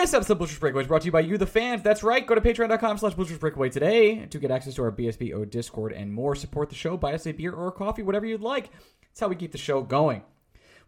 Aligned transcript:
This 0.00 0.14
episode 0.14 0.32
of 0.32 0.38
Blue 0.38 0.46
Shirts 0.46 0.58
Breakaway 0.60 0.80
is 0.80 0.88
brought 0.88 1.02
to 1.02 1.06
you 1.06 1.12
by 1.12 1.20
you, 1.20 1.36
the 1.36 1.44
fans. 1.44 1.82
That's 1.82 2.02
right. 2.02 2.26
Go 2.26 2.34
to 2.34 2.40
patreon.com 2.40 2.96
slash 2.96 3.12
Blue 3.12 3.26
Shirts 3.26 3.38
Breakaway 3.38 3.68
today 3.68 4.24
to 4.24 4.38
get 4.38 4.50
access 4.50 4.74
to 4.76 4.82
our 4.82 4.90
BSBO 4.90 5.48
Discord 5.50 5.92
and 5.92 6.10
more. 6.10 6.34
Support 6.34 6.70
the 6.70 6.74
show. 6.74 6.96
Buy 6.96 7.12
us 7.12 7.26
a 7.26 7.32
beer 7.32 7.52
or 7.52 7.68
a 7.68 7.72
coffee, 7.72 8.02
whatever 8.02 8.24
you'd 8.24 8.40
like. 8.40 8.70
It's 9.10 9.20
how 9.20 9.28
we 9.28 9.36
keep 9.36 9.52
the 9.52 9.58
show 9.58 9.82
going. 9.82 10.22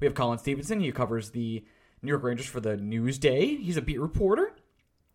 We 0.01 0.07
have 0.07 0.15
Colin 0.15 0.39
Stephenson. 0.39 0.81
He 0.81 0.91
covers 0.93 1.29
the 1.29 1.63
New 2.01 2.09
York 2.09 2.23
Rangers 2.23 2.47
for 2.47 2.61
the 2.61 2.79
Newsday. 2.79 3.61
He's 3.61 3.77
a 3.77 3.83
beat 3.83 4.01
reporter. 4.01 4.55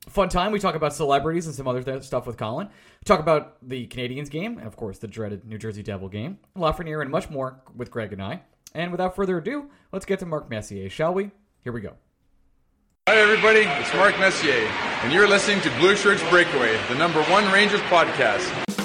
Fun 0.08 0.30
time. 0.30 0.52
We 0.52 0.60
talk 0.60 0.76
about 0.76 0.94
celebrities 0.94 1.48
and 1.48 1.56
some 1.56 1.68
other 1.68 1.82
th- 1.82 2.04
stuff 2.04 2.28
with 2.28 2.38
Colin. 2.38 2.68
We 2.68 3.06
talk 3.06 3.20
about 3.20 3.68
the 3.68 3.88
Canadiens 3.88 4.30
game 4.30 4.60
and, 4.60 4.68
of 4.68 4.76
course, 4.76 5.00
the 5.00 5.08
dreaded 5.08 5.44
New 5.44 5.58
Jersey 5.58 5.82
Devil 5.82 6.08
game, 6.08 6.38
Lafreniere, 6.56 7.02
and 7.02 7.10
much 7.10 7.32
more 7.32 7.64
with 7.76 7.90
Greg 7.90 8.14
and 8.14 8.22
I. 8.22 8.44
And 8.76 8.92
without 8.92 9.16
further 9.16 9.40
ado, 9.40 9.72
let's 9.92 10.06
get 10.06 10.20
to 10.20 10.28
Mark 10.28 10.52
Messier, 10.52 10.88
shall 10.88 11.16
we? 11.16 11.32
Here 11.64 11.74
we 11.74 11.82
go. 11.82 11.96
Hi, 13.10 13.16
everybody. 13.20 13.62
It's 13.62 13.94
Mark 13.94 14.20
Messier, 14.20 14.68
and 15.02 15.14
you're 15.14 15.30
listening 15.30 15.62
to 15.62 15.70
Blue 15.78 15.96
Shirts 15.96 16.22
Breakaway, 16.30 16.78
the 16.90 16.96
number 16.96 17.24
one 17.24 17.50
Rangers 17.54 17.80
podcast. 17.84 18.77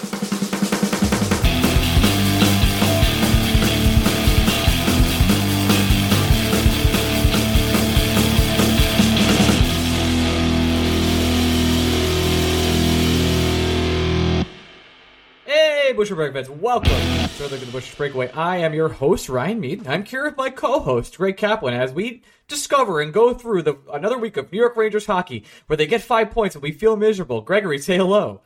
Busher 16.02 16.16
Break 16.16 16.32
fans, 16.32 16.50
welcome 16.50 16.90
to 16.90 17.46
the 17.46 17.64
Busher 17.70 17.96
Breakaway. 17.96 18.28
I 18.32 18.56
am 18.56 18.74
your 18.74 18.88
host, 18.88 19.28
Ryan 19.28 19.60
Mead. 19.60 19.86
I'm 19.86 20.04
here 20.04 20.24
with 20.24 20.36
my 20.36 20.50
co-host, 20.50 21.16
Greg 21.16 21.36
Kaplan, 21.36 21.74
as 21.74 21.92
we 21.92 22.24
discover 22.48 23.00
and 23.00 23.12
go 23.12 23.32
through 23.34 23.62
the 23.62 23.78
another 23.92 24.18
week 24.18 24.36
of 24.36 24.50
New 24.50 24.58
York 24.58 24.76
Rangers 24.76 25.06
hockey, 25.06 25.44
where 25.68 25.76
they 25.76 25.86
get 25.86 26.02
five 26.02 26.32
points 26.32 26.56
and 26.56 26.62
we 26.64 26.72
feel 26.72 26.96
miserable. 26.96 27.40
Gregory, 27.40 27.78
say 27.78 27.96
hello. 27.96 28.40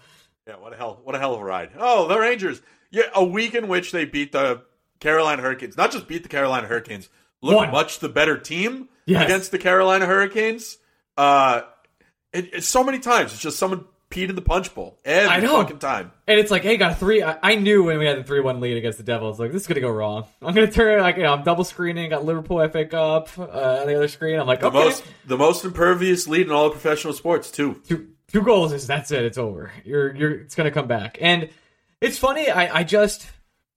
Yeah, 0.46 0.56
what 0.56 0.74
a 0.74 0.76
hell, 0.76 1.00
what 1.02 1.14
a 1.14 1.18
hell 1.18 1.32
of 1.34 1.40
a 1.40 1.44
ride. 1.44 1.70
Oh, 1.78 2.06
the 2.06 2.18
Rangers. 2.18 2.60
Yeah, 2.90 3.04
a 3.14 3.24
week 3.24 3.54
in 3.54 3.68
which 3.68 3.90
they 3.90 4.04
beat 4.04 4.32
the 4.32 4.60
Carolina 5.00 5.40
Hurricanes. 5.40 5.78
Not 5.78 5.92
just 5.92 6.06
beat 6.06 6.24
the 6.24 6.28
Carolina 6.28 6.66
Hurricanes, 6.66 7.08
look 7.40 7.56
Won. 7.56 7.70
much 7.70 8.00
the 8.00 8.10
better 8.10 8.36
team 8.36 8.90
Yes. 9.06 9.24
against 9.24 9.50
the 9.50 9.58
Carolina 9.58 10.04
Hurricanes. 10.04 10.76
Uh, 11.16 11.62
it, 12.34 12.52
it's 12.52 12.68
so 12.68 12.84
many 12.84 12.98
times. 12.98 13.32
It's 13.32 13.40
just 13.40 13.58
someone 13.58 13.86
peed 14.10 14.28
in 14.28 14.34
the 14.36 14.42
punch 14.42 14.74
bowl 14.74 14.98
every 15.04 15.28
I 15.28 15.40
know. 15.40 15.56
fucking 15.62 15.78
time. 15.78 16.12
And 16.26 16.38
it's 16.38 16.50
like, 16.50 16.62
hey, 16.62 16.76
got 16.76 16.92
a 16.92 16.94
three. 16.94 17.22
I, 17.22 17.38
I 17.42 17.54
knew 17.56 17.82
when 17.84 17.98
we 17.98 18.06
had 18.06 18.18
the 18.18 18.24
three-one 18.24 18.60
lead 18.60 18.76
against 18.76 18.98
the 18.98 19.04
Devils, 19.04 19.38
like 19.40 19.52
this 19.52 19.62
is 19.62 19.68
gonna 19.68 19.80
go 19.80 19.90
wrong. 19.90 20.24
I'm 20.40 20.54
gonna 20.54 20.70
turn 20.70 21.00
like 21.00 21.16
you 21.16 21.22
know, 21.24 21.32
I'm 21.32 21.42
double 21.44 21.64
screening, 21.64 22.10
got 22.10 22.24
Liverpool 22.24 22.66
FA 22.68 22.84
Cup 22.86 23.28
uh, 23.38 23.42
on 23.80 23.86
the 23.86 23.96
other 23.96 24.08
screen. 24.08 24.38
I'm 24.38 24.46
like, 24.46 24.60
The 24.60 24.68
okay, 24.68 24.78
most, 24.84 25.04
the 25.26 25.36
most 25.36 25.64
impervious 25.64 26.26
lead 26.28 26.46
in 26.46 26.52
all 26.52 26.66
of 26.66 26.72
professional 26.72 27.12
sports 27.12 27.50
too. 27.50 27.80
two 27.86 28.08
two 28.32 28.42
goals 28.42 28.72
is 28.72 28.86
that's 28.86 29.10
it. 29.10 29.24
It's 29.24 29.38
over. 29.38 29.72
You're 29.84 30.14
you're 30.14 30.30
it's 30.40 30.54
gonna 30.54 30.70
come 30.70 30.86
back. 30.86 31.18
And 31.20 31.48
it's 32.00 32.18
funny. 32.18 32.48
I 32.50 32.78
I 32.80 32.82
just 32.84 33.26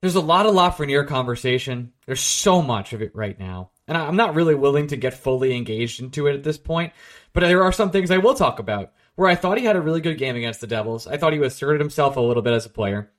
there's 0.01 0.15
a 0.15 0.21
lot 0.21 0.45
of 0.45 0.53
Lafreniere 0.55 1.07
conversation. 1.07 1.91
There's 2.05 2.21
so 2.21 2.61
much 2.61 2.93
of 2.93 3.01
it 3.01 3.15
right 3.15 3.37
now, 3.39 3.71
and 3.87 3.97
I, 3.97 4.05
I'm 4.07 4.15
not 4.15 4.33
really 4.35 4.55
willing 4.55 4.87
to 4.87 4.95
get 4.95 5.13
fully 5.13 5.55
engaged 5.55 6.01
into 6.01 6.27
it 6.27 6.35
at 6.35 6.43
this 6.43 6.57
point. 6.57 6.93
But 7.33 7.41
there 7.41 7.63
are 7.63 7.71
some 7.71 7.91
things 7.91 8.09
I 8.09 8.17
will 8.17 8.33
talk 8.33 8.59
about 8.59 8.91
where 9.19 9.29
I 9.29 9.35
thought 9.35 9.57
he 9.57 9.65
had 9.65 9.75
a 9.75 9.81
really 9.81 9.99
good 9.99 10.17
game 10.17 10.37
against 10.37 10.61
the 10.61 10.67
Devils. 10.67 11.05
I 11.05 11.17
thought 11.17 11.33
he 11.33 11.39
asserted 11.39 11.81
himself 11.81 12.15
a 12.15 12.21
little 12.21 12.41
bit 12.41 12.53
as 12.53 12.65
a 12.65 12.69
player. 12.69 13.11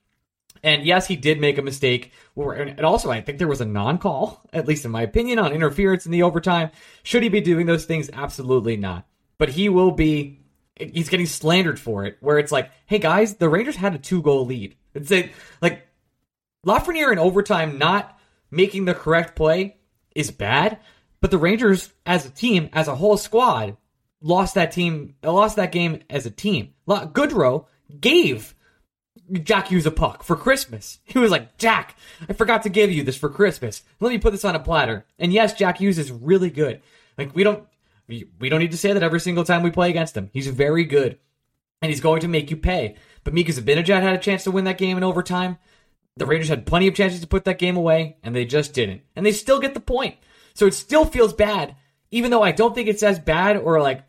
And 0.63 0.83
yes, 0.83 1.05
he 1.05 1.15
did 1.15 1.39
make 1.39 1.59
a 1.59 1.61
mistake. 1.61 2.11
And 2.35 2.81
also, 2.81 3.11
I 3.11 3.21
think 3.21 3.37
there 3.37 3.47
was 3.47 3.61
a 3.61 3.65
non 3.65 3.99
call, 3.99 4.41
at 4.51 4.67
least 4.67 4.83
in 4.83 4.89
my 4.89 5.03
opinion, 5.03 5.37
on 5.37 5.53
interference 5.53 6.07
in 6.07 6.11
the 6.11 6.23
overtime. 6.23 6.71
Should 7.03 7.21
he 7.21 7.29
be 7.29 7.39
doing 7.39 7.67
those 7.67 7.85
things? 7.85 8.09
Absolutely 8.11 8.77
not. 8.77 9.05
But 9.37 9.49
he 9.49 9.69
will 9.69 9.91
be, 9.91 10.39
he's 10.75 11.07
getting 11.07 11.27
slandered 11.27 11.79
for 11.79 12.03
it, 12.03 12.17
where 12.19 12.39
it's 12.39 12.51
like, 12.51 12.71
hey 12.87 12.97
guys, 12.97 13.35
the 13.35 13.47
Rangers 13.47 13.75
had 13.75 13.93
a 13.93 13.99
two 13.99 14.23
goal 14.23 14.47
lead. 14.47 14.75
It's 14.95 15.11
a, 15.11 15.31
like, 15.61 15.85
Lafreniere 16.65 17.11
in 17.11 17.19
overtime 17.19 17.77
not 17.77 18.19
making 18.49 18.85
the 18.85 18.95
correct 18.95 19.35
play 19.35 19.77
is 20.15 20.31
bad, 20.31 20.79
but 21.19 21.29
the 21.29 21.37
Rangers 21.37 21.93
as 22.07 22.25
a 22.25 22.31
team, 22.31 22.71
as 22.73 22.87
a 22.87 22.95
whole 22.95 23.17
squad, 23.17 23.77
lost 24.21 24.55
that 24.55 24.71
team, 24.71 25.15
lost 25.23 25.55
that 25.55 25.71
game 25.71 26.01
as 26.09 26.25
a 26.25 26.31
team. 26.31 26.73
Goodrow 26.87 27.65
gave 27.99 28.55
Jack 29.31 29.67
Hughes 29.67 29.85
a 29.85 29.91
puck 29.91 30.23
for 30.23 30.35
Christmas. 30.35 30.99
He 31.03 31.19
was 31.19 31.31
like, 31.31 31.57
Jack, 31.57 31.97
I 32.29 32.33
forgot 32.33 32.63
to 32.63 32.69
give 32.69 32.91
you 32.91 33.03
this 33.03 33.17
for 33.17 33.29
Christmas. 33.29 33.83
Let 33.99 34.09
me 34.09 34.17
put 34.17 34.31
this 34.31 34.45
on 34.45 34.55
a 34.55 34.59
platter. 34.59 35.05
And 35.19 35.33
yes, 35.33 35.53
Jack 35.53 35.77
Hughes 35.77 35.97
is 35.97 36.11
really 36.11 36.49
good. 36.49 36.81
Like 37.17 37.35
we 37.35 37.43
don't, 37.43 37.65
we, 38.07 38.29
we 38.39 38.49
don't 38.49 38.59
need 38.59 38.71
to 38.71 38.77
say 38.77 38.93
that 38.93 39.03
every 39.03 39.19
single 39.19 39.43
time 39.43 39.63
we 39.63 39.71
play 39.71 39.89
against 39.89 40.17
him. 40.17 40.29
He's 40.33 40.47
very 40.47 40.83
good, 40.83 41.17
and 41.81 41.89
he's 41.89 42.01
going 42.01 42.21
to 42.21 42.27
make 42.27 42.51
you 42.51 42.57
pay. 42.57 42.95
But 43.23 43.33
Mika 43.33 43.51
Zibanejad 43.51 44.01
had 44.01 44.15
a 44.15 44.17
chance 44.17 44.43
to 44.43 44.51
win 44.51 44.65
that 44.65 44.77
game 44.77 44.97
in 44.97 45.03
overtime. 45.03 45.57
The 46.17 46.25
Rangers 46.25 46.49
had 46.49 46.65
plenty 46.65 46.87
of 46.87 46.95
chances 46.95 47.21
to 47.21 47.27
put 47.27 47.45
that 47.45 47.59
game 47.59 47.77
away, 47.77 48.17
and 48.21 48.35
they 48.35 48.43
just 48.43 48.73
didn't. 48.73 49.01
And 49.15 49.25
they 49.25 49.31
still 49.31 49.59
get 49.59 49.73
the 49.73 49.79
point. 49.79 50.15
So 50.53 50.65
it 50.65 50.73
still 50.73 51.05
feels 51.05 51.33
bad, 51.33 51.75
even 52.09 52.31
though 52.31 52.43
I 52.43 52.51
don't 52.51 52.75
think 52.75 52.89
it's 52.89 53.03
as 53.03 53.17
bad 53.17 53.55
or 53.55 53.81
like, 53.81 54.03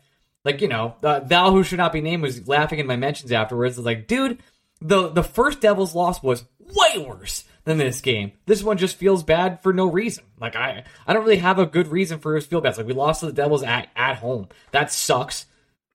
like 0.45 0.61
you 0.61 0.67
know, 0.67 0.95
uh, 1.03 1.21
Val, 1.21 1.51
who 1.51 1.63
should 1.63 1.77
not 1.77 1.93
be 1.93 2.01
named, 2.01 2.21
was 2.23 2.47
laughing 2.47 2.79
in 2.79 2.87
my 2.87 2.95
mentions 2.95 3.31
afterwards. 3.31 3.77
It's 3.77 3.85
like, 3.85 4.07
dude, 4.07 4.39
the 4.81 5.09
the 5.09 5.23
first 5.23 5.61
Devils 5.61 5.95
loss 5.95 6.21
was 6.21 6.43
way 6.59 7.05
worse 7.05 7.43
than 7.65 7.77
this 7.77 8.01
game. 8.01 8.33
This 8.45 8.61
one 8.63 8.77
just 8.77 8.97
feels 8.97 9.23
bad 9.23 9.61
for 9.63 9.71
no 9.73 9.85
reason. 9.89 10.25
Like 10.39 10.55
I, 10.55 10.83
I 11.07 11.13
don't 11.13 11.23
really 11.23 11.37
have 11.37 11.59
a 11.59 11.65
good 11.65 11.87
reason 11.87 12.19
for 12.19 12.35
it 12.35 12.41
to 12.41 12.47
feel 12.47 12.61
bad. 12.61 12.69
It's 12.69 12.77
like 12.77 12.87
we 12.87 12.93
lost 12.93 13.21
to 13.21 13.27
the 13.27 13.31
Devils 13.33 13.63
at 13.63 13.87
at 13.95 14.17
home. 14.17 14.47
That 14.71 14.91
sucks. 14.91 15.45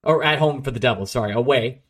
Or 0.05 0.23
at 0.23 0.39
home 0.39 0.63
for 0.63 0.71
the 0.71 0.79
Devils. 0.81 1.11
Sorry, 1.11 1.33
away. 1.33 1.83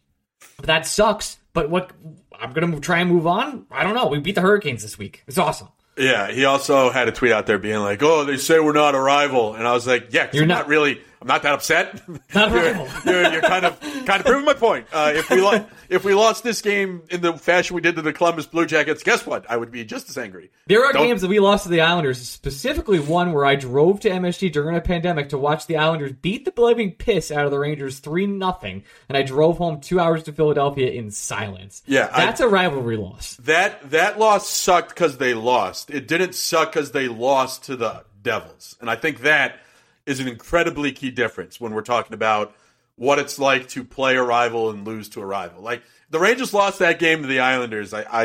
That 0.63 0.87
sucks. 0.87 1.37
But 1.53 1.69
what? 1.71 1.93
I'm 2.41 2.53
gonna 2.53 2.81
try 2.81 3.01
and 3.01 3.11
move 3.11 3.27
on. 3.27 3.67
I 3.71 3.85
don't 3.85 3.95
know. 3.95 4.07
We 4.07 4.19
beat 4.19 4.35
the 4.35 4.41
Hurricanes 4.41 4.83
this 4.83 4.97
week. 4.99 5.23
It's 5.27 5.39
awesome. 5.39 5.69
Yeah, 5.97 6.31
he 6.31 6.45
also 6.45 6.91
had 6.91 7.09
a 7.09 7.13
tweet 7.13 7.33
out 7.33 7.47
there 7.47 7.59
being 7.59 7.81
like, 7.81 8.03
"Oh, 8.03 8.25
they 8.25 8.37
say 8.37 8.61
we're 8.61 8.73
not 8.73 8.95
a 8.95 9.01
rival," 9.01 9.55
and 9.55 9.67
I 9.67 9.73
was 9.75 9.87
like, 9.87 10.09
"Yeah, 10.13 10.29
You're 10.33 10.47
not- 10.47 10.61
not 10.61 10.69
really. 10.69 11.03
I'm 11.21 11.27
not 11.27 11.43
that 11.43 11.55
upset. 11.55 12.01
Not 12.35 12.53
a 12.53 12.89
you're, 13.05 13.23
you're, 13.23 13.33
you're 13.33 13.43
kind 13.43 13.65
of 13.65 13.81
kind 13.81 14.21
of 14.21 14.27
proving 14.27 14.45
my 14.45 14.55
point. 14.55 14.87
Uh, 14.93 15.13
if 15.15 15.29
we 15.31 15.41
lo- 15.41 15.65
if 15.89 16.05
we 16.05 16.15
lost 16.15 16.45
this 16.45 16.61
game 16.63 17.03
in 17.11 17.21
the 17.23 17.33
fashion 17.33 17.75
we 17.75 17.81
did 17.81 17.97
to 17.97 18.03
the 18.03 18.13
Columbus 18.13 18.47
Blue 18.47 18.67
Jackets, 18.67 19.03
guess 19.03 19.27
what? 19.27 19.51
I 19.51 19.57
would 19.57 19.73
be 19.73 19.85
just 19.85 20.09
as 20.11 20.17
angry. 20.19 20.51
There 20.67 20.85
are 20.85 20.93
Don't- 20.93 21.07
games 21.07 21.23
that 21.23 21.29
we 21.29 21.41
lost 21.41 21.65
to 21.65 21.71
the 21.71 21.81
Islanders, 21.81 22.21
specifically 22.21 23.01
one 23.01 23.33
where 23.33 23.45
I 23.45 23.57
drove 23.57 24.01
to 24.01 24.11
MSG 24.11 24.53
during 24.53 24.77
a 24.77 24.81
pandemic 24.81 25.31
to 25.31 25.39
watch 25.39 25.67
the 25.67 25.77
Islanders 25.77 26.13
beat 26.13 26.45
the 26.45 26.61
living 26.61 26.93
piss 26.93 27.33
out 27.33 27.45
of 27.45 27.51
the 27.51 27.59
Rangers 27.59 27.99
3 27.99 28.27
nothing, 28.27 28.85
and 29.09 29.19
I 29.19 29.23
drove 29.23 29.59
home 29.59 29.81
two 29.81 29.99
hours 29.99 30.23
to 30.25 30.33
Philadelphia 30.33 30.91
in 30.91 31.11
silence. 31.11 31.83
Yeah, 31.87 32.09
That's 32.15 32.41
a 32.41 32.49
rivalry 32.49 32.97
loss. 32.97 33.37
That 33.43 33.91
that 33.91 34.19
loss 34.19 34.49
sucked 34.49 34.91
because 34.91 35.19
they 35.19 35.35
lost. 35.35 35.91
It 35.91 36.07
didn't 36.07 36.35
suck 36.35 36.73
because 36.73 36.93
they 36.93 37.09
lost 37.09 37.65
to 37.65 37.77
the 37.77 38.05
Devils, 38.23 38.77
and 38.81 38.89
I 38.91 38.97
think 38.97 39.21
that 39.21 39.61
is 40.09 40.21
an 40.21 40.29
incredibly 40.29 40.91
key 40.93 41.11
difference 41.11 41.61
when 41.61 41.73
we're 41.75 41.83
talking 41.83 42.15
about 42.15 42.55
what 42.97 43.19
it's 43.19 43.39
like 43.39 43.69
to 43.69 43.85
play 43.85 44.17
a 44.17 44.23
rival 44.23 44.71
and 44.71 44.85
lose 44.87 45.09
to 45.11 45.21
a 45.21 45.27
rival. 45.27 45.63
Like 45.63 45.83
the 46.11 46.19
Rangers 46.19 46.53
lost 46.53 46.79
that 46.81 46.99
game 46.99 47.23
to 47.23 47.29
the 47.29 47.41
Islanders. 47.41 47.95
I, 47.95 48.03
I 48.03 48.25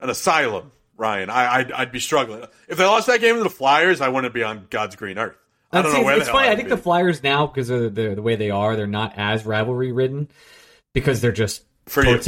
an 0.00 0.10
asylum, 0.10 0.72
Ryan. 0.96 1.30
I, 1.30 1.54
I'd, 1.56 1.72
I'd 1.72 1.92
be 1.92 2.00
struggling 2.00 2.44
if 2.68 2.78
they 2.78 2.84
lost 2.84 3.06
that 3.06 3.20
game 3.20 3.36
to 3.36 3.42
the 3.44 3.50
Flyers. 3.50 4.00
I 4.00 4.08
wouldn't 4.08 4.34
be 4.34 4.42
on 4.42 4.66
God's 4.70 4.96
green 4.96 5.18
earth. 5.18 5.36
I 5.72 5.82
don't 5.82 5.86
It's- 5.90 6.00
know 6.00 6.04
where 6.06 6.16
it's 6.16 6.26
the 6.26 6.32
hell 6.32 6.40
funny. 6.40 6.52
I 6.52 6.56
think 6.56 6.68
be. 6.68 6.74
the 6.74 6.80
Flyers 6.82 7.22
now, 7.22 7.46
because 7.46 7.70
of 7.70 7.94
the, 7.94 8.14
the 8.14 8.22
way 8.22 8.36
they 8.36 8.50
are, 8.50 8.76
they're 8.76 8.86
not 8.86 9.14
as 9.16 9.44
rivalry 9.44 9.92
ridden 9.92 10.28
because 10.94 11.20
they're 11.20 11.32
just 11.32 11.62
For 11.86 12.04
you. 12.04 12.20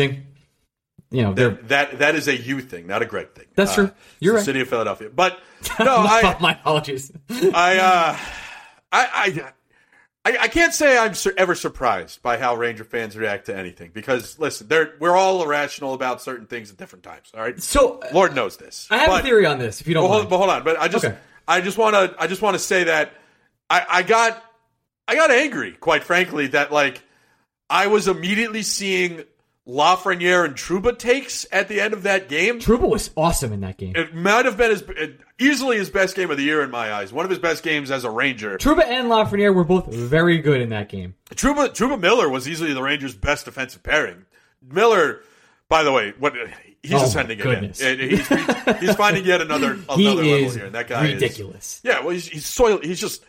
You 1.11 1.23
know, 1.23 1.33
they're. 1.33 1.51
that 1.69 2.01
that 2.01 2.15
is 2.17 2.29
a 2.29 2.37
you 2.37 2.61
thing, 2.61 2.87
not 2.87 3.01
a 3.01 3.07
Greg 3.07 3.33
thing. 3.35 3.47
That's 3.55 3.75
true. 3.75 3.91
You're 4.21 4.35
right. 4.35 4.45
City 4.45 4.61
of 4.61 4.69
Philadelphia, 4.69 5.09
but 5.09 5.39
no, 5.81 5.97
I. 5.97 6.37
my 6.39 6.53
apologies. 6.53 7.11
I, 7.31 7.79
uh, 7.79 8.19
I, 8.93 9.53
I, 10.25 10.33
I, 10.33 10.39
I 10.43 10.49
can't 10.49 10.73
say 10.75 10.97
I'm 10.99 11.13
ever 11.37 11.55
surprised 11.55 12.23
by 12.23 12.39
how 12.39 12.55
Ranger 12.57 12.85
fans 12.85 13.17
react 13.17 13.47
to 13.47 13.57
anything 13.57 13.91
because 13.93 14.39
listen, 14.39 14.69
they're 14.69 14.95
we're 14.99 15.17
all 15.17 15.43
irrational 15.43 15.95
about 15.95 16.23
certain 16.23 16.47
things 16.47 16.71
at 16.71 16.77
different 16.77 17.03
times. 17.05 17.31
All 17.35 17.41
right, 17.43 17.61
So 17.63 18.01
uh, 18.01 18.09
Lord 18.13 18.35
knows 18.35 18.57
this. 18.57 18.87
I 18.91 18.99
have 18.99 19.09
But- 19.09 19.21
a 19.21 19.25
theory 19.25 19.47
on 19.47 19.59
this. 19.59 19.81
If 19.81 19.87
you 19.89 19.95
don't 19.95 20.05
But 20.05 20.09
mind. 20.09 20.19
hold, 20.21 20.31
but 20.31 20.37
hold 20.39 20.51
on, 20.51 20.65
but 20.65 20.79
I 20.81 20.89
just, 20.89 21.05
Okay. 21.05 21.17
I 21.47 21.61
just 21.61 21.79
want 21.79 21.95
to, 21.95 22.15
I 22.23 22.27
just 22.27 22.43
want 22.43 22.55
to 22.55 22.59
say 22.59 22.85
that 22.85 23.13
I, 23.71 23.85
I 23.89 24.03
got, 24.03 24.43
I 25.07 25.15
got 25.15 25.31
angry, 25.31 25.73
quite 25.73 26.03
frankly, 26.05 26.49
that 26.49 26.73
like 26.73 27.03
I 27.71 27.87
was 27.87 28.09
immediately 28.09 28.63
seeing 28.63 29.25
Lafreniere 29.69 30.47
and 30.47 30.55
Trouba 30.55 30.99
takes 30.99 31.47
at 31.53 31.69
the 31.69 31.81
end 31.81 31.93
of 31.93 32.05
that 32.05 32.29
game. 32.29 32.59
Trouba 32.59 32.89
was 32.89 33.11
awesome 33.17 33.53
in 33.53 33.61
that 33.61 33.77
game. 33.77 33.93
It 33.97 34.15
might 34.15 34.47
have 34.47 34.57
been 34.57 34.71
his 34.71 34.83
easily 35.39 35.77
his 35.77 35.91
best 35.91 36.17
game 36.17 36.31
of 36.31 36.39
the 36.39 36.43
year 36.43 36.63
in 36.63 36.71
my 36.71 36.91
eyes. 36.93 37.13
One 37.13 37.25
of 37.27 37.31
his 37.31 37.39
best 37.39 37.63
games 37.63 37.91
as 37.91 38.05
a 38.05 38.11
Ranger. 38.11 38.57
Trouba 38.57 38.85
and 38.85 39.09
Lafreniere 39.09 39.55
were 39.55 39.65
both 39.65 39.93
very 39.93 40.39
good 40.39 40.61
in 40.63 40.71
that 40.71 40.89
game. 40.89 41.15
Trouba 41.33 41.69
Trouba 41.69 42.01
Miller 42.01 42.29
was 42.31 42.49
easily 42.49 42.73
the 42.73 42.83
Rangers' 42.83 43.15
best 43.15 43.45
defensive 43.45 43.83
pairing. 43.83 44.25
Miller, 44.67 45.21
by 45.69 45.83
the 45.83 45.93
way, 45.93 46.15
what 46.19 46.33
he's 46.83 46.95
Oh, 46.95 47.05
ascending 47.05 47.39
again. 47.41 47.61
goodness. 47.71 47.79
He's, 47.81 48.27
he's 48.81 48.95
finding 48.97 49.25
yet 49.27 49.43
another 49.43 49.73
another 49.75 49.97
He 50.01 50.09
level 50.09 50.25
is 50.25 50.55
here. 50.55 50.65
And 50.67 50.75
that 50.75 50.89
guy 50.89 51.09
is 51.09 51.15
ridiculous. 51.15 51.81
yeah, 51.85 52.01
well, 52.01 52.11
he's, 52.11 52.27
he's 52.27 52.47
soil. 52.47 52.79
He's 52.83 53.01
just 53.01 53.23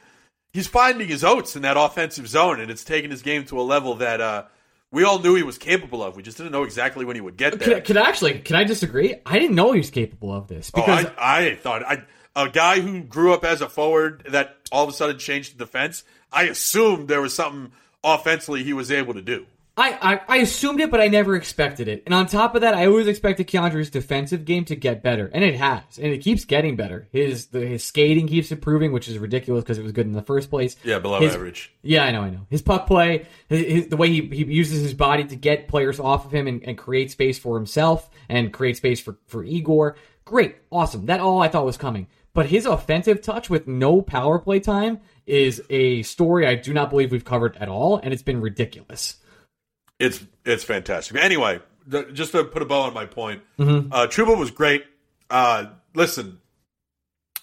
he's 0.54 0.68
finding 0.68 1.10
his 1.10 1.26
oats 1.26 1.58
in 1.58 1.64
that 1.64 1.76
offensive 1.78 2.30
zone, 2.30 2.62
and 2.62 2.72
it's 2.72 2.86
taken 2.86 3.12
his 3.12 3.22
game 3.24 3.44
to 3.46 3.60
a 3.60 3.64
level 3.64 3.96
that 3.96 4.22
uh, 4.22 4.44
we 4.92 5.04
all 5.04 5.20
knew 5.20 5.36
he 5.36 5.44
was 5.44 5.58
capable 5.58 6.04
of. 6.04 6.16
We 6.16 6.24
just 6.24 6.38
didn't 6.38 6.52
know 6.52 6.64
exactly 6.64 7.06
when 7.06 7.16
he 7.16 7.22
would 7.22 7.38
get 7.38 7.60
there. 7.60 7.76
Can, 7.76 7.96
can 7.96 7.98
I 7.98 8.10
actually? 8.10 8.40
Can 8.40 8.56
I 8.56 8.64
disagree? 8.64 9.16
I 9.26 9.40
didn't 9.40 9.56
know 9.56 9.72
he 9.72 9.80
was 9.80 9.92
capable 9.92 10.34
of 10.34 10.48
this 10.48 10.72
oh, 10.74 10.82
because 10.82 11.06
oh, 11.06 11.14
I, 11.18 11.48
I 11.48 11.56
thought 11.56 11.84
I, 11.84 12.04
a 12.36 12.50
guy 12.50 12.80
who 12.80 13.02
grew 13.02 13.34
up 13.34 13.44
as 13.44 13.62
a 13.62 13.70
forward 13.70 14.26
that 14.30 14.56
all 14.72 14.84
of 14.84 14.90
a 14.90 14.94
sudden 14.94 15.18
changed 15.18 15.52
to 15.52 15.58
defense. 15.58 16.04
I 16.32 16.44
assumed 16.44 17.08
there 17.08 17.22
was 17.22 17.34
something 17.34 17.72
offensively 18.04 18.64
he 18.64 18.74
was 18.74 18.92
able 18.92 19.14
to 19.14 19.22
do. 19.22 19.46
I, 19.80 20.14
I, 20.14 20.22
I, 20.28 20.38
assumed 20.38 20.82
it, 20.82 20.92
but 20.92 21.00
I 21.00 21.08
never 21.08 21.38
expected 21.38 21.88
it. 21.88 22.04
And 22.06 22.14
on 22.14 22.28
top 22.28 22.54
of 22.54 22.62
that, 22.62 22.74
I 22.74 22.88
always 22.88 23.08
expected 23.08 23.48
K'Andre's 23.48 23.90
defensive 23.90 24.44
game 24.44 24.66
to 24.66 24.76
get 24.76 25.02
better, 25.02 25.32
and 25.34 25.42
it 25.42 25.56
has, 25.56 25.98
and 25.98 26.08
it 26.08 26.18
keeps 26.18 26.44
getting 26.44 26.76
better. 26.76 27.08
His 27.14 27.48
the, 27.48 27.66
his 27.66 27.84
skating 27.84 28.28
keeps 28.28 28.52
improving, 28.52 28.92
which 28.92 29.08
is 29.08 29.18
ridiculous 29.18 29.64
because 29.64 29.78
it 29.78 29.84
was 29.84 29.94
good 29.94 30.06
in 30.06 30.12
the 30.12 30.22
first 30.22 30.50
place. 30.50 30.76
Yeah, 30.84 31.00
below 31.00 31.22
his, 31.22 31.34
average. 31.34 31.74
Yeah, 31.82 32.04
I 32.04 32.12
know, 32.12 32.22
I 32.22 32.30
know. 32.30 32.46
His 32.50 32.62
puck 32.62 32.88
play, 32.88 33.26
his, 33.48 33.66
his, 33.66 33.88
the 33.88 33.96
way 33.96 34.10
he, 34.10 34.22
he 34.22 34.44
uses 34.44 34.82
his 34.82 34.94
body 34.94 35.24
to 35.24 35.36
get 35.38 35.70
players 35.70 35.98
off 35.98 36.26
of 36.26 36.34
him 36.34 36.48
and, 36.48 36.62
and 36.64 36.78
create 36.78 37.12
space 37.12 37.40
for 37.40 37.56
himself 37.56 38.10
and 38.28 38.52
create 38.52 38.76
space 38.76 39.00
for 39.00 39.18
for 39.28 39.46
Igor. 39.46 39.96
Great, 40.26 40.58
awesome. 40.72 41.06
That 41.06 41.22
all 41.22 41.42
I 41.42 41.48
thought 41.48 41.66
was 41.66 41.78
coming. 41.78 42.08
But 42.34 42.48
his 42.48 42.66
offensive 42.66 43.22
touch 43.22 43.50
with 43.50 43.66
no 43.66 44.02
power 44.02 44.40
play 44.40 44.60
time 44.60 45.00
is 45.26 45.64
a 45.70 46.04
story 46.04 46.46
I 46.46 46.56
do 46.56 46.74
not 46.74 46.90
believe 46.90 47.12
we've 47.12 47.24
covered 47.24 47.56
at 47.58 47.70
all, 47.70 47.98
and 47.98 48.14
it's 48.14 48.24
been 48.24 48.42
ridiculous. 48.42 49.16
It's 50.00 50.24
it's 50.46 50.64
fantastic. 50.64 51.18
Anyway, 51.18 51.60
just 52.14 52.32
to 52.32 52.44
put 52.44 52.62
a 52.62 52.66
bow 52.66 52.82
on 52.82 52.94
my 52.94 53.06
point, 53.06 53.42
mm-hmm. 53.58 53.92
uh, 53.92 54.08
Trouba 54.08 54.38
was 54.38 54.52
great. 54.52 54.86
Uh, 55.30 55.66
listen, 55.94 56.40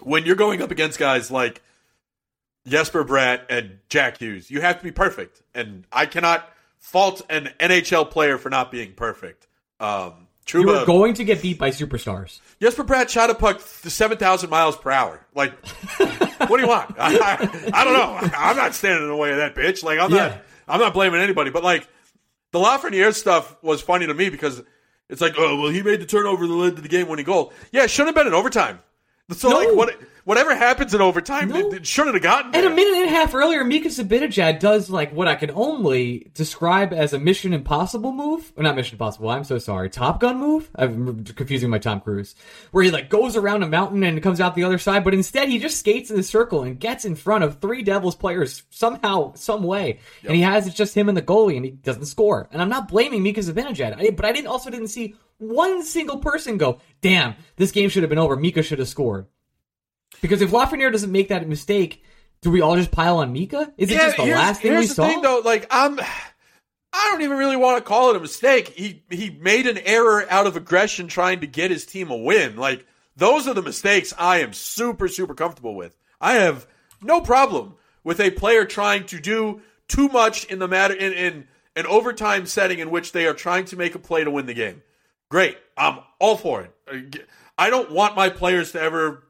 when 0.00 0.25
you're 0.25 0.37
going 0.37 0.62
up 0.62 0.70
against 0.70 0.99
guys 0.99 1.31
like 1.31 1.62
Jesper 2.67 3.05
Bratt 3.05 3.43
and 3.50 3.79
Jack 3.88 4.19
Hughes, 4.19 4.50
you 4.50 4.61
have 4.62 4.79
to 4.79 4.85
be 4.85 4.91
perfect, 4.91 5.43
and 5.55 5.85
I 5.93 6.06
cannot 6.06 6.49
fault 6.79 7.23
an 7.29 7.50
NHL 7.61 8.11
player 8.11 8.38
for 8.38 8.49
not 8.49 8.70
being 8.70 8.94
perfect. 8.94 9.47
Um, 9.79 10.26
Trouba, 10.47 10.61
you 10.61 10.67
were 10.69 10.87
going 10.87 11.14
to 11.14 11.25
get 11.25 11.43
beat 11.43 11.58
by 11.58 11.70
superstars. 11.70 12.41
Jesper 12.61 12.85
Bratt 12.85 13.08
shot 13.08 13.31
a 13.31 13.35
puck 13.35 13.58
to 13.82 13.91
7,000 13.91 14.49
miles 14.49 14.76
per 14.76 14.93
hour. 14.93 15.26
Like, 15.35 15.53
what 15.99 16.56
do 16.56 16.61
you 16.61 16.69
want? 16.69 16.94
I, 16.99 17.19
I, 17.19 17.81
I, 17.81 17.85
don't 17.85 17.93
know. 17.93 18.31
I'm 18.38 18.56
not 18.56 18.73
standing 18.73 19.03
in 19.03 19.08
the 19.08 19.17
way 19.17 19.32
of 19.32 19.38
that 19.38 19.56
bitch. 19.56 19.82
Like, 19.82 19.99
I'm 19.99 20.11
yeah. 20.12 20.29
not. 20.29 20.43
I'm 20.69 20.81
not 20.81 20.94
blaming 20.94 21.20
anybody, 21.20 21.50
but 21.50 21.62
like 21.62 21.88
the 22.58 22.64
Lafreniere 22.64 23.14
stuff 23.14 23.56
was 23.62 23.82
funny 23.82 24.06
to 24.06 24.14
me 24.14 24.31
because 24.31 24.62
it's 25.08 25.20
like, 25.20 25.35
oh 25.38 25.61
well, 25.61 25.70
he 25.70 25.82
made 25.82 26.00
the 26.00 26.06
turnover 26.06 26.47
that 26.47 26.53
led 26.53 26.76
to 26.76 26.82
the 26.82 26.88
game 26.88 27.08
winning 27.08 27.25
goal. 27.25 27.53
Yeah, 27.73 27.85
it 27.85 27.91
shouldn't 27.91 28.17
have 28.17 28.25
been 28.25 28.32
in 28.32 28.35
overtime. 28.35 28.81
So 29.32 29.50
no. 29.50 29.58
like 29.58 29.75
what 29.75 30.00
whatever 30.26 30.56
happens 30.56 30.93
in 30.93 31.00
overtime, 31.00 31.49
no. 31.49 31.56
it, 31.56 31.73
it 31.73 31.87
shouldn't 31.87 32.14
have 32.14 32.23
gotten. 32.23 32.50
There. 32.50 32.64
And 32.64 32.73
a 32.73 32.75
minute 32.75 32.99
and 32.99 33.06
a 33.06 33.11
half 33.11 33.32
earlier, 33.32 33.64
Mika 33.64 33.88
Zibanejad 33.88 34.58
does 34.58 34.90
like 34.90 35.12
what 35.12 35.28
I 35.28 35.37
can 35.37 35.52
only 35.52 36.31
describe 36.34 36.93
as 36.93 37.12
a 37.12 37.19
Mission 37.19 37.52
Impossible 37.52 38.12
move. 38.12 38.52
Or 38.56 38.64
not 38.64 38.75
Mission 38.75 38.96
Impossible. 38.96 39.31
I'm 39.31 39.44
so 39.44 39.58
sorry. 39.58 39.88
Top 39.88 40.20
Gun 40.20 40.38
move. 40.38 40.69
I'm 40.75 41.25
confusing 41.25 41.70
my 41.70 41.78
Tom 41.78 42.00
Cruise, 42.00 42.34
where 42.73 42.84
he 42.84 42.90
like 42.90 43.08
goes 43.08 43.37
around 43.37 43.62
a 43.62 43.69
mountain 43.69 44.02
and 44.02 44.23
comes 44.23 44.40
out 44.40 44.55
the 44.55 44.64
other 44.64 44.78
side, 44.78 45.05
but 45.05 45.14
instead 45.14 45.49
he 45.49 45.58
just 45.58 45.78
skates 45.78 46.11
in 46.11 46.19
a 46.19 46.25
circle 46.25 46.62
and 46.62 46.79
gets 46.79 47.05
in 47.05 47.14
front 47.14 47.44
of 47.44 47.61
three 47.61 47.82
Devils 47.82 48.17
players 48.17 48.64
somehow, 48.70 49.32
some 49.34 49.62
way, 49.62 49.87
yep. 49.87 49.99
and 50.25 50.34
he 50.34 50.43
has 50.43 50.67
it's 50.67 50.76
just 50.76 50.94
him 50.94 51.08
and 51.08 51.17
the 51.17 51.22
goalie, 51.22 51.56
and 51.56 51.64
he 51.64 51.70
doesn't 51.70 52.06
score. 52.06 52.49
And 52.50 52.61
I'm 52.61 52.69
not 52.69 52.88
blaming 52.88 53.22
Mika 53.22 53.40
Zibanejad, 53.40 54.17
but 54.17 54.25
I 54.25 54.32
didn't 54.32 54.49
also 54.49 54.70
didn't 54.70 54.88
see 54.88 55.14
one 55.38 55.82
single 55.84 56.19
person 56.19 56.56
go, 56.56 56.81
damn, 57.00 57.34
this 57.56 57.70
game 57.70 57.88
should 57.90 58.02
have 58.02 58.11
been 58.11 58.19
over. 58.19 58.37
Mika 58.37 58.62
should 58.62 58.79
have 58.79 58.88
scored. 58.88 59.26
Because 60.21 60.43
if 60.43 60.51
Lafreniere 60.51 60.93
doesn't 60.93 61.13
make 61.13 61.29
that 61.29 61.47
mistake, 61.49 62.03
do 62.43 62.51
we 62.51 62.61
all 62.61 62.77
just 62.77 62.91
pile 62.91 63.19
on 63.19 63.33
Mika? 63.33 63.73
Is 63.77 63.91
yeah, 63.91 63.97
it 63.97 64.01
just 64.01 64.17
the 64.17 64.25
last 64.25 64.63
thing 64.63 64.77
we 64.77 64.87
the 64.87 64.95
saw? 64.95 65.07
Thing, 65.07 65.23
though, 65.23 65.43
like 65.45 65.67
I'm, 65.71 65.99
I 65.99 67.09
don't 67.11 67.23
even 67.23 67.39
really 67.39 67.57
want 67.57 67.79
to 67.79 67.89
call 67.89 68.11
it 68.11 68.17
a 68.17 68.21
mistake. 68.21 68.69
He 68.69 69.05
he 69.11 69.31
made 69.31 69.67
an 69.67 69.79
error 69.79 70.27
out 70.31 70.47
of 70.47 70.57
aggression, 70.57 71.09
trying 71.09 71.41
to 71.41 71.47
get 71.47 71.71
his 71.71 71.87
team 71.87 72.11
a 72.11 72.17
win. 72.17 72.57
Like 72.57 72.87
those 73.17 73.47
are 73.49 73.55
the 73.55 73.63
mistakes 73.63 74.15
I 74.19 74.39
am 74.39 74.53
super 74.53 75.09
super 75.09 75.35
comfortable 75.35 75.75
with. 75.75 75.97
I 76.21 76.35
have 76.35 76.67
no 77.03 77.21
problem 77.21 77.75
with 78.05 78.21
a 78.21 78.31
player 78.31 78.65
trying 78.65 79.05
to 79.07 79.21
do 79.21 79.61
too 79.89 80.09
much 80.09 80.45
in 80.45 80.59
the 80.59 80.69
matter 80.69 80.95
in, 80.95 81.13
in 81.13 81.49
an 81.75 81.87
overtime 81.87 82.47
setting 82.47 82.79
in 82.79 82.91
which 82.91 83.13
they 83.13 83.27
are 83.27 83.35
trying 83.35 83.65
to 83.67 83.77
make 83.77 83.95
a 83.95 83.99
play 83.99 84.25
to 84.25 84.31
win 84.31 84.47
the 84.47 84.55
game. 84.55 84.83
Great, 85.29 85.59
I'm 85.77 85.99
all 86.19 86.37
for 86.37 86.63
it. 86.63 87.27
I 87.59 87.71
don't 87.71 87.91
want 87.91 88.17
my 88.17 88.29
players 88.31 88.73
to 88.73 88.81
ever 88.81 89.25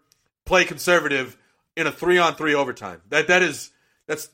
play 0.46 0.64
conservative 0.64 1.36
in 1.76 1.86
a 1.86 1.92
three 1.92 2.16
on 2.16 2.34
three 2.34 2.54
overtime. 2.54 3.02
That 3.10 3.28
that 3.28 3.42
is 3.42 3.70
that's 4.06 4.30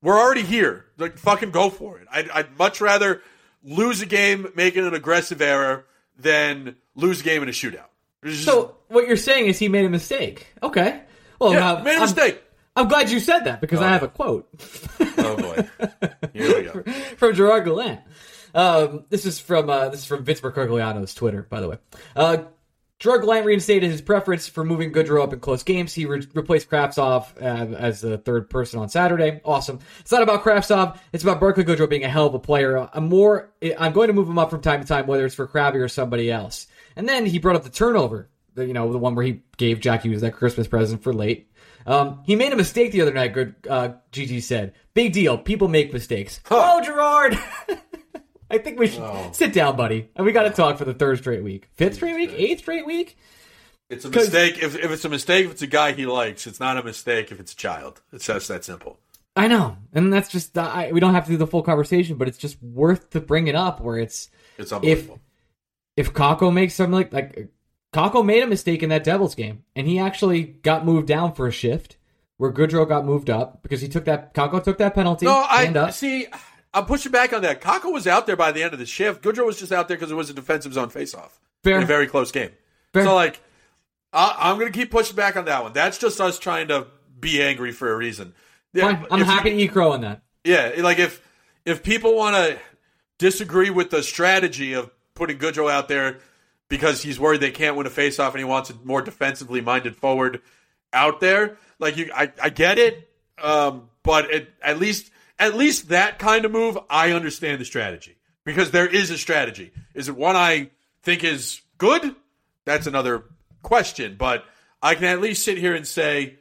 we're 0.00 0.18
already 0.18 0.42
here. 0.42 0.86
Like 0.96 1.18
fucking 1.18 1.50
go 1.50 1.68
for 1.68 1.98
it. 1.98 2.06
I'd, 2.10 2.30
I'd 2.30 2.58
much 2.58 2.80
rather 2.80 3.20
lose 3.62 4.00
a 4.00 4.06
game 4.06 4.48
making 4.54 4.86
an 4.86 4.94
aggressive 4.94 5.42
error 5.42 5.84
than 6.18 6.76
lose 6.94 7.20
a 7.20 7.24
game 7.24 7.42
in 7.42 7.48
a 7.48 7.52
shootout. 7.52 7.84
Just, 8.24 8.44
so 8.44 8.76
what 8.88 9.06
you're 9.06 9.16
saying 9.16 9.46
is 9.46 9.58
he 9.58 9.68
made 9.68 9.84
a 9.84 9.90
mistake. 9.90 10.46
Okay. 10.62 11.02
Well, 11.38 11.52
yeah, 11.52 11.58
now, 11.58 11.82
made 11.82 11.92
a 11.92 11.96
I'm, 11.96 12.00
mistake. 12.02 12.42
I'm 12.74 12.88
glad 12.88 13.10
you 13.10 13.20
said 13.20 13.40
that 13.40 13.60
because 13.60 13.80
oh. 13.80 13.84
I 13.84 13.88
have 13.88 14.02
a 14.02 14.08
quote. 14.08 14.48
oh 15.18 15.36
boy. 15.36 15.68
Here 16.32 16.56
we 16.56 16.62
go. 16.62 16.82
from 17.16 17.34
Gerard 17.34 17.64
Gallant. 17.64 18.00
Um, 18.54 19.04
this 19.08 19.26
is 19.26 19.38
from 19.38 19.68
uh, 19.68 19.90
this 19.90 20.00
is 20.00 20.06
from 20.06 20.24
Vince 20.24 20.40
Mercogliano's 20.40 21.14
Twitter, 21.14 21.42
by 21.42 21.60
the 21.60 21.68
way. 21.68 21.78
Uh, 22.16 22.38
Gerard 22.98 23.22
Gallant 23.22 23.46
reinstated 23.46 23.90
his 23.90 24.00
preference 24.00 24.48
for 24.48 24.64
moving 24.64 24.92
Goodrow 24.92 25.22
up 25.22 25.32
in 25.32 25.38
close 25.38 25.62
games. 25.62 25.94
He 25.94 26.04
re- 26.04 26.26
replaced 26.34 26.68
Kravtsov 26.68 27.40
uh, 27.40 27.76
as 27.76 28.00
the 28.00 28.18
third 28.18 28.50
person 28.50 28.80
on 28.80 28.88
Saturday. 28.88 29.40
Awesome. 29.44 29.78
It's 30.00 30.10
not 30.10 30.22
about 30.22 30.42
Kravtsov. 30.42 30.98
It's 31.12 31.22
about 31.22 31.38
Barclay 31.38 31.62
Goodrow 31.62 31.88
being 31.88 32.02
a 32.02 32.08
hell 32.08 32.26
of 32.26 32.34
a 32.34 32.40
player. 32.40 32.88
I'm 32.92 33.08
more. 33.08 33.50
I'm 33.78 33.92
going 33.92 34.08
to 34.08 34.12
move 34.14 34.28
him 34.28 34.38
up 34.38 34.50
from 34.50 34.62
time 34.62 34.80
to 34.80 34.86
time, 34.86 35.06
whether 35.06 35.24
it's 35.24 35.34
for 35.36 35.46
Krabby 35.46 35.76
or 35.76 35.88
somebody 35.88 36.28
else. 36.30 36.66
And 36.96 37.08
then 37.08 37.24
he 37.24 37.38
brought 37.38 37.54
up 37.54 37.62
the 37.62 37.70
turnover. 37.70 38.28
The, 38.54 38.66
you 38.66 38.72
know, 38.72 38.90
the 38.90 38.98
one 38.98 39.14
where 39.14 39.24
he 39.24 39.42
gave 39.56 39.78
Jack 39.78 40.02
Hughes 40.02 40.22
that 40.22 40.32
Christmas 40.34 40.66
present 40.66 41.04
for 41.04 41.12
late. 41.12 41.52
Um, 41.86 42.22
he 42.26 42.34
made 42.34 42.52
a 42.52 42.56
mistake 42.56 42.90
the 42.90 43.02
other 43.02 43.12
night. 43.12 43.32
Good, 43.32 43.54
uh, 43.70 43.90
GG 44.12 44.42
said. 44.42 44.74
Big 44.94 45.12
deal. 45.12 45.38
People 45.38 45.68
make 45.68 45.92
mistakes. 45.92 46.40
Huh. 46.46 46.72
Oh, 46.74 46.84
Gerard. 46.84 47.38
I 48.50 48.58
think 48.58 48.78
we 48.78 48.86
should 48.86 49.02
oh. 49.02 49.30
sit 49.32 49.52
down, 49.52 49.76
buddy, 49.76 50.08
and 50.16 50.24
we 50.24 50.32
got 50.32 50.44
to 50.44 50.50
talk 50.50 50.78
for 50.78 50.84
the 50.84 50.94
third 50.94 51.18
straight 51.18 51.42
week, 51.42 51.68
fifth 51.74 51.96
straight 51.96 52.16
week, 52.16 52.32
eighth 52.36 52.60
straight 52.60 52.86
week. 52.86 53.16
It's 53.90 54.04
a 54.04 54.10
mistake. 54.10 54.58
If, 54.62 54.76
if 54.76 54.90
it's 54.90 55.04
a 55.04 55.08
mistake, 55.08 55.46
if 55.46 55.52
it's 55.52 55.62
a 55.62 55.66
guy 55.66 55.92
he 55.92 56.06
likes, 56.06 56.46
it's 56.46 56.60
not 56.60 56.76
a 56.76 56.82
mistake 56.82 57.32
if 57.32 57.40
it's 57.40 57.52
a 57.52 57.56
child. 57.56 58.00
It's 58.12 58.26
just 58.26 58.48
that 58.48 58.64
simple. 58.64 58.98
I 59.36 59.46
know, 59.48 59.76
and 59.92 60.12
that's 60.12 60.28
just 60.28 60.56
I, 60.58 60.90
we 60.92 61.00
don't 61.00 61.14
have 61.14 61.24
to 61.26 61.30
do 61.30 61.36
the 61.36 61.46
full 61.46 61.62
conversation, 61.62 62.16
but 62.16 62.26
it's 62.28 62.38
just 62.38 62.60
worth 62.62 63.10
to 63.10 63.20
bring 63.20 63.46
it 63.46 63.54
up. 63.54 63.80
Where 63.80 63.98
it's 63.98 64.30
it's 64.56 64.72
unbelievable. 64.72 65.20
If 65.96 66.08
if 66.08 66.14
Kakko 66.14 66.52
makes 66.52 66.74
something 66.74 66.92
like 66.92 67.12
like 67.12 67.48
Kakko 67.94 68.24
made 68.24 68.42
a 68.42 68.46
mistake 68.46 68.82
in 68.82 68.88
that 68.90 69.04
Devils 69.04 69.34
game, 69.34 69.64
and 69.76 69.86
he 69.86 69.98
actually 69.98 70.42
got 70.42 70.84
moved 70.84 71.06
down 71.06 71.34
for 71.34 71.46
a 71.46 71.52
shift 71.52 71.98
where 72.36 72.52
Goodrow 72.52 72.88
got 72.88 73.04
moved 73.04 73.30
up 73.30 73.62
because 73.62 73.80
he 73.80 73.88
took 73.88 74.06
that 74.06 74.34
Kakko 74.34 74.62
took 74.62 74.78
that 74.78 74.94
penalty. 74.94 75.26
No, 75.26 75.32
I 75.48 75.66
up. 75.68 75.92
see. 75.92 76.26
I'm 76.74 76.84
pushing 76.84 77.12
back 77.12 77.32
on 77.32 77.42
that. 77.42 77.60
Kakko 77.60 77.92
was 77.92 78.06
out 78.06 78.26
there 78.26 78.36
by 78.36 78.52
the 78.52 78.62
end 78.62 78.72
of 78.72 78.78
the 78.78 78.86
shift. 78.86 79.22
Goodrow 79.22 79.46
was 79.46 79.58
just 79.58 79.72
out 79.72 79.88
there 79.88 79.96
because 79.96 80.10
it 80.10 80.14
was 80.14 80.30
a 80.30 80.34
defensive 80.34 80.74
zone 80.74 80.90
faceoff 80.90 81.30
Fair. 81.64 81.78
in 81.78 81.82
a 81.82 81.86
very 81.86 82.06
close 82.06 82.30
game. 82.30 82.50
Fair. 82.92 83.04
So, 83.04 83.14
like, 83.14 83.40
I, 84.12 84.50
am 84.50 84.58
going 84.58 84.70
to 84.72 84.78
keep 84.78 84.90
pushing 84.90 85.16
back 85.16 85.36
on 85.36 85.46
that 85.46 85.62
one. 85.62 85.72
That's 85.72 85.98
just 85.98 86.20
us 86.20 86.38
trying 86.38 86.68
to 86.68 86.86
be 87.18 87.42
angry 87.42 87.72
for 87.72 87.92
a 87.92 87.96
reason. 87.96 88.34
Yeah, 88.72 88.96
Fine. 88.96 89.06
I'm 89.10 89.20
happy 89.22 89.50
you, 89.50 89.56
to 89.56 89.62
eat 89.62 89.72
crow 89.72 89.92
on 89.92 90.02
that. 90.02 90.22
Yeah, 90.44 90.72
like 90.78 90.98
if 90.98 91.22
if 91.64 91.82
people 91.82 92.14
want 92.14 92.36
to 92.36 92.58
disagree 93.18 93.70
with 93.70 93.90
the 93.90 94.02
strategy 94.02 94.74
of 94.74 94.90
putting 95.14 95.38
Goodrow 95.38 95.70
out 95.70 95.88
there 95.88 96.18
because 96.68 97.02
he's 97.02 97.18
worried 97.18 97.40
they 97.40 97.50
can't 97.50 97.76
win 97.76 97.86
a 97.86 97.90
faceoff 97.90 98.30
and 98.30 98.38
he 98.38 98.44
wants 98.44 98.70
a 98.70 98.74
more 98.84 99.02
defensively 99.02 99.60
minded 99.60 99.96
forward 99.96 100.40
out 100.92 101.20
there, 101.20 101.58
like 101.78 101.96
you, 101.96 102.10
I, 102.14 102.32
I 102.42 102.50
get 102.50 102.78
it. 102.78 103.10
Um, 103.42 103.88
but 104.02 104.30
it, 104.30 104.52
at 104.62 104.78
least 104.78 105.10
at 105.38 105.54
least 105.54 105.88
that 105.88 106.18
kind 106.18 106.44
of 106.44 106.52
move, 106.52 106.78
I 106.90 107.12
understand 107.12 107.60
the 107.60 107.64
strategy 107.64 108.16
because 108.44 108.70
there 108.70 108.86
is 108.86 109.10
a 109.10 109.18
strategy. 109.18 109.72
Is 109.94 110.08
it 110.08 110.16
one 110.16 110.36
I 110.36 110.70
think 111.02 111.24
is 111.24 111.60
good? 111.78 112.14
That's 112.64 112.86
another 112.86 113.24
question, 113.62 114.16
but 114.18 114.44
I 114.82 114.94
can 114.94 115.04
at 115.04 115.20
least 115.20 115.44
sit 115.44 115.58
here 115.58 115.74
and 115.74 115.86
say 115.86 116.36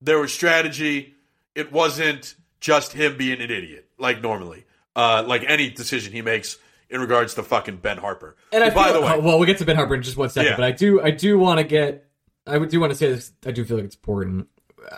there 0.00 0.18
was 0.18 0.32
strategy. 0.32 1.14
It 1.54 1.72
wasn't 1.72 2.34
just 2.60 2.92
him 2.92 3.16
being 3.16 3.40
an 3.40 3.50
idiot 3.50 3.88
like 3.98 4.22
normally, 4.22 4.64
uh, 4.96 5.24
like 5.26 5.44
any 5.46 5.70
decision 5.70 6.12
he 6.12 6.22
makes 6.22 6.58
in 6.90 7.00
regards 7.00 7.34
to 7.34 7.42
fucking 7.42 7.76
Ben 7.76 7.98
Harpur. 7.98 8.34
And 8.52 8.64
I 8.64 8.70
by 8.70 8.84
feel, 8.84 8.94
the 8.94 9.00
way, 9.00 9.18
well, 9.18 9.38
we'll 9.38 9.46
get 9.46 9.58
to 9.58 9.64
Ben 9.64 9.76
Harpur 9.76 9.94
in 9.96 10.02
just 10.02 10.16
one 10.16 10.30
second, 10.30 10.52
yeah. 10.52 10.56
but 10.56 10.64
I 10.64 10.72
do, 10.72 11.02
I 11.02 11.10
do 11.10 11.38
want 11.38 11.58
to 11.58 11.64
get, 11.64 12.08
I 12.46 12.58
do 12.58 12.80
want 12.80 12.92
to 12.92 12.96
say 12.96 13.10
this. 13.10 13.32
I 13.44 13.50
do 13.50 13.64
feel 13.64 13.76
like 13.76 13.86
it's 13.86 13.96
important 13.96 14.48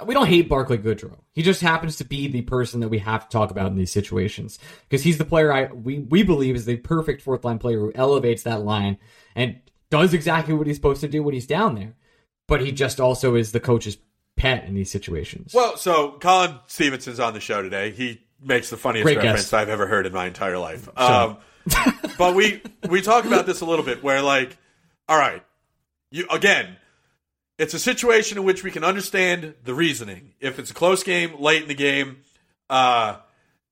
we 0.05 0.15
don't 0.15 0.27
hate 0.27 0.49
Barclay 0.49 0.79
Goodrow. 0.79 1.19
He 1.33 1.43
just 1.43 1.61
happens 1.61 1.97
to 1.97 2.05
be 2.05 2.29
the 2.29 2.43
person 2.43 2.81
that 2.81 2.89
we 2.89 2.99
have 2.99 3.29
to 3.29 3.33
talk 3.33 3.51
about 3.51 3.71
in 3.71 3.77
these 3.77 3.93
situations 3.93 4.59
because 4.89 5.03
he's 5.03 5.19
the 5.19 5.25
player 5.25 5.53
I 5.53 5.67
we 5.67 6.01
we 6.01 6.23
believe 6.23 6.57
is 6.57 6.65
the 6.65 6.77
perfect 6.77 7.23
fourth 7.23 7.45
line 7.45 7.59
player 7.59 7.79
who 7.79 7.93
elevates 7.95 8.43
that 8.45 8.63
line 8.63 8.99
and 9.35 9.61
does 9.91 10.15
exactly 10.15 10.55
what 10.55 10.67
he's 10.67 10.77
supposed 10.77 11.01
to 11.01 11.09
do 11.09 11.23
when 11.23 11.35
he's 11.35 11.47
down 11.47 11.75
there. 11.75 11.95
But 12.47 12.61
he 12.61 12.73
just 12.73 13.01
also 13.01 13.35
is 13.37 13.53
the 13.53 13.61
coach's 13.61 13.99
pet 14.37 14.65
in 14.65 14.75
these 14.75 14.91
situations. 14.91 15.53
Well, 15.55 15.77
so 15.77 16.13
Colin 16.21 16.59
Stephenson's 16.67 17.21
on 17.21 17.35
the 17.35 17.41
show 17.41 17.63
today. 17.63 17.91
He 17.91 18.23
makes 18.43 18.71
the 18.71 18.77
funniest 18.77 19.05
Great 19.05 19.19
reference 19.19 19.43
guest. 19.43 19.55
I've 19.55 19.69
ever 19.69 19.87
heard 19.87 20.07
in 20.07 20.13
my 20.13 20.27
entire 20.27 20.59
life. 20.59 20.89
Um, 20.99 21.39
but 22.19 22.35
we 22.35 22.63
we 22.89 23.03
talk 23.03 23.25
about 23.25 23.47
this 23.47 23.61
a 23.61 23.67
little 23.67 23.85
bit, 23.85 24.03
where 24.03 24.23
like, 24.23 24.57
all 25.09 25.19
right, 25.19 25.43
you 26.11 26.27
again, 26.31 26.77
it's 27.61 27.75
a 27.75 27.79
situation 27.79 28.39
in 28.39 28.45
which 28.45 28.65
we 28.65 28.71
can 28.71 28.85
understand 28.85 29.53
the 29.65 29.75
reasoning. 29.75 30.33
If 30.41 30.59
it's 30.59 30.71
a 30.71 30.75
close 30.75 31.03
game, 31.03 31.39
late 31.39 31.61
in 31.61 31.69
the 31.69 31.75
game, 31.75 32.23
uh, 32.71 33.17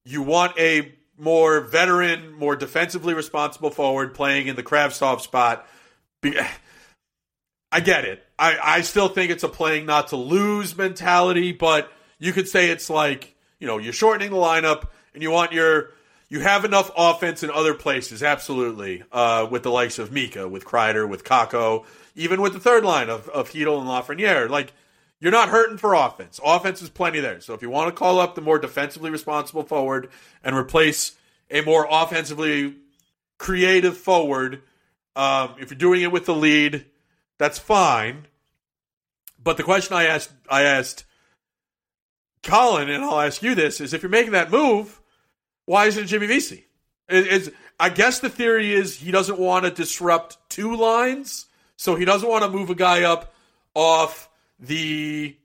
you 0.05 0.21
want 0.21 0.59
a 0.59 0.93
more 1.17 1.63
veteran, 1.63 2.33
more 2.33 2.55
defensively 2.55 3.15
responsible 3.15 3.71
forward 3.71 4.13
playing 4.13 4.47
in 4.47 4.57
the 4.57 4.63
Kravtsov 4.63 5.23
spot. 5.23 5.67
I 7.73 7.81
get 7.81 8.05
it. 8.05 8.23
I, 8.39 8.59
I 8.63 8.81
still 8.83 9.09
think 9.09 9.31
it's 9.31 9.43
a 9.43 9.49
playing 9.49 9.87
not 9.87 10.09
to 10.09 10.17
lose 10.17 10.77
mentality, 10.77 11.53
but 11.53 11.91
you 12.19 12.35
could 12.35 12.47
say 12.47 12.69
it's 12.69 12.91
like, 12.91 13.35
you 13.59 13.67
know, 13.67 13.79
you're 13.79 13.95
shortening 13.95 14.31
the 14.31 14.37
lineup 14.37 14.89
and 15.15 15.23
you 15.23 15.31
want 15.31 15.53
your 15.53 15.93
you 16.29 16.41
have 16.41 16.67
enough 16.67 16.91
offense 16.95 17.43
in 17.43 17.51
other 17.51 17.73
places, 17.73 18.23
absolutely. 18.23 19.03
Uh, 19.11 19.47
with 19.51 19.63
the 19.63 19.71
likes 19.71 19.99
of 19.99 20.13
Mika, 20.13 20.47
with 20.47 20.63
Kreider, 20.65 21.09
with 21.09 21.25
Kakko, 21.25 21.87
even 22.19 22.43
with 22.43 22.53
the 22.53 22.61
third 22.61 22.85
line 22.85 23.09
of, 23.09 23.29
of 23.29 23.51
Chytil 23.51 23.79
and 23.81 23.89
Lafreniere. 23.89 24.51
Like 24.51 24.73
you're 25.21 25.33
not 25.33 25.49
hurting 25.49 25.79
for 25.79 25.95
offense. 25.95 26.39
Offense 26.45 26.83
is 26.83 26.91
plenty 26.91 27.21
there. 27.21 27.41
So 27.41 27.55
if 27.55 27.63
you 27.63 27.71
want 27.71 27.89
to 27.89 27.99
call 27.99 28.21
up 28.21 28.35
the 28.35 28.41
more 28.41 28.59
defensively 28.59 29.11
responsible 29.11 29.63
forward 29.63 30.11
and 30.45 30.55
replace 30.55 31.17
a 31.51 31.63
more 31.63 31.87
offensively 31.89 32.75
creative 33.39 33.97
forward, 33.97 34.63
um, 35.17 35.55
if 35.61 35.71
you're 35.71 35.79
doing 35.79 36.03
it 36.03 36.13
with 36.13 36.27
the 36.27 36.35
lead, 36.35 36.85
that's 37.39 37.59
fine. 37.59 38.27
But 39.43 39.57
the 39.57 39.63
question 39.63 39.97
I 39.97 40.05
asked 40.05 40.33
I 40.51 40.63
asked 40.63 41.05
Colin, 42.43 42.91
and 42.91 43.05
I'll 43.05 43.21
ask 43.21 43.43
you 43.43 43.55
this, 43.55 43.81
is 43.81 43.95
if 43.95 44.03
you're 44.03 44.11
making 44.11 44.33
that 44.33 44.51
move, 44.51 45.01
why 45.67 45.87
isn't 45.87 46.07
Jimmy 46.07 46.27
Vesey? 46.27 46.67
It, 47.09 47.27
it's, 47.27 47.51
I 47.79 47.91
guess 47.91 48.19
the 48.19 48.29
theory 48.29 48.73
is 48.73 48.97
he 48.97 49.11
doesn't 49.11 49.39
want 49.39 49.65
to 49.65 49.71
disrupt 49.71 50.39
two 50.49 50.77
lines, 50.77 51.47
so 51.79 51.95
he 51.95 52.05
doesn't 52.05 52.29
want 52.29 52.45
to 52.45 52.51
move 52.51 52.69
a 52.69 52.75
guy 52.75 53.05
up 53.05 53.33
off 53.73 54.29
the 54.59 55.37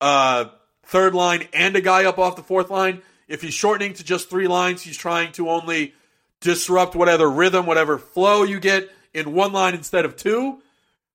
uh, 0.00 0.46
third 0.84 1.14
line 1.14 1.46
and 1.52 1.76
a 1.76 1.82
guy 1.82 2.06
up 2.06 2.18
off 2.18 2.34
the 2.34 2.42
fourth 2.42 2.70
line. 2.70 3.02
If 3.28 3.42
he's 3.42 3.54
shortening 3.54 3.92
to 3.94 4.02
just 4.02 4.30
three 4.30 4.48
lines, 4.48 4.82
he's 4.82 4.96
trying 4.96 5.32
to 5.32 5.50
only 5.50 5.94
disrupt 6.40 6.96
whatever 6.96 7.30
rhythm, 7.30 7.66
whatever 7.66 7.98
flow 7.98 8.42
you 8.42 8.58
get 8.58 8.90
in 9.12 9.34
one 9.34 9.52
line 9.52 9.74
instead 9.74 10.06
of 10.06 10.16
two. 10.16 10.62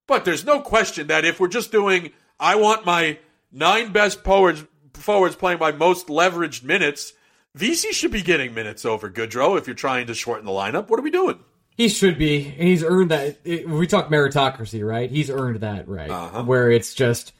But 0.05 0.25
there's 0.25 0.45
no 0.45 0.61
question 0.61 1.07
that 1.07 1.25
if 1.25 1.39
we're 1.39 1.47
just 1.47 1.71
doing, 1.71 2.11
I 2.39 2.55
want 2.55 2.85
my 2.85 3.17
nine 3.51 3.91
best 3.91 4.23
forwards, 4.23 4.63
forwards 4.93 5.35
playing 5.35 5.59
my 5.59 5.71
most 5.71 6.07
leveraged 6.07 6.63
minutes, 6.63 7.13
Vesey 7.55 7.91
should 7.91 8.11
be 8.11 8.21
getting 8.21 8.53
minutes 8.53 8.85
over 8.85 9.09
Goodrow 9.09 9.57
if 9.57 9.65
you're 9.65 9.75
trying 9.75 10.05
to 10.05 10.13
shorten 10.13 10.45
the 10.45 10.51
lineup. 10.51 10.87
What 10.87 10.99
are 10.99 11.03
we 11.03 11.09
doing? 11.09 11.39
He 11.77 11.89
should 11.89 12.17
be, 12.17 12.55
and 12.57 12.67
he's 12.67 12.83
earned 12.83 13.11
that. 13.11 13.37
It, 13.43 13.69
we 13.69 13.85
talk 13.85 14.09
meritocracy, 14.09 14.85
right? 14.85 15.11
He's 15.11 15.29
earned 15.29 15.59
that, 15.59 15.87
right? 15.87 16.09
Uh-huh. 16.09 16.43
Where 16.43 16.71
it's 16.71 16.95
just, 16.95 17.33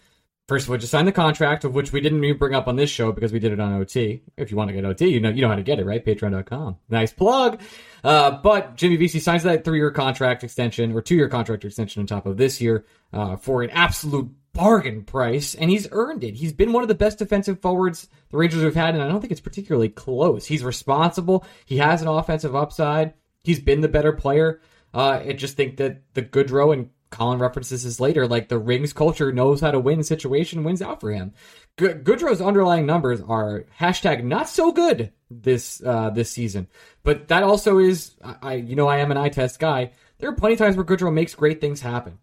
first 0.48 0.68
of 0.68 0.72
all, 0.72 0.78
just 0.78 0.92
sign 0.92 1.06
the 1.06 1.12
contract, 1.12 1.64
of 1.64 1.74
which 1.74 1.92
we 1.92 2.02
didn't 2.02 2.24
even 2.24 2.38
bring 2.38 2.54
up 2.54 2.68
on 2.68 2.76
this 2.76 2.92
show 2.92 3.12
because 3.12 3.34
we 3.34 3.40
did 3.40 3.52
it 3.52 3.60
on 3.60 3.74
OT. 3.74 4.22
If 4.38 4.52
you 4.52 4.58
want 4.58 4.68
to 4.68 4.76
get 4.76 4.86
OT, 4.86 5.08
you 5.08 5.20
know 5.20 5.30
you 5.30 5.42
know 5.42 5.48
how 5.50 5.56
to 5.56 5.64
get 5.64 5.80
it, 5.80 5.88
right? 5.88 6.06
Patreon.com. 6.06 6.78
Nice 6.88 7.12
plug. 7.12 7.60
Uh, 8.04 8.30
but 8.30 8.76
Jimmy 8.76 8.96
Vesey 8.98 9.20
signs 9.20 9.42
that 9.42 9.66
three-year 9.66 9.90
contract 9.90 10.44
extension 10.44 10.92
or 10.94 11.02
two-year 11.02 11.30
contract 11.30 11.66
extension 11.66 12.02
on 12.02 12.06
top 12.06 12.28
of 12.28 12.38
this 12.38 12.62
year 12.62 12.86
uh, 13.14 13.38
for 13.38 13.64
an 13.64 13.72
absolute 13.72 14.30
bargain 14.54 15.04
price, 15.04 15.56
and 15.56 15.72
he's 15.72 15.88
earned 15.92 16.24
it. 16.24 16.36
He's 16.36 16.54
been 16.54 16.74
one 16.74 16.84
of 16.84 16.90
the 16.90 16.96
best 16.96 17.18
defensive 17.18 17.60
forwards 17.60 18.08
the 18.30 18.38
Rangers 18.38 18.62
have 18.62 18.76
had, 18.76 18.94
and 18.94 19.04
I 19.04 19.08
don't 19.08 19.20
think 19.20 19.32
it's 19.32 19.42
particularly 19.42 19.90
close. 19.90 20.46
He's 20.46 20.64
responsible. 20.64 21.44
He 21.66 21.78
has 21.78 22.04
an 22.04 22.08
offensive 22.08 22.56
upside. 22.56 23.16
He's 23.44 23.60
been 23.60 23.82
the 23.82 23.88
better 23.88 24.14
player. 24.14 24.62
Uh, 24.94 25.22
I 25.26 25.34
just 25.34 25.56
think 25.56 25.78
that 25.78 26.02
the 26.14 26.22
Goodrow 26.22 26.74
and 26.74 26.90
Colin 27.10 27.40
references 27.40 27.84
this 27.84 28.00
later, 28.00 28.28
like 28.28 28.50
the 28.50 28.58
rings 28.58 28.94
culture 28.94 29.32
knows 29.32 29.62
how 29.62 29.72
to 29.72 29.80
win 29.80 30.04
situation, 30.04 30.64
wins 30.64 30.82
out 30.82 31.00
for 31.00 31.12
him. 31.12 31.34
Goodrow's 31.78 32.42
underlying 32.42 32.86
numbers 32.86 33.22
are 33.22 33.66
hashtag 33.80 34.24
not 34.24 34.50
so 34.50 34.72
good 34.72 35.14
this 35.30 35.82
uh, 35.86 36.10
this 36.10 36.32
season, 36.32 36.68
but 37.04 37.28
that 37.30 37.44
also 37.44 37.78
is 37.78 38.16
I, 38.24 38.36
I 38.42 38.54
you 38.56 38.76
know 38.76 38.88
I 38.88 38.98
am 38.98 39.12
an 39.12 39.18
eye 39.18 39.30
test 39.30 39.60
guy. 39.60 39.92
There 40.18 40.30
are 40.30 40.36
plenty 40.36 40.54
of 40.54 40.60
times 40.60 40.76
where 40.76 40.86
Goodrow 40.86 41.14
makes 41.14 41.36
great 41.36 41.62
things 41.62 41.82
happen 41.82 42.20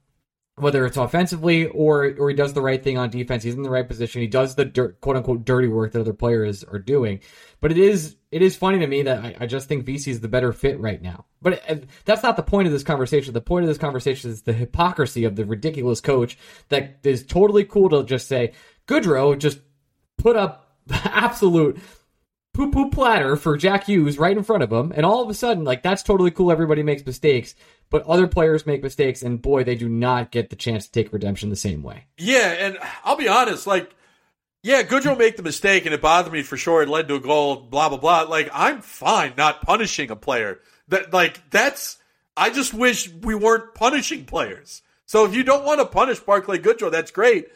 whether 0.57 0.87
it's 0.87 0.97
offensively 0.97 1.67
or 1.67 2.15
or 2.19 2.31
he 2.31 2.37
does 2.37 2.53
the 2.53 2.63
right 2.63 2.83
thing 2.83 2.97
on 2.97 3.11
defense. 3.11 3.43
He's 3.43 3.55
in 3.55 3.63
the 3.63 3.71
right 3.71 3.87
position. 3.87 4.21
He 4.21 4.29
does 4.29 4.55
the 4.55 4.65
dirt, 4.65 5.01
quote 5.01 5.17
unquote 5.17 5.45
dirty 5.45 5.69
work 5.69 5.93
that 5.93 6.01
other 6.01 6.13
players 6.13 6.63
are 6.63 6.79
doing. 6.79 7.21
But 7.61 7.73
it 7.73 7.79
is 7.79 8.17
it 8.31 8.43
is 8.43 8.57
funny 8.57 8.79
to 8.79 8.87
me 8.87 9.03
that 9.03 9.25
I, 9.25 9.37
I 9.41 9.47
just 9.47 9.69
think 9.69 9.85
Vesey 9.85 10.13
is 10.13 10.21
the 10.21 10.29
better 10.29 10.53
fit 10.53 10.79
right 10.79 11.03
now. 11.03 11.27
But 11.43 11.63
it, 11.69 11.89
that's 12.05 12.23
not 12.23 12.37
the 12.37 12.43
point 12.43 12.67
of 12.67 12.73
this 12.73 12.85
conversation. 12.85 13.35
The 13.35 13.41
point 13.41 13.65
of 13.65 13.69
this 13.69 13.79
conversation 13.79 14.31
is 14.31 14.43
the 14.43 14.53
hypocrisy 14.53 15.25
of 15.25 15.35
the 15.35 15.45
ridiculous 15.45 16.01
coach 16.01 16.39
that 16.69 17.01
is 17.03 17.27
totally 17.27 17.65
cool 17.65 17.89
to 17.91 18.05
just 18.05 18.29
say 18.29 18.53
Goodrow 18.87 19.37
just 19.37 19.59
put 20.19 20.37
up 20.37 20.79
the 20.87 20.95
absolute 21.05 21.79
poo 22.55 22.71
poo 22.71 22.89
platter 22.89 23.37
for 23.37 23.57
Jack 23.57 23.85
Hughes 23.85 24.19
right 24.19 24.37
in 24.37 24.45
front 24.45 24.63
of 24.63 24.73
him, 24.73 24.93
and 24.95 25.05
all 25.05 25.23
of 25.23 25.29
a 25.29 25.35
sudden, 25.35 25.65
like 25.65 25.83
that's 25.83 26.03
totally 26.03 26.31
cool. 26.31 26.53
Everybody 26.53 26.83
makes 26.83 27.05
mistakes, 27.05 27.55
but 27.91 28.05
other 28.07 28.27
players 28.27 28.67
make 28.67 28.83
mistakes, 28.83 29.23
and 29.23 29.41
boy, 29.41 29.65
they 29.65 29.75
do 29.75 29.89
not 29.89 30.31
get 30.31 30.51
the 30.51 30.57
chance 30.57 30.87
to 30.87 30.93
take 30.93 31.13
redemption 31.13 31.51
the 31.51 31.57
same 31.57 31.83
way. 31.83 32.07
Yeah, 32.19 32.49
and 32.53 32.79
I'll 33.05 33.17
be 33.17 33.29
honest, 33.29 33.67
like, 33.67 33.95
yeah, 34.63 34.83
Goodrow 34.83 35.19
make 35.19 35.37
the 35.37 35.43
mistake, 35.43 35.85
and 35.85 35.95
it 35.95 36.01
bothered 36.01 36.33
me 36.33 36.43
for 36.43 36.57
sure. 36.57 36.83
It 36.83 36.89
led 36.89 37.09
to 37.09 37.17
a 37.17 37.21
goal, 37.21 37.57
blah 37.57 37.89
blah 37.89 37.99
blah. 37.99 38.23
Like, 38.23 38.49
I'm 38.53 38.81
fine 38.81 39.35
not 39.37 39.63
punishing 39.63 40.11
a 40.11 40.17
player. 40.17 40.61
That 40.89 41.13
like 41.13 41.51
that's. 41.51 41.99
I 42.37 42.51
just 42.51 42.75
wish 42.75 43.13
we 43.13 43.35
weren't 43.35 43.75
punishing 43.75 44.25
players. 44.25 44.83
So 45.07 45.25
if 45.25 45.35
you 45.35 45.45
don't 45.45 45.65
want 45.65 45.81
to 45.81 45.87
punish 45.87 46.19
Barclay 46.19 46.59
Goodrow, 46.59 46.91
that's 46.91 47.11
great. 47.11 47.49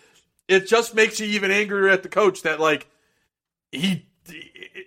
It 0.46 0.66
just 0.66 0.94
makes 0.94 1.18
you 1.18 1.26
even 1.26 1.50
angrier 1.50 1.88
at 1.88 2.02
the 2.02 2.08
coach 2.08 2.42
that 2.42 2.60
like 2.60 2.86
he 3.72 4.06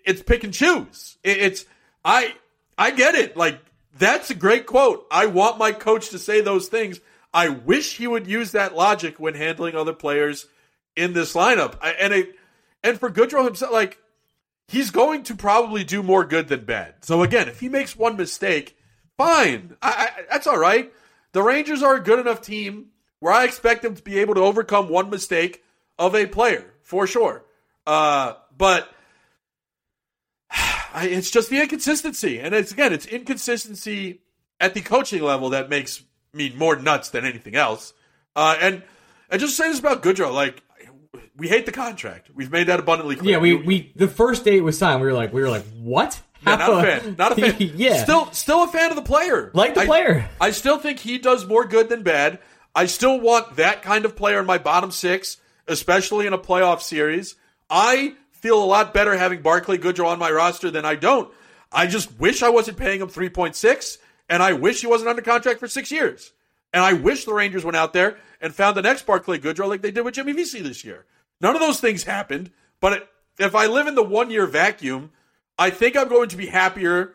it's 0.05 0.21
pick 0.21 0.43
and 0.43 0.53
choose. 0.53 1.17
It's 1.23 1.65
I 2.05 2.33
I 2.77 2.91
get 2.91 3.15
it. 3.15 3.35
Like 3.35 3.59
that's 3.97 4.29
a 4.29 4.35
great 4.35 4.65
quote. 4.65 5.05
I 5.11 5.25
want 5.25 5.57
my 5.57 5.71
coach 5.71 6.09
to 6.09 6.19
say 6.19 6.41
those 6.41 6.67
things. 6.67 6.99
I 7.33 7.49
wish 7.49 7.97
he 7.97 8.07
would 8.07 8.27
use 8.27 8.51
that 8.51 8.75
logic 8.75 9.19
when 9.19 9.35
handling 9.35 9.75
other 9.75 9.93
players 9.93 10.47
in 10.95 11.13
this 11.13 11.33
lineup. 11.33 11.75
I, 11.81 11.91
and 11.91 12.13
it 12.13 12.35
and 12.83 12.99
for 12.99 13.09
Goodrow 13.09 13.45
himself, 13.45 13.71
like 13.71 13.97
he's 14.67 14.91
going 14.91 15.23
to 15.23 15.35
probably 15.35 15.83
do 15.83 16.03
more 16.03 16.25
good 16.25 16.47
than 16.47 16.65
bad. 16.65 16.95
So 17.01 17.23
again, 17.23 17.47
if 17.47 17.59
he 17.59 17.69
makes 17.69 17.95
one 17.95 18.17
mistake, 18.17 18.77
fine. 19.17 19.75
I, 19.81 20.09
I, 20.17 20.21
that's 20.29 20.47
all 20.47 20.57
right. 20.57 20.91
The 21.33 21.43
Rangers 21.43 21.83
are 21.83 21.95
a 21.95 22.03
good 22.03 22.19
enough 22.19 22.41
team 22.41 22.87
where 23.19 23.33
I 23.33 23.45
expect 23.45 23.83
them 23.83 23.95
to 23.95 24.01
be 24.01 24.19
able 24.19 24.35
to 24.35 24.41
overcome 24.41 24.89
one 24.89 25.09
mistake 25.09 25.63
of 25.97 26.15
a 26.15 26.25
player 26.25 26.73
for 26.81 27.07
sure. 27.07 27.45
Uh, 27.85 28.33
but 28.57 28.89
I, 30.93 31.07
it's 31.07 31.31
just 31.31 31.49
the 31.49 31.61
inconsistency, 31.61 32.39
and 32.39 32.53
it's 32.53 32.71
again, 32.71 32.93
it's 32.93 33.05
inconsistency 33.05 34.21
at 34.59 34.73
the 34.73 34.81
coaching 34.81 35.21
level 35.23 35.49
that 35.51 35.69
makes 35.69 36.03
me 36.33 36.53
more 36.55 36.75
nuts 36.75 37.09
than 37.09 37.25
anything 37.25 37.55
else. 37.55 37.93
Uh, 38.35 38.55
and 38.61 38.83
and 39.29 39.39
just 39.41 39.57
say 39.57 39.69
this 39.69 39.79
about 39.79 40.03
Goodrow, 40.03 40.33
like 40.33 40.61
we 41.37 41.47
hate 41.47 41.65
the 41.65 41.71
contract. 41.71 42.29
We've 42.33 42.51
made 42.51 42.67
that 42.67 42.79
abundantly 42.79 43.15
clear. 43.15 43.33
Yeah, 43.33 43.37
we 43.39 43.55
we 43.55 43.91
the 43.95 44.07
first 44.07 44.43
day 44.45 44.57
it 44.57 44.63
was 44.63 44.77
signed, 44.77 45.01
we 45.01 45.07
were 45.07 45.13
like 45.13 45.33
we 45.33 45.41
were 45.41 45.49
like 45.49 45.65
what? 45.81 46.21
Yeah, 46.45 46.55
not 46.55 46.69
a 46.69 46.81
fan. 46.99 47.15
Not 47.19 47.31
a 47.33 47.35
fan. 47.51 47.71
yeah, 47.75 48.01
Still, 48.03 48.31
still 48.31 48.63
a 48.63 48.67
fan 48.67 48.89
of 48.89 48.95
the 48.95 49.03
player. 49.03 49.51
Like 49.53 49.75
the 49.75 49.81
I- 49.81 49.85
player. 49.85 50.29
I 50.39 50.51
still 50.51 50.79
think 50.79 50.97
he 50.99 51.17
does 51.19 51.45
more 51.45 51.65
good 51.65 51.87
than 51.87 52.01
bad. 52.03 52.39
I 52.73 52.85
still 52.87 53.19
want 53.19 53.57
that 53.57 53.83
kind 53.83 54.05
of 54.05 54.15
player 54.15 54.39
in 54.39 54.45
my 54.47 54.57
bottom 54.57 54.89
six, 54.91 55.37
especially 55.67 56.25
in 56.25 56.33
a 56.33 56.39
playoff 56.39 56.81
series. 56.81 57.35
I 57.69 58.15
feel 58.41 58.61
a 58.61 58.65
lot 58.65 58.93
better 58.93 59.15
having 59.15 59.41
Barclay 59.41 59.77
Goodrow 59.77 60.07
on 60.07 60.19
my 60.19 60.31
roster 60.31 60.69
than 60.69 60.85
I 60.85 60.95
don't. 60.95 61.31
I 61.71 61.87
just 61.87 62.19
wish 62.19 62.43
I 62.43 62.49
wasn't 62.49 62.77
paying 62.77 62.99
him 63.01 63.07
3.6, 63.07 63.97
and 64.29 64.43
I 64.43 64.53
wish 64.53 64.81
he 64.81 64.87
wasn't 64.87 65.09
under 65.09 65.21
contract 65.21 65.59
for 65.59 65.67
six 65.67 65.91
years. 65.91 66.33
And 66.73 66.83
I 66.83 66.93
wish 66.93 67.25
the 67.25 67.33
Rangers 67.33 67.63
went 67.63 67.77
out 67.77 67.93
there 67.93 68.17
and 68.41 68.53
found 68.53 68.75
the 68.75 68.81
next 68.81 69.05
Barclay 69.05 69.39
Goodrow 69.39 69.69
like 69.69 69.81
they 69.81 69.91
did 69.91 70.03
with 70.03 70.15
Jimmy 70.15 70.33
Vesey 70.33 70.61
this 70.61 70.83
year. 70.83 71.05
None 71.39 71.55
of 71.55 71.61
those 71.61 71.79
things 71.79 72.03
happened, 72.03 72.51
but 72.79 73.09
if 73.39 73.55
I 73.55 73.67
live 73.67 73.87
in 73.87 73.95
the 73.95 74.03
one 74.03 74.29
year 74.29 74.45
vacuum, 74.45 75.11
I 75.57 75.69
think 75.69 75.95
I'm 75.95 76.07
going 76.07 76.29
to 76.29 76.37
be 76.37 76.47
happier 76.47 77.13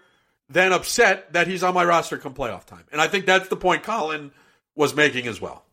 than 0.49 0.73
upset 0.73 1.33
that 1.33 1.47
he's 1.47 1.63
on 1.63 1.75
my 1.75 1.85
roster 1.85 2.19
come 2.19 2.35
playoff 2.35 2.65
time. 2.65 2.85
And 2.93 3.01
I 3.01 3.09
think 3.09 3.27
that's 3.27 3.49
the 3.49 3.57
point 3.57 3.83
Colin 3.83 4.31
was 4.75 4.95
making 4.95 5.27
as 5.27 5.41
well. 5.41 5.65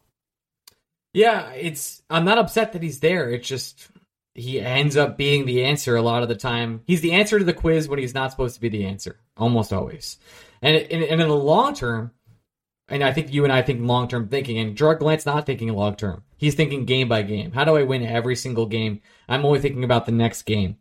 Yeah, 1.13 1.51
it's 1.51 2.01
I'm 2.09 2.25
not 2.25 2.39
upset 2.39 2.73
that 2.73 2.81
he's 2.81 2.99
there. 2.99 3.29
It's 3.29 3.47
just 3.47 3.87
he 4.35 4.59
ends 4.59 4.97
up 4.97 5.17
being 5.17 5.45
the 5.45 5.63
answer 5.63 5.95
a 5.95 6.01
lot 6.01 6.23
of 6.23 6.29
the 6.29 6.35
time. 6.35 6.81
He's 6.85 7.01
the 7.01 7.13
answer 7.13 7.37
to 7.37 7.45
the 7.45 7.53
quiz 7.53 7.87
when 7.87 7.99
he's 7.99 8.13
not 8.13 8.31
supposed 8.31 8.55
to 8.55 8.61
be 8.61 8.69
the 8.69 8.85
answer, 8.85 9.19
almost 9.37 9.71
always. 9.71 10.17
And 10.61 10.75
and, 10.75 11.03
and 11.03 11.21
in 11.21 11.27
the 11.27 11.35
long 11.35 11.75
term, 11.75 12.11
and 12.87 13.03
I 13.03 13.13
think 13.13 13.31
you 13.31 13.43
and 13.43 13.53
I 13.53 13.61
think 13.61 13.81
long 13.81 14.07
term 14.07 14.27
thinking, 14.27 14.57
and 14.57 14.75
Gerard 14.75 14.99
Gallant's 14.99 15.25
not 15.25 15.45
thinking 15.45 15.69
long 15.69 15.95
term. 15.95 16.23
He's 16.37 16.55
thinking 16.55 16.85
game 16.85 17.07
by 17.07 17.21
game. 17.21 17.51
How 17.51 17.63
do 17.63 17.77
I 17.77 17.83
win 17.83 18.03
every 18.03 18.35
single 18.35 18.65
game? 18.65 19.01
I'm 19.29 19.45
only 19.45 19.59
thinking 19.59 19.83
about 19.83 20.05
the 20.05 20.11
next 20.11 20.43
game. 20.43 20.77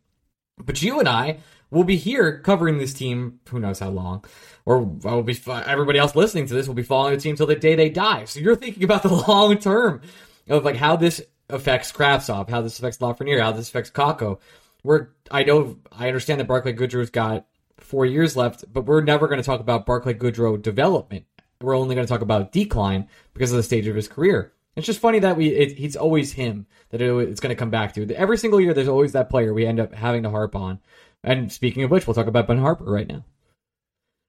But 0.59 0.83
you 0.83 0.99
and 0.99 1.09
I 1.09 1.39
will 1.71 1.85
be 1.85 1.97
here 1.97 2.39
covering 2.41 2.79
this 2.79 2.95
team. 2.95 3.41
Who 3.49 3.61
knows 3.61 3.79
how 3.79 3.91
long? 3.91 4.25
Or 4.65 4.79
I 5.05 5.15
will 5.15 5.23
be 5.23 5.39
everybody 5.47 5.99
else 5.99 6.17
listening 6.17 6.47
to 6.47 6.55
this 6.55 6.67
will 6.67 6.75
be 6.75 6.83
following 6.83 7.15
the 7.15 7.21
team 7.21 7.37
till 7.37 7.47
the 7.47 7.57
day 7.57 7.75
they 7.75 7.91
die. 7.91 8.25
So 8.25 8.41
you're 8.41 8.57
thinking 8.57 8.85
about 8.85 9.03
the 9.03 9.13
long 9.29 9.59
term 9.59 10.01
of 10.49 10.65
like 10.65 10.77
how 10.77 10.97
this 10.97 11.23
affects 11.53 11.93
Kravtsov, 11.93 12.49
how 12.49 12.63
this 12.63 12.79
affects 12.79 12.99
Lafreniere, 12.99 13.41
how 13.41 13.53
this 13.53 13.69
affects 13.69 13.91
Kakko. 13.91 14.39
We're 14.83 15.09
I 15.31 15.45
know 15.45 15.79
I 15.93 16.09
understand 16.09 16.41
that 16.41 16.49
Barclay 16.49 16.73
Goodrow's 16.73 17.11
got 17.11 17.47
four 17.79 18.07
years 18.07 18.37
left, 18.37 18.65
but 18.73 18.87
we're 18.87 19.03
never 19.03 19.29
going 19.29 19.41
to 19.41 19.47
talk 19.47 19.61
about 19.61 19.87
Barclay 19.87 20.15
Goodrow 20.15 20.61
development. 20.61 21.27
We're 21.61 21.77
only 21.77 21.95
going 21.95 22.07
to 22.07 22.13
talk 22.13 22.23
about 22.23 22.53
decline 22.53 23.09
because 23.35 23.53
of 23.53 23.57
the 23.57 23.63
stage 23.63 23.87
of 23.87 23.95
his 23.95 24.09
career. 24.09 24.53
It's 24.75 24.87
just 24.87 25.01
funny 25.01 25.21
that 25.21 25.37
we 25.37 25.49
it, 25.49 25.79
it's 25.79 25.97
always 25.97 26.33
him 26.33 26.67
that 26.91 27.01
it, 27.01 27.15
it's 27.29 27.41
going 27.41 27.55
to 27.55 27.59
come 27.59 27.71
back 27.71 27.95
to. 27.95 28.15
Every 28.15 28.39
single 28.39 28.61
year, 28.61 28.75
there's 28.75 28.89
always 28.89 29.13
that 29.13 29.31
player 29.31 29.53
we 29.55 29.67
end 29.67 29.79
up 29.81 29.95
having 29.95 30.25
to 30.25 30.31
harp 30.31 30.57
on. 30.57 30.81
And 31.23 31.53
speaking 31.53 31.85
of 31.85 31.91
which, 31.91 32.07
we'll 32.07 32.15
talk 32.15 32.27
about 32.27 32.47
Ben 32.47 32.59
Harpur 32.59 32.87
right 32.87 33.07
now. 33.07 33.25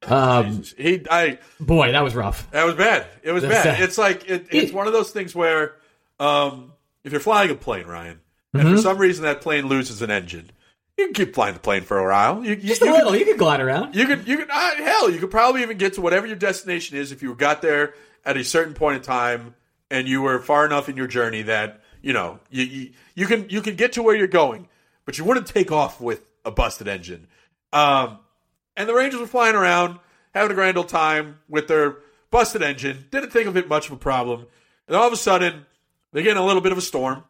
Um, 0.05 0.63
he, 0.77 1.05
I, 1.09 1.39
boy, 1.59 1.93
that 1.93 2.03
was 2.03 2.13
rough. 2.13 2.51
That 2.51 2.65
was 2.65 2.75
bad. 2.75 3.07
It 3.23 3.31
was 3.31 3.43
bad. 3.43 3.81
It's 3.81 3.97
like 3.97 4.29
it, 4.29 4.47
it's 4.51 4.73
one 4.73 4.85
of 4.85 4.93
those 4.93 5.11
things 5.11 5.33
where, 5.33 5.75
um, 6.19 6.72
if 7.03 7.11
you're 7.11 7.21
flying 7.21 7.49
a 7.51 7.55
plane, 7.55 7.85
Ryan, 7.85 8.19
and 8.53 8.63
mm-hmm. 8.63 8.75
for 8.75 8.81
some 8.81 8.97
reason 8.97 9.23
that 9.23 9.41
plane 9.41 9.67
loses 9.67 10.01
an 10.01 10.11
engine, 10.11 10.49
you 10.97 11.05
can 11.05 11.13
keep 11.13 11.33
flying 11.33 11.53
the 11.53 11.59
plane 11.59 11.83
for 11.83 11.97
a 11.97 12.11
while. 12.11 12.43
You, 12.43 12.51
you, 12.51 12.67
Just 12.67 12.81
a 12.81 12.85
you 12.85 12.91
little. 12.91 13.11
Can, 13.11 13.19
you 13.19 13.25
can 13.25 13.37
glide 13.37 13.61
around. 13.61 13.95
You 13.95 14.05
could. 14.05 14.27
You 14.27 14.37
could. 14.37 14.49
Uh, 14.49 14.75
hell, 14.75 15.09
you 15.09 15.19
could 15.19 15.31
probably 15.31 15.63
even 15.63 15.77
get 15.77 15.93
to 15.93 16.01
whatever 16.01 16.27
your 16.27 16.35
destination 16.35 16.97
is 16.97 17.11
if 17.11 17.23
you 17.23 17.33
got 17.35 17.61
there 17.61 17.93
at 18.25 18.37
a 18.37 18.43
certain 18.43 18.73
point 18.73 18.97
in 18.97 19.01
time 19.01 19.55
and 19.89 20.07
you 20.07 20.21
were 20.21 20.39
far 20.39 20.65
enough 20.65 20.89
in 20.89 20.97
your 20.97 21.07
journey 21.07 21.41
that 21.43 21.81
you 22.01 22.13
know 22.13 22.39
you, 22.49 22.63
you, 22.63 22.89
you 23.15 23.25
can 23.25 23.49
you 23.49 23.61
can 23.61 23.75
get 23.75 23.93
to 23.93 24.03
where 24.03 24.15
you're 24.15 24.27
going, 24.27 24.67
but 25.05 25.17
you 25.17 25.23
wouldn't 25.23 25.47
take 25.47 25.71
off 25.71 25.99
with 25.99 26.21
a 26.45 26.51
busted 26.51 26.87
engine. 26.87 27.27
Um, 27.71 28.19
and 28.77 28.87
the 28.87 28.93
Rangers 28.93 29.19
were 29.19 29.27
flying 29.27 29.55
around, 29.55 29.99
having 30.33 30.51
a 30.51 30.55
grand 30.55 30.77
old 30.77 30.89
time 30.89 31.39
with 31.49 31.67
their 31.67 31.97
busted 32.29 32.61
engine. 32.61 33.05
Didn't 33.11 33.31
think 33.31 33.47
of 33.47 33.57
it 33.57 33.67
much 33.67 33.87
of 33.87 33.93
a 33.93 33.97
problem. 33.97 34.45
And 34.87 34.95
all 34.95 35.07
of 35.07 35.13
a 35.13 35.17
sudden, 35.17 35.65
they 36.13 36.23
get 36.23 36.31
in 36.31 36.37
a 36.37 36.45
little 36.45 36.61
bit 36.61 36.71
of 36.71 36.77
a 36.77 36.81
storm. 36.81 37.23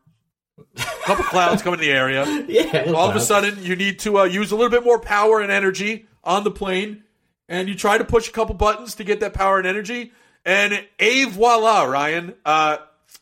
A 0.77 0.81
couple 1.05 1.23
clouds 1.25 1.61
come 1.63 1.73
in 1.73 1.79
the 1.79 1.91
area. 1.91 2.25
Yeah. 2.47 2.91
All 2.95 3.09
of 3.09 3.15
a 3.15 3.19
sudden, 3.19 3.63
you 3.63 3.75
need 3.75 3.99
to 3.99 4.19
uh, 4.19 4.23
use 4.25 4.51
a 4.51 4.55
little 4.55 4.69
bit 4.69 4.83
more 4.83 4.99
power 4.99 5.41
and 5.41 5.51
energy 5.51 6.05
on 6.23 6.43
the 6.43 6.51
plane, 6.51 7.03
and 7.49 7.67
you 7.67 7.75
try 7.75 7.97
to 7.97 8.05
push 8.05 8.27
a 8.27 8.31
couple 8.31 8.53
buttons 8.53 8.95
to 8.95 9.03
get 9.03 9.19
that 9.21 9.33
power 9.33 9.57
and 9.57 9.65
energy, 9.65 10.11
and 10.45 10.85
a 10.99 11.23
voila, 11.25 11.83
Ryan. 11.83 12.35
Uh, 12.45 12.77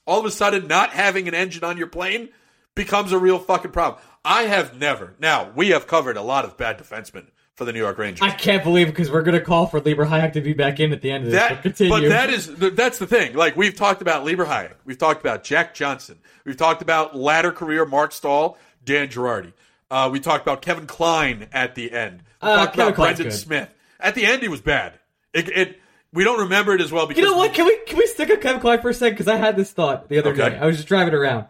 all 0.05 0.19
of 0.19 0.25
a 0.25 0.31
sudden, 0.31 0.67
not 0.67 0.89
having 0.89 1.27
an 1.27 1.33
engine 1.33 1.63
on 1.63 1.77
your 1.77 1.87
plane 1.87 2.29
becomes 2.75 3.11
a 3.11 3.19
real 3.19 3.39
fucking 3.39 3.71
problem. 3.71 4.01
I 4.25 4.43
have 4.43 4.77
never. 4.77 5.13
Now 5.19 5.51
we 5.55 5.69
have 5.69 5.87
covered 5.87 6.17
a 6.17 6.21
lot 6.21 6.45
of 6.45 6.57
bad 6.57 6.77
defensemen 6.77 7.27
for 7.55 7.65
the 7.65 7.73
New 7.73 7.79
York 7.79 7.97
Rangers. 7.97 8.21
I 8.21 8.31
can't 8.31 8.63
believe 8.63 8.87
because 8.87 9.11
we're 9.11 9.21
going 9.23 9.37
to 9.37 9.43
call 9.43 9.67
for 9.67 9.79
Libor 9.79 10.05
Hajek 10.05 10.33
to 10.33 10.41
be 10.41 10.53
back 10.53 10.79
in 10.79 10.93
at 10.93 11.01
the 11.01 11.11
end 11.11 11.25
of 11.25 11.31
this. 11.31 11.39
That, 11.39 11.55
but 11.55 11.63
continue. 11.63 11.91
But 11.91 12.09
that 12.09 12.29
is 12.29 12.47
that's 12.55 12.97
the 12.97 13.07
thing. 13.07 13.33
Like 13.33 13.55
we've 13.55 13.75
talked 13.75 14.01
about 14.01 14.25
Libor 14.25 14.45
Hajek, 14.45 14.75
we've 14.85 14.97
talked 14.97 15.21
about 15.21 15.43
Jack 15.43 15.73
Johnson, 15.73 16.19
we've 16.45 16.57
talked 16.57 16.81
about 16.81 17.15
latter 17.15 17.51
career 17.51 17.85
Marc 17.85 18.11
Staal, 18.13 18.57
Dan 18.83 19.09
Girardi. 19.09 19.53
Uh, 19.89 20.09
we 20.11 20.19
talked 20.21 20.43
about 20.43 20.61
Kevin 20.61 20.87
Klein 20.87 21.49
at 21.51 21.75
the 21.75 21.91
end. 21.91 22.23
We 22.41 22.47
uh, 22.47 22.55
talked 22.55 22.75
Kevin 22.75 22.87
about 22.87 22.95
Klein's 22.95 23.17
Brendan 23.17 23.33
good. 23.33 23.39
Smith. 23.39 23.69
At 23.99 24.15
the 24.15 24.25
end, 24.25 24.41
he 24.41 24.47
was 24.47 24.61
bad. 24.61 24.93
It, 25.33 25.49
it, 25.49 25.79
we 26.13 26.23
don't 26.23 26.39
remember 26.39 26.73
it 26.73 26.81
as 26.81 26.91
well 26.91 27.07
because 27.07 27.21
you 27.21 27.29
know 27.29 27.37
what? 27.37 27.53
Can 27.53 27.65
we 27.65 27.77
can 27.85 27.97
we 27.97 28.07
stick 28.07 28.29
a 28.29 28.37
Kevin 28.37 28.61
Klein 28.61 28.81
for 28.81 28.89
a 28.89 28.93
second? 28.93 29.13
Because 29.15 29.27
I 29.27 29.35
had 29.35 29.55
this 29.55 29.71
thought 29.71 30.09
the 30.09 30.17
other 30.17 30.31
okay. 30.31 30.49
day. 30.49 30.57
I 30.57 30.65
was 30.65 30.77
just 30.77 30.87
driving 30.87 31.13
around. 31.13 31.45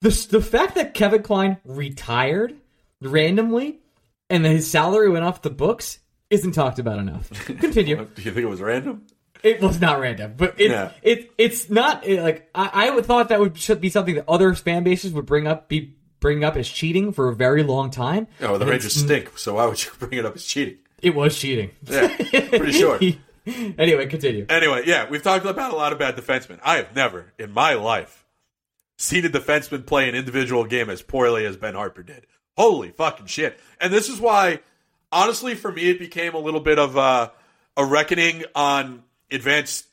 The 0.00 0.26
the 0.30 0.40
fact 0.40 0.74
that 0.74 0.94
Kevin 0.94 1.22
Klein 1.22 1.58
retired 1.64 2.56
randomly 3.00 3.80
and 4.30 4.44
his 4.44 4.70
salary 4.70 5.10
went 5.10 5.24
off 5.24 5.42
the 5.42 5.50
books 5.50 5.98
isn't 6.30 6.52
talked 6.52 6.78
about 6.78 6.98
enough. 6.98 7.30
Continue. 7.46 7.96
Do 8.14 8.22
you 8.22 8.32
think 8.32 8.44
it 8.44 8.48
was 8.48 8.60
random? 8.60 9.06
It 9.42 9.60
was 9.60 9.78
not 9.78 10.00
random, 10.00 10.34
but 10.38 10.58
it, 10.58 10.70
yeah. 10.70 10.92
it 11.02 11.30
it's 11.36 11.68
not 11.68 12.06
it, 12.06 12.22
like 12.22 12.48
I, 12.54 12.86
I 12.86 12.90
would 12.90 13.04
thought 13.04 13.28
that 13.28 13.40
would 13.40 13.58
should 13.58 13.78
be 13.78 13.90
something 13.90 14.14
that 14.14 14.24
other 14.26 14.54
fan 14.54 14.84
bases 14.84 15.12
would 15.12 15.26
bring 15.26 15.46
up 15.46 15.68
be 15.68 15.96
bring 16.18 16.42
up 16.42 16.56
as 16.56 16.66
cheating 16.66 17.12
for 17.12 17.28
a 17.28 17.34
very 17.34 17.62
long 17.62 17.90
time. 17.90 18.26
Oh, 18.40 18.56
the 18.56 18.64
Rangers 18.64 18.94
stink, 18.94 19.36
so 19.36 19.54
why 19.54 19.66
would 19.66 19.84
you 19.84 19.90
bring 19.98 20.14
it 20.14 20.24
up 20.24 20.34
as 20.34 20.46
cheating? 20.46 20.78
It 21.02 21.14
was 21.14 21.38
cheating. 21.38 21.72
Yeah, 21.82 22.16
pretty 22.16 22.72
sure. 22.72 22.98
anyway, 23.46 24.06
continue. 24.06 24.46
Anyway, 24.48 24.84
yeah, 24.86 25.10
we've 25.10 25.22
talked 25.22 25.44
about 25.44 25.74
a 25.74 25.76
lot 25.76 25.92
of 25.92 25.98
bad 25.98 26.16
defensemen. 26.16 26.58
I 26.64 26.76
have 26.76 26.96
never 26.96 27.34
in 27.38 27.52
my 27.52 27.74
life 27.74 28.24
seen 28.96 29.26
a 29.26 29.28
defenseman 29.28 29.84
play 29.84 30.08
an 30.08 30.14
individual 30.14 30.64
game 30.64 30.88
as 30.88 31.02
poorly 31.02 31.44
as 31.44 31.58
Ben 31.58 31.74
Harpur 31.74 32.06
did. 32.06 32.26
Holy 32.56 32.90
fucking 32.90 33.26
shit! 33.26 33.58
And 33.80 33.92
this 33.92 34.08
is 34.08 34.20
why, 34.20 34.60
honestly, 35.10 35.54
for 35.54 35.72
me, 35.72 35.90
it 35.90 35.98
became 35.98 36.34
a 36.34 36.38
little 36.38 36.60
bit 36.60 36.78
of 36.78 36.96
a, 36.96 37.32
a 37.76 37.84
reckoning 37.84 38.44
on 38.54 39.02
advanced 39.30 39.86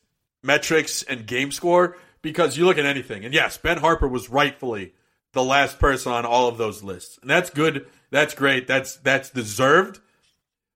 metrics 0.44 1.04
and 1.04 1.26
game 1.26 1.52
score 1.52 1.98
because 2.22 2.58
you 2.58 2.66
look 2.66 2.78
at 2.78 2.86
anything, 2.86 3.26
and 3.26 3.34
yes, 3.34 3.58
Ben 3.58 3.80
Harpur 3.80 4.10
was 4.10 4.30
rightfully 4.30 4.94
the 5.34 5.44
last 5.44 5.80
person 5.80 6.12
on 6.12 6.26
all 6.26 6.48
of 6.48 6.58
those 6.58 6.84
lists, 6.84 7.18
and 7.22 7.30
that's 7.30 7.50
good. 7.50 7.88
That's 8.10 8.34
great. 8.34 8.68
That's 8.68 8.98
that's 8.98 9.30
deserved. 9.30 10.00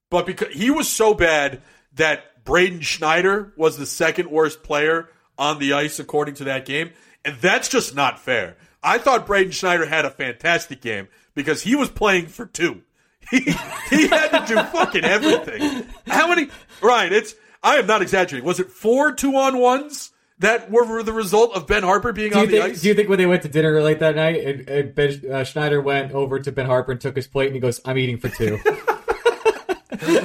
But 0.09 0.25
because 0.25 0.53
he 0.53 0.71
was 0.71 0.87
so 0.87 1.13
bad 1.13 1.61
that 1.93 2.43
Braden 2.45 2.81
Schneider 2.81 3.53
was 3.57 3.77
the 3.77 3.85
second 3.85 4.29
worst 4.29 4.63
player 4.63 5.09
on 5.37 5.59
the 5.59 5.73
ice 5.73 5.99
according 5.99 6.35
to 6.35 6.45
that 6.45 6.65
game, 6.65 6.91
and 7.23 7.35
that's 7.37 7.67
just 7.67 7.95
not 7.95 8.19
fair. 8.19 8.55
I 8.81 8.97
thought 8.97 9.25
Braden 9.27 9.51
Schneider 9.51 9.85
had 9.85 10.05
a 10.05 10.11
fantastic 10.11 10.79
game 10.79 11.07
because 11.35 11.61
he 11.61 11.75
was 11.75 11.89
playing 11.89 12.27
for 12.27 12.45
two. 12.45 12.81
He 13.29 13.39
he 13.89 14.07
had 14.07 14.29
to 14.29 14.45
do 14.47 14.55
fucking 14.55 15.03
everything. 15.03 15.87
How 16.07 16.27
many? 16.27 16.49
Ryan, 16.81 17.13
it's 17.13 17.35
I 17.63 17.77
am 17.77 17.87
not 17.87 18.01
exaggerating. 18.01 18.45
Was 18.45 18.59
it 18.59 18.71
four 18.71 19.11
two 19.13 19.35
on 19.35 19.57
ones? 19.57 20.11
that 20.39 20.69
were 20.69 21.01
the 21.03 21.13
result 21.13 21.55
of 21.55 21.67
Ben 21.67 21.83
Harpur 21.83 22.13
being 22.13 22.31
do 22.31 22.39
on 22.39 22.47
the 22.47 22.61
ice? 22.61 22.81
Do 22.81 22.87
you 22.87 22.93
think 22.93 23.09
when 23.09 23.17
they 23.17 23.25
went 23.25 23.43
to 23.43 23.49
dinner 23.49 23.81
late 23.81 23.99
that 23.99 24.15
night, 24.15 24.43
and, 24.43 24.69
and 24.69 24.95
Ben 24.95 25.21
uh, 25.31 25.43
Schneider 25.43 25.81
went 25.81 26.11
over 26.11 26.39
to 26.39 26.51
Ben 26.51 26.67
Harpur 26.67 26.91
and 26.91 27.01
took 27.01 27.15
his 27.15 27.27
plate, 27.27 27.47
and 27.47 27.55
he 27.55 27.59
goes, 27.59 27.79
"I'm 27.85 27.97
eating 27.97 28.17
for 28.17 28.29
two. 28.29 28.59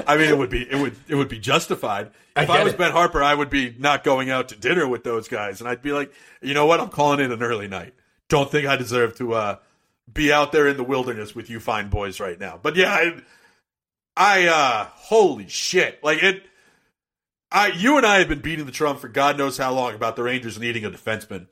I 0.07 0.17
mean, 0.17 0.29
it 0.29 0.37
would 0.37 0.51
be 0.51 0.69
it 0.69 0.77
would 0.77 0.97
it 1.09 1.15
would 1.15 1.29
be 1.29 1.39
justified. 1.39 2.11
If 2.37 2.51
I, 2.51 2.61
I 2.61 2.65
was 2.65 2.75
it. 2.75 2.79
Ben 2.79 2.93
Harpur, 2.93 3.23
I 3.23 3.35
would 3.35 3.51
be 3.51 3.75
not 3.79 4.03
going 4.03 4.31
out 4.31 4.49
to 4.49 4.57
dinner 4.57 4.89
with 4.89 5.05
those 5.05 5.29
guys, 5.29 5.61
and 5.61 5.69
I'd 5.69 5.83
be 5.83 5.93
like, 5.93 6.13
you 6.43 6.55
know 6.55 6.67
what? 6.67 6.81
I'm 6.81 6.89
calling 6.89 7.21
in 7.21 7.31
an 7.31 7.43
early 7.43 7.69
night. 7.69 7.95
Don't 8.29 8.51
think 8.51 8.67
I 8.67 8.77
deserve 8.77 9.17
to 9.19 9.35
uh, 9.35 9.57
be 10.13 10.33
out 10.33 10.53
there 10.53 10.67
in 10.67 10.77
the 10.77 10.85
wilderness 10.85 11.35
with 11.35 11.51
you 11.51 11.61
fine 11.61 11.89
boys 11.89 12.21
right 12.21 12.39
now. 12.39 12.59
But 12.61 12.77
yeah, 12.77 12.93
I, 12.93 13.23
I 14.17 14.47
uh, 14.47 14.89
holy 14.93 15.49
shit, 15.49 16.03
like 16.03 16.23
it. 16.23 16.43
I 17.53 17.69
you 17.69 17.97
and 17.97 18.07
I 18.07 18.19
have 18.19 18.29
been 18.29 18.41
beating 18.41 18.67
the 18.67 18.73
drum 18.73 18.97
for 18.97 19.09
God 19.09 19.37
knows 19.37 19.59
how 19.59 19.73
long 19.73 19.95
about 19.95 20.17
the 20.17 20.23
Rangers 20.23 20.59
needing 20.59 20.85
a 20.85 20.91
defenseman. 20.91 21.47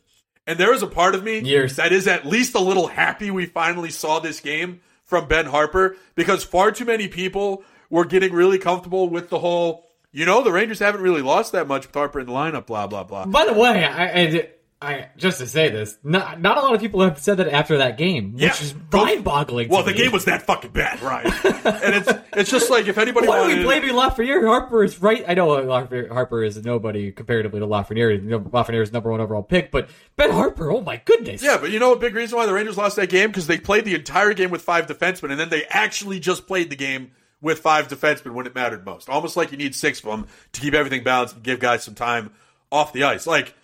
And 0.47 0.59
there 0.59 0.73
is 0.73 0.83
a 0.83 0.87
part 0.87 1.15
of 1.15 1.23
me 1.23 1.41
Years. 1.41 1.77
that 1.77 1.93
is 1.93 2.09
at 2.09 2.25
least 2.25 2.55
a 2.55 2.61
little 2.61 2.87
happy 2.87 3.31
we 3.31 3.45
finally 3.47 3.91
saw 3.91 4.19
this 4.19 4.41
game 4.41 4.81
from 5.05 5.29
Ben 5.29 5.47
Harpur 5.47 5.97
because 6.15 6.43
far 6.45 6.71
too 6.71 6.85
many 6.85 7.09
people 7.09 7.65
were 7.91 8.05
getting 8.05 8.33
really 8.33 8.59
comfortable 8.59 9.09
with 9.09 9.29
the 9.29 9.39
whole, 9.41 9.87
you 10.11 10.25
know, 10.25 10.43
the 10.43 10.53
Rangers 10.53 10.79
haven't 10.79 11.03
really 11.03 11.21
lost 11.21 11.53
that 11.53 11.67
much 11.67 11.87
with 11.87 11.95
Harpur 11.95 12.21
in 12.21 12.27
the 12.27 12.33
lineup, 12.33 12.67
blah, 12.67 12.87
blah, 12.87 13.05
blah. 13.05 13.27
By 13.27 13.45
the 13.45 13.53
way, 13.53 13.85
I, 13.85 14.07
I, 14.07 14.49
I 14.81 15.09
just 15.17 15.39
to 15.39 15.47
say 15.49 15.71
this, 15.71 15.99
not, 16.05 16.41
not 16.41 16.57
a 16.57 16.61
lot 16.61 16.73
of 16.73 16.81
people 16.81 17.01
have 17.01 17.19
said 17.19 17.39
that 17.39 17.49
after 17.49 17.79
that 17.79 17.99
game, 17.99 18.35
which 18.35 18.43
yeah. 18.43 18.53
is 18.53 18.75
mind-boggling. 18.93 19.69
Well, 19.69 19.83
the 19.83 19.91
me. 19.91 19.99
game 19.99 20.13
was 20.13 20.27
that 20.27 20.43
fucking 20.43 20.71
bad, 20.71 21.03
right? 21.03 21.25
and 21.45 21.97
it's 21.97 22.13
it's 22.35 22.51
just 22.51 22.71
like 22.71 22.87
if 22.87 22.97
anybody 22.97 23.27
why 23.27 23.41
wanted, 23.41 23.55
are 23.55 23.59
we 23.59 23.65
blaming 23.65 23.91
Lafreniere? 23.91 24.43
Harpur 24.43 24.85
is 24.85 25.03
right. 25.03 25.25
I 25.27 25.35
know 25.35 25.49
Harpur 25.49 26.47
is 26.47 26.65
nobody 26.65 27.11
comparatively 27.11 27.59
to 27.59 27.67
Lafreniere. 27.67 28.21
Lafreniere 28.51 28.83
is 28.83 28.93
number 28.93 29.11
one 29.11 29.21
overall 29.21 29.43
pick, 29.43 29.73
but 29.73 29.91
Ben 30.15 30.31
Harpur, 30.31 30.73
oh 30.73 30.81
my 30.81 31.03
goodness. 31.05 31.43
Yeah, 31.43 31.59
but 31.61 31.73
you 31.73 31.81
know 31.81 31.93
a 31.93 31.99
big 31.99 32.15
reason 32.15 32.39
why 32.39 32.47
the 32.47 32.53
Rangers 32.53 32.77
lost 32.77 32.95
that 32.97 33.09
game 33.09 33.31
because 33.31 33.49
they 33.49 33.59
played 33.59 33.85
the 33.85 33.97
entire 33.97 34.33
game 34.33 34.51
with 34.51 34.63
five 34.63 34.87
defensemen, 34.87 35.33
and 35.33 35.41
then 35.41 35.49
they 35.49 35.65
actually 35.65 36.21
just 36.21 36.47
played 36.47 36.71
the 36.71 36.77
game 36.77 37.11
with 37.41 37.59
five 37.59 37.89
defensemen 37.89 38.33
when 38.33 38.47
it 38.47 38.55
mattered 38.55 38.87
most. 38.87 39.09
Almost 39.09 39.37
like 39.37 39.51
you 39.51 39.59
need 39.59 39.75
six 39.75 39.99
of 39.99 40.05
them 40.05 40.27
to 40.53 40.61
keep 40.61 40.75
everything 40.75 41.03
balanced 41.03 41.35
and 41.35 41.43
give 41.43 41.59
guys 41.59 41.83
some 41.83 41.97
time 41.97 42.31
off 42.71 42.93
the 42.93 43.03
ice. 43.05 43.27
Like 43.27 43.55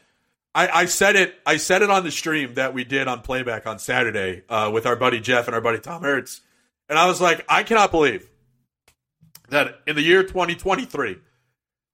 I, 0.55 0.69
I 0.69 0.85
said 0.87 1.17
it, 1.17 1.35
I 1.45 1.57
said 1.57 1.83
it 1.83 1.91
on 1.91 2.05
the 2.05 2.11
stream 2.11 2.55
that 2.55 2.75
we 2.75 2.85
did 2.85 3.09
on 3.09 3.23
playback 3.23 3.67
on 3.67 3.79
Saturday 3.79 4.45
uh, 4.49 4.71
with 4.73 4.87
our 4.87 4.97
buddy 4.97 5.21
Jeff 5.21 5.47
and 5.47 5.55
our 5.55 5.61
buddy 5.61 5.81
Tom 5.81 6.03
Hertz, 6.03 6.41
and 6.89 6.99
I 6.99 7.07
was 7.07 7.21
like, 7.21 7.45
I 7.49 7.63
cannot 7.63 7.91
believe 7.91 8.29
that 9.49 9.81
in 9.87 9.97
the 9.97 10.03
year 10.03 10.23
2023, 10.23 11.19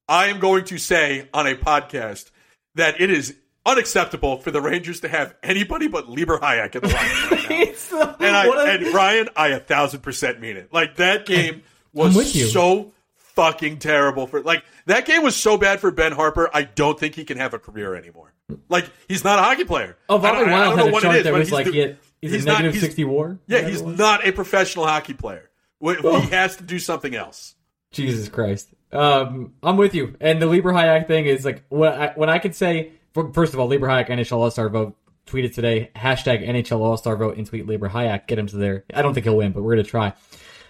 I 0.09 0.27
am 0.27 0.41
going 0.41 0.65
to 0.67 0.79
say 0.79 1.29
on 1.33 1.47
a 1.47 1.55
podcast 1.55 2.31
that 2.75 3.01
it 3.01 3.11
is 3.11 3.35
unacceptable 3.65 4.39
for 4.39 4.51
the 4.51 4.61
Rangers 4.61 5.01
to 5.01 5.09
have 5.09 5.35
anybody 5.43 5.89
but 5.89 6.09
Libor 6.09 6.39
Hajek 6.39 6.75
in 6.77 6.81
the 6.83 6.89
lineup 6.89 7.31
right 7.31 8.21
and 8.21 8.37
I 8.37 8.75
and 8.75 8.95
Ryan, 8.95 9.29
I 9.37 9.49
a 9.49 9.61
thousand 9.61 10.01
percent 10.01 10.41
mean 10.41 10.57
it. 10.57 10.73
Like 10.73 10.97
that 10.97 11.27
game 11.27 11.63
was 11.93 12.53
so 12.53 12.93
fucking 13.35 13.79
terrible 13.79 14.27
for 14.27 14.43
like 14.43 14.65
that 14.87 15.07
game 15.07 15.23
was 15.23 15.37
so 15.37 15.57
bad 15.57 15.81
for 15.81 15.91
Ben 15.91 16.13
Harpur. 16.13 16.49
I 16.53 16.63
don't 16.63 16.99
think 16.99 17.15
he 17.15 17.25
can 17.25 17.39
have 17.39 17.55
a 17.55 17.59
career 17.59 17.95
anymore. 17.95 18.33
Like 18.69 18.91
he's 19.09 19.25
not 19.25 19.39
a 19.39 19.43
hockey 19.43 19.65
player. 19.65 19.97
Oh, 20.09 20.19
I 20.19 20.21
Bobby 20.21 20.39
don't- 20.41 20.49
I 20.49 20.53
Wild 20.53 20.77
had 20.79 20.85
know 20.85 20.89
a 20.89 20.93
what 20.93 21.03
it 21.03 21.07
chart 21.07 21.17
is, 21.17 21.25
that 21.25 21.31
but 21.33 21.39
was 21.39 21.49
he's 21.49 21.53
like 21.53 21.65
do- 21.67 21.73
he 21.73 22.29
he's, 22.29 22.45
not- 22.47 22.53
negative 22.55 22.73
he's- 22.75 22.85
60 22.85 23.05
war. 23.05 23.39
Yeah, 23.47 23.67
he's 23.67 23.83
not 23.83 24.27
a 24.27 24.33
professional 24.33 24.87
hockey 24.87 25.15
player. 25.15 25.51
Wh- 25.83 25.95
Oh. 26.05 26.21
He 26.21 26.29
has 26.31 26.57
to 26.57 26.63
do 26.65 26.79
something 26.79 27.15
else. 27.15 27.55
Jesus 27.93 28.29
Christ. 28.29 28.69
Um, 28.93 29.55
I'm 29.63 29.77
with 29.77 29.95
you. 29.95 30.17
And 30.21 30.41
the 30.43 30.47
Libor 30.47 30.73
Hajek 30.73 31.07
thing 31.07 31.25
is 31.27 31.45
like 31.45 31.65
when 31.69 31.93
I, 31.93 32.13
when 32.17 32.29
I 32.29 32.39
could 32.39 32.55
say, 32.55 32.93
first 33.33 33.55
of 33.55 33.61
all, 33.61 33.69
Libor 33.69 33.87
Hajek 33.89 34.09
NHL 34.09 34.33
All 34.39 34.51
Star 34.51 34.69
vote 34.69 34.97
tweeted 35.27 35.55
today 35.55 35.91
hashtag 35.97 36.47
NHL 36.47 36.81
All 36.81 36.97
Star 36.97 37.17
vote 37.17 37.37
and 37.37 37.47
tweet 37.47 37.67
Libor 37.67 37.89
Hajek 37.89 38.27
get 38.27 38.39
him 38.39 38.47
to 38.49 38.57
there. 38.57 38.85
I 38.93 39.03
don't 39.03 39.15
think 39.15 39.25
he'll 39.25 39.37
win, 39.37 39.53
but 39.53 39.63
we're 39.63 39.73
gonna 39.77 39.85
try. 39.85 40.13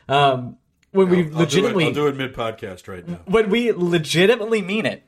Um, 0.08 0.56
when 0.92 1.08
we 1.08 1.28
legitimately 1.30 1.86
I'll 1.86 1.92
do 1.92 2.06
it, 2.08 2.16
mid 2.16 2.34
podcast 2.34 2.88
right 2.88 3.06
now. 3.06 3.20
when 3.26 3.50
we 3.50 3.72
legitimately 3.72 4.62
mean 4.62 4.86
it, 4.86 5.02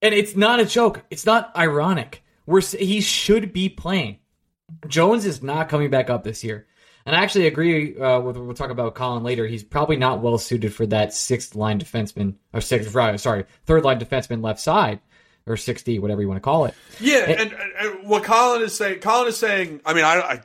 and 0.00 0.14
it's 0.14 0.36
not 0.36 0.60
a 0.60 0.66
joke. 0.66 1.02
It's 1.10 1.26
not 1.26 1.54
ironic. 1.56 2.22
We're 2.46 2.60
he 2.60 3.00
should 3.00 3.52
be 3.52 3.68
playing. 3.68 4.18
Jones 4.88 5.26
is 5.26 5.42
not 5.42 5.68
coming 5.68 5.90
back 5.90 6.10
up 6.10 6.24
this 6.24 6.42
year, 6.42 6.66
and 7.04 7.14
I 7.14 7.22
actually 7.22 7.46
agree 7.46 7.98
uh, 7.98 8.20
with. 8.20 8.36
What 8.36 8.46
we'll 8.46 8.54
talk 8.54 8.70
about 8.70 8.94
Colin 8.94 9.22
later. 9.22 9.46
He's 9.46 9.62
probably 9.62 9.96
not 9.96 10.22
well 10.22 10.38
suited 10.38 10.74
for 10.74 10.86
that 10.86 11.12
sixth 11.12 11.54
line 11.54 11.78
defenseman 11.78 12.34
or 12.52 12.60
sixth. 12.60 12.94
right, 12.94 13.18
Sorry, 13.20 13.44
third 13.66 13.84
line 13.84 14.00
defenseman 14.00 14.42
left 14.42 14.60
side 14.60 15.00
or 15.46 15.56
sixty, 15.56 15.98
whatever 15.98 16.22
you 16.22 16.28
want 16.28 16.38
to 16.38 16.42
call 16.42 16.64
it. 16.64 16.74
Yeah, 17.00 17.30
and, 17.30 17.52
and, 17.52 17.72
and 17.78 18.08
what 18.08 18.24
Colin 18.24 18.62
is 18.62 18.76
saying, 18.76 19.00
Colin 19.00 19.28
is 19.28 19.36
saying. 19.36 19.80
I 19.84 19.94
mean, 19.94 20.04
I, 20.04 20.20
I, 20.20 20.40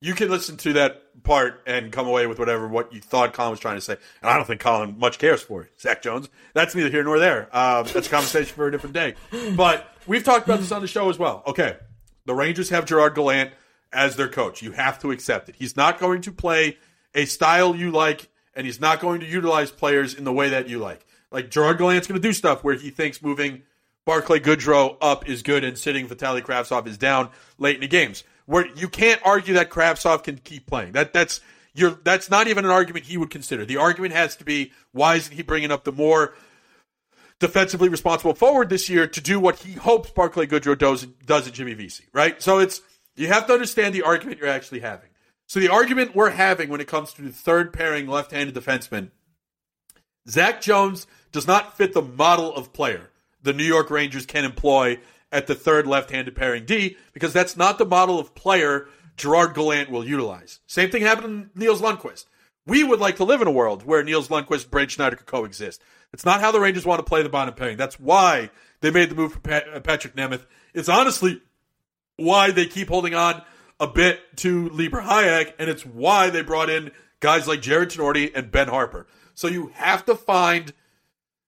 you 0.00 0.14
can 0.14 0.28
listen 0.28 0.56
to 0.58 0.74
that 0.74 1.02
part 1.22 1.62
and 1.66 1.92
come 1.92 2.06
away 2.06 2.26
with 2.26 2.38
whatever 2.38 2.68
what 2.68 2.92
you 2.92 3.00
thought 3.00 3.32
Colin 3.32 3.50
was 3.50 3.60
trying 3.60 3.76
to 3.76 3.80
say. 3.80 3.96
And 4.22 4.30
I 4.30 4.36
don't 4.36 4.46
think 4.46 4.60
Colin 4.60 4.98
much 4.98 5.18
cares 5.18 5.42
for 5.42 5.62
it. 5.62 5.80
Zach 5.80 6.02
Jones. 6.02 6.28
That's 6.54 6.74
neither 6.74 6.90
here 6.90 7.04
nor 7.04 7.18
there. 7.18 7.48
Um, 7.56 7.86
that's 7.92 8.06
a 8.06 8.10
conversation 8.10 8.54
for 8.54 8.66
a 8.66 8.70
different 8.70 8.94
day. 8.94 9.14
But 9.56 9.94
we've 10.06 10.24
talked 10.24 10.46
about 10.46 10.60
this 10.60 10.72
on 10.72 10.82
the 10.82 10.88
show 10.88 11.08
as 11.10 11.18
well. 11.18 11.42
Okay, 11.46 11.76
the 12.26 12.34
Rangers 12.34 12.68
have 12.70 12.84
Gerard 12.84 13.14
Gallant 13.14 13.52
as 13.92 14.16
their 14.16 14.28
coach. 14.28 14.62
You 14.62 14.72
have 14.72 14.98
to 15.00 15.10
accept 15.10 15.48
it. 15.48 15.56
He's 15.56 15.76
not 15.76 15.98
going 15.98 16.22
to 16.22 16.32
play 16.32 16.78
a 17.14 17.24
style 17.24 17.74
you 17.74 17.90
like, 17.90 18.28
and 18.54 18.66
he's 18.66 18.80
not 18.80 19.00
going 19.00 19.20
to 19.20 19.26
utilize 19.26 19.70
players 19.70 20.14
in 20.14 20.24
the 20.24 20.32
way 20.32 20.50
that 20.50 20.68
you 20.68 20.78
like. 20.78 21.06
Like 21.30 21.50
Gerard 21.50 21.78
Gallant's 21.78 22.06
going 22.06 22.20
to 22.20 22.26
do 22.26 22.32
stuff 22.32 22.64
where 22.64 22.74
he 22.74 22.90
thinks 22.90 23.22
moving 23.22 23.62
Barclay 24.04 24.40
Goodrow 24.40 24.96
up 25.02 25.28
is 25.28 25.42
good 25.42 25.64
and 25.64 25.76
sitting 25.76 26.08
Vitaly 26.08 26.40
Kravtsov 26.40 26.86
is 26.86 26.96
down 26.96 27.28
late 27.58 27.74
in 27.74 27.82
the 27.82 27.88
games. 27.88 28.24
Where 28.48 28.66
you 28.74 28.88
can't 28.88 29.20
argue 29.26 29.52
that 29.54 29.68
Kravtsov 29.68 30.22
can 30.22 30.38
keep 30.38 30.66
playing. 30.66 30.92
That 30.92 31.12
that's 31.12 31.42
you're 31.74 31.98
that's 32.02 32.30
not 32.30 32.48
even 32.48 32.64
an 32.64 32.70
argument 32.70 33.04
he 33.04 33.18
would 33.18 33.28
consider. 33.28 33.66
The 33.66 33.76
argument 33.76 34.14
has 34.14 34.36
to 34.36 34.44
be 34.44 34.72
why 34.92 35.16
isn't 35.16 35.34
he 35.34 35.42
bringing 35.42 35.70
up 35.70 35.84
the 35.84 35.92
more 35.92 36.32
defensively 37.40 37.90
responsible 37.90 38.32
forward 38.32 38.70
this 38.70 38.88
year 38.88 39.06
to 39.06 39.20
do 39.20 39.38
what 39.38 39.56
he 39.56 39.74
hopes 39.74 40.10
Barclay 40.12 40.46
Goodrow 40.46 40.78
does 40.78 41.04
does 41.26 41.46
in 41.46 41.52
Jimmy 41.52 41.74
Vesey, 41.74 42.04
right? 42.14 42.40
So 42.40 42.58
it's 42.58 42.80
you 43.16 43.26
have 43.26 43.46
to 43.48 43.52
understand 43.52 43.94
the 43.94 44.00
argument 44.00 44.40
you're 44.40 44.48
actually 44.48 44.80
having. 44.80 45.10
So 45.46 45.60
the 45.60 45.68
argument 45.68 46.16
we're 46.16 46.30
having 46.30 46.70
when 46.70 46.80
it 46.80 46.88
comes 46.88 47.12
to 47.14 47.22
the 47.22 47.32
third 47.32 47.74
pairing 47.74 48.06
left-handed 48.06 48.54
defenseman, 48.54 49.10
Zach 50.26 50.62
Jones 50.62 51.06
does 51.32 51.46
not 51.46 51.76
fit 51.76 51.92
the 51.92 52.00
model 52.00 52.54
of 52.54 52.72
player 52.72 53.10
the 53.42 53.52
New 53.52 53.64
York 53.64 53.90
Rangers 53.90 54.24
can 54.24 54.46
employ 54.46 54.98
at 55.30 55.46
the 55.46 55.54
third 55.54 55.86
left-handed 55.86 56.34
pairing 56.34 56.64
D 56.64 56.96
because 57.12 57.32
that's 57.32 57.56
not 57.56 57.78
the 57.78 57.84
model 57.84 58.18
of 58.18 58.34
player 58.34 58.88
Gerard 59.16 59.54
Gallant 59.54 59.90
will 59.90 60.06
utilize. 60.06 60.60
Same 60.66 60.90
thing 60.90 61.02
happened 61.02 61.50
to 61.52 61.58
Nils 61.58 61.82
Lundkvist. 61.82 62.26
We 62.66 62.84
would 62.84 63.00
like 63.00 63.16
to 63.16 63.24
live 63.24 63.42
in 63.42 63.48
a 63.48 63.52
world 63.52 63.84
where 63.84 64.02
Nils 64.02 64.28
Lundkvist 64.28 64.70
Brad 64.70 64.90
Schneider 64.90 65.16
could 65.16 65.26
coexist. 65.26 65.82
It's 66.12 66.24
not 66.24 66.40
how 66.40 66.52
the 66.52 66.60
Rangers 66.60 66.86
want 66.86 67.00
to 67.00 67.04
play 67.04 67.22
the 67.22 67.28
bottom 67.28 67.54
pairing. 67.54 67.76
That's 67.76 67.98
why 67.98 68.50
they 68.80 68.90
made 68.90 69.10
the 69.10 69.14
move 69.14 69.32
for 69.32 69.40
uh, 69.52 69.80
Patrik 69.80 70.14
Nemeth. 70.14 70.46
It's 70.72 70.88
honestly 70.88 71.42
why 72.16 72.50
they 72.50 72.66
keep 72.66 72.88
holding 72.88 73.14
on 73.14 73.42
a 73.80 73.86
bit 73.86 74.20
to 74.36 74.68
Libor 74.70 75.02
Hajek, 75.02 75.54
and 75.58 75.68
it's 75.70 75.84
why 75.86 76.30
they 76.30 76.42
brought 76.42 76.70
in 76.70 76.90
guys 77.20 77.46
like 77.46 77.62
Jarred 77.62 77.90
Tinordi 77.90 78.30
and 78.34 78.50
Ben 78.50 78.68
Harpur. 78.68 79.06
So 79.34 79.48
you 79.48 79.68
have 79.74 80.04
to 80.06 80.14
find, 80.14 80.72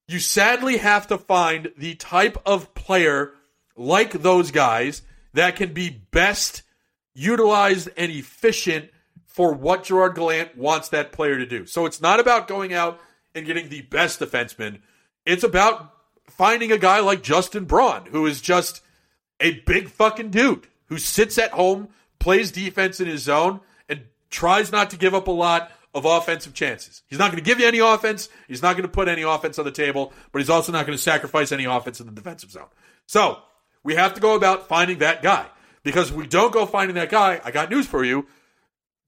you 0.07 0.19
sadly 0.19 0.79
have 0.79 1.07
to 1.09 1.19
find 1.19 1.73
the 1.77 1.95
type 1.97 2.39
of 2.47 2.75
player 2.75 3.33
like 3.77 4.13
those 4.13 4.51
guys 4.51 5.03
that 5.35 5.57
can 5.57 5.73
be 5.73 6.03
best 6.11 6.63
utilized 7.15 7.89
and 7.97 8.11
efficient 8.11 8.91
for 9.27 9.53
what 9.53 9.85
Gerard 9.85 10.17
Gallant 10.17 10.57
wants 10.57 10.89
that 10.89 11.13
player 11.13 11.39
to 11.39 11.47
do. 11.47 11.67
So 11.67 11.87
it's 11.87 12.01
not 12.01 12.21
about 12.21 12.49
going 12.49 12.73
out 12.73 13.01
and 13.35 13.47
getting 13.47 13.69
the 13.69 13.83
best 13.83 14.21
defenseman. 14.21 14.81
It's 15.25 15.45
about 15.45 15.95
finding 16.29 16.73
a 16.73 16.79
guy 16.79 17.01
like 17.01 17.23
Justin 17.23 17.65
Braun, 17.65 18.07
who 18.07 18.27
is 18.27 18.41
just 18.41 18.83
a 19.39 19.61
big 19.61 19.89
fucking 19.89 20.31
dude 20.31 20.67
who 20.87 20.99
sits 20.99 21.39
at 21.39 21.53
home, 21.53 21.89
plays 22.19 22.51
defense 22.51 23.01
in 23.01 23.07
his 23.07 23.23
zone, 23.23 23.61
and 23.89 24.03
tries 24.31 24.73
not 24.73 24.91
to 24.91 24.97
give 24.97 25.15
up 25.15 25.29
a 25.29 25.33
lot 25.33 25.71
of 25.95 26.05
offensive 26.05 26.55
chances. 26.55 27.03
He's 27.07 27.19
not 27.19 27.31
going 27.31 27.43
to 27.43 27.49
give 27.49 27.61
you 27.61 27.67
any 27.67 27.79
offense. 27.79 28.29
He's 28.49 28.63
not 28.63 28.75
going 28.75 28.83
to 28.83 28.89
put 28.89 29.09
any 29.09 29.23
offense 29.23 29.59
on 29.59 29.65
the 29.65 29.73
table, 29.73 30.13
but 30.33 30.41
he's 30.41 30.51
also 30.51 30.73
not 30.73 30.87
going 30.87 30.97
to 30.97 31.03
sacrifice 31.03 31.53
any 31.53 31.65
offense 31.65 32.01
in 32.01 32.07
the 32.07 32.13
defensive 32.13 32.51
zone. 32.51 32.69
So 33.07 33.39
we 33.85 33.95
have 33.95 34.15
to 34.15 34.21
go 34.21 34.35
about 34.35 34.69
finding 34.69 34.99
that 34.99 35.23
guy. 35.23 35.47
Because 35.83 36.11
if 36.11 36.17
we 36.17 36.27
don't 36.27 36.53
go 36.53 36.67
finding 36.67 36.95
that 36.97 37.11
guy, 37.11 37.41
I 37.45 37.51
got 37.51 37.71
news 37.71 37.87
for 37.87 38.05
you. 38.05 38.27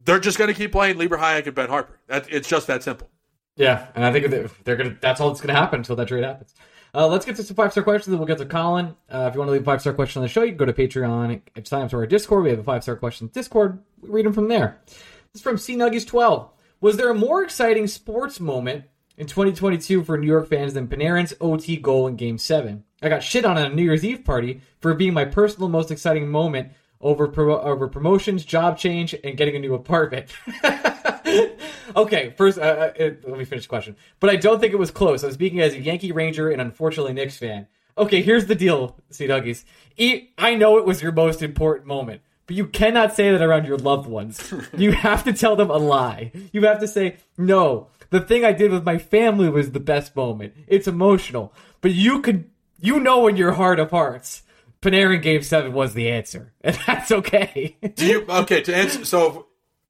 They're 0.04 0.20
just 0.20 0.38
going 0.38 0.48
to 0.48 0.54
keep 0.54 0.72
playing 0.72 0.98
Libor 0.98 1.18
Hajek 1.18 1.46
and 1.46 1.54
Ben 1.54 1.68
Harpur. 1.68 1.96
That, 2.08 2.26
it's 2.30 2.48
just 2.48 2.66
that 2.66 2.82
simple. 2.82 3.08
Yeah, 3.56 3.88
and 3.94 4.04
I 4.04 4.12
think 4.12 4.30
they're, 4.30 4.50
they're 4.64 4.76
gonna. 4.76 4.96
That's 5.00 5.20
all 5.20 5.28
that's 5.28 5.40
gonna 5.40 5.58
happen 5.58 5.80
until 5.80 5.96
that 5.96 6.08
trade 6.08 6.24
happens. 6.24 6.54
Uh, 6.94 7.06
let's 7.06 7.24
get 7.24 7.36
to 7.36 7.42
some 7.42 7.56
five 7.56 7.70
star 7.70 7.84
questions, 7.84 8.08
and 8.08 8.18
we'll 8.18 8.26
get 8.26 8.38
to 8.38 8.46
Colin. 8.46 8.96
Uh, 9.10 9.26
if 9.28 9.34
you 9.34 9.40
want 9.40 9.48
to 9.48 9.52
leave 9.52 9.62
a 9.62 9.64
five 9.64 9.80
star 9.80 9.92
question 9.92 10.20
on 10.20 10.24
the 10.24 10.28
show, 10.28 10.42
you 10.42 10.52
can 10.52 10.58
go 10.58 10.64
to 10.64 10.72
Patreon. 10.72 11.42
Sign 11.66 11.82
up 11.82 11.90
to 11.90 11.96
our 11.96 12.06
Discord, 12.06 12.44
we 12.44 12.50
have 12.50 12.58
a 12.58 12.64
five 12.64 12.82
star 12.82 12.96
question 12.96 13.28
Discord. 13.28 13.78
We 14.00 14.08
read 14.08 14.26
them 14.26 14.32
from 14.32 14.48
there. 14.48 14.80
This 14.86 15.40
is 15.40 15.42
from 15.42 15.58
C 15.58 15.76
Nuggies 15.76 16.06
twelve. 16.06 16.50
Was 16.80 16.96
there 16.96 17.10
a 17.10 17.14
more 17.14 17.42
exciting 17.42 17.86
sports 17.86 18.40
moment 18.40 18.84
in 19.16 19.26
2022 19.26 20.02
for 20.02 20.18
New 20.18 20.26
York 20.26 20.48
fans 20.48 20.74
than 20.74 20.88
Panarin's 20.88 21.34
OT 21.40 21.76
goal 21.76 22.08
in 22.08 22.16
Game 22.16 22.38
Seven? 22.38 22.84
I 23.02 23.08
got 23.08 23.22
shit 23.22 23.44
on 23.44 23.58
at 23.58 23.72
a 23.72 23.74
New 23.74 23.82
Year's 23.82 24.04
Eve 24.04 24.24
party 24.24 24.60
for 24.80 24.94
being 24.94 25.12
my 25.12 25.24
personal 25.24 25.68
most 25.68 25.90
exciting 25.90 26.28
moment 26.28 26.72
over 27.00 27.26
pro- 27.26 27.60
over 27.60 27.88
promotions, 27.88 28.44
job 28.44 28.78
change, 28.78 29.14
and 29.24 29.36
getting 29.36 29.56
a 29.56 29.58
new 29.58 29.74
apartment. 29.74 30.30
okay, 31.96 32.32
first, 32.36 32.58
uh, 32.58 32.62
uh, 32.98 33.10
let 33.26 33.38
me 33.38 33.44
finish 33.44 33.64
the 33.64 33.68
question. 33.68 33.96
But 34.20 34.30
I 34.30 34.36
don't 34.36 34.60
think 34.60 34.72
it 34.72 34.78
was 34.78 34.90
close. 34.90 35.24
I 35.24 35.26
was 35.26 35.34
speaking 35.34 35.60
as 35.60 35.74
a 35.74 35.80
Yankee 35.80 36.12
Ranger 36.12 36.50
and 36.50 36.60
unfortunately 36.60 37.12
Knicks 37.12 37.36
fan. 37.36 37.66
Okay, 37.98 38.22
here's 38.22 38.46
the 38.46 38.54
deal, 38.54 38.96
C. 39.10 39.26
Duggies. 39.26 39.64
E- 39.96 40.28
I 40.38 40.54
know 40.54 40.78
it 40.78 40.86
was 40.86 41.02
your 41.02 41.12
most 41.12 41.42
important 41.42 41.86
moment, 41.86 42.22
but 42.46 42.56
you 42.56 42.66
cannot 42.66 43.14
say 43.14 43.30
that 43.30 43.42
around 43.42 43.66
your 43.66 43.76
loved 43.78 44.08
ones. 44.08 44.52
you 44.76 44.92
have 44.92 45.24
to 45.24 45.32
tell 45.32 45.56
them 45.56 45.70
a 45.70 45.76
lie. 45.76 46.32
You 46.52 46.62
have 46.62 46.80
to 46.80 46.88
say, 46.88 47.16
no, 47.36 47.88
the 48.10 48.20
thing 48.20 48.44
I 48.44 48.52
did 48.52 48.70
with 48.70 48.84
my 48.84 48.96
family 48.98 49.48
was 49.48 49.72
the 49.72 49.80
best 49.80 50.16
moment. 50.16 50.54
It's 50.66 50.88
emotional. 50.88 51.52
But 51.82 51.92
you 51.92 52.20
could, 52.22 52.48
you 52.82 53.00
know 53.00 53.26
in 53.28 53.36
your 53.36 53.52
heart 53.52 53.80
of 53.80 53.90
hearts, 53.90 54.42
Panarin 54.82 55.22
Game 55.22 55.42
7 55.42 55.72
was 55.72 55.94
the 55.94 56.10
answer. 56.10 56.52
And 56.64 56.76
that's 56.86 57.10
okay. 57.10 57.76
Do 57.94 58.06
you 58.06 58.26
okay 58.28 58.62
to 58.62 58.76
answer? 58.76 59.04
So, 59.04 59.46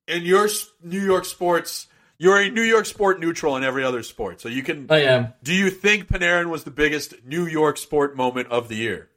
in 0.07 0.23
your 0.23 0.49
New 0.83 1.01
York 1.01 1.25
sports, 1.25 1.87
you're 2.19 2.39
a 2.39 2.49
New 2.51 2.63
York 2.63 2.87
sport 2.87 3.19
neutral 3.19 3.57
in 3.57 3.65
every 3.65 3.83
other 3.83 4.03
sport. 4.03 4.41
So 4.41 4.49
you 4.49 4.63
can. 4.63 4.87
I 4.91 5.01
am. 5.01 5.35
do 5.43 5.53
you 5.53 5.71
think 5.71 6.07
Panarin 6.07 6.51
was 6.51 6.65
the 6.65 6.71
biggest 6.71 7.15
New 7.25 7.47
York 7.47 7.77
sport 7.79 8.17
moment 8.17 8.49
of 8.49 8.69
the 8.69 8.77
year? 8.77 9.09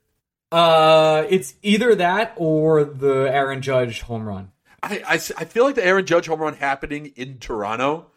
Uh, 0.51 1.25
it's 1.29 1.53
either 1.61 1.95
that 1.95 2.33
or 2.35 2.83
the 2.83 3.25
Aaron 3.31 3.61
Judge 3.61 4.01
home 4.01 4.25
run. 4.25 4.51
I 4.81 5.01
I 5.07 5.17
feel 5.17 5.65
like 5.65 5.75
the 5.75 5.85
Aaron 5.85 6.05
Judge 6.05 6.27
home 6.27 6.39
run 6.39 6.55
happening 6.55 7.13
in 7.15 7.39
Toronto 7.39 8.07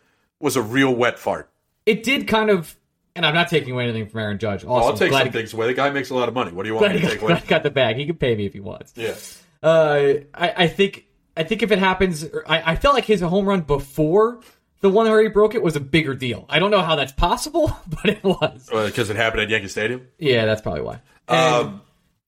was 0.41 0.57
a 0.57 0.63
real 0.63 0.95
wet 0.95 1.19
fart. 1.19 1.51
It 1.87 2.03
did 2.03 2.29
kind 2.29 2.51
of, 2.51 2.77
and 3.19 3.27
I'm 3.27 3.35
not 3.35 3.49
taking 3.49 3.73
away 3.73 3.85
anything 3.85 4.09
from 4.09 4.21
Aaron 4.21 4.39
Judge. 4.39 4.65
Also, 4.65 4.91
I'll 4.91 4.97
take 4.97 5.11
glad 5.11 5.25
some 5.25 5.27
he, 5.29 5.33
things 5.33 5.53
away. 5.53 5.67
The 5.67 5.75
guy 5.75 5.91
makes 5.91 6.11
a 6.11 6.15
lot 6.15 6.29
of 6.29 6.35
money. 6.35 6.53
What 6.53 6.63
do 6.63 6.69
you 6.69 6.77
want 6.77 6.87
glad 6.87 6.95
me 6.95 7.01
to 7.01 7.07
got, 7.07 7.13
take 7.13 7.23
away? 7.23 7.35
he 7.35 7.47
got 7.47 7.63
the 7.65 7.71
bag. 7.71 7.97
He 7.97 8.07
can 8.07 8.17
pay 8.17 8.37
me 8.37 8.47
if 8.47 8.53
he 8.53 8.61
wants. 8.61 8.93
Yeah. 8.97 9.15
Uh, 9.61 10.15
I, 10.33 10.55
I 10.57 10.69
think 10.69 11.05
I 11.37 11.43
think 11.43 11.63
if 11.63 11.73
it 11.73 11.81
happens, 11.81 12.25
I, 12.47 12.73
I 12.73 12.77
felt 12.77 12.95
like 12.95 13.05
his 13.05 13.21
home 13.21 13.47
run 13.47 13.63
before 13.63 14.41
the 14.81 14.89
one 14.89 15.09
where 15.11 15.21
he 15.21 15.29
broke 15.29 15.55
it 15.55 15.63
was 15.63 15.77
a 15.77 15.81
bigger 15.81 16.15
deal. 16.15 16.47
I 16.49 16.61
don't 16.61 16.71
know 16.71 16.83
how 16.83 16.97
that's 16.97 17.13
possible, 17.13 17.77
but 17.89 18.07
it 18.07 18.23
was. 18.25 18.69
Because 18.71 19.11
it 19.11 19.17
happened 19.17 19.43
at 19.43 19.51
Yankee 19.51 19.69
Stadium. 19.69 20.07
Yeah, 20.19 20.47
that's 20.47 20.63
probably 20.63 20.83
why. 20.83 21.01
Um, 21.29 21.83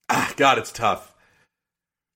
ah, 0.09 0.33
God, 0.37 0.59
it's 0.59 0.73
tough. 0.73 1.10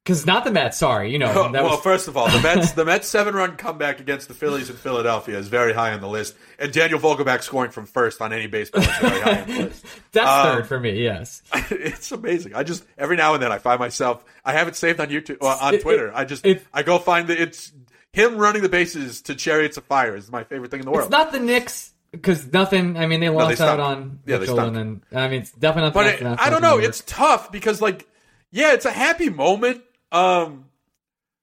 Because 0.05 0.27
not 0.27 0.45
the 0.45 0.51
Mets. 0.51 0.77
Sorry, 0.77 1.11
you 1.11 1.19
know 1.19 1.33
Well, 1.51 1.51
was 1.71 1.81
first 1.81 2.09
of 2.09 2.17
all, 2.19 2.29
the 2.29 2.41
Mets 2.41 2.73
the 2.73 2.85
Mets 2.85 3.09
seven 3.09 3.35
run 3.35 3.57
comeback 3.57 4.01
against 4.01 4.29
the 4.29 4.35
Phillies 4.35 4.69
in 4.69 4.77
Philadelphia 4.77 5.39
is 5.39 5.49
very 5.49 5.73
high 5.73 5.93
on 5.95 6.03
the 6.03 6.09
list, 6.09 6.37
and 6.59 6.71
Daniel 6.73 6.99
Vogelbach 7.01 7.43
scoring 7.43 7.71
from 7.71 7.87
first 7.87 8.21
on 8.21 8.31
any 8.33 8.47
baseball 8.47 8.83
is 8.83 8.89
very 8.99 9.21
high 9.21 9.41
on 9.41 9.49
the 9.49 9.59
list. 9.65 9.85
that's 10.13 10.29
um, 10.29 10.57
third 10.57 10.67
for 10.67 10.79
me. 10.79 11.03
Yes. 11.03 11.43
it's 11.71 12.13
amazing. 12.13 12.55
I 12.55 12.65
just 12.65 12.85
every 12.99 13.17
now 13.17 13.33
and 13.33 13.43
then 13.43 13.51
I 13.51 13.57
find 13.57 13.81
myself 13.81 14.23
I 14.45 14.53
have 14.53 14.69
it 14.69 14.77
saved 14.77 15.01
on 15.01 15.09
YouTube 15.09 15.39
uh, 15.41 15.57
on 15.61 15.75
It- 15.75 15.81
Twitter. 15.83 16.09
it- 16.09 16.15
I 16.15 16.25
just 16.27 16.45
it- 16.45 16.67
I 16.75 16.83
go 16.83 16.99
find 16.99 17.27
the 17.27 17.41
it's 17.41 17.73
him 18.13 18.37
running 18.37 18.61
the 18.61 18.69
bases 18.69 19.23
to 19.23 19.35
Chariots 19.35 19.79
of 19.79 19.85
Fire 19.85 20.15
is 20.17 20.31
my 20.31 20.45
favorite 20.45 20.71
thing 20.71 20.81
in 20.81 20.85
the 20.85 20.93
world. 20.93 21.05
It's 21.07 21.11
not 21.11 21.33
the 21.33 21.41
Knicks. 21.41 21.95
because 22.13 22.53
nothing. 22.53 22.99
I 22.99 23.07
mean, 23.07 23.21
they 23.21 23.31
lost 23.31 23.57
stunk. 23.57 23.71
out 23.71 23.81
on 23.81 24.19
Yeah, 24.27 24.37
they 24.37 24.41
Mitchell, 24.41 24.57
stunk. 24.57 24.77
and 24.77 25.01
then 25.13 25.19
I 25.19 25.29
mean, 25.29 25.41
it's 25.41 25.51
definitely 25.51 26.23
not. 26.23 26.37
But 26.39 26.41
I 26.47 26.51
don't 26.51 26.61
know. 26.63 26.77
It's 26.79 27.03
tough 27.07 27.51
because, 27.51 27.81
like, 27.81 28.07
yeah, 28.53 28.75
it's 28.75 28.85
a 28.85 28.91
happy 28.93 29.31
moment. 29.31 29.83
Um, 30.15 30.67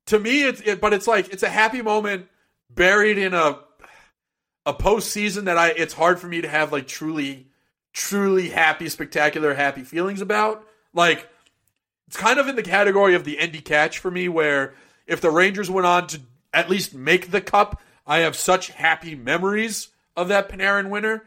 to 0.08 0.18
me, 0.18 0.44
it's 0.44 0.62
it, 0.62 0.80
but 0.80 0.94
it's 0.94 1.06
like 1.06 1.30
it's 1.32 1.44
a 1.44 1.50
happy 1.50 1.82
moment 1.82 2.28
buried 2.70 3.18
in 3.18 3.34
a 3.34 3.60
a 4.66 4.74
postseason 4.74 5.44
that 5.44 5.58
I. 5.58 5.70
It's 5.70 5.94
hard 5.94 6.20
for 6.20 6.28
me 6.28 6.42
to 6.42 6.48
have 6.48 6.72
like 6.72 6.88
truly, 6.88 7.48
truly 7.92 8.50
happy, 8.50 8.88
spectacular, 8.88 9.54
happy 9.54 9.84
feelings 9.84 10.22
about. 10.22 10.66
Like, 10.94 11.28
it's 12.08 12.18
kind 12.18 12.40
of 12.40 12.48
in 12.48 12.56
the 12.56 12.64
category 12.64 13.14
of 13.14 13.26
the 13.26 13.40
Endy 13.40 13.60
catch 13.60 14.00
for 14.00 14.10
me, 14.10 14.30
where 14.30 14.74
if 15.06 15.20
the 15.20 15.30
Rangers 15.30 15.70
went 15.70 15.86
on 15.86 16.08
to 16.08 16.22
at 16.54 16.70
least 16.70 16.96
make 16.96 17.32
the 17.32 17.42
cup, 17.42 17.82
I 18.08 18.20
have 18.20 18.38
such 18.38 18.70
happy 18.70 19.16
memories 19.16 19.90
of 20.16 20.30
that 20.30 20.50
Panarin 20.50 20.90
winner. 20.90 21.24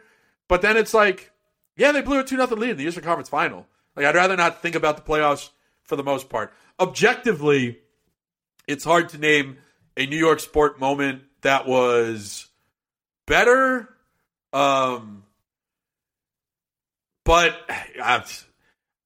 But 0.48 0.62
then 0.62 0.78
it's 0.78 0.94
like, 0.94 1.30
yeah, 1.76 1.92
they 1.92 2.00
blew 2.00 2.20
a 2.20 2.24
2 2.24 2.36
0 2.36 2.46
lead 2.56 2.70
in 2.70 2.76
the 2.78 2.84
Eastern 2.84 3.04
Conference 3.04 3.28
final. 3.28 3.66
Like, 3.96 4.06
I'd 4.06 4.14
rather 4.14 4.36
not 4.36 4.62
think 4.62 4.74
about 4.74 4.96
the 4.96 5.02
playoffs 5.02 5.50
for 5.82 5.96
the 5.96 6.02
most 6.02 6.28
part. 6.30 6.52
Objectively, 6.80 7.78
it's 8.66 8.84
hard 8.84 9.10
to 9.10 9.18
name 9.18 9.58
a 9.96 10.06
New 10.06 10.16
York 10.16 10.40
sport 10.40 10.80
moment 10.80 11.22
that 11.42 11.66
was 11.66 12.46
better. 13.26 13.88
Um, 14.52 15.24
but 17.24 17.56
I, 18.02 18.24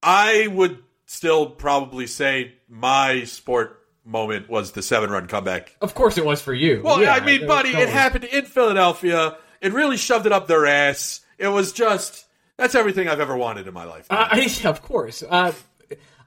I 0.03 0.47
would 0.47 0.79
still 1.05 1.47
probably 1.47 2.07
say 2.07 2.53
my 2.67 3.23
sport 3.23 3.75
moment 4.05 4.49
was 4.49 4.71
the 4.71 4.81
seven 4.81 5.09
run 5.09 5.27
comeback 5.27 5.75
Of 5.81 5.93
course, 5.93 6.17
it 6.17 6.25
was 6.25 6.41
for 6.41 6.53
you. 6.53 6.81
well, 6.83 7.01
Yeah, 7.01 7.13
I 7.13 7.19
mean, 7.19 7.45
buddy, 7.47 7.69
it 7.69 7.89
happened 7.89 8.23
in 8.25 8.45
Philadelphia. 8.45 9.37
It 9.61 9.73
really 9.73 9.97
shoved 9.97 10.25
it 10.25 10.31
up 10.31 10.47
their 10.47 10.65
ass. 10.65 11.21
It 11.37 11.47
was 11.47 11.71
just 11.71 12.25
that's 12.57 12.75
everything 12.75 13.07
I've 13.07 13.19
ever 13.19 13.37
wanted 13.37 13.67
in 13.67 13.73
my 13.73 13.85
life. 13.85 14.07
Uh, 14.09 14.27
I, 14.31 14.49
of 14.65 14.81
course. 14.81 15.23
Uh, 15.27 15.53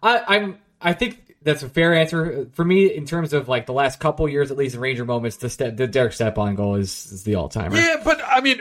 I, 0.02 0.36
I'm. 0.36 0.58
I 0.80 0.94
think 0.94 1.21
that's 1.44 1.62
a 1.62 1.68
fair 1.68 1.94
answer 1.94 2.46
for 2.52 2.64
me 2.64 2.86
in 2.86 3.06
terms 3.06 3.32
of 3.32 3.48
like 3.48 3.66
the 3.66 3.72
last 3.72 4.00
couple 4.00 4.28
years, 4.28 4.50
at 4.50 4.56
least. 4.56 4.76
Ranger 4.76 5.04
moments. 5.04 5.36
The 5.36 5.50
step, 5.50 5.76
the 5.76 5.86
Derek 5.86 6.12
Stepan 6.12 6.54
goal 6.54 6.76
is, 6.76 7.12
is 7.12 7.24
the 7.24 7.34
all 7.34 7.48
timer. 7.48 7.76
yeah, 7.76 7.96
but 8.04 8.20
I 8.24 8.40
mean, 8.40 8.60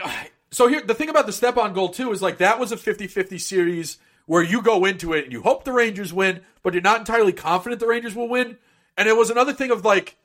so 0.52 0.68
here 0.68 0.82
the 0.82 0.96
thing 0.96 1.10
about 1.10 1.26
the 1.26 1.34
Stepan 1.34 1.74
goal 1.74 1.90
too 1.90 2.12
is 2.12 2.22
like 2.22 2.40
that 2.40 2.60
was 2.60 2.72
a 2.72 2.78
50-50 2.78 3.40
series 3.40 3.98
where 4.26 4.44
you 4.44 4.62
go 4.62 4.86
into 4.86 5.14
it 5.14 5.24
and 5.24 5.34
you 5.34 5.42
hope 5.42 5.64
the 5.64 5.74
Rangers 5.74 6.14
win, 6.14 6.42
but 6.64 6.74
you're 6.74 6.82
not 6.82 7.00
entirely 7.00 7.34
confident 7.34 7.80
the 7.80 7.88
Rangers 7.88 8.16
will 8.16 8.30
win. 8.30 8.58
And 8.98 9.08
it 9.08 9.16
was 9.16 9.30
another 9.30 9.54
thing 9.54 9.72
of 9.72 9.86
like 9.86 10.18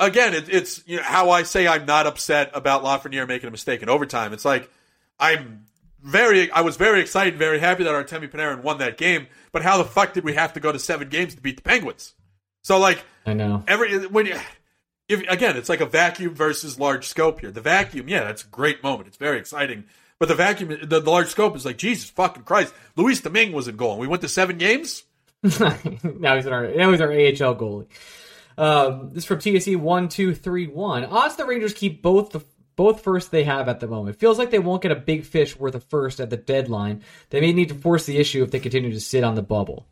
again, 0.00 0.34
it, 0.34 0.48
it's 0.48 0.82
you 0.86 0.96
know, 0.96 1.02
how 1.02 1.30
I 1.30 1.42
say 1.42 1.66
I'm 1.66 1.86
not 1.86 2.06
upset 2.06 2.50
about 2.54 2.82
Lafreniere 2.82 3.28
making 3.28 3.48
a 3.48 3.50
mistake 3.50 3.82
in 3.82 3.88
overtime. 3.88 4.32
It's 4.32 4.44
like 4.44 4.70
I'm 5.18 5.64
very, 6.02 6.50
I 6.50 6.60
was 6.60 6.76
very 6.76 7.00
excited, 7.00 7.36
very 7.36 7.58
happy 7.58 7.84
that 7.84 7.92
Artemi 7.92 8.30
Panarin 8.30 8.62
won 8.62 8.78
that 8.78 8.96
game. 8.96 9.26
But 9.52 9.62
how 9.62 9.78
the 9.78 9.84
fuck 9.84 10.12
did 10.12 10.24
we 10.24 10.34
have 10.34 10.52
to 10.54 10.60
go 10.60 10.72
to 10.72 10.78
seven 10.78 11.08
games 11.08 11.34
to 11.34 11.40
beat 11.40 11.56
the 11.56 11.62
Penguins? 11.62 12.14
So 12.62 12.78
like 12.78 13.04
I 13.26 13.34
know. 13.34 13.62
every 13.66 14.06
when 14.06 14.26
you, 14.26 14.36
if 15.08 15.20
again, 15.28 15.56
it's 15.56 15.68
like 15.68 15.80
a 15.80 15.86
vacuum 15.86 16.34
versus 16.34 16.78
large 16.78 17.06
scope 17.06 17.40
here. 17.40 17.50
The 17.50 17.60
vacuum, 17.60 18.08
yeah, 18.08 18.24
that's 18.24 18.44
a 18.44 18.48
great 18.48 18.82
moment. 18.82 19.08
It's 19.08 19.16
very 19.16 19.38
exciting. 19.38 19.84
But 20.18 20.28
the 20.28 20.34
vacuum, 20.34 20.76
the, 20.80 21.00
the 21.00 21.10
large 21.10 21.28
scope 21.28 21.54
is 21.56 21.64
like 21.64 21.78
Jesus 21.78 22.10
fucking 22.10 22.42
Christ. 22.42 22.74
Louis 22.96 23.20
Domingue 23.20 23.52
was 23.52 23.68
in 23.68 23.76
goal. 23.76 23.92
and 23.92 24.00
We 24.00 24.08
went 24.08 24.22
to 24.22 24.28
seven 24.28 24.58
games. 24.58 25.04
now 25.42 26.34
he's 26.34 26.46
our 26.46 26.66
now 26.68 26.90
he's 26.90 27.00
our 27.00 27.12
AHL 27.12 27.56
goalie. 27.56 27.86
Um, 28.58 29.10
this 29.10 29.18
is 29.18 29.24
from 29.24 29.38
TSC 29.38 29.76
one 29.76 30.08
two 30.08 30.34
three 30.34 30.66
one. 30.66 31.04
Odds 31.04 31.36
the 31.36 31.44
Rangers 31.44 31.72
keep 31.72 32.02
both 32.02 32.30
the 32.30 32.40
both 32.78 33.02
first 33.02 33.32
they 33.32 33.42
have 33.42 33.68
at 33.68 33.80
the 33.80 33.88
moment. 33.88 34.16
Feels 34.20 34.38
like 34.38 34.50
they 34.52 34.60
won't 34.60 34.80
get 34.82 34.92
a 34.92 34.96
big 34.96 35.24
fish 35.24 35.58
worth 35.58 35.74
a 35.74 35.80
first 35.80 36.20
at 36.20 36.30
the 36.30 36.36
deadline. 36.36 37.02
They 37.30 37.40
may 37.40 37.52
need 37.52 37.70
to 37.70 37.74
force 37.74 38.06
the 38.06 38.16
issue 38.18 38.44
if 38.44 38.52
they 38.52 38.60
continue 38.60 38.92
to 38.92 39.00
sit 39.00 39.24
on 39.24 39.34
the 39.34 39.42
bubble. 39.42 39.84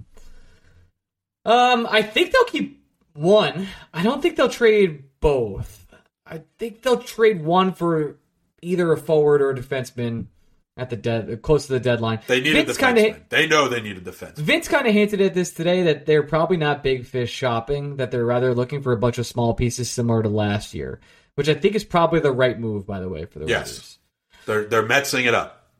Um, 1.45 1.87
I 1.91 2.03
think 2.03 2.31
they'll 2.33 2.45
keep 2.45 2.83
one. 3.15 3.67
I 3.93 4.03
don't 4.05 4.23
think 4.23 4.37
they'll 4.37 4.49
trade 4.49 5.03
both. 5.21 5.85
I 6.25 6.43
think 6.59 6.83
they'll 6.83 6.99
trade 7.03 7.45
one 7.45 7.73
for 7.73 8.19
either 8.63 8.93
a 8.93 8.97
forward 8.97 9.43
or 9.43 9.51
a 9.51 9.55
defenseman 9.55 10.27
at 10.77 10.89
the 10.91 10.97
dead 10.97 11.43
close 11.43 11.67
to 11.67 11.73
the 11.73 11.81
deadline. 11.81 12.21
They 12.29 12.41
needed 12.41 12.67
Vince 12.67 12.79
defensemen. 12.79 12.95
kinda- 12.97 13.21
They 13.31 13.47
know 13.49 13.69
they 13.69 13.81
needed 13.81 14.05
defense. 14.05 14.39
Vince 14.39 14.69
kind 14.69 14.87
of 14.87 14.93
hinted 14.93 15.21
at 15.21 15.35
this 15.35 15.51
today 15.53 15.83
that 15.85 16.07
they're 16.07 16.23
probably 16.23 16.57
not 16.57 16.83
big 16.85 17.05
fish 17.07 17.31
shopping, 17.33 17.97
that 17.97 18.13
they're 18.13 18.27
rather 18.27 18.55
looking 18.55 18.81
for 18.83 18.93
a 18.93 18.97
bunch 18.97 19.19
of 19.19 19.27
small 19.27 19.55
pieces 19.55 19.91
similar 19.91 20.23
to 20.23 20.29
last 20.29 20.73
year, 20.75 21.01
which 21.37 21.49
I 21.49 21.55
think 21.55 21.75
is 21.77 21.85
probably 21.85 22.21
the 22.21 22.33
right 22.33 22.59
move, 22.59 22.87
by 22.87 22.99
the 23.01 23.09
way, 23.09 23.25
for 23.25 23.39
the 23.39 23.47
Yes. 23.47 23.99
They're 24.47 24.65
they're 24.65 24.83
Metsing 24.87 25.27
it 25.27 25.35
up 25.35 25.71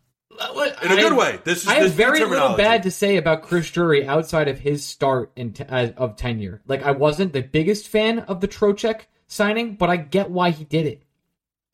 in 0.83 0.93
a 0.93 0.97
good 0.97 1.17
way. 1.17 1.39
This 1.45 1.63
is 1.63 1.69
I 1.69 1.75
have 1.77 1.93
very 1.93 2.21
little 2.25 2.57
bad 2.57 2.83
to 2.85 2.91
say 2.91 3.17
about 3.17 3.43
Chris 3.43 3.71
Drury 3.71 4.07
outside 4.07 4.49
of 4.49 4.59
his 4.59 4.85
start 4.85 5.33
in 5.37 5.53
t- 5.53 5.65
uh, 5.65 5.91
of 5.97 6.17
tenure. 6.17 6.63
Like 6.67 6.83
I 6.83 6.91
wasn't 6.93 7.33
the 7.33 7.43
biggest 7.43 7.89
fan 7.89 8.21
of 8.21 8.41
the 8.41 8.49
Trocheck 8.49 9.03
signing, 9.27 9.75
but 9.77 9.89
I 9.91 9.97
get 9.97 10.31
why 10.31 10.51
he 10.51 10.65
did 10.65 10.87
it. 10.87 11.03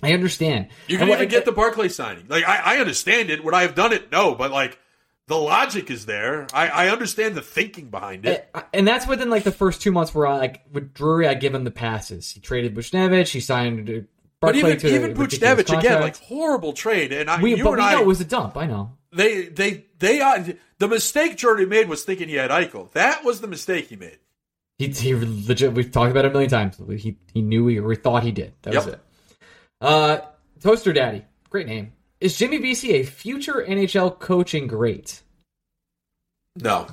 I 0.03 0.12
understand. 0.12 0.68
You 0.88 0.97
And 0.97 1.03
can 1.03 1.09
what- 1.09 1.18
even 1.18 1.29
get 1.29 1.45
the 1.45 1.53
Barclay 1.53 1.88
signing. 1.88 2.27
Like 2.29 2.45
I, 2.45 2.77
I 2.77 2.79
understand 2.79 3.31
it. 3.31 3.42
Would 3.45 3.55
I 3.55 3.62
have 3.62 3.75
done 3.75 3.92
it? 3.92 4.12
No, 4.12 4.35
but 4.35 4.51
like 4.51 4.79
the 5.29 5.37
logic 5.37 5.91
is 5.91 6.07
there. 6.07 6.47
I, 6.53 6.69
I 6.69 6.89
understand 6.89 7.35
the 7.35 7.43
thinking 7.43 7.91
behind 7.91 8.27
it. 8.27 8.49
Uh, 8.55 8.63
and 8.73 8.87
that's 8.87 9.07
within 9.07 9.31
like 9.31 9.45
the 9.45 9.53
first 9.53 9.81
two 9.81 9.93
months 9.93 10.15
where 10.15 10.27
I 10.27 10.37
like 10.37 10.63
with 10.73 10.93
Drury, 10.95 11.29
I 11.29 11.35
give 11.35 11.55
him 11.55 11.65
the 11.65 11.71
passes. 11.71 12.31
He 12.31 12.41
traded 12.41 12.75
Buchnevich, 12.75 13.29
he 13.29 13.41
signed 13.41 13.89
uh, 13.89 14.01
but 14.43 14.57
even 14.57 14.77
to 14.79 14.95
even 14.95 15.15
Buchnevich 15.15 15.79
again, 15.79 16.01
like 16.01 16.17
horrible 16.19 16.73
trade. 16.73 17.13
And 17.13 17.31
I, 17.31 17.41
we, 17.41 17.55
you 17.55 17.73
and 17.73 17.81
I, 17.81 17.95
know 17.95 18.01
it 18.01 18.07
was 18.07 18.21
a 18.21 18.25
dump. 18.25 18.57
I 18.57 18.67
know. 18.67 18.97
they 19.13 19.47
they 19.47 19.87
they 20.01 20.21
are 20.21 20.45
the 20.79 20.89
mistake 20.89 21.37
Jordy 21.37 21.65
made 21.65 21.89
was 21.89 22.03
thinking 22.03 22.29
he 22.29 22.35
had 22.35 22.51
Eichel. 22.51 22.91
That 22.93 23.25
was 23.25 23.41
the 23.41 23.47
mistake 23.47 23.87
he 23.87 23.97
made. 23.97 24.19
He, 24.79 24.89
he 24.89 25.15
legit. 25.15 25.73
We've 25.75 25.93
talked 25.93 26.11
about 26.11 26.25
it 26.25 26.29
a 26.29 26.33
million 26.33 26.51
times. 26.51 26.77
He 27.01 27.19
he 27.33 27.41
knew 27.41 27.69
he 27.69 27.79
or 27.79 27.95
thought 27.95 28.25
he 28.25 28.33
did. 28.33 28.53
That 28.63 28.75
was 28.75 28.87
it. 28.89 29.01
Uh, 29.81 30.19
Toaster 30.61 30.93
Daddy, 30.93 31.25
great 31.49 31.69
name. 31.69 31.93
Is 32.23 32.39
Jimmy 32.39 32.59
Vesey 32.59 32.93
a 32.95 33.03
future 33.03 33.65
NHL 33.69 34.19
coaching 34.21 34.69
great? 34.69 35.23
No, 36.57 36.87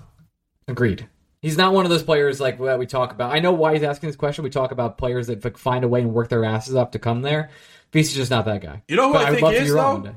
Agreed. 0.68 1.08
He's 1.42 1.58
not 1.58 1.74
one 1.74 1.86
of 1.86 1.90
those 1.90 2.04
players 2.04 2.40
like 2.40 2.60
that 2.60 2.80
we 2.80 2.86
talk 2.86 3.12
about. 3.12 3.34
I 3.34 3.40
know 3.40 3.52
why 3.52 3.74
he's 3.74 3.84
asking 3.84 4.10
this 4.10 4.16
question. 4.16 4.44
We 4.44 4.50
talk 4.50 4.72
about 4.72 4.98
players 4.98 5.28
that 5.28 5.58
find 5.58 5.84
a 5.84 5.88
way 5.88 6.02
and 6.02 6.14
work 6.14 6.30
their 6.30 6.44
asses 6.44 6.76
off 6.76 6.92
to 6.92 7.00
come 7.00 7.22
there. 7.22 7.50
Vesey's 7.92 8.16
just 8.16 8.32
not 8.32 8.46
that 8.46 8.62
guy. 8.62 8.84
You 8.88 8.96
know 8.96 9.08
who 9.08 9.14
But 9.14 9.26
I 9.26 9.30
would 9.30 9.36
think 9.36 9.44
love 9.44 9.54
he 9.54 9.60
to 9.60 9.64
be 9.64 9.70
is, 9.70 9.74
though? 9.76 10.16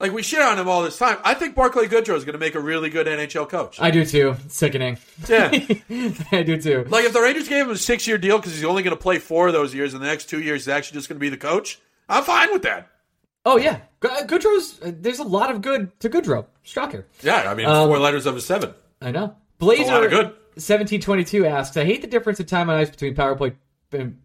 like 0.00 0.12
we 0.12 0.22
shit 0.22 0.40
on 0.42 0.58
him 0.58 0.68
all 0.68 0.82
this 0.82 0.98
time. 0.98 1.18
I 1.24 1.34
think 1.34 1.54
Barclay 1.54 1.86
Goodrow 1.86 2.16
is 2.16 2.24
going 2.24 2.32
to 2.34 2.38
make 2.38 2.54
a 2.54 2.60
really 2.60 2.90
good 2.90 3.06
NHL 3.06 3.48
coach. 3.48 3.80
I 3.80 3.90
do 3.90 4.04
too. 4.04 4.36
Sickening. 4.48 4.98
Yeah. 5.28 5.50
I 6.32 6.42
do 6.42 6.60
too. 6.60 6.84
Like 6.88 7.04
if 7.04 7.12
the 7.12 7.20
Rangers 7.20 7.48
gave 7.48 7.66
him 7.66 7.72
a 7.72 7.76
six 7.76 8.06
year 8.06 8.18
deal 8.18 8.38
because 8.38 8.54
he's 8.54 8.64
only 8.64 8.82
going 8.82 8.96
to 8.96 9.02
play 9.02 9.18
four 9.18 9.46
of 9.46 9.52
those 9.52 9.74
years, 9.74 9.94
and 9.94 10.02
the 10.02 10.06
next 10.06 10.26
two 10.26 10.40
years 10.40 10.62
he's 10.62 10.68
actually 10.68 10.98
just 10.98 11.08
going 11.08 11.16
to 11.16 11.20
be 11.20 11.28
the 11.28 11.36
coach, 11.36 11.80
I'm 12.08 12.24
fine 12.24 12.52
with 12.52 12.62
that. 12.62 12.88
Oh 13.46 13.58
yeah, 13.58 13.80
Goodrow's. 14.26 14.80
Uh, 14.82 14.92
there's 14.94 15.18
a 15.18 15.24
lot 15.24 15.50
of 15.50 15.62
good 15.62 15.98
to 16.00 16.08
Goodrow. 16.10 16.46
Shocker. 16.62 17.06
Yeah, 17.22 17.50
I 17.50 17.54
mean 17.54 17.66
Um, 17.66 17.88
four 17.88 17.98
letters 17.98 18.26
of 18.26 18.36
a 18.36 18.40
seven. 18.40 18.74
I 19.00 19.10
know. 19.10 19.36
Blazer 19.58 20.08
good. 20.08 20.34
seventeen 20.56 21.00
twenty 21.00 21.24
two 21.24 21.46
asks, 21.46 21.76
I 21.76 21.84
hate 21.84 22.02
the 22.02 22.08
difference 22.08 22.40
in 22.40 22.46
time 22.46 22.68
on 22.70 22.76
ice 22.76 22.90
between 22.90 23.14
power 23.14 23.34
play 23.36 23.54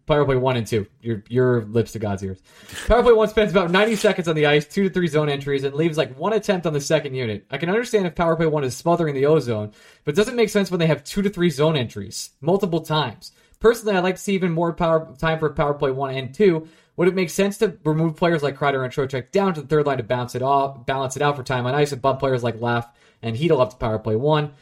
power 0.06 0.24
play 0.24 0.36
one 0.36 0.56
and 0.56 0.66
two. 0.66 0.86
Your 1.00 1.22
your 1.28 1.62
lips 1.62 1.92
to 1.92 1.98
God's 1.98 2.24
ears. 2.24 2.40
Power 2.88 3.02
play 3.04 3.12
one 3.12 3.28
spends 3.28 3.52
about 3.52 3.70
ninety 3.70 3.94
seconds 3.94 4.26
on 4.26 4.34
the 4.34 4.46
ice, 4.46 4.66
two 4.66 4.84
to 4.84 4.90
three 4.90 5.06
zone 5.06 5.28
entries, 5.28 5.62
and 5.64 5.74
leaves 5.74 5.96
like 5.96 6.18
one 6.18 6.32
attempt 6.32 6.66
on 6.66 6.72
the 6.72 6.80
second 6.80 7.14
unit. 7.14 7.46
I 7.50 7.56
can 7.58 7.68
understand 7.68 8.06
if 8.06 8.14
power 8.16 8.34
play 8.34 8.46
one 8.46 8.64
is 8.64 8.76
smothering 8.76 9.14
the 9.14 9.26
ozone, 9.26 9.72
but 10.04 10.14
it 10.14 10.16
doesn't 10.16 10.34
make 10.36 10.48
sense 10.48 10.70
when 10.70 10.80
they 10.80 10.88
have 10.88 11.04
two 11.04 11.22
to 11.22 11.30
three 11.30 11.50
zone 11.50 11.76
entries 11.76 12.30
multiple 12.40 12.80
times. 12.80 13.32
Personally, 13.60 13.94
I'd 13.96 14.02
like 14.02 14.16
to 14.16 14.20
see 14.20 14.34
even 14.34 14.52
more 14.52 14.72
power 14.72 15.14
time 15.18 15.38
for 15.38 15.50
power 15.50 15.74
play 15.74 15.90
one 15.92 16.14
and 16.14 16.34
two. 16.34 16.66
Would 16.96 17.08
it 17.08 17.14
make 17.14 17.30
sense 17.30 17.58
to 17.58 17.78
remove 17.84 18.16
players 18.16 18.42
like 18.42 18.56
Kreider 18.56 18.84
and 18.84 18.92
Trocheck 18.92 19.30
down 19.30 19.54
to 19.54 19.62
the 19.62 19.66
third 19.66 19.86
line 19.86 19.96
to 19.98 20.02
bounce 20.02 20.34
it 20.34 20.42
off, 20.42 20.84
balance 20.86 21.16
it 21.16 21.22
out 21.22 21.36
for 21.36 21.42
time 21.42 21.66
on 21.66 21.74
ice, 21.74 21.92
and 21.92 22.02
bump 22.02 22.18
players 22.20 22.42
like 22.42 22.60
Laugh 22.60 22.86
and 23.22 23.36
Chytil 23.36 23.60
up 23.60 23.70
to 23.70 23.76
power 23.76 23.98
play 23.98 24.16
one? 24.16 24.52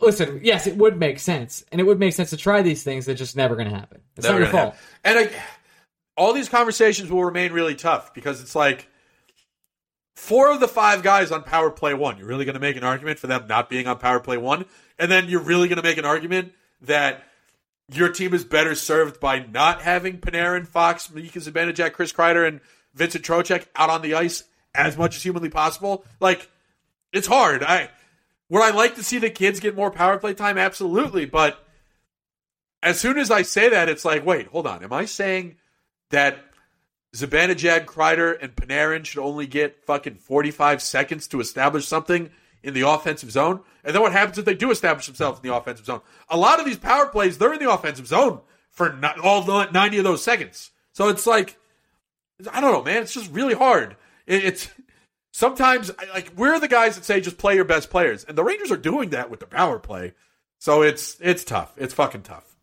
Listen, 0.00 0.40
yes, 0.42 0.66
it 0.66 0.76
would 0.76 0.98
make 0.98 1.18
sense, 1.18 1.62
and 1.70 1.78
it 1.80 1.84
would 1.84 1.98
make 1.98 2.14
sense 2.14 2.30
to 2.30 2.38
try 2.38 2.62
these 2.62 2.82
things. 2.82 3.04
They're 3.04 3.14
just 3.14 3.36
never 3.36 3.54
going 3.54 3.68
to 3.68 3.74
happen. 3.74 4.00
It's 4.16 4.26
Never 4.26 4.38
not 4.38 4.44
your 4.44 4.52
fault. 4.52 4.74
happen. 4.74 4.78
And 5.04 5.18
I, 5.18 5.42
all 6.16 6.32
these 6.32 6.48
conversations 6.48 7.10
will 7.10 7.24
remain 7.24 7.52
really 7.52 7.74
tough 7.74 8.14
because 8.14 8.40
it's 8.40 8.54
like 8.54 8.88
four 10.16 10.50
of 10.50 10.60
the 10.60 10.68
five 10.68 11.02
guys 11.02 11.30
on 11.30 11.42
power 11.42 11.70
play 11.70 11.92
one. 11.92 12.16
You're 12.16 12.28
really 12.28 12.46
going 12.46 12.54
to 12.54 12.60
make 12.60 12.76
an 12.76 12.84
argument 12.84 13.18
for 13.18 13.26
them 13.26 13.46
not 13.46 13.68
being 13.68 13.86
on 13.86 13.98
power 13.98 14.20
play 14.20 14.38
one, 14.38 14.64
and 14.98 15.10
then 15.10 15.28
you're 15.28 15.42
really 15.42 15.68
going 15.68 15.76
to 15.76 15.82
make 15.82 15.98
an 15.98 16.06
argument 16.06 16.52
that 16.80 17.24
your 17.92 18.08
team 18.08 18.32
is 18.34 18.44
better 18.44 18.74
served 18.74 19.20
by 19.20 19.40
not 19.40 19.82
having 19.82 20.18
Panarin, 20.18 20.66
Fox, 20.66 21.10
Mika 21.10 21.38
Zibanejad, 21.38 21.92
Chris 21.92 22.12
Kreider, 22.12 22.46
and 22.46 22.60
Vincent 22.94 23.24
Trocheck 23.24 23.66
out 23.76 23.90
on 23.90 24.02
the 24.02 24.14
ice 24.14 24.44
as 24.74 24.96
much 24.96 25.16
as 25.16 25.22
humanly 25.22 25.50
possible. 25.50 26.04
Like, 26.20 26.50
it's 27.12 27.26
hard. 27.26 27.62
I 27.62 27.90
would 28.48 28.62
I 28.62 28.70
like 28.70 28.96
to 28.96 29.02
see 29.02 29.18
the 29.18 29.30
kids 29.30 29.60
get 29.60 29.76
more 29.76 29.90
power 29.90 30.18
play 30.18 30.34
time? 30.34 30.58
Absolutely, 30.58 31.24
but 31.24 31.66
as 32.82 33.00
soon 33.00 33.18
as 33.18 33.30
I 33.30 33.42
say 33.42 33.70
that, 33.70 33.88
it's 33.88 34.04
like, 34.04 34.24
wait, 34.24 34.48
hold 34.48 34.66
on. 34.66 34.84
Am 34.84 34.92
I 34.92 35.06
saying 35.06 35.56
that 36.10 36.38
Zibanejad, 37.14 37.86
Kreider, 37.86 38.36
and 38.40 38.54
Panarin 38.54 39.04
should 39.04 39.22
only 39.22 39.46
get 39.46 39.84
fucking 39.84 40.16
45 40.16 40.82
seconds 40.82 41.26
to 41.28 41.40
establish 41.40 41.86
something 41.86 42.30
in 42.64 42.74
the 42.74 42.88
offensive 42.88 43.30
zone. 43.30 43.60
And 43.84 43.94
then 43.94 44.02
what 44.02 44.12
happens 44.12 44.38
if 44.38 44.44
they 44.44 44.54
do 44.54 44.70
establish 44.70 45.06
themselves 45.06 45.38
in 45.38 45.48
the 45.48 45.54
offensive 45.54 45.86
zone? 45.86 46.00
A 46.28 46.36
lot 46.36 46.58
of 46.58 46.66
these 46.66 46.78
power 46.78 47.06
plays, 47.06 47.38
they're 47.38 47.52
in 47.52 47.60
the 47.60 47.70
offensive 47.70 48.06
zone 48.06 48.40
for 48.70 48.92
not, 48.92 49.18
all 49.18 49.42
the 49.42 49.70
90 49.70 49.98
of 49.98 50.04
those 50.04 50.24
seconds. 50.24 50.70
So 50.92 51.08
it's 51.08 51.26
like, 51.26 51.58
I 52.52 52.60
don't 52.60 52.72
know, 52.72 52.82
man. 52.82 53.02
It's 53.02 53.14
just 53.14 53.30
really 53.30 53.54
hard. 53.54 53.96
It, 54.26 54.44
it's 54.44 54.68
sometimes 55.32 55.90
like 56.12 56.32
we're 56.36 56.58
the 56.58 56.68
guys 56.68 56.96
that 56.96 57.04
say 57.04 57.20
just 57.20 57.38
play 57.38 57.54
your 57.54 57.64
best 57.64 57.90
players, 57.90 58.24
and 58.24 58.36
the 58.36 58.44
Rangers 58.44 58.72
are 58.72 58.76
doing 58.76 59.10
that 59.10 59.30
with 59.30 59.40
the 59.40 59.46
power 59.46 59.78
play. 59.78 60.14
So 60.58 60.82
it's 60.82 61.16
it's 61.20 61.44
tough. 61.44 61.74
It's 61.76 61.94
fucking 61.94 62.22
tough. 62.22 62.56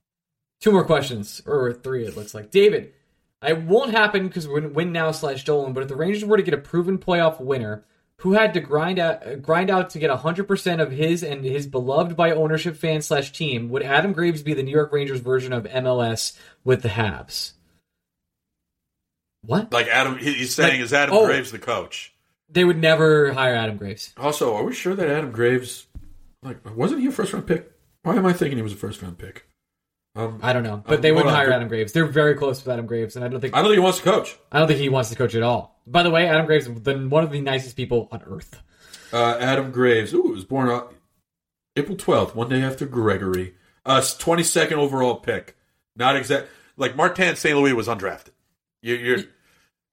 Two 0.60 0.72
more 0.72 0.86
questions, 0.86 1.42
or 1.46 1.74
three, 1.74 2.06
it 2.06 2.16
looks 2.16 2.34
like. 2.34 2.52
David, 2.52 2.94
it 3.44 3.62
won't 3.62 3.92
happen 3.92 4.28
because 4.28 4.48
we're 4.48 4.60
in 4.60 4.74
win 4.74 4.92
now 4.92 5.12
slash 5.12 5.42
stolen. 5.42 5.74
But 5.74 5.84
if 5.84 5.90
the 5.90 5.96
Rangers 5.96 6.26
were 6.26 6.38
to 6.38 6.44
get 6.44 6.54
a 6.54 6.58
proven 6.58 6.98
playoff 6.98 7.40
winner 7.40 7.86
who 8.22 8.34
had 8.34 8.54
to 8.54 8.60
grind 8.60 9.00
out 9.00 9.42
grind 9.42 9.70
out 9.70 9.90
to 9.92 10.00
get 10.00 10.12
100% 10.12 10.82
of 10.82 10.92
his 10.92 11.24
and 11.24 11.44
his 11.44 11.66
beloved 11.66 12.16
by 12.16 12.32
ownership 12.32 12.76
fan 12.76 13.02
slash 13.02 13.32
team, 13.32 13.70
would 13.70 13.82
Adam 13.82 14.14
Graves 14.14 14.44
be 14.44 14.54
the 14.54 14.62
New 14.62 14.72
York 14.72 14.92
Rangers 14.92 15.20
version 15.20 15.52
of 15.52 15.64
MLS 15.64 16.38
with 16.64 16.84
the 16.84 16.90
Habs? 16.90 17.54
What? 19.44 19.74
Like 19.74 19.88
Adam, 19.88 20.18
he's 20.18 20.54
saying, 20.54 20.80
Like, 20.80 20.82
is 20.82 20.94
Adam 20.94 21.16
oh. 21.16 21.26
Graves 21.26 21.52
the 21.52 21.58
coach? 21.58 22.14
They 22.48 22.64
would 22.64 22.78
never 22.78 23.34
hire 23.34 23.56
Adam 23.56 23.78
Graves. 23.78 24.14
Also, 24.18 24.54
are 24.56 24.64
we 24.64 24.74
sure 24.74 24.94
that 24.94 25.10
Adam 25.10 25.32
Graves, 25.32 25.88
like, 26.44 26.60
wasn't 26.76 27.02
he 27.02 27.08
a 27.08 27.12
first 27.12 27.34
round 27.34 27.48
pick? 27.48 27.72
Why 28.04 28.16
am 28.16 28.26
I 28.26 28.34
thinking 28.34 28.58
he 28.58 28.64
was 28.64 28.74
a 28.74 28.78
first 28.78 29.02
round 29.02 29.18
pick? 29.18 29.48
Um, 30.16 30.40
I 30.42 30.52
don't 30.52 30.64
know, 30.64 30.84
but 30.86 31.00
Uh, 31.00 31.02
they 31.02 31.12
wouldn't 31.12 31.34
hire 31.34 31.52
Adam 31.52 31.70
Graves. 31.70 31.94
They're 31.94 32.06
very 32.06 32.36
close 32.36 32.64
with 32.64 32.72
Adam 32.74 32.86
Graves, 32.86 33.16
and 33.16 33.24
I 33.24 33.30
don't 33.30 33.40
think 33.40 33.56
I 33.56 33.60
don't 33.60 33.68
think 33.68 33.76
he 33.76 33.84
wants 33.84 34.00
to 34.00 34.04
coach. 34.04 34.38
I 34.52 34.60
don't 34.60 34.68
think 34.68 34.80
he 34.80 34.90
wants 34.90 35.10
to 35.10 35.16
coach 35.16 35.36
at 35.36 35.44
all. 35.44 35.82
By 35.88 36.04
the 36.04 36.10
way, 36.10 36.28
Adam 36.28 36.46
Graves 36.46 36.68
is 36.68 36.82
the, 36.82 36.98
one 37.08 37.24
of 37.24 37.32
the 37.32 37.40
nicest 37.42 37.78
people 37.78 38.10
on 38.12 38.22
earth. 38.28 38.62
Uh, 39.14 39.38
Adam 39.40 39.72
Graves, 39.72 40.14
ooh, 40.14 40.22
was 40.24 40.44
born 40.44 40.68
on 40.70 40.94
April 41.78 41.96
twelfth, 41.98 42.36
one 42.36 42.50
day 42.50 42.62
after 42.62 42.86
Gregory. 42.86 43.56
Uh, 43.86 44.02
twenty 44.20 44.44
second 44.44 44.80
overall 44.80 45.16
pick. 45.16 45.56
Not 45.96 46.16
exact. 46.18 46.48
Like 46.76 46.96
Martin 46.96 47.36
St. 47.38 47.58
Louis 47.58 47.74
was 47.74 47.88
undrafted. 47.88 48.30
You, 48.82 48.96
you're 48.96 49.20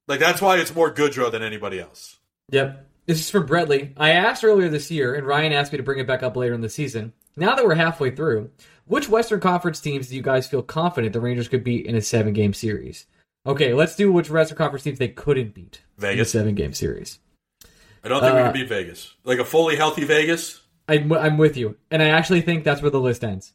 like 0.09 0.18
that's 0.20 0.40
why 0.42 0.57
it's 0.59 0.74
more 0.74 0.92
Goodrow 0.92 1.31
than 1.31 1.42
anybody 1.42 1.78
else. 1.78 2.16
Yep. 2.50 2.87
This 3.07 3.20
is 3.20 3.31
from 3.31 3.46
Bradley. 3.46 3.94
I 3.96 4.11
asked 4.11 4.44
earlier 4.44 4.68
this 4.68 4.90
year, 4.90 5.14
and 5.14 5.26
Ryan 5.26 5.52
asked 5.52 5.72
me 5.72 5.78
to 5.78 5.83
bring 5.85 5.98
it 5.98 6.07
back 6.07 6.22
up 6.22 6.37
later 6.37 6.54
in 6.54 6.61
the 6.61 6.68
season. 6.68 7.12
Now 7.37 7.54
that 7.54 7.64
we're 7.64 7.74
halfway 7.74 8.11
through, 8.11 8.50
which 8.88 9.09
Western 9.09 9.40
Conference 9.40 9.81
teams 9.81 10.09
do 10.09 10.16
you 10.16 10.22
guys 10.22 10.46
feel 10.46 10.62
confident 10.62 11.12
the 11.12 11.20
Rangers 11.20 11.48
could 11.48 11.62
beat 11.64 11.87
in 11.87 11.94
a 11.94 12.01
seven 12.03 12.33
game 12.33 12.53
series? 12.55 13.07
Okay, 13.46 13.72
let's 13.72 13.94
do 13.96 14.11
which 14.12 14.31
Western 14.31 14.59
Conference 14.59 14.83
teams 14.83 14.98
they 14.98 15.09
couldn't 15.09 15.55
beat 15.55 15.81
in 15.98 16.05
a 16.05 16.09
Vegas. 16.09 16.33
seven 16.33 16.55
game 16.55 16.72
series. 16.74 17.18
I 18.05 18.09
don't 18.09 18.20
think 18.20 18.35
we 18.35 18.40
Uh, 18.40 18.44
can 18.44 18.53
beat 18.53 18.68
Vegas. 18.68 19.14
Like 19.24 19.38
a 19.38 19.44
fully 19.44 19.77
healthy 19.77 20.05
Vegas. 20.05 20.61
I'm, 20.88 21.12
I'm 21.12 21.37
with 21.38 21.57
you, 21.57 21.77
and 21.90 22.03
I 22.03 22.09
actually 22.09 22.40
think 22.40 22.64
that's 22.64 22.81
where 22.83 22.90
the 22.90 23.01
list 23.01 23.22
ends. 23.24 23.53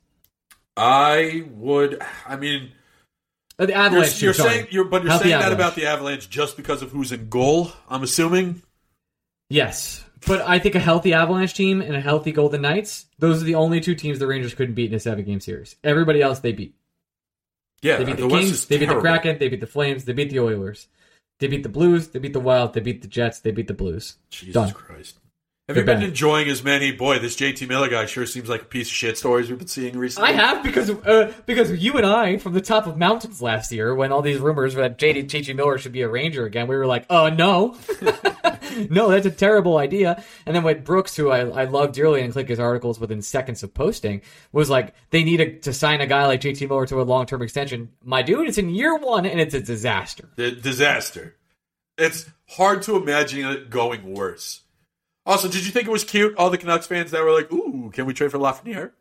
I 0.78 1.46
would. 1.52 2.02
I 2.28 2.36
mean, 2.36 2.72
Uh, 3.60 3.66
The 3.68 3.74
you're, 3.74 3.82
Avalanche. 3.82 4.22
you're 4.22 4.34
saying, 4.34 4.68
you're, 4.72 4.86
but 4.86 5.04
you're 5.04 5.12
Healthy 5.12 5.30
saying 5.30 5.40
that 5.40 5.46
Avalanche. 5.52 5.60
about 5.62 5.76
the 5.76 5.86
Avalanche 5.86 6.30
just 6.30 6.58
because 6.58 6.82
of 6.82 6.92
who's 6.92 7.12
in 7.12 7.30
goal. 7.30 7.72
I'm 7.90 8.02
assuming. 8.04 8.64
Yes. 9.50 10.03
But 10.26 10.42
I 10.42 10.60
think 10.60 10.76
a 10.76 10.80
healthy 10.80 11.14
Avalanche 11.14 11.54
team 11.54 11.82
and 11.82 11.96
a 11.96 12.02
healthy 12.02 12.32
Golden 12.32 12.62
Knights, 12.62 13.08
those 13.20 13.42
are 13.42 13.46
the 13.46 13.56
only 13.56 13.80
two 13.80 13.96
teams 13.96 14.20
the 14.20 14.28
Rangers 14.28 14.54
couldn't 14.54 14.76
beat 14.76 14.90
in 14.90 14.96
a 14.96 15.00
seven 15.00 15.26
game 15.26 15.40
series. 15.40 15.76
Everybody 15.84 16.22
else 16.22 16.40
they 16.40 16.54
beat. 16.54 16.76
Yeah, 17.82 17.98
They 17.98 18.06
beat 18.06 18.18
the, 18.18 18.28
West 18.28 18.46
Kings, 18.46 18.66
they 18.68 18.78
beat 18.78 18.88
the. 18.88 19.00
Kraken, 19.00 19.38
they 19.40 19.50
beat 19.50 19.60
the 19.60 19.68
Flames, 19.68 20.06
they 20.06 20.14
beat 20.14 20.30
the 20.30 20.40
Oilers. 20.40 20.88
They 21.40 21.48
beat 21.48 21.64
the 21.64 21.70
Blues, 21.70 22.08
they 22.08 22.20
beat 22.20 22.32
the 22.32 22.40
Wild, 22.40 22.74
they 22.74 22.80
beat 22.80 23.02
the 23.02 23.10
Jets, 23.10 23.42
they 23.42 23.52
beat 23.52 23.68
the 23.68 23.74
Blues. 23.74 24.16
Jesus 24.30 24.54
Done. 24.54 24.72
Christ. 24.72 25.20
Have 25.70 25.78
you 25.78 25.86
been 25.86 26.00
bad. 26.00 26.10
enjoying 26.10 26.50
as 26.50 26.62
many? 26.62 26.92
Boy, 26.92 27.20
this 27.20 27.38
JT 27.38 27.70
Miller 27.70 27.88
guy 27.88 28.06
sure 28.06 28.26
seems 28.26 28.50
like 28.50 28.64
a 28.64 28.66
piece 28.66 28.90
of 28.90 28.94
shit 28.94 29.18
stories 29.18 29.48
we've 29.48 29.58
been 29.58 29.70
seeing 29.70 29.98
recently. 29.98 30.32
I 30.32 30.34
have 30.34 30.62
because 30.62 30.90
uh, 30.90 31.32
because 31.46 31.72
you 31.72 31.94
and 31.94 32.06
I 32.06 32.36
from 32.36 32.52
the 32.52 32.60
top 32.60 32.86
of 32.86 32.98
mountains 32.98 33.42
last 33.42 33.72
year 33.72 33.96
when 33.96 34.12
all 34.12 34.22
these 34.22 34.40
rumors 34.40 34.76
that 34.76 34.98
JD 34.98 35.30
JT 35.30 35.56
Miller 35.56 35.78
should 35.78 35.94
be 35.94 36.02
a 36.02 36.10
Ranger 36.10 36.46
again, 36.46 36.68
we 36.68 36.76
were 36.76 36.86
like, 36.86 37.06
oh 37.10 37.30
no, 37.30 37.78
no, 38.90 39.08
that's 39.08 39.26
a 39.26 39.32
terrible 39.32 39.78
idea. 39.78 40.22
And 40.46 40.54
then 40.54 40.64
when 40.64 40.84
Brooks, 40.84 41.16
who 41.16 41.30
I, 41.30 41.48
I 41.48 41.64
love 41.64 41.94
dearly 41.94 42.24
and 42.24 42.34
click 42.34 42.50
his 42.50 42.60
articles 42.60 43.00
within 43.00 43.22
seconds 43.22 43.64
of 43.64 43.74
posting, 43.74 44.22
was 44.52 44.70
like, 44.70 44.94
they 45.12 45.24
need 45.24 45.40
a, 45.40 45.60
to 45.60 45.72
sign 45.72 46.02
a 46.02 46.08
guy 46.08 46.26
like 46.26 46.42
JT 46.42 46.68
Miller 46.68 46.86
to 46.88 47.00
a 47.00 47.04
long 47.04 47.26
term 47.26 47.42
extension. 47.42 47.88
My 48.04 48.22
dude, 48.22 48.50
it's 48.50 48.58
in 48.58 48.70
year 48.70 48.98
one 48.98 49.26
and 49.26 49.40
it's 49.40 49.54
a 49.54 49.62
disaster. 49.62 50.28
The 50.36 50.52
disaster. 50.52 51.38
It's 51.98 52.30
hard 52.50 52.82
to 52.82 52.98
imagine 52.98 53.48
it 53.48 53.70
going 53.70 54.14
worse. 54.14 54.60
Also, 55.26 55.48
did 55.48 55.66
you 55.66 55.72
think 55.72 55.88
it 55.88 55.92
was 55.92 56.04
cute? 56.04 56.36
All 56.38 56.50
the 56.50 56.58
Canucks 56.58 56.88
fans 56.88 57.12
that 57.12 57.24
were 57.24 57.32
like, 57.32 57.52
"Ooh, 57.52 57.90
can 57.94 58.06
we 58.06 58.14
trade 58.14 58.32
for 58.32 58.38
Lafreniere?" 58.38 58.92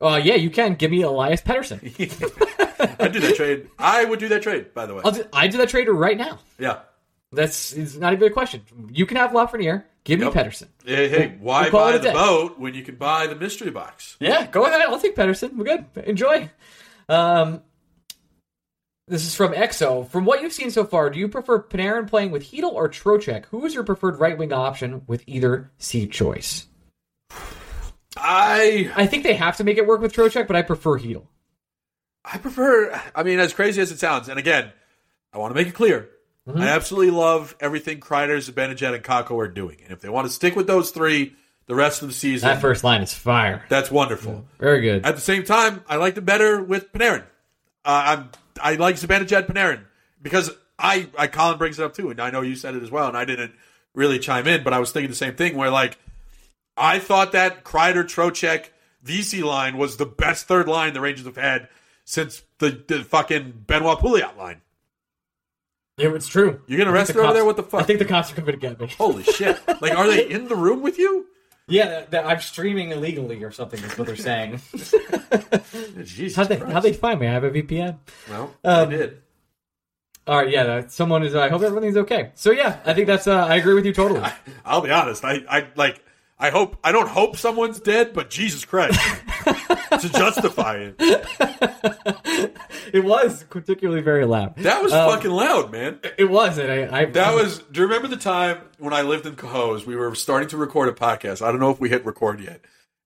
Uh, 0.00 0.20
yeah, 0.22 0.34
you 0.34 0.50
can 0.50 0.74
give 0.74 0.90
me 0.90 1.02
Elias 1.02 1.40
Pettersson. 1.42 1.80
I'd 3.00 3.12
do 3.12 3.20
that 3.20 3.34
trade. 3.36 3.68
I 3.78 4.04
would 4.04 4.18
do 4.20 4.28
that 4.28 4.42
trade. 4.42 4.72
By 4.74 4.86
the 4.86 4.94
way, 4.94 5.02
I'll 5.04 5.10
do, 5.12 5.24
I 5.32 5.48
do 5.48 5.58
that 5.58 5.68
trade 5.68 5.88
right 5.88 6.16
now. 6.16 6.38
yeah. 6.58 6.80
That's 7.30 7.72
it's 7.74 7.94
not 7.96 8.14
even 8.14 8.28
a 8.28 8.30
question. 8.30 8.62
You 8.90 9.04
can 9.04 9.18
have 9.18 9.32
Lafreniere. 9.32 9.84
Give 10.04 10.18
Yep. 10.20 10.34
me 10.34 10.40
Pettersson. 10.40 10.68
Hey, 10.82 11.08
hey, 11.10 11.36
why 11.40 11.64
we'll 11.64 11.72
buy 11.72 11.98
the 11.98 12.12
boat 12.12 12.58
when 12.58 12.72
you 12.72 12.82
can 12.82 12.94
buy 12.94 13.26
the 13.26 13.34
mystery 13.36 13.70
box? 13.70 14.16
Yeah, 14.18 14.46
go 14.46 14.64
ahead. 14.64 14.80
I'll 14.80 14.98
take 14.98 15.14
Pettersson. 15.14 15.54
We're 15.56 15.64
good. 15.64 15.84
Enjoy. 16.06 16.48
Um, 17.10 17.62
this 19.08 19.24
is 19.26 19.34
from 19.34 19.52
EXO. 19.52 20.08
From 20.08 20.24
what 20.24 20.42
you've 20.42 20.52
seen 20.52 20.70
so 20.70 20.84
far, 20.84 21.10
do 21.10 21.18
you 21.18 21.28
prefer 21.28 21.62
Panarin 21.62 22.08
playing 22.08 22.30
with 22.30 22.50
Hedel 22.50 22.72
or 22.72 22.88
Trocheck? 22.88 23.46
Who 23.46 23.64
is 23.66 23.74
your 23.74 23.84
preferred 23.84 24.18
right 24.20 24.36
wing 24.36 24.52
option 24.52 25.02
with 25.06 25.24
either 25.26 25.70
seed 25.78 26.12
choice? 26.12 26.66
I 28.16 28.90
I 28.96 29.06
think 29.06 29.22
they 29.24 29.34
have 29.34 29.56
to 29.58 29.64
make 29.64 29.78
it 29.78 29.86
work 29.86 30.00
with 30.00 30.12
Trocheck, 30.12 30.46
but 30.46 30.56
I 30.56 30.62
prefer 30.62 30.98
Hedel. 30.98 31.26
I 32.24 32.38
prefer. 32.38 33.00
I 33.14 33.22
mean, 33.22 33.38
as 33.38 33.52
crazy 33.52 33.80
as 33.80 33.92
it 33.92 33.98
sounds, 33.98 34.28
and 34.28 34.38
again, 34.38 34.72
I 35.32 35.38
want 35.38 35.50
to 35.50 35.54
make 35.54 35.68
it 35.68 35.74
clear. 35.74 36.08
Mm-hmm. 36.48 36.60
I 36.60 36.68
absolutely 36.68 37.10
love 37.10 37.54
everything 37.60 38.00
Kreider, 38.00 38.38
Zibanejad, 38.38 38.94
and 38.94 39.04
Kakko 39.04 39.36
are 39.38 39.48
doing, 39.48 39.78
and 39.82 39.92
if 39.92 40.00
they 40.00 40.08
want 40.08 40.26
to 40.26 40.32
stick 40.32 40.56
with 40.56 40.66
those 40.66 40.90
three 40.90 41.34
the 41.66 41.74
rest 41.74 42.00
of 42.00 42.08
the 42.08 42.14
season, 42.14 42.48
That 42.48 42.62
first 42.62 42.82
line 42.82 43.02
is 43.02 43.12
fire. 43.12 43.62
that's 43.68 43.90
wonderful. 43.90 44.46
Very 44.58 44.80
good. 44.80 45.04
At 45.04 45.14
the 45.14 45.20
same 45.20 45.44
time, 45.44 45.84
I 45.86 45.96
like 45.96 46.14
them 46.14 46.24
better 46.24 46.62
with 46.62 46.90
Panarin. 46.92 47.24
Uh, 47.84 48.02
I'm 48.06 48.30
I 48.60 48.74
like 48.74 48.96
Zibanejad 48.96 49.46
Panarin 49.46 49.84
because 50.20 50.50
I 50.78 51.08
I 51.18 51.26
Colin 51.26 51.58
brings 51.58 51.78
it 51.78 51.84
up 51.84 51.94
too, 51.94 52.10
and 52.10 52.20
I 52.20 52.30
know 52.30 52.42
you 52.42 52.56
said 52.56 52.74
it 52.74 52.82
as 52.82 52.90
well, 52.90 53.08
and 53.08 53.16
I 53.16 53.24
didn't 53.24 53.52
really 53.94 54.18
chime 54.18 54.46
in, 54.46 54.62
but 54.62 54.72
I 54.72 54.78
was 54.78 54.92
thinking 54.92 55.10
the 55.10 55.16
same 55.16 55.34
thing. 55.34 55.56
Where 55.56 55.70
like 55.70 55.98
I 56.76 56.98
thought 56.98 57.32
that 57.32 57.64
Kreider, 57.64 58.04
Trocheck, 58.04 58.66
Vesey 59.02 59.42
line 59.42 59.76
was 59.76 59.96
the 59.96 60.06
best 60.06 60.46
third 60.46 60.68
line 60.68 60.94
the 60.94 61.00
Rangers 61.00 61.26
have 61.26 61.36
had 61.36 61.68
since 62.04 62.42
the, 62.58 62.82
the 62.86 63.04
fucking 63.04 63.64
Benoit 63.66 63.98
Pouliot 63.98 64.36
line. 64.36 64.62
Yeah, 65.98 66.14
it's 66.14 66.28
true. 66.28 66.60
You're 66.66 66.78
gonna 66.78 66.90
I 66.90 67.04
think 67.04 67.08
rest 67.08 67.08
the 67.08 67.14
her 67.14 67.24
over 67.24 67.34
there? 67.34 67.44
What 67.44 67.56
the 67.56 67.64
fuck? 67.64 67.80
I 67.80 67.84
think 67.84 67.98
the 67.98 68.04
cops 68.04 68.32
are 68.32 68.36
coming 68.36 68.52
to 68.52 68.60
get 68.60 68.78
me. 68.78 68.86
Holy 68.96 69.24
shit! 69.24 69.60
Like, 69.80 69.92
are 69.96 70.06
they 70.06 70.26
in 70.30 70.48
the 70.48 70.56
room 70.56 70.80
with 70.80 70.98
you? 70.98 71.26
Yeah, 71.68 71.88
that, 71.88 72.10
that 72.12 72.26
I'm 72.26 72.40
streaming 72.40 72.90
illegally 72.92 73.42
or 73.44 73.50
something. 73.50 73.82
Is 73.82 73.96
what 73.98 74.06
they're 74.06 74.16
saying. 74.16 74.60
Jesus 76.04 76.36
how 76.36 76.44
they 76.44 76.56
Christ. 76.56 76.72
how 76.72 76.80
they 76.80 76.92
find 76.92 77.20
me? 77.20 77.26
I 77.26 77.32
have 77.32 77.44
a 77.44 77.50
VPN. 77.50 77.98
Well, 78.28 78.54
Um, 78.64 78.90
they 78.90 78.96
did. 78.96 79.22
All 80.26 80.36
right, 80.36 80.50
yeah. 80.50 80.64
that- 80.64 80.92
Someone 80.92 81.22
is. 81.22 81.34
I 81.34 81.48
hope 81.48 81.62
everything's 81.62 81.96
okay. 81.96 82.32
So 82.34 82.50
yeah, 82.50 82.80
I 82.84 82.94
think 82.94 83.06
that's. 83.06 83.26
Uh, 83.26 83.46
I 83.46 83.56
agree 83.56 83.74
with 83.74 83.86
you 83.86 83.92
totally. 83.92 84.22
I'll 84.64 84.80
be 84.80 84.90
honest. 84.90 85.24
I, 85.24 85.42
I 85.48 85.66
like. 85.76 86.02
I 86.40 86.50
hope. 86.50 86.76
I 86.84 86.92
don't 86.92 87.08
hope 87.08 87.36
someone's 87.36 87.80
dead, 87.80 88.12
but 88.12 88.30
Jesus 88.30 88.64
Christ, 88.64 88.98
to 89.44 90.08
justify 90.08 90.76
it, 90.76 90.94
it 92.92 93.04
was 93.04 93.42
particularly 93.44 94.02
very 94.02 94.24
loud. 94.24 94.56
that 94.58 94.82
was 94.82 94.92
Um, 94.92 95.10
fucking 95.10 95.30
loud, 95.30 95.72
man. 95.72 95.98
It 96.16 96.30
was, 96.30 96.58
and 96.58 96.70
I. 96.70 97.00
I 97.00 97.04
That 97.06 97.34
was. 97.34 97.58
Do 97.58 97.80
you 97.80 97.86
remember 97.86 98.08
the 98.08 98.16
time 98.16 98.58
when 98.78 98.92
I 98.92 99.02
lived 99.02 99.26
in 99.26 99.34
Cohoes? 99.36 99.84
We 99.86 99.96
were 99.96 100.14
starting 100.14 100.48
to 100.50 100.56
record 100.56 100.88
a 100.88 100.92
podcast. 100.92 101.42
I 101.42 101.50
don't 101.50 101.60
know 101.60 101.70
if 101.70 101.80
we 101.80 101.88
hit 101.88 102.04
record 102.06 102.40
yet, 102.40 102.60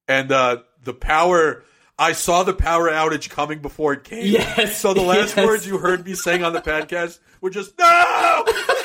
and 0.09 0.31
uh, 0.31 0.59
the 0.85 0.95
power. 0.95 1.65
I 1.99 2.13
saw 2.15 2.43
the 2.43 2.55
power 2.55 2.91
outage 2.91 3.29
coming 3.31 3.61
before 3.61 3.93
it 3.93 4.03
came. 4.03 4.27
Yes, 4.27 4.81
So 4.81 4.93
the 4.95 5.03
last 5.03 5.37
yes. 5.37 5.47
words 5.47 5.67
you 5.67 5.79
heard 5.79 6.05
me 6.05 6.15
saying 6.15 6.43
on 6.43 6.53
the 6.53 6.61
podcast 6.61 7.21
were 7.41 7.51
just 7.51 7.79
no. 7.79 8.45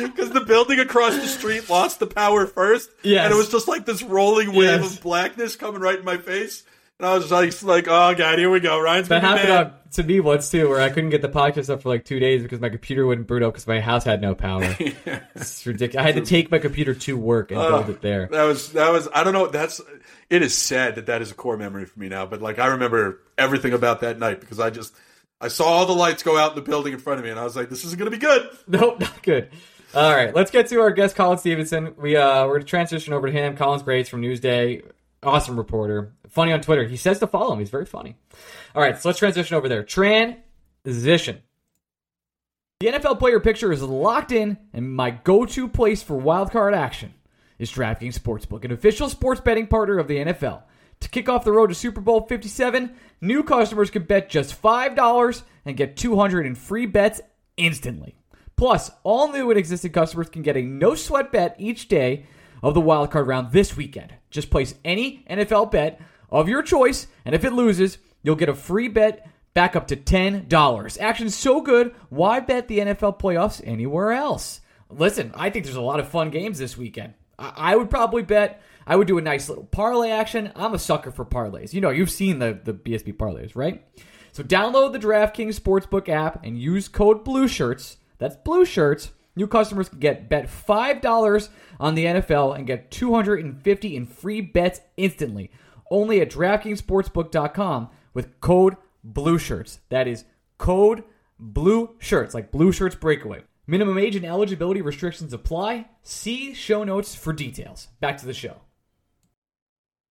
Because 0.00 0.30
the 0.30 0.40
building 0.42 0.78
across 0.80 1.14
the 1.16 1.26
street 1.26 1.68
lost 1.68 1.98
the 2.00 2.06
power 2.06 2.46
first, 2.46 2.90
Yes. 3.02 3.24
and 3.24 3.34
it 3.34 3.36
was 3.36 3.48
just 3.50 3.68
like 3.68 3.84
this 3.86 4.02
rolling 4.02 4.48
wave 4.54 4.80
Yes. 4.82 4.96
of 4.96 5.02
blackness 5.02 5.56
coming 5.56 5.80
right 5.80 5.98
in 5.98 6.04
my 6.04 6.16
face, 6.16 6.64
and 6.98 7.06
I 7.08 7.14
was 7.16 7.30
like, 7.30 7.62
like, 7.62 7.88
"Oh 7.88 8.14
God, 8.14 8.38
here 8.38 8.50
we 8.50 8.60
go." 8.60 8.80
Ryan's 8.80 9.08
That 9.08 9.22
happened 9.22 9.50
uh, 9.50 9.70
to 9.92 10.02
me 10.02 10.20
once 10.20 10.50
too, 10.50 10.68
where 10.68 10.80
I 10.80 10.88
couldn't 10.90 11.10
get 11.10 11.20
the 11.22 11.28
podcast 11.28 11.68
up 11.68 11.82
for 11.82 11.88
like 11.88 12.04
two 12.04 12.18
days 12.20 12.42
because 12.42 12.60
my 12.60 12.68
computer 12.68 13.06
wouldn't 13.06 13.26
boot 13.26 13.42
up 13.42 13.52
because 13.54 13.66
my 13.66 13.80
house 13.80 14.04
had 14.04 14.20
no 14.22 14.34
power. 14.34 14.62
It's 15.34 15.66
ridiculous. 15.66 16.02
I 16.02 16.06
had 16.06 16.14
to 16.16 16.24
take 16.28 16.50
my 16.50 16.58
computer 16.58 16.94
to 16.94 17.16
work 17.16 17.50
and 17.50 17.58
build 17.60 17.88
it 17.90 18.00
there. 18.02 18.28
That 18.30 18.44
was 18.44 18.72
that 18.72 18.92
was 18.92 19.08
I 19.14 19.24
don't 19.24 19.32
know. 19.32 19.46
That's 19.48 19.80
it 20.30 20.42
is 20.42 20.54
sad 20.54 20.94
that 20.96 21.06
that 21.06 21.20
is 21.22 21.30
a 21.30 21.34
core 21.34 21.56
memory 21.56 21.84
for 21.86 21.98
me 21.98 22.08
now. 22.08 22.26
But 22.26 22.40
like 22.42 22.58
I 22.58 22.66
remember 22.68 23.20
everything 23.36 23.72
about 23.72 24.00
that 24.02 24.18
night 24.18 24.40
because 24.40 24.60
I 24.60 24.70
just 24.70 24.94
I 25.40 25.48
saw 25.48 25.64
all 25.64 25.86
the 25.86 25.92
lights 25.94 26.22
go 26.22 26.36
out 26.38 26.50
in 26.52 26.56
the 26.56 26.62
building 26.62 26.92
in 26.92 27.00
front 27.00 27.18
of 27.18 27.24
me, 27.24 27.30
and 27.30 27.40
I 27.40 27.42
was 27.44 27.56
like, 27.56 27.68
"This 27.68 27.84
isn't 27.84 27.98
going 27.98 28.10
to 28.10 28.16
be 28.16 28.20
good." 28.24 28.48
Nope, 28.68 29.00
not 29.00 29.22
good. 29.24 29.48
All 29.94 30.14
right, 30.14 30.34
let's 30.34 30.50
get 30.50 30.68
to 30.68 30.80
our 30.80 30.90
guest, 30.90 31.16
Colin 31.16 31.36
Stephenson. 31.36 31.94
We 31.98 32.16
uh, 32.16 32.46
we're 32.46 32.54
gonna 32.54 32.64
transition 32.64 33.12
over 33.12 33.26
to 33.26 33.32
him. 33.32 33.56
Colin's 33.56 33.82
great 33.82 34.08
from 34.08 34.22
Newsday, 34.22 34.82
awesome 35.22 35.56
reporter, 35.56 36.14
funny 36.30 36.52
on 36.52 36.62
Twitter. 36.62 36.84
He 36.84 36.96
says 36.96 37.18
to 37.18 37.26
follow 37.26 37.52
him. 37.52 37.58
He's 37.58 37.68
very 37.68 37.84
funny. 37.84 38.16
All 38.74 38.80
right, 38.80 38.98
so 38.98 39.10
let's 39.10 39.18
transition 39.18 39.54
over 39.54 39.68
there. 39.68 39.82
Transition. 39.82 41.42
The 42.80 42.86
NFL 42.86 43.18
player 43.18 43.38
picture 43.38 43.70
is 43.70 43.82
locked 43.82 44.32
in, 44.32 44.56
and 44.72 44.90
my 44.92 45.10
go-to 45.10 45.68
place 45.68 46.02
for 46.02 46.18
wildcard 46.18 46.74
action 46.74 47.12
is 47.58 47.70
DraftKings 47.70 48.18
Sportsbook, 48.18 48.64
an 48.64 48.72
official 48.72 49.10
sports 49.10 49.42
betting 49.42 49.66
partner 49.66 49.98
of 49.98 50.08
the 50.08 50.16
NFL. 50.16 50.62
To 51.00 51.08
kick 51.08 51.28
off 51.28 51.44
the 51.44 51.52
road 51.52 51.68
to 51.68 51.74
Super 51.74 52.00
Bowl 52.00 52.26
57, 52.26 52.94
new 53.20 53.42
customers 53.42 53.90
can 53.90 54.04
bet 54.04 54.30
just 54.30 54.60
$5 54.60 55.42
and 55.64 55.76
get 55.76 55.96
200 55.96 56.46
in 56.46 56.54
free 56.54 56.86
bets 56.86 57.20
instantly. 57.56 58.16
Plus, 58.56 58.90
all 59.02 59.32
new 59.32 59.50
and 59.50 59.58
existing 59.58 59.92
customers 59.92 60.28
can 60.28 60.42
get 60.42 60.56
a 60.56 60.62
no 60.62 60.94
sweat 60.94 61.32
bet 61.32 61.56
each 61.58 61.88
day 61.88 62.26
of 62.62 62.74
the 62.74 62.80
wildcard 62.80 63.26
round 63.26 63.52
this 63.52 63.76
weekend. 63.76 64.14
Just 64.30 64.50
place 64.50 64.74
any 64.84 65.24
NFL 65.28 65.70
bet 65.70 66.00
of 66.30 66.48
your 66.48 66.62
choice, 66.62 67.06
and 67.24 67.34
if 67.34 67.44
it 67.44 67.52
loses, 67.52 67.98
you'll 68.22 68.36
get 68.36 68.48
a 68.48 68.54
free 68.54 68.88
bet 68.88 69.28
back 69.54 69.76
up 69.76 69.88
to 69.88 69.96
$10. 69.96 71.00
Action's 71.00 71.34
so 71.34 71.60
good, 71.60 71.94
why 72.08 72.40
bet 72.40 72.68
the 72.68 72.78
NFL 72.78 73.20
playoffs 73.20 73.60
anywhere 73.64 74.12
else? 74.12 74.60
Listen, 74.88 75.32
I 75.34 75.50
think 75.50 75.64
there's 75.64 75.76
a 75.76 75.82
lot 75.82 76.00
of 76.00 76.08
fun 76.08 76.30
games 76.30 76.58
this 76.58 76.76
weekend. 76.76 77.14
I, 77.38 77.52
I 77.56 77.76
would 77.76 77.90
probably 77.90 78.22
bet. 78.22 78.62
I 78.86 78.96
would 78.96 79.06
do 79.06 79.18
a 79.18 79.22
nice 79.22 79.48
little 79.48 79.64
parlay 79.64 80.10
action. 80.10 80.52
I'm 80.56 80.74
a 80.74 80.78
sucker 80.78 81.12
for 81.12 81.24
parlays. 81.24 81.72
You 81.72 81.80
know, 81.80 81.90
you've 81.90 82.10
seen 82.10 82.38
the, 82.38 82.58
the 82.62 82.74
BSB 82.74 83.16
parlays, 83.16 83.54
right? 83.54 83.84
So 84.32 84.42
download 84.42 84.92
the 84.92 84.98
DraftKings 84.98 85.60
Sportsbook 85.60 86.08
app 86.08 86.44
and 86.44 86.58
use 86.58 86.88
code 86.88 87.24
BLUESHIRTS. 87.24 87.96
That's 88.22 88.36
blue 88.36 88.64
shirts. 88.64 89.10
New 89.34 89.48
customers 89.48 89.88
can 89.88 89.98
get 89.98 90.28
bet 90.28 90.46
$5 90.46 91.48
on 91.80 91.96
the 91.96 92.04
NFL 92.04 92.56
and 92.56 92.68
get 92.68 92.92
250 92.92 93.96
in 93.96 94.06
free 94.06 94.40
bets 94.40 94.80
instantly. 94.96 95.50
Only 95.90 96.20
at 96.20 96.30
DraftKingsSportsbook.com 96.30 97.88
with 98.14 98.40
code 98.40 98.76
BLUESHIRTS. 99.04 99.80
That 99.88 100.06
is 100.06 100.24
code 100.56 101.02
blue 101.40 101.96
shirts, 101.98 102.32
like 102.32 102.52
blue 102.52 102.70
shirts 102.70 102.94
breakaway. 102.94 103.42
Minimum 103.66 103.98
age 103.98 104.14
and 104.14 104.24
eligibility 104.24 104.82
restrictions 104.82 105.32
apply. 105.32 105.88
See 106.04 106.54
show 106.54 106.84
notes 106.84 107.16
for 107.16 107.32
details. 107.32 107.88
Back 107.98 108.18
to 108.18 108.26
the 108.26 108.34
show. 108.34 108.58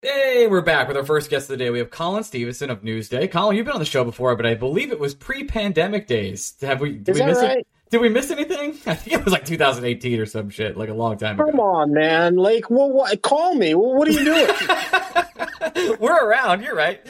Hey, 0.02 0.48
we're 0.48 0.62
back 0.62 0.88
with 0.88 0.98
our 0.98 1.06
first 1.06 1.30
guest 1.30 1.44
of 1.44 1.58
the 1.60 1.64
day. 1.64 1.70
We 1.70 1.78
have 1.78 1.92
Colin 1.92 2.24
Stephenson 2.24 2.72
of 2.72 2.82
Newsday. 2.82 3.32
Colin, 3.32 3.56
you've 3.56 3.68
been 3.68 3.76
on 3.76 3.80
the 3.80 3.86
show 3.86 4.04
before, 4.04 4.36
but 4.36 4.48
I 4.48 4.56
believe 4.56 4.92
it 4.92 5.00
was 5.00 5.14
pre-pandemic 5.14 6.08
days. 6.08 6.56
Have 6.62 6.82
we? 6.82 6.94
Did 6.98 7.10
Is 7.10 7.16
we 7.16 7.20
that 7.20 7.28
miss 7.28 7.38
right? 7.38 7.58
it? 7.60 7.68
Did 7.92 8.00
we 8.00 8.10
miss 8.10 8.32
anything? 8.32 8.70
I 8.86 8.96
think 8.96 9.18
it 9.20 9.24
was 9.24 9.34
like 9.34 9.46
2018 9.46 10.20
or 10.20 10.26
some 10.26 10.50
shit, 10.50 10.78
like 10.78 10.90
a 10.90 10.94
long 10.94 11.18
time 11.18 11.38
Come 11.38 11.50
ago. 11.50 11.58
Come 11.58 11.60
on, 11.60 11.94
man. 11.94 12.38
Like, 12.38 12.70
well, 12.70 12.90
what, 12.90 13.22
call 13.22 13.54
me. 13.54 13.76
Well, 13.76 13.94
what 13.94 14.08
are 14.08 14.12
you 14.12 14.24
doing? 14.24 15.98
We're 16.00 16.26
around. 16.26 16.64
You're 16.64 16.76
right. 16.76 17.06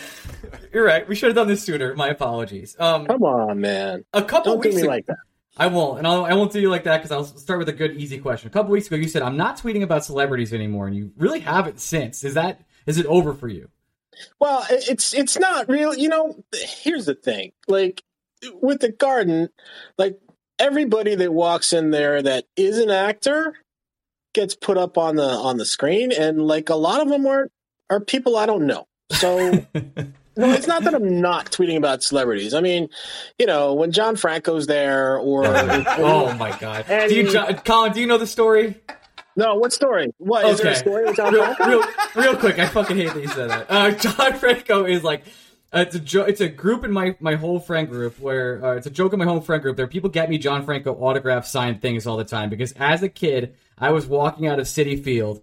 You're 0.73 0.83
right. 0.83 1.07
We 1.07 1.15
should 1.15 1.27
have 1.27 1.35
done 1.35 1.47
this 1.47 1.63
sooner. 1.63 1.95
My 1.95 2.09
apologies. 2.09 2.75
Um, 2.79 3.05
Come 3.05 3.23
on, 3.23 3.61
man. 3.61 4.05
a 4.13 4.23
couple 4.23 4.53
Don't 4.53 4.63
do 4.63 4.69
weeks 4.69 4.77
me 4.77 4.81
ago, 4.81 4.91
like 4.91 5.05
that. 5.05 5.17
I 5.57 5.67
won't, 5.67 5.99
and 5.99 6.07
I'll, 6.07 6.25
I 6.25 6.33
won't 6.33 6.51
do 6.51 6.61
you 6.61 6.69
like 6.69 6.85
that 6.85 6.97
because 6.97 7.11
I'll 7.11 7.25
start 7.25 7.59
with 7.59 7.67
a 7.69 7.73
good, 7.73 7.97
easy 7.97 8.17
question. 8.17 8.47
A 8.47 8.51
couple 8.51 8.71
weeks 8.71 8.87
ago, 8.87 8.95
you 8.95 9.09
said 9.09 9.21
I'm 9.21 9.35
not 9.37 9.57
tweeting 9.57 9.83
about 9.83 10.05
celebrities 10.05 10.53
anymore, 10.53 10.87
and 10.87 10.95
you 10.95 11.11
really 11.17 11.41
haven't 11.41 11.81
since. 11.81 12.23
Is 12.23 12.35
that 12.35 12.61
is 12.87 12.97
it 12.97 13.05
over 13.05 13.33
for 13.33 13.49
you? 13.49 13.69
Well, 14.39 14.65
it's 14.69 15.13
it's 15.13 15.37
not 15.37 15.67
real. 15.69 15.93
You 15.93 16.09
know, 16.09 16.43
here's 16.53 17.05
the 17.05 17.15
thing. 17.15 17.51
Like 17.67 18.01
with 18.61 18.79
the 18.79 18.91
garden, 18.91 19.49
like 19.97 20.17
everybody 20.61 21.15
that 21.15 21.33
walks 21.33 21.73
in 21.73 21.91
there 21.91 22.21
that 22.21 22.45
is 22.55 22.77
an 22.77 22.91
actor 22.91 23.55
gets 24.33 24.55
put 24.55 24.77
up 24.77 24.97
on 24.97 25.15
the 25.15 25.27
on 25.27 25.57
the 25.57 25.65
screen, 25.65 26.11
and 26.11 26.47
like 26.47 26.69
a 26.69 26.75
lot 26.75 27.01
of 27.01 27.09
them 27.09 27.25
are 27.25 27.49
are 27.89 27.99
people 27.99 28.37
I 28.37 28.45
don't 28.45 28.67
know. 28.67 28.87
So. 29.11 29.65
No, 30.37 30.49
it's 30.53 30.65
not 30.65 30.85
that 30.85 30.95
I'm 30.95 31.19
not 31.19 31.51
tweeting 31.51 31.75
about 31.75 32.03
celebrities. 32.03 32.53
I 32.53 32.61
mean, 32.61 32.87
you 33.37 33.45
know, 33.45 33.73
when 33.73 33.91
John 33.91 34.15
Franco's 34.15 34.65
there, 34.65 35.17
or 35.17 35.43
oh 35.45 36.33
my 36.35 36.57
god! 36.57 36.85
Do 36.87 37.13
you, 37.13 37.29
John, 37.29 37.53
Colin? 37.65 37.91
Do 37.91 37.99
you 37.99 38.07
know 38.07 38.17
the 38.17 38.25
story? 38.25 38.81
no, 39.35 39.55
what 39.55 39.73
story? 39.73 40.07
What 40.19 40.45
is 40.45 40.61
there 40.61 40.71
a 40.71 40.75
story 40.75 41.03
with 41.03 41.17
John 41.17 41.33
real, 41.33 41.53
real, 41.67 41.83
real 42.15 42.37
quick. 42.37 42.59
I 42.59 42.67
fucking 42.67 42.95
hate 42.95 43.13
that 43.13 43.21
you 43.21 43.27
said 43.27 43.49
that. 43.49 43.65
Uh, 43.69 43.91
John 43.91 44.33
Franco 44.35 44.85
is 44.85 45.03
like. 45.03 45.25
Uh, 45.73 45.85
it's 45.87 45.95
a 45.95 46.25
it's 46.25 46.41
a 46.41 46.49
group 46.49 46.83
in 46.83 46.91
my, 46.91 47.15
my 47.21 47.35
whole 47.35 47.57
friend 47.59 47.87
group 47.87 48.19
where 48.19 48.63
uh, 48.63 48.75
it's 48.75 48.87
a 48.87 48.91
joke 48.91 49.13
in 49.13 49.19
my 49.19 49.25
whole 49.25 49.39
friend 49.39 49.61
group. 49.61 49.77
There, 49.77 49.87
people 49.87 50.09
get 50.09 50.29
me 50.29 50.37
John 50.37 50.65
Franco 50.65 50.93
autograph 50.95 51.45
signed 51.45 51.81
things 51.81 52.05
all 52.05 52.17
the 52.17 52.25
time 52.25 52.49
because 52.49 52.73
as 52.73 53.01
a 53.03 53.09
kid, 53.09 53.55
I 53.77 53.91
was 53.91 54.05
walking 54.05 54.47
out 54.47 54.59
of 54.59 54.65
Citi 54.65 55.01
Field, 55.01 55.41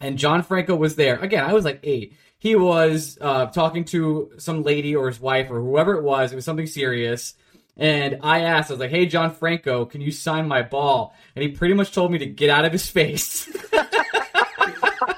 and 0.00 0.18
John 0.18 0.42
Franco 0.42 0.74
was 0.74 0.96
there. 0.96 1.20
Again, 1.20 1.44
I 1.44 1.52
was 1.52 1.64
like 1.64 1.78
eight. 1.84 2.16
He 2.36 2.56
was 2.56 3.16
uh, 3.20 3.46
talking 3.46 3.84
to 3.86 4.32
some 4.38 4.64
lady 4.64 4.96
or 4.96 5.06
his 5.06 5.20
wife 5.20 5.50
or 5.50 5.60
whoever 5.60 5.94
it 5.94 6.02
was. 6.02 6.32
It 6.32 6.36
was 6.36 6.44
something 6.44 6.66
serious. 6.66 7.34
And 7.76 8.18
I 8.22 8.40
asked, 8.40 8.70
I 8.70 8.74
was 8.74 8.80
like, 8.80 8.90
"Hey, 8.90 9.06
John 9.06 9.32
Franco, 9.32 9.84
can 9.84 10.00
you 10.00 10.10
sign 10.10 10.48
my 10.48 10.62
ball?" 10.62 11.14
And 11.36 11.44
he 11.44 11.48
pretty 11.50 11.74
much 11.74 11.92
told 11.92 12.10
me 12.10 12.18
to 12.18 12.26
get 12.26 12.50
out 12.50 12.64
of 12.64 12.72
his 12.72 12.88
face. 12.90 13.48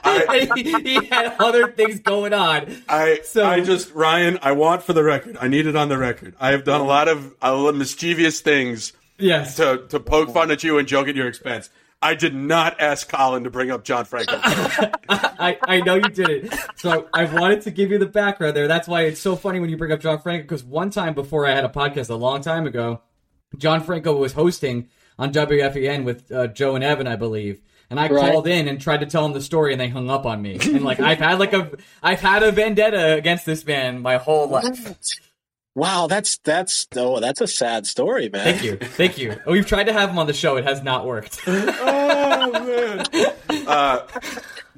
And 0.04 0.52
he, 0.58 0.72
he 0.98 1.04
had 1.06 1.34
other 1.38 1.70
things 1.72 2.00
going 2.00 2.32
on. 2.32 2.82
I 2.88 3.20
So- 3.24 3.44
I 3.46 3.60
just 3.60 3.92
Ryan, 3.94 4.38
I 4.42 4.52
want 4.52 4.82
for 4.82 4.92
the 4.92 5.02
record. 5.04 5.36
I 5.40 5.48
need 5.48 5.66
it 5.66 5.76
on 5.76 5.88
the 5.88 5.98
record. 5.98 6.34
I 6.40 6.50
have 6.52 6.64
done 6.64 6.80
a 6.80 6.84
lot 6.84 7.08
of 7.08 7.34
a 7.42 7.52
lot 7.54 7.68
of 7.70 7.76
mischievous 7.76 8.40
things 8.40 8.92
Yes. 9.18 9.56
to 9.56 9.84
to 9.88 10.00
poke 10.00 10.30
fun 10.32 10.50
at 10.50 10.62
you 10.64 10.78
and 10.78 10.88
joke 10.88 11.08
at 11.08 11.14
your 11.16 11.28
expense. 11.28 11.70
I 12.04 12.14
did 12.16 12.34
not 12.34 12.80
ask 12.80 13.08
Colin 13.08 13.44
to 13.44 13.50
bring 13.50 13.70
up 13.70 13.84
John 13.84 14.04
Franco. 14.04 14.34
I, 15.08 15.56
I 15.62 15.80
know 15.82 15.94
you 15.94 16.02
did 16.08 16.28
it. 16.30 16.54
So 16.76 17.08
I, 17.14 17.22
I 17.22 17.24
wanted 17.32 17.62
to 17.62 17.70
give 17.70 17.92
you 17.92 17.98
the 17.98 18.06
background 18.06 18.56
there. 18.56 18.66
That's 18.66 18.88
why 18.88 19.02
it's 19.02 19.20
so 19.20 19.36
funny 19.36 19.60
when 19.60 19.70
you 19.70 19.76
bring 19.76 19.92
up 19.92 20.00
John 20.00 20.18
Franco, 20.18 20.42
because 20.42 20.64
one 20.64 20.90
time 20.90 21.14
before 21.14 21.46
I 21.46 21.54
had 21.54 21.64
a 21.64 21.68
podcast 21.68 22.10
a 22.10 22.16
long 22.16 22.40
time 22.42 22.66
ago, 22.66 23.02
John 23.56 23.82
Franco 23.84 24.16
was 24.16 24.32
hosting 24.32 24.88
on 25.16 25.32
WFAN 25.32 26.02
with 26.04 26.32
uh, 26.32 26.48
Joe 26.48 26.74
and 26.74 26.82
Evan, 26.82 27.06
I 27.06 27.14
believe. 27.14 27.60
And 27.92 28.00
I 28.00 28.08
Right. 28.08 28.32
called 28.32 28.46
in 28.48 28.68
and 28.68 28.80
tried 28.80 29.00
to 29.00 29.06
tell 29.06 29.26
him 29.26 29.34
the 29.34 29.40
story, 29.42 29.72
and 29.72 29.80
they 29.80 29.88
hung 29.88 30.08
up 30.08 30.24
on 30.24 30.40
me. 30.40 30.58
And 30.62 30.82
like 30.82 30.98
I've 30.98 31.18
had 31.18 31.38
like 31.38 31.52
a 31.52 31.70
I've 32.02 32.20
had 32.20 32.42
a 32.42 32.50
vendetta 32.50 33.12
against 33.12 33.44
this 33.44 33.66
man 33.66 34.00
my 34.00 34.16
whole 34.16 34.48
life. 34.48 34.96
Wow, 35.74 36.06
that's 36.06 36.38
that's 36.38 36.86
oh, 36.96 37.20
that's 37.20 37.42
a 37.42 37.46
sad 37.46 37.86
story, 37.86 38.30
man. 38.30 38.44
Thank 38.44 38.62
you, 38.64 38.76
thank 38.76 39.18
you. 39.18 39.38
We've 39.46 39.66
tried 39.66 39.84
to 39.84 39.92
have 39.92 40.08
him 40.08 40.18
on 40.18 40.26
the 40.26 40.32
show; 40.32 40.56
it 40.56 40.64
has 40.64 40.82
not 40.82 41.06
worked. 41.06 41.40
oh 41.46 42.50
man. 42.66 43.66
Uh, 43.66 44.06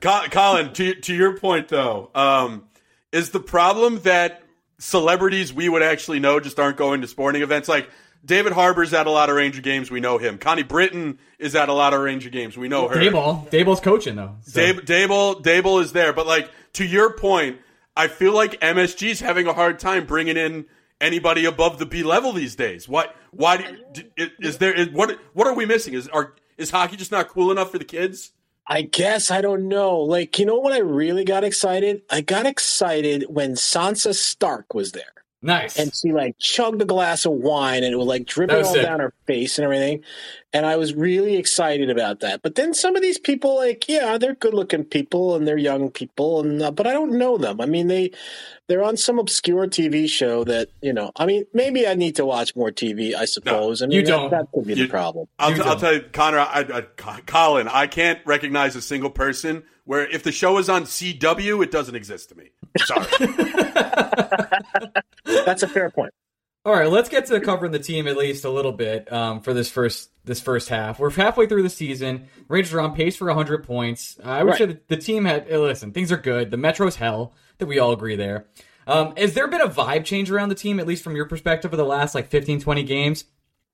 Colin, 0.00 0.72
to 0.72 0.94
to 0.96 1.14
your 1.14 1.38
point 1.38 1.68
though, 1.68 2.10
um, 2.16 2.64
is 3.12 3.30
the 3.30 3.40
problem 3.40 4.00
that 4.00 4.42
celebrities 4.78 5.52
we 5.52 5.68
would 5.68 5.82
actually 5.82 6.18
know 6.18 6.40
just 6.40 6.58
aren't 6.58 6.76
going 6.76 7.00
to 7.00 7.06
sporting 7.06 7.42
events? 7.42 7.68
Like 7.68 7.88
David 8.24 8.52
Harbour's 8.52 8.94
at 8.94 9.06
a 9.06 9.10
lot 9.10 9.28
of 9.28 9.36
Ranger 9.36 9.60
games, 9.60 9.90
we 9.90 10.00
know 10.00 10.18
him. 10.18 10.38
Connie 10.38 10.62
Britton 10.62 11.18
is 11.38 11.54
at 11.54 11.68
a 11.68 11.72
lot 11.72 11.92
of 11.92 12.00
Ranger 12.00 12.30
games, 12.30 12.56
we 12.56 12.68
know 12.68 12.88
her. 12.88 12.96
Dayball, 12.96 13.48
Dayball's 13.50 13.80
coaching 13.80 14.16
though. 14.16 14.36
So. 14.42 14.60
Dab- 14.60 14.84
Dable, 14.84 15.42
Dable 15.42 15.82
is 15.82 15.92
there, 15.92 16.12
but 16.12 16.26
like 16.26 16.50
to 16.74 16.84
your 16.84 17.12
point, 17.12 17.58
I 17.96 18.08
feel 18.08 18.32
like 18.32 18.60
MSG's 18.60 19.20
having 19.20 19.46
a 19.46 19.52
hard 19.52 19.78
time 19.78 20.06
bringing 20.06 20.36
in 20.36 20.66
anybody 21.00 21.44
above 21.44 21.78
the 21.78 21.86
B 21.86 22.02
level 22.02 22.32
these 22.32 22.56
days. 22.56 22.88
What? 22.88 23.14
Why? 23.30 23.76
Do, 23.92 24.02
is 24.16 24.58
there? 24.58 24.72
Is, 24.72 24.88
what? 24.90 25.18
What 25.32 25.46
are 25.46 25.54
we 25.54 25.66
missing? 25.66 25.94
Is 25.94 26.08
are 26.08 26.34
is 26.56 26.70
hockey 26.70 26.96
just 26.96 27.12
not 27.12 27.28
cool 27.28 27.50
enough 27.52 27.70
for 27.70 27.78
the 27.78 27.84
kids? 27.84 28.32
I 28.66 28.82
guess 28.82 29.30
I 29.30 29.42
don't 29.42 29.68
know. 29.68 29.98
Like, 29.98 30.38
you 30.38 30.46
know 30.46 30.56
what 30.56 30.72
I 30.72 30.78
really 30.78 31.24
got 31.24 31.44
excited? 31.44 32.02
I 32.10 32.22
got 32.22 32.46
excited 32.46 33.26
when 33.28 33.52
Sansa 33.52 34.14
Stark 34.14 34.72
was 34.72 34.92
there. 34.92 35.04
Nice. 35.44 35.78
And 35.78 35.94
she 35.94 36.12
like 36.12 36.38
chugged 36.38 36.82
a 36.82 36.84
glass 36.84 37.24
of 37.24 37.32
wine 37.32 37.84
and 37.84 37.92
it 37.92 37.96
was 37.96 38.06
like 38.06 38.26
dripping 38.26 38.56
was 38.56 38.66
all 38.68 38.74
sick. 38.74 38.82
down 38.84 39.00
her 39.00 39.12
face 39.26 39.58
and 39.58 39.64
everything. 39.64 40.02
And 40.52 40.64
I 40.66 40.76
was 40.76 40.94
really 40.94 41.36
excited 41.36 41.90
about 41.90 42.20
that. 42.20 42.40
But 42.42 42.54
then 42.54 42.74
some 42.74 42.94
of 42.94 43.02
these 43.02 43.18
people, 43.18 43.56
like, 43.56 43.88
yeah, 43.88 44.18
they're 44.18 44.34
good 44.36 44.54
looking 44.54 44.84
people 44.84 45.34
and 45.34 45.48
they're 45.48 45.58
young 45.58 45.90
people, 45.90 46.40
and 46.40 46.62
uh, 46.62 46.70
but 46.70 46.86
I 46.86 46.92
don't 46.92 47.18
know 47.18 47.36
them. 47.38 47.60
I 47.60 47.66
mean, 47.66 47.88
they 47.88 48.12
they're 48.68 48.84
on 48.84 48.96
some 48.96 49.18
obscure 49.18 49.66
TV 49.66 50.08
show 50.08 50.44
that 50.44 50.68
you 50.80 50.92
know. 50.92 51.10
I 51.16 51.26
mean, 51.26 51.44
maybe 51.52 51.88
I 51.88 51.94
need 51.94 52.14
to 52.16 52.24
watch 52.24 52.54
more 52.54 52.70
TV. 52.70 53.14
I 53.16 53.24
suppose. 53.24 53.82
I 53.82 53.86
mean, 53.86 53.96
you 53.98 54.06
that- 54.06 54.10
don't. 54.10 54.30
That, 54.30 54.46
could 54.54 54.64
be 54.64 54.74
You- 54.74 54.84
the 54.84 54.88
problem. 54.90 55.26
I'll, 55.40 55.56
You 55.56 55.62
I'll 55.64 55.76
tell 55.76 55.94
you, 55.94 56.02
Connor, 56.12 56.38
I, 56.38 56.60
I, 56.72 56.82
Colin, 57.26 57.66
I 57.66 57.88
can't 57.88 58.20
recognize 58.24 58.76
a 58.76 58.82
single 58.82 59.10
person 59.10 59.64
where 59.84 60.06
if 60.08 60.22
the 60.22 60.32
show 60.32 60.58
is 60.58 60.68
on 60.68 60.84
CW, 60.84 61.62
it 61.62 61.70
doesn't 61.70 61.94
exist 61.94 62.30
to 62.30 62.34
me. 62.36 62.50
Sorry. 62.78 63.06
That's 65.44 65.62
a 65.62 65.68
fair 65.68 65.90
point. 65.90 66.12
All 66.66 66.72
right, 66.72 66.88
let's 66.88 67.10
get 67.10 67.26
to 67.26 67.40
covering 67.40 67.72
the 67.72 67.78
team 67.78 68.06
at 68.08 68.16
least 68.16 68.46
a 68.46 68.50
little 68.50 68.72
bit 68.72 69.12
um, 69.12 69.40
for 69.42 69.52
this 69.52 69.70
first 69.70 70.10
this 70.24 70.40
first 70.40 70.70
half. 70.70 70.98
We're 70.98 71.10
halfway 71.10 71.46
through 71.46 71.62
the 71.62 71.68
season. 71.70 72.28
Rangers 72.48 72.72
are 72.72 72.80
on 72.80 72.94
pace 72.94 73.16
for 73.16 73.26
100 73.26 73.64
points. 73.64 74.18
Uh, 74.24 74.28
I 74.30 74.42
would 74.42 74.50
Right. 74.52 74.58
say 74.58 74.66
that 74.66 74.88
the 74.88 74.96
team 74.96 75.26
had. 75.26 75.46
uh, 75.52 75.58
Listen, 75.58 75.92
things 75.92 76.10
are 76.10 76.16
good. 76.16 76.50
The 76.50 76.56
Metro's 76.56 76.96
hell. 76.96 77.34
That 77.58 77.66
we 77.66 77.78
all 77.78 77.92
agree 77.92 78.16
there. 78.16 78.46
Um, 78.86 79.14
has 79.16 79.34
there 79.34 79.46
been 79.48 79.60
a 79.60 79.68
vibe 79.68 80.04
change 80.04 80.30
around 80.30 80.48
the 80.48 80.54
team, 80.54 80.80
at 80.80 80.86
least 80.86 81.04
from 81.04 81.14
your 81.16 81.26
perspective, 81.26 81.72
of 81.72 81.76
the 81.78 81.84
last 81.84 82.14
like 82.14 82.28
15, 82.28 82.60
20 82.60 82.82
games 82.82 83.24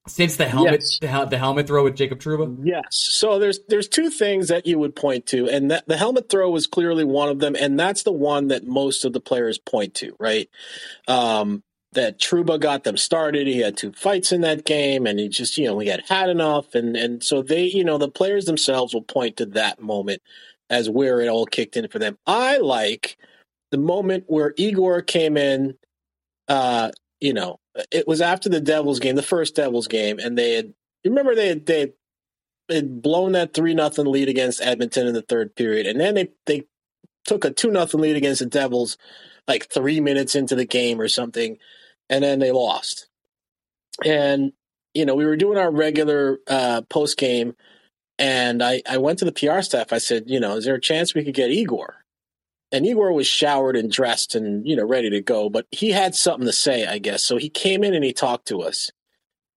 since 0.07 0.35
the 0.37 0.45
helmet 0.47 0.81
Yes. 0.81 0.99
the, 1.01 1.25
the 1.29 1.37
helmet 1.37 1.67
throw 1.67 1.83
with 1.83 1.95
Jacob 1.95 2.19
Trouba? 2.19 2.57
Yes. 2.63 2.83
So 2.91 3.39
there's 3.39 3.59
there's 3.69 3.87
two 3.87 4.09
things 4.09 4.49
that 4.49 4.67
you 4.67 4.79
would 4.79 4.95
point 4.95 5.27
to, 5.27 5.47
and 5.49 5.71
that 5.71 5.87
the 5.87 5.97
helmet 5.97 6.29
throw 6.29 6.49
was 6.49 6.67
clearly 6.67 7.05
one 7.05 7.29
of 7.29 7.39
them, 7.39 7.55
and 7.59 7.79
that's 7.79 8.03
the 8.03 8.11
one 8.11 8.49
that 8.49 8.65
most 8.65 9.05
of 9.05 9.13
the 9.13 9.21
players 9.21 9.59
point 9.59 9.93
to, 9.95 10.15
right? 10.19 10.49
Um, 11.07 11.63
that 11.93 12.19
Trouba 12.19 12.59
got 12.59 12.83
them 12.85 12.97
started. 12.97 13.47
He 13.47 13.59
had 13.59 13.77
two 13.77 13.93
fights 13.93 14.31
in 14.31 14.41
that 14.41 14.65
game, 14.65 15.07
and 15.07 15.19
he 15.19 15.29
just 15.29 15.57
you 15.57 15.67
know 15.67 15.79
he 15.79 15.89
had 15.89 16.03
had 16.09 16.29
enough, 16.29 16.75
and 16.75 16.97
and 16.97 17.23
so 17.23 17.41
they 17.43 17.65
you 17.65 17.83
know 17.83 17.97
the 17.97 18.09
players 18.09 18.45
themselves 18.45 18.93
will 18.93 19.03
point 19.03 19.37
to 19.37 19.47
that 19.47 19.81
moment 19.81 20.21
as 20.69 20.89
where 20.89 21.21
it 21.21 21.29
all 21.29 21.45
kicked 21.45 21.77
in 21.77 21.87
for 21.89 21.99
them. 21.99 22.17
I 22.27 22.57
like 22.57 23.17
the 23.71 23.77
moment 23.77 24.25
where 24.27 24.53
Igor 24.57 25.01
came 25.03 25.37
in. 25.37 25.75
Uh, 26.49 26.91
you 27.21 27.33
know, 27.33 27.60
it 27.91 28.07
was 28.07 28.21
after 28.21 28.49
the 28.49 28.61
Devils 28.61 28.99
game, 28.99 29.15
the 29.15 29.21
first 29.21 29.55
Devils 29.55 29.87
game, 29.87 30.19
and 30.19 30.37
they 30.37 30.53
had. 30.53 30.73
Remember 31.03 31.33
they 31.33 31.47
had, 31.47 31.65
they 31.65 31.93
had 32.69 33.01
blown 33.01 33.31
that 33.31 33.53
three 33.53 33.73
nothing 33.73 34.05
lead 34.05 34.29
against 34.29 34.61
Edmonton 34.61 35.07
in 35.07 35.13
the 35.13 35.21
third 35.21 35.55
period, 35.55 35.87
and 35.87 35.99
then 35.99 36.15
they 36.15 36.29
they 36.45 36.63
took 37.25 37.45
a 37.45 37.51
two 37.51 37.71
nothing 37.71 38.01
lead 38.01 38.15
against 38.15 38.39
the 38.39 38.45
Devils 38.45 38.97
like 39.47 39.69
three 39.69 39.99
minutes 39.99 40.35
into 40.35 40.55
the 40.55 40.65
game 40.65 40.99
or 40.99 41.07
something, 41.07 41.57
and 42.09 42.23
then 42.23 42.39
they 42.39 42.51
lost. 42.51 43.07
And 44.05 44.53
you 44.93 45.05
know 45.05 45.15
we 45.15 45.25
were 45.25 45.37
doing 45.37 45.57
our 45.57 45.71
regular 45.71 46.39
uh, 46.47 46.81
post 46.89 47.17
game, 47.17 47.55
and 48.19 48.61
I 48.61 48.81
I 48.87 48.97
went 48.97 49.19
to 49.19 49.25
the 49.25 49.31
PR 49.31 49.61
staff. 49.61 49.93
I 49.93 49.97
said, 49.97 50.25
you 50.27 50.39
know, 50.39 50.55
is 50.57 50.65
there 50.65 50.75
a 50.75 50.81
chance 50.81 51.15
we 51.15 51.23
could 51.23 51.33
get 51.33 51.51
Igor? 51.51 52.00
And 52.71 52.85
Igor 52.85 53.11
was 53.11 53.27
showered 53.27 53.75
and 53.75 53.91
dressed 53.91 54.35
and 54.35 54.65
you 54.65 54.75
know 54.75 54.85
ready 54.85 55.09
to 55.09 55.21
go, 55.21 55.49
but 55.49 55.67
he 55.71 55.91
had 55.91 56.15
something 56.15 56.45
to 56.45 56.53
say, 56.53 56.85
I 56.85 56.99
guess. 56.99 57.23
So 57.23 57.37
he 57.37 57.49
came 57.49 57.83
in 57.83 57.93
and 57.93 58.03
he 58.03 58.13
talked 58.13 58.47
to 58.47 58.61
us, 58.61 58.91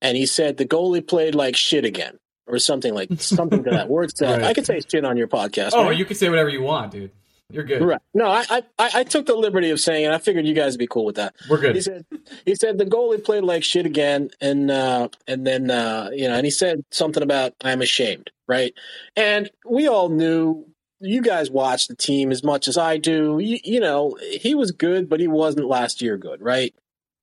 and 0.00 0.16
he 0.16 0.26
said 0.26 0.56
the 0.56 0.66
goalie 0.66 1.06
played 1.06 1.34
like 1.34 1.56
shit 1.56 1.84
again 1.84 2.18
or 2.46 2.58
something 2.58 2.94
like 2.94 3.08
something 3.20 3.64
to 3.64 3.70
that 3.70 3.88
word. 3.88 4.12
Right. 4.20 4.42
I 4.42 4.54
could 4.54 4.66
say 4.66 4.80
shit 4.80 5.04
on 5.04 5.16
your 5.16 5.28
podcast. 5.28 5.70
Oh, 5.74 5.84
right? 5.84 5.96
you 5.96 6.04
can 6.04 6.16
say 6.16 6.28
whatever 6.28 6.48
you 6.48 6.62
want, 6.62 6.92
dude. 6.92 7.10
You're 7.50 7.64
good. 7.64 7.82
Right. 7.82 8.00
No, 8.14 8.26
I, 8.26 8.44
I 8.50 8.62
I 8.78 9.04
took 9.04 9.26
the 9.26 9.34
liberty 9.34 9.70
of 9.70 9.78
saying, 9.78 10.06
and 10.06 10.14
I 10.14 10.18
figured 10.18 10.46
you 10.46 10.54
guys 10.54 10.72
would 10.72 10.78
be 10.78 10.86
cool 10.86 11.04
with 11.04 11.16
that. 11.16 11.34
We're 11.48 11.60
good. 11.60 11.74
He 11.74 11.82
said 11.82 12.06
he 12.46 12.54
said 12.54 12.78
the 12.78 12.86
goalie 12.86 13.22
played 13.22 13.44
like 13.44 13.62
shit 13.64 13.86
again, 13.86 14.30
and 14.40 14.70
uh, 14.70 15.08
and 15.28 15.46
then 15.46 15.70
uh, 15.70 16.10
you 16.12 16.26
know, 16.26 16.34
and 16.34 16.44
he 16.44 16.50
said 16.50 16.84
something 16.90 17.22
about 17.22 17.52
I'm 17.62 17.82
ashamed, 17.82 18.30
right? 18.48 18.72
And 19.16 19.50
we 19.66 19.88
all 19.88 20.08
knew. 20.08 20.66
You 21.04 21.22
guys 21.22 21.50
watch 21.50 21.88
the 21.88 21.96
team 21.96 22.32
as 22.32 22.42
much 22.42 22.68
as 22.68 22.76
I 22.76 22.96
do. 22.96 23.38
You, 23.38 23.58
you 23.62 23.80
know, 23.80 24.16
he 24.40 24.54
was 24.54 24.72
good, 24.72 25.08
but 25.08 25.20
he 25.20 25.28
wasn't 25.28 25.68
last 25.68 26.02
year 26.02 26.16
good, 26.16 26.40
right? 26.40 26.74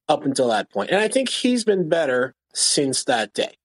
Up 0.07 0.25
until 0.25 0.49
that 0.49 0.69
point, 0.69 0.89
and 0.89 0.99
I 0.99 1.07
think 1.07 1.29
he's 1.29 1.63
been 1.63 1.87
better 1.87 2.35
since 2.53 3.05
that 3.05 3.33
day. 3.33 3.55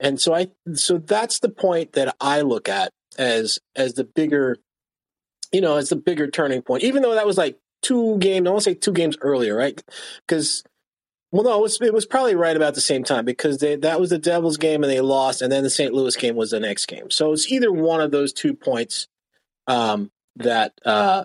And 0.00 0.20
so 0.20 0.34
I, 0.34 0.48
so 0.74 0.98
that's 0.98 1.38
the 1.38 1.48
point 1.48 1.92
that 1.94 2.14
I 2.20 2.42
look 2.42 2.68
at 2.68 2.92
as 3.16 3.58
as 3.74 3.94
the 3.94 4.04
bigger 4.04 4.58
you 5.52 5.60
know, 5.60 5.76
as 5.76 5.88
the 5.88 5.96
bigger 5.96 6.28
turning 6.28 6.62
point. 6.62 6.82
Even 6.84 7.02
though 7.02 7.14
that 7.14 7.26
was 7.26 7.38
like 7.38 7.58
two 7.82 8.18
games, 8.18 8.46
I 8.46 8.50
want 8.50 8.64
to 8.64 8.70
say 8.70 8.74
two 8.74 8.92
games 8.92 9.16
earlier, 9.20 9.56
right? 9.56 9.82
Because, 10.26 10.62
well, 11.32 11.44
no, 11.44 11.58
it 11.58 11.62
was, 11.62 11.80
it 11.80 11.94
was 11.94 12.06
probably 12.06 12.34
right 12.34 12.56
about 12.56 12.74
the 12.74 12.80
same 12.80 13.04
time 13.04 13.24
because 13.24 13.58
they, 13.58 13.76
that 13.76 14.00
was 14.00 14.10
the 14.10 14.18
Devils 14.18 14.56
game 14.56 14.82
and 14.82 14.92
they 14.92 15.00
lost, 15.00 15.42
and 15.42 15.50
then 15.50 15.62
the 15.62 15.70
St. 15.70 15.92
Louis 15.92 16.16
game 16.16 16.36
was 16.36 16.50
the 16.50 16.60
next 16.60 16.86
game. 16.86 17.10
So 17.10 17.32
it's 17.32 17.50
either 17.50 17.72
one 17.72 18.00
of 18.00 18.10
those 18.10 18.32
two 18.32 18.54
points 18.54 19.08
um, 19.68 20.10
that 20.36 20.72
uh, 20.84 21.24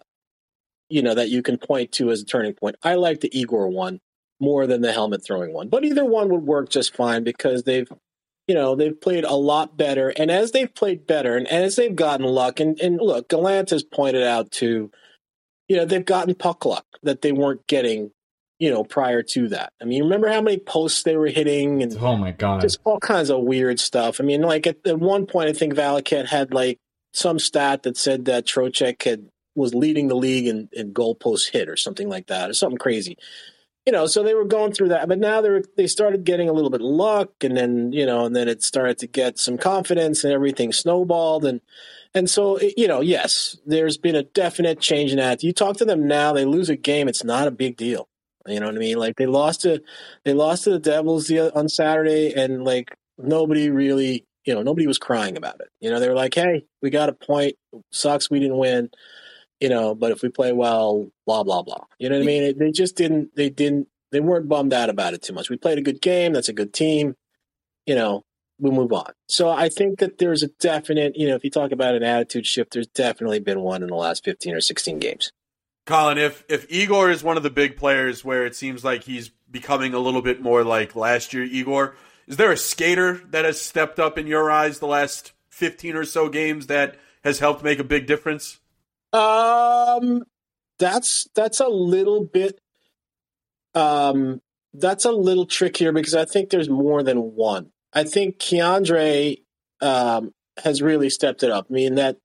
you 0.90 1.02
know 1.02 1.16
that 1.16 1.30
you 1.30 1.42
can 1.42 1.58
point 1.58 1.92
to 1.94 2.12
as 2.12 2.22
a 2.22 2.26
turning 2.26 2.54
point. 2.54 2.76
I 2.84 2.96
like 2.96 3.22
the 3.22 3.36
Igor 3.38 3.70
one 3.70 4.00
more 4.40 4.68
than 4.68 4.82
the 4.82 4.92
helmet 4.92 5.24
throwing 5.26 5.54
one, 5.54 5.70
but 5.70 5.84
either 5.84 6.06
one 6.06 6.30
would 6.30 6.44
work 6.44 6.70
just 6.70 6.96
fine 6.96 7.24
because 7.24 7.64
they've 7.64 7.90
you 8.48 8.56
know, 8.56 8.76
they've 8.76 9.00
played 9.00 9.24
a 9.24 9.36
lot 9.36 9.78
better. 9.78 10.10
And 10.10 10.30
as 10.30 10.52
they've 10.52 10.74
played 10.74 11.08
better 11.08 11.38
and 11.38 11.48
as 11.48 11.76
they've 11.76 11.96
gotten 11.96 12.26
luck, 12.26 12.60
and, 12.60 12.80
and 12.80 12.98
look, 12.98 13.30
Gallant 13.30 13.70
has 13.70 13.84
pointed 13.84 14.24
out 14.24 14.52
to, 14.54 14.92
you 15.68 15.78
know, 15.78 15.86
they've 15.86 16.06
gotten 16.06 16.36
puck 16.36 16.66
luck 16.66 16.86
that 17.04 17.22
they 17.22 17.32
weren't 17.32 17.66
getting, 17.68 18.12
you 18.60 18.70
know, 18.70 18.84
prior 18.84 19.24
to 19.24 19.48
that. 19.50 19.72
I 19.82 19.86
mean, 19.86 20.04
remember 20.04 20.28
how 20.28 20.42
many 20.42 20.58
posts 20.58 21.04
they 21.04 21.16
were 21.16 21.28
hitting 21.28 21.82
and 21.82 21.96
Oh 21.98 22.18
my 22.18 22.32
god. 22.32 22.62
just 22.62 22.80
all 22.84 23.00
kinds 23.00 23.30
of 23.30 23.44
weird 23.44 23.80
stuff. 23.80 24.20
I 24.20 24.24
mean, 24.24 24.42
like 24.42 24.68
at, 24.68 24.78
at 24.86 25.00
one 25.00 25.26
point, 25.26 25.50
I 25.50 25.54
think 25.54 25.74
Valaket 25.74 26.28
had 26.28 26.54
like 26.54 26.80
some 27.14 27.40
stat 27.40 27.84
that 27.84 27.98
said 27.98 28.26
that 28.26 28.46
Trocheck 28.46 29.04
had 29.04 29.30
was 29.56 29.76
leading 29.76 30.08
the 30.08 30.16
league 30.16 30.48
in, 30.48 30.68
in 30.74 30.94
goal 30.94 31.16
post 31.16 31.52
hit 31.52 31.70
or 31.70 31.78
something 31.78 32.10
like 32.10 32.28
that, 32.28 32.50
or 32.50 32.54
something 32.54 32.78
crazy. 32.78 33.18
You 33.86 33.92
know, 33.92 34.08
so 34.08 34.24
they 34.24 34.34
were 34.34 34.46
going 34.46 34.72
through 34.72 34.90
that, 34.90 35.08
but 35.08 35.20
now 35.20 35.42
they 35.42 35.62
they 35.76 35.88
started 35.88 36.24
getting 36.24 36.50
a 36.50 36.54
little 36.54 36.70
bit 36.70 36.82
of 36.82 36.88
luck, 36.88 37.32
and 37.42 37.56
then 37.56 37.92
you 37.92 38.06
know, 38.06 38.26
and 38.26 38.36
then 38.36 38.48
it 38.48 38.64
started 38.64 38.98
to 39.00 39.08
get 39.08 39.38
some 39.38 39.58
confidence, 39.58 40.24
and 40.24 40.34
everything 40.34 40.72
snowballed, 40.72 41.46
and 41.46 41.62
and 42.14 42.30
so 42.30 42.58
it, 42.58 42.76
you 42.78 42.88
know, 42.88 43.02
yes, 43.02 43.58
there's 43.66 43.98
been 43.98 44.16
a 44.16 44.24
definite 44.24 44.80
change 44.80 45.12
in 45.12 45.18
that. 45.18 45.44
You 45.44 45.54
talk 45.54 45.78
to 45.78 45.86
them 45.86 46.08
now, 46.08 46.34
they 46.34 46.46
lose 46.46 46.70
a 46.70 46.76
game, 46.76 47.08
it's 47.08 47.24
not 47.24 47.48
a 47.48 47.52
big 47.52 47.76
deal. 47.76 48.08
You 48.48 48.60
know 48.60 48.68
what 48.68 48.76
I 48.76 48.80
mean? 48.80 48.98
Like 48.98 49.16
they 49.16 49.26
lost 49.26 49.62
to 49.62 49.82
they 50.26 50.34
lost 50.34 50.66
to 50.66 50.72
the 50.72 50.80
Devils 50.80 51.28
the, 51.28 51.56
on 51.56 51.70
Saturday, 51.70 52.34
and 52.34 52.64
like 52.64 52.96
nobody 53.18 53.70
really, 53.70 54.26
you 54.46 54.54
know, 54.54 54.62
nobody 54.62 54.88
was 54.88 54.98
crying 54.98 55.38
about 55.38 55.60
it. 55.62 55.70
You 55.80 55.90
know, 55.90 56.00
they 56.00 56.10
were 56.10 56.16
like, 56.16 56.34
"Hey, 56.34 56.66
we 56.82 56.90
got 56.90 57.10
a 57.10 57.14
point. 57.14 57.56
Sucks 57.92 58.30
we 58.30 58.40
didn't 58.40 58.58
win." 58.58 58.90
You 59.60 59.70
know, 59.70 59.96
but 59.96 60.12
if 60.12 60.22
we 60.22 60.30
play 60.30 60.52
well, 60.52 61.10
blah 61.26 61.44
blah 61.44 61.62
blah. 61.62 61.86
You 62.00 62.10
know 62.10 62.18
what 62.18 62.24
I 62.24 62.28
mean? 62.28 62.44
It, 62.44 62.60
they 62.60 62.72
just 62.72 62.96
didn't. 62.96 63.36
They 63.36 63.50
didn't. 63.50 63.88
They 64.12 64.20
weren't 64.20 64.50
bummed 64.50 64.74
out 64.74 64.90
about 64.90 65.14
it 65.14 65.22
too 65.22 65.34
much. 65.34 65.50
We 65.50 65.58
played 65.58 65.78
a 65.78 65.82
good 65.82 66.02
game. 66.02 66.34
That's 66.34 66.50
a 66.50 66.54
good 66.54 66.74
team. 66.74 67.16
You 67.86 67.96
know, 67.96 68.24
we 68.60 68.72
move 68.72 68.94
on. 68.94 69.14
So 69.28 69.50
I 69.50 69.70
think 69.70 70.00
that 70.00 70.18
there's 70.18 70.44
a 70.44 70.48
definite. 70.60 71.16
You 71.16 71.30
know, 71.30 71.36
if 71.36 71.44
you 71.44 71.50
talk 71.50 71.72
about 71.72 71.96
an 71.96 72.04
attitude 72.04 72.46
shift, 72.46 72.74
there's 72.74 72.88
definitely 72.88 73.40
been 73.40 73.62
one 73.62 73.82
in 73.82 73.90
the 73.90 73.96
last 73.96 74.24
fifteen 74.24 74.54
or 74.54 74.62
sixteen 74.62 75.00
games. 75.00 75.32
Colin, 75.86 76.18
if 76.18 76.44
if 76.50 76.66
Igor 76.70 77.10
is 77.10 77.24
one 77.24 77.38
of 77.38 77.44
the 77.44 77.50
big 77.50 77.78
players 77.78 78.24
where 78.24 78.46
it 78.46 78.56
seems 78.56 78.84
like 78.84 79.04
he's 79.04 79.30
becoming 79.50 79.94
a 79.94 80.00
little 80.00 80.22
bit 80.22 80.42
more 80.42 80.64
like 80.64 80.96
last 80.96 81.34
year 81.34 81.44
Igor, 81.44 81.96
is 82.28 82.38
there 82.38 82.52
a 82.52 82.58
skater 82.58 83.22
that 83.30 83.46
has 83.46 83.62
stepped 83.62 84.00
up 84.00 84.18
in 84.18 84.28
your 84.28 84.50
eyes 84.50 84.80
the 84.80 84.88
last 84.88 85.34
15 85.50 85.96
or 85.96 86.06
so 86.06 86.30
games 86.30 86.68
that 86.68 86.96
has 87.24 87.40
helped 87.40 87.64
make 87.64 87.80
a 87.80 87.84
big 87.84 88.08
difference? 88.08 88.60
Um, 89.12 90.24
that's 90.80 91.28
that's 91.36 91.60
a 91.60 91.68
little 91.68 92.24
bit. 92.26 92.60
Um, 93.76 94.42
that's 94.74 95.06
a 95.06 95.12
little 95.12 95.46
trickier 95.46 95.92
because 95.92 96.16
I 96.16 96.26
think 96.26 96.50
there's 96.50 96.70
more 96.70 97.04
than 97.04 97.18
one. 97.36 97.72
I 97.94 98.04
think 98.04 98.40
K'Andre 98.40 99.44
um, 99.82 100.34
has 100.64 100.82
really 100.82 101.10
stepped 101.10 101.44
it 101.44 101.52
up. 101.52 101.68
I 101.70 101.74
mean 101.74 101.96
that 101.96 102.18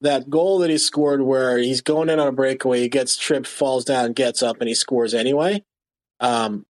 that 0.00 0.30
goal 0.30 0.60
that 0.60 0.70
he 0.70 0.78
scored 0.78 1.20
where 1.20 1.58
he's 1.58 1.82
going 1.82 2.08
in 2.08 2.18
on 2.18 2.28
a 2.28 2.32
breakaway, 2.32 2.80
he 2.80 2.88
gets 2.88 3.16
tripped, 3.16 3.46
falls 3.46 3.84
down, 3.84 4.14
gets 4.14 4.42
up, 4.42 4.56
and 4.60 4.68
he 4.68 4.74
scores 4.74 5.12
anyway. 5.12 5.62
Um, 6.20 6.64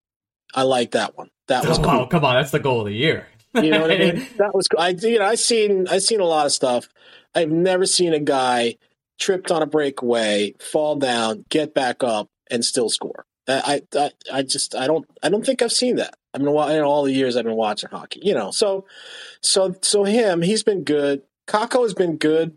I 0.55 0.63
like 0.63 0.93
that 0.93 1.17
one. 1.17 1.31
That 1.51 1.67
was 1.69 1.79
Oh, 1.79 1.83
cool. 1.83 2.07
come 2.07 2.25
on, 2.25 2.37
that's 2.37 2.53
the 2.53 2.61
goal 2.61 2.81
of 2.81 2.87
the 2.87 2.95
year. 2.95 3.27
You 3.55 3.71
know 3.71 3.81
what 3.83 3.91
I 3.91 3.99
mean? 3.99 4.27
That 4.39 4.55
was 4.55 4.69
cool. 4.69 4.81
I 4.81 4.91
you 4.91 5.19
know 5.19 5.27
I 5.27 5.35
seen 5.35 5.89
I 5.89 5.99
seen 5.99 6.21
a 6.21 6.25
lot 6.25 6.47
of 6.47 6.53
stuff. 6.53 6.89
I've 7.35 7.51
never 7.51 7.85
seen 7.87 8.13
a 8.15 8.21
guy 8.21 8.77
tripped 9.19 9.51
on 9.51 9.61
a 9.61 9.67
breakaway, 9.67 10.55
fall 10.61 10.97
down, 10.97 11.45
get 11.49 11.75
back 11.75 12.03
up, 12.03 12.29
and 12.51 12.65
still 12.65 12.89
score. 12.89 13.27
I 13.49 13.83
I 13.97 14.11
I 14.33 14.43
just 14.43 14.75
I 14.77 14.87
don't 14.87 15.05
I 15.23 15.29
don't 15.29 15.45
think 15.45 15.61
I've 15.61 15.73
seen 15.73 15.97
that. 15.97 16.15
I 16.33 16.39
mean, 16.39 16.49
in 16.49 16.83
all 16.83 17.03
the 17.03 17.13
years 17.13 17.37
I've 17.37 17.45
been 17.45 17.57
watching 17.57 17.91
hockey. 17.91 18.21
You 18.23 18.35
know, 18.35 18.53
so 18.53 18.87
so 19.43 19.75
so 19.83 20.05
him 20.05 20.43
he's 20.43 20.63
been 20.63 20.85
good. 20.85 21.23
Kakko 21.49 21.83
has 21.83 21.95
been 21.95 22.17
good. 22.17 22.57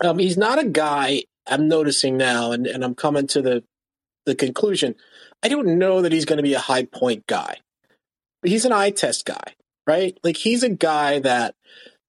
Um, 0.00 0.20
he's 0.20 0.36
not 0.38 0.60
a 0.60 0.64
guy 0.64 1.24
I'm 1.48 1.66
noticing 1.66 2.16
now, 2.16 2.52
and, 2.52 2.68
and 2.68 2.84
I'm 2.84 2.94
coming 2.94 3.26
to 3.28 3.42
the 3.42 3.64
the 4.26 4.36
conclusion. 4.36 4.94
I 5.42 5.48
don't 5.48 5.78
know 5.78 6.02
that 6.02 6.12
he's 6.12 6.24
going 6.24 6.36
to 6.36 6.42
be 6.44 6.54
a 6.54 6.60
high 6.60 6.84
point 6.84 7.26
guy. 7.26 7.56
He's 8.42 8.64
an 8.64 8.72
eye 8.72 8.90
test 8.90 9.24
guy 9.24 9.54
right? 9.88 10.18
Like 10.22 10.36
he's 10.36 10.62
a 10.62 10.68
guy 10.68 11.18
that 11.20 11.56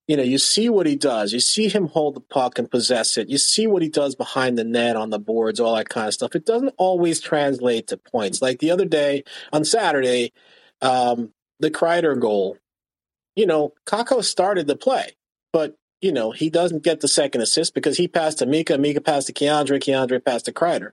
you 0.06 0.16
know 0.16 0.22
you 0.22 0.38
see 0.38 0.68
what 0.68 0.86
he 0.86 0.96
does. 0.96 1.32
You 1.32 1.40
see 1.40 1.68
him 1.68 1.88
hold 1.88 2.14
the 2.14 2.20
puck 2.20 2.58
and 2.58 2.70
possess 2.70 3.16
it. 3.16 3.28
You 3.28 3.38
see 3.38 3.66
what 3.66 3.82
he 3.82 3.88
does 3.88 4.14
behind 4.14 4.58
the 4.58 4.64
net 4.64 4.94
on 4.96 5.10
the 5.10 5.18
boards, 5.18 5.58
all 5.58 5.74
that 5.74 5.88
kind 5.88 6.06
of 6.06 6.14
stuff. 6.14 6.36
It 6.36 6.44
doesn't 6.44 6.74
always 6.76 7.20
translate 7.20 7.88
to 7.88 7.96
points. 7.96 8.42
Like 8.42 8.60
the 8.60 8.70
other 8.70 8.84
day 8.84 9.24
on 9.52 9.64
Saturday, 9.64 10.32
um, 10.82 11.32
the 11.58 11.70
Kreider 11.70 12.20
goal. 12.20 12.58
You 13.34 13.46
know, 13.46 13.72
Kakko 13.86 14.22
started 14.22 14.66
the 14.66 14.76
play, 14.76 15.12
but 15.52 15.78
you 16.02 16.12
know 16.12 16.32
he 16.32 16.50
doesn't 16.50 16.82
get 16.82 17.00
the 17.00 17.08
second 17.08 17.40
assist 17.40 17.74
because 17.74 17.96
he 17.96 18.08
passed 18.08 18.38
to 18.38 18.46
Mika, 18.46 18.76
Mika 18.76 19.00
passed 19.00 19.28
to 19.28 19.32
K'Andre, 19.32 19.80
K'Andre 19.80 20.22
passed 20.22 20.44
to 20.44 20.52
Kreider. 20.52 20.90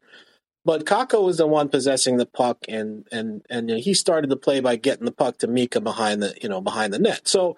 But 0.68 0.84
Kakko 0.84 1.24
was 1.24 1.38
the 1.38 1.47
one 1.47 1.70
possessing 1.70 2.18
the 2.18 2.26
puck, 2.26 2.57
and 2.68 3.07
and 3.09 3.41
and 3.49 3.70
you 3.70 3.76
know, 3.76 3.82
he 3.82 3.93
started 3.93 4.30
the 4.30 4.36
play 4.36 4.59
by 4.59 4.76
getting 4.76 5.05
the 5.05 5.13
puck 5.13 5.38
to 5.38 5.47
Mika 5.47 5.80
behind 5.80 6.22
the 6.22 6.36
you 6.41 6.49
know 6.49 6.59
behind 6.59 6.93
the 6.93 6.99
net. 6.99 7.26
So 7.26 7.55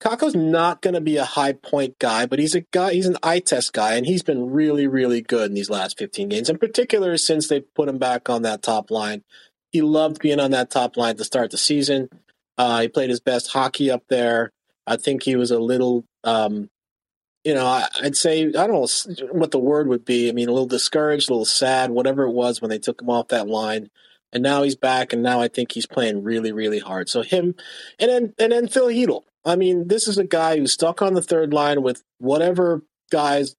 Kakko's 0.00 0.34
not 0.34 0.80
going 0.80 0.94
to 0.94 1.02
be 1.02 1.18
a 1.18 1.26
high 1.26 1.52
point 1.52 1.98
guy, 1.98 2.24
but 2.24 2.38
he's 2.38 2.54
a 2.54 2.62
guy. 2.62 2.94
He's 2.94 3.04
an 3.04 3.18
eye 3.22 3.40
test 3.40 3.74
guy, 3.74 3.96
and 3.96 4.06
he's 4.06 4.22
been 4.22 4.50
really, 4.50 4.86
really 4.86 5.20
good 5.20 5.50
in 5.50 5.54
these 5.54 5.68
last 5.68 5.98
15 5.98 6.30
games. 6.30 6.48
In 6.48 6.56
particular, 6.56 7.18
since 7.18 7.48
they 7.48 7.60
put 7.60 7.90
him 7.90 7.98
back 7.98 8.30
on 8.30 8.40
that 8.42 8.62
top 8.62 8.90
line, 8.90 9.24
he 9.70 9.82
loved 9.82 10.22
being 10.22 10.40
on 10.40 10.52
that 10.52 10.70
top 10.70 10.96
line 10.96 11.18
to 11.18 11.24
start 11.24 11.50
the 11.50 11.58
season. 11.58 12.08
Uh, 12.56 12.80
he 12.80 12.88
played 12.88 13.10
his 13.10 13.20
best 13.20 13.52
hockey 13.52 13.90
up 13.90 14.04
there. 14.08 14.52
I 14.86 14.96
think 14.96 15.22
he 15.22 15.36
was 15.36 15.50
a 15.50 15.58
little, 15.58 16.06
um, 16.24 16.70
you 17.44 17.54
know, 17.54 17.66
I, 17.66 17.88
would 18.02 18.16
say 18.16 18.46
I 18.46 18.66
don't 18.66 18.72
know 18.72 19.26
what 19.32 19.50
the 19.50 19.58
word 19.58 19.88
would 19.88 20.04
be. 20.04 20.28
I 20.28 20.32
mean, 20.32 20.48
a 20.48 20.52
little 20.52 20.66
discouraged, 20.66 21.28
a 21.28 21.32
little 21.32 21.44
sad, 21.44 21.90
whatever 21.90 22.24
it 22.24 22.32
was 22.32 22.60
when 22.60 22.70
they 22.70 22.78
took 22.78 23.02
him 23.02 23.10
off 23.10 23.28
that 23.28 23.48
line 23.48 23.90
and 24.32 24.42
now 24.42 24.62
he's 24.62 24.76
back, 24.76 25.12
and 25.12 25.22
now 25.22 25.40
I 25.40 25.48
think 25.48 25.72
he's 25.72 25.86
playing 25.86 26.22
really, 26.22 26.52
really 26.52 26.78
hard. 26.78 27.08
So 27.08 27.22
him, 27.22 27.54
and 27.98 28.10
then 28.10 28.34
and 28.38 28.52
then 28.52 28.68
Phil 28.68 28.88
Chytil. 28.88 29.22
I 29.44 29.56
mean, 29.56 29.88
this 29.88 30.08
is 30.08 30.18
a 30.18 30.24
guy 30.24 30.56
who's 30.56 30.72
stuck 30.72 31.02
on 31.02 31.14
the 31.14 31.22
third 31.22 31.52
line 31.52 31.82
with 31.82 32.02
whatever 32.18 32.82
guys 33.10 33.56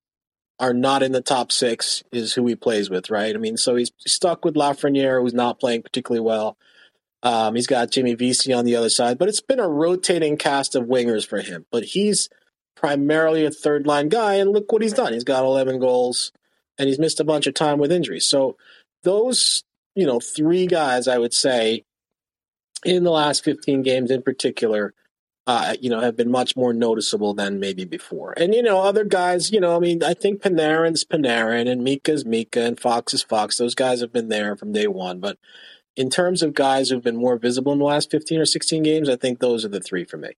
are 0.59 0.73
not 0.73 1.03
in 1.03 1.11
the 1.11 1.21
top 1.21 1.51
six 1.51 2.03
is 2.11 2.33
who 2.33 2.45
he 2.47 2.55
plays 2.55 2.89
with, 2.89 3.09
right? 3.09 3.35
I 3.35 3.37
mean, 3.37 3.57
so 3.57 3.75
he's 3.75 3.91
stuck 3.99 4.45
with 4.45 4.55
Lafreniere, 4.55 5.21
who's 5.21 5.33
not 5.33 5.59
playing 5.59 5.83
particularly 5.83 6.25
well. 6.25 6.57
Um, 7.21 7.55
he's 7.55 7.67
got 7.67 7.91
Jimmy 7.91 8.15
Vesey 8.15 8.53
on 8.53 8.65
the 8.65 8.75
other 8.75 8.89
side, 8.89 9.17
but 9.17 9.29
it's 9.29 9.41
been 9.41 9.59
a 9.59 9.67
rotating 9.67 10.37
cast 10.37 10.75
of 10.75 10.85
wingers 10.85 11.25
for 11.25 11.41
him. 11.41 11.65
But 11.71 11.83
he's 11.83 12.29
primarily 12.75 13.45
a 13.45 13.51
third 13.51 13.87
line 13.87 14.09
guy, 14.09 14.35
and 14.35 14.51
look 14.51 14.71
what 14.71 14.81
he's 14.81 14.93
done. 14.93 15.13
He's 15.13 15.23
got 15.23 15.43
11 15.43 15.79
goals, 15.79 16.31
and 16.77 16.87
he's 16.87 16.99
missed 16.99 17.19
a 17.19 17.25
bunch 17.25 17.47
of 17.47 17.53
time 17.53 17.79
with 17.79 17.91
injuries. 17.91 18.25
So 18.25 18.57
those 19.03 19.63
you 19.95 20.05
know, 20.05 20.19
three 20.19 20.67
guys, 20.67 21.07
I 21.07 21.17
would 21.17 21.33
say, 21.33 21.83
in 22.85 23.03
the 23.03 23.11
last 23.11 23.43
15 23.43 23.81
games 23.81 24.11
in 24.11 24.21
particular, 24.21 24.93
uh, 25.45 25.75
you 25.79 25.89
know, 25.89 25.99
have 25.99 26.15
been 26.15 26.31
much 26.31 26.55
more 26.55 26.73
noticeable 26.73 27.33
than 27.33 27.59
maybe 27.59 27.85
before. 27.85 28.33
And, 28.37 28.53
you 28.53 28.63
know, 28.63 28.81
other 28.81 29.03
guys, 29.03 29.51
you 29.51 29.59
know, 29.59 29.75
I 29.75 29.79
mean, 29.79 30.03
I 30.03 30.13
think 30.13 30.41
Panarin's 30.41 31.03
Panarin 31.03 31.69
and 31.69 31.83
Mika's 31.83 32.25
Mika 32.25 32.61
and 32.61 32.79
Fox 32.79 33.13
is 33.13 33.23
Fox. 33.23 33.57
Those 33.57 33.75
guys 33.75 34.01
have 34.01 34.13
been 34.13 34.29
there 34.29 34.55
from 34.55 34.71
day 34.71 34.87
one. 34.87 35.19
But 35.19 35.37
in 35.95 36.09
terms 36.09 36.43
of 36.43 36.53
guys 36.53 36.89
who've 36.89 37.03
been 37.03 37.17
more 37.17 37.37
visible 37.37 37.73
in 37.73 37.79
the 37.79 37.85
last 37.85 38.09
15 38.09 38.39
or 38.39 38.45
16 38.45 38.83
games, 38.83 39.09
I 39.09 39.15
think 39.15 39.39
those 39.39 39.65
are 39.65 39.69
the 39.69 39.81
three 39.81 40.05
for 40.05 40.17
me. 40.17 40.31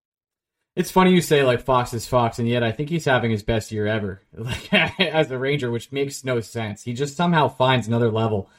It's 0.76 0.89
funny 0.89 1.11
you 1.11 1.21
say 1.21 1.43
like 1.43 1.61
Fox 1.61 1.93
is 1.93 2.07
Fox, 2.07 2.39
and 2.39 2.47
yet 2.47 2.63
I 2.63 2.71
think 2.71 2.89
he's 2.89 3.05
having 3.05 3.30
his 3.30 3.43
best 3.43 3.71
year 3.71 3.86
ever, 3.86 4.21
like 4.34 4.74
as 4.74 5.30
a 5.30 5.38
Ranger, 5.38 5.69
which 5.69 5.91
makes 5.91 6.24
no 6.24 6.39
sense. 6.39 6.84
He 6.84 6.93
just 6.93 7.15
somehow 7.15 7.47
finds 7.47 7.88
another 7.88 8.11
level 8.11 8.49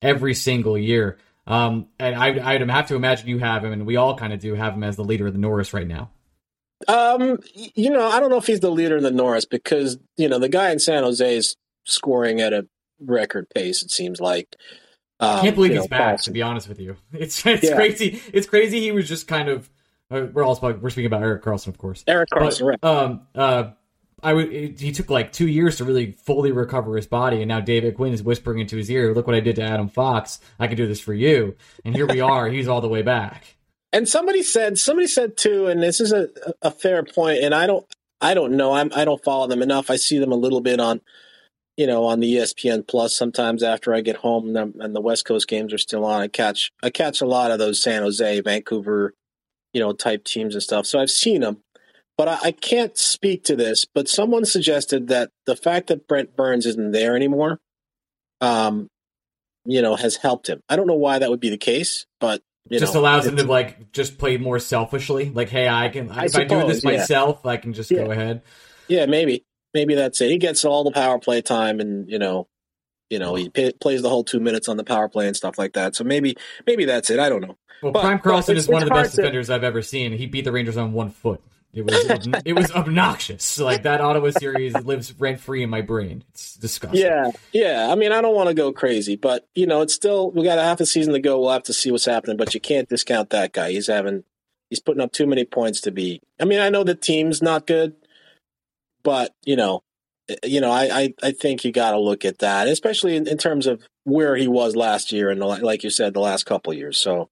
every 0.00 0.34
single 0.34 0.78
year. 0.78 1.18
Um, 1.46 1.88
and 1.98 2.14
I, 2.14 2.52
I'd 2.52 2.68
have 2.70 2.88
to 2.88 2.94
imagine 2.94 3.28
you 3.28 3.38
have 3.38 3.64
him, 3.64 3.72
and 3.72 3.86
we 3.86 3.96
all 3.96 4.16
kind 4.16 4.32
of 4.32 4.40
do 4.40 4.54
have 4.54 4.74
him 4.74 4.84
as 4.84 4.96
the 4.96 5.04
leader 5.04 5.26
of 5.26 5.32
the 5.32 5.38
Norris 5.38 5.74
right 5.74 5.86
now. 5.86 6.10
Um, 6.88 7.38
you 7.54 7.90
know, 7.90 8.08
I 8.08 8.20
don't 8.20 8.30
know 8.30 8.38
if 8.38 8.46
he's 8.46 8.60
the 8.60 8.70
leader 8.70 8.96
of 8.96 9.02
the 9.02 9.10
Norris 9.10 9.44
because 9.44 9.98
you 10.16 10.28
know 10.28 10.38
the 10.38 10.48
guy 10.48 10.70
in 10.70 10.78
San 10.78 11.02
Jose 11.02 11.36
is 11.36 11.56
scoring 11.84 12.40
at 12.40 12.52
a 12.52 12.66
record 13.00 13.48
pace. 13.54 13.82
It 13.82 13.90
seems 13.90 14.20
like. 14.20 14.56
Um, 15.20 15.38
I 15.38 15.40
can't 15.42 15.54
believe 15.54 15.72
he's 15.72 15.82
know, 15.82 15.88
back. 15.88 16.20
To 16.22 16.30
be 16.30 16.42
honest 16.42 16.68
with 16.68 16.80
you, 16.80 16.96
it's 17.12 17.44
it's 17.46 17.64
yeah. 17.64 17.76
crazy. 17.76 18.20
It's 18.32 18.46
crazy. 18.46 18.80
He 18.80 18.92
was 18.92 19.08
just 19.08 19.28
kind 19.28 19.48
of. 19.48 19.70
Uh, 20.10 20.26
we're 20.32 20.44
all 20.44 20.58
we're 20.60 20.90
speaking 20.90 21.06
about 21.06 21.22
Erik 21.22 21.42
Karlsson, 21.42 21.68
of 21.68 21.78
course. 21.78 22.04
Erik 22.06 22.28
Karlsson, 22.30 22.60
but, 22.60 22.66
right? 22.66 22.84
Um, 22.84 23.22
uh, 23.34 23.70
I 24.22 24.32
would. 24.32 24.80
He 24.80 24.92
took 24.92 25.10
like 25.10 25.32
two 25.32 25.48
years 25.48 25.76
to 25.78 25.84
really 25.84 26.12
fully 26.12 26.52
recover 26.52 26.96
his 26.96 27.06
body, 27.06 27.42
and 27.42 27.48
now 27.48 27.60
David 27.60 27.96
Quinn 27.96 28.12
is 28.12 28.22
whispering 28.22 28.58
into 28.58 28.76
his 28.76 28.90
ear, 28.90 29.14
"Look 29.14 29.26
what 29.26 29.36
I 29.36 29.40
did 29.40 29.56
to 29.56 29.62
Adam 29.62 29.88
Fox. 29.88 30.40
I 30.58 30.66
can 30.66 30.76
do 30.76 30.86
this 30.86 31.00
for 31.00 31.14
you." 31.14 31.56
And 31.84 31.94
here 31.94 32.06
we 32.06 32.20
are. 32.20 32.48
He's 32.48 32.68
all 32.68 32.80
the 32.80 32.88
way 32.88 33.02
back. 33.02 33.56
And 33.94 34.08
somebody 34.08 34.42
said, 34.42 34.76
somebody 34.76 35.06
said 35.06 35.36
too, 35.36 35.68
and 35.68 35.80
this 35.80 36.00
is 36.00 36.12
a, 36.12 36.28
a 36.62 36.72
fair 36.72 37.04
point. 37.04 37.44
And 37.44 37.54
I 37.54 37.68
don't, 37.68 37.86
I 38.20 38.34
don't 38.34 38.56
know. 38.56 38.72
I'm, 38.72 38.90
I 38.92 39.04
don't 39.04 39.22
follow 39.22 39.46
them 39.46 39.62
enough. 39.62 39.88
I 39.88 39.94
see 39.94 40.18
them 40.18 40.32
a 40.32 40.36
little 40.36 40.60
bit 40.60 40.80
on, 40.80 41.00
you 41.76 41.86
know, 41.86 42.04
on 42.04 42.18
the 42.18 42.34
ESPN 42.34 42.88
Plus. 42.88 43.14
Sometimes 43.14 43.62
after 43.62 43.94
I 43.94 44.00
get 44.00 44.16
home 44.16 44.56
and, 44.56 44.74
and 44.80 44.96
the 44.96 45.00
West 45.00 45.26
Coast 45.26 45.46
games 45.46 45.72
are 45.72 45.78
still 45.78 46.04
on, 46.04 46.22
I 46.22 46.26
catch, 46.26 46.72
I 46.82 46.90
catch 46.90 47.20
a 47.20 47.26
lot 47.26 47.52
of 47.52 47.60
those 47.60 47.80
San 47.80 48.02
Jose, 48.02 48.40
Vancouver, 48.40 49.14
you 49.74 49.80
know, 49.80 49.92
type 49.92 50.24
teams 50.24 50.54
and 50.54 50.62
stuff. 50.62 50.86
So 50.86 50.98
I've 50.98 51.10
seen 51.10 51.42
them 51.42 51.58
but 52.16 52.28
I, 52.28 52.38
I, 52.44 52.52
can't 52.52 52.96
speak 52.96 53.44
to 53.44 53.56
this. 53.56 53.84
But 53.84 54.08
someone 54.08 54.44
suggested 54.44 55.08
that 55.08 55.30
the 55.46 55.56
fact 55.56 55.88
that 55.88 56.06
Brent 56.06 56.36
Burns 56.36 56.66
isn't 56.66 56.92
there 56.92 57.16
anymore, 57.16 57.60
um, 58.40 58.88
you 59.64 59.82
know, 59.82 59.96
has 59.96 60.16
helped 60.16 60.48
him. 60.48 60.60
I 60.68 60.76
don't 60.76 60.86
know 60.86 60.94
why 60.94 61.18
that 61.18 61.30
would 61.30 61.40
be 61.40 61.50
the 61.50 61.56
case, 61.56 62.06
but 62.20 62.42
just 62.70 62.94
know, 62.94 63.00
allows 63.00 63.26
him 63.26 63.36
to 63.36 63.44
like 63.44 63.92
just 63.92 64.18
play 64.18 64.36
more 64.36 64.58
selfishly. 64.58 65.30
Like, 65.30 65.48
hey, 65.48 65.68
I 65.68 65.88
can 65.88 66.10
I 66.10 66.24
if 66.24 66.32
suppose, 66.32 66.52
I 66.52 66.62
do 66.62 66.68
this 66.68 66.84
myself, 66.84 67.40
yeah. 67.44 67.50
I 67.50 67.56
can 67.56 67.72
just 67.72 67.90
yeah. 67.90 68.04
go 68.04 68.10
ahead. 68.10 68.42
Yeah, 68.88 69.06
maybe, 69.06 69.44
maybe 69.72 69.94
that's 69.94 70.20
it. 70.20 70.30
He 70.30 70.38
gets 70.38 70.64
all 70.64 70.84
the 70.84 70.92
power 70.92 71.18
play 71.18 71.42
time, 71.42 71.80
and 71.80 72.08
you 72.10 72.18
know, 72.18 72.48
you 73.10 73.18
know, 73.18 73.34
he 73.34 73.48
pay, 73.48 73.72
plays 73.72 74.02
the 74.02 74.08
whole 74.08 74.24
two 74.24 74.40
minutes 74.40 74.68
on 74.68 74.76
the 74.76 74.84
power 74.84 75.08
play 75.08 75.26
and 75.26 75.36
stuff 75.36 75.58
like 75.58 75.74
that. 75.74 75.94
So 75.96 76.04
maybe, 76.04 76.36
maybe 76.66 76.84
that's 76.84 77.10
it. 77.10 77.18
I 77.18 77.28
don't 77.28 77.42
know. 77.42 77.56
Well, 77.82 77.92
but, 77.92 78.02
Prime 78.02 78.18
Karlsson 78.18 78.56
is 78.56 78.68
one 78.68 78.82
of 78.82 78.88
the 78.88 78.94
best 78.94 79.14
to... 79.14 79.22
defenders 79.22 79.50
I've 79.50 79.64
ever 79.64 79.82
seen. 79.82 80.12
He 80.12 80.26
beat 80.26 80.44
the 80.44 80.52
Rangers 80.52 80.76
on 80.76 80.92
one 80.92 81.10
foot. 81.10 81.40
It 81.74 81.84
was 81.84 82.28
it 82.44 82.52
was 82.54 82.70
obnoxious. 82.72 83.58
Like 83.58 83.82
that 83.82 84.00
Ottawa 84.00 84.30
series 84.30 84.74
lives 84.74 85.12
rent 85.18 85.40
free 85.40 85.62
in 85.62 85.70
my 85.70 85.80
brain. 85.80 86.24
It's 86.30 86.54
disgusting. 86.54 87.00
Yeah, 87.00 87.32
yeah. 87.52 87.88
I 87.90 87.94
mean, 87.94 88.12
I 88.12 88.20
don't 88.20 88.34
want 88.34 88.48
to 88.48 88.54
go 88.54 88.72
crazy, 88.72 89.16
but 89.16 89.46
you 89.54 89.66
know, 89.66 89.82
it's 89.82 89.94
still 89.94 90.30
we 90.30 90.44
got 90.44 90.58
a 90.58 90.62
half 90.62 90.80
a 90.80 90.86
season 90.86 91.12
to 91.14 91.20
go. 91.20 91.40
We'll 91.40 91.50
have 91.50 91.64
to 91.64 91.74
see 91.74 91.90
what's 91.90 92.04
happening, 92.04 92.36
but 92.36 92.54
you 92.54 92.60
can't 92.60 92.88
discount 92.88 93.30
that 93.30 93.52
guy. 93.52 93.72
He's 93.72 93.88
having 93.88 94.24
he's 94.70 94.80
putting 94.80 95.02
up 95.02 95.12
too 95.12 95.26
many 95.26 95.44
points 95.44 95.80
to 95.82 95.90
be. 95.90 96.20
I 96.40 96.44
mean, 96.44 96.60
I 96.60 96.70
know 96.70 96.84
the 96.84 96.94
team's 96.94 97.42
not 97.42 97.66
good, 97.66 97.94
but 99.02 99.34
you 99.44 99.56
know, 99.56 99.82
eh, 100.28 100.36
you 100.44 100.60
know, 100.60 100.70
I 100.70 100.84
I, 100.92 101.14
I 101.22 101.30
think 101.32 101.64
you 101.64 101.72
got 101.72 101.90
to 101.90 101.98
look 101.98 102.24
at 102.24 102.38
that, 102.38 102.68
especially 102.68 103.16
in, 103.16 103.26
in, 103.26 103.36
terms 103.36 103.66
of 103.66 103.82
where 104.04 104.36
he 104.36 104.46
was 104.46 104.76
last 104.76 105.10
year 105.10 105.30
and 105.30 105.40
like 105.40 105.82
you 105.82 105.90
said, 105.90 106.14
the 106.14 106.20
last 106.20 106.46
couple 106.46 106.72
years. 106.72 106.98
So 106.98 107.30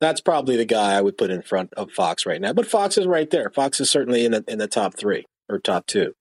that's 0.00 0.20
probably 0.20 0.56
the 0.56 0.64
guy 0.64 0.94
I 0.94 1.00
would 1.00 1.18
put 1.18 1.30
in 1.30 1.42
front 1.42 1.72
of 1.74 1.92
Fox 1.92 2.26
right 2.26 2.40
now. 2.40 2.52
But 2.52 2.66
Fox 2.66 2.96
is 2.96 3.06
right 3.06 3.30
there. 3.30 3.50
Fox 3.50 3.80
is 3.80 3.90
certainly 3.90 4.24
in 4.24 4.32
the 4.32 4.44
in 4.48 4.58
the 4.58 4.66
top 4.66 4.94
three 4.96 5.26
or 5.48 5.58
top 5.58 5.86
two. 5.86 6.14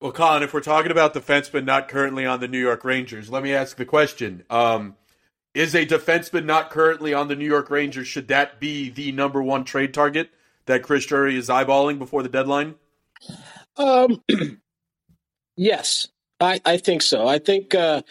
Well, 0.00 0.12
Colin, 0.12 0.42
if 0.42 0.52
we're 0.52 0.60
talking 0.60 0.90
about 0.92 1.14
defenseman 1.14 1.64
not 1.64 1.88
currently 1.88 2.26
on 2.26 2.40
the 2.40 2.48
New 2.48 2.60
York 2.60 2.84
Rangers, 2.84 3.30
let 3.30 3.42
me 3.42 3.54
ask 3.54 3.76
the 3.76 3.86
question: 3.86 4.44
um, 4.50 4.96
Is 5.54 5.74
a 5.74 5.86
defenseman 5.86 6.44
not 6.44 6.70
currently 6.70 7.14
on 7.14 7.28
the 7.28 7.36
New 7.36 7.46
York 7.46 7.70
Rangers? 7.70 8.06
Should 8.06 8.28
that 8.28 8.60
be 8.60 8.90
the 8.90 9.12
number 9.12 9.42
one 9.42 9.64
trade 9.64 9.94
target 9.94 10.30
that 10.66 10.82
Chris 10.82 11.06
Drury 11.06 11.36
is 11.36 11.48
eyeballing 11.48 11.98
before 11.98 12.22
the 12.22 12.28
deadline? 12.28 12.74
Um, 13.78 14.22
yes, 15.56 16.08
I, 16.40 16.60
I 16.64 16.76
think 16.76 17.00
so. 17.00 17.26
I 17.26 17.38
think 17.38 17.74
uh, 17.74 18.02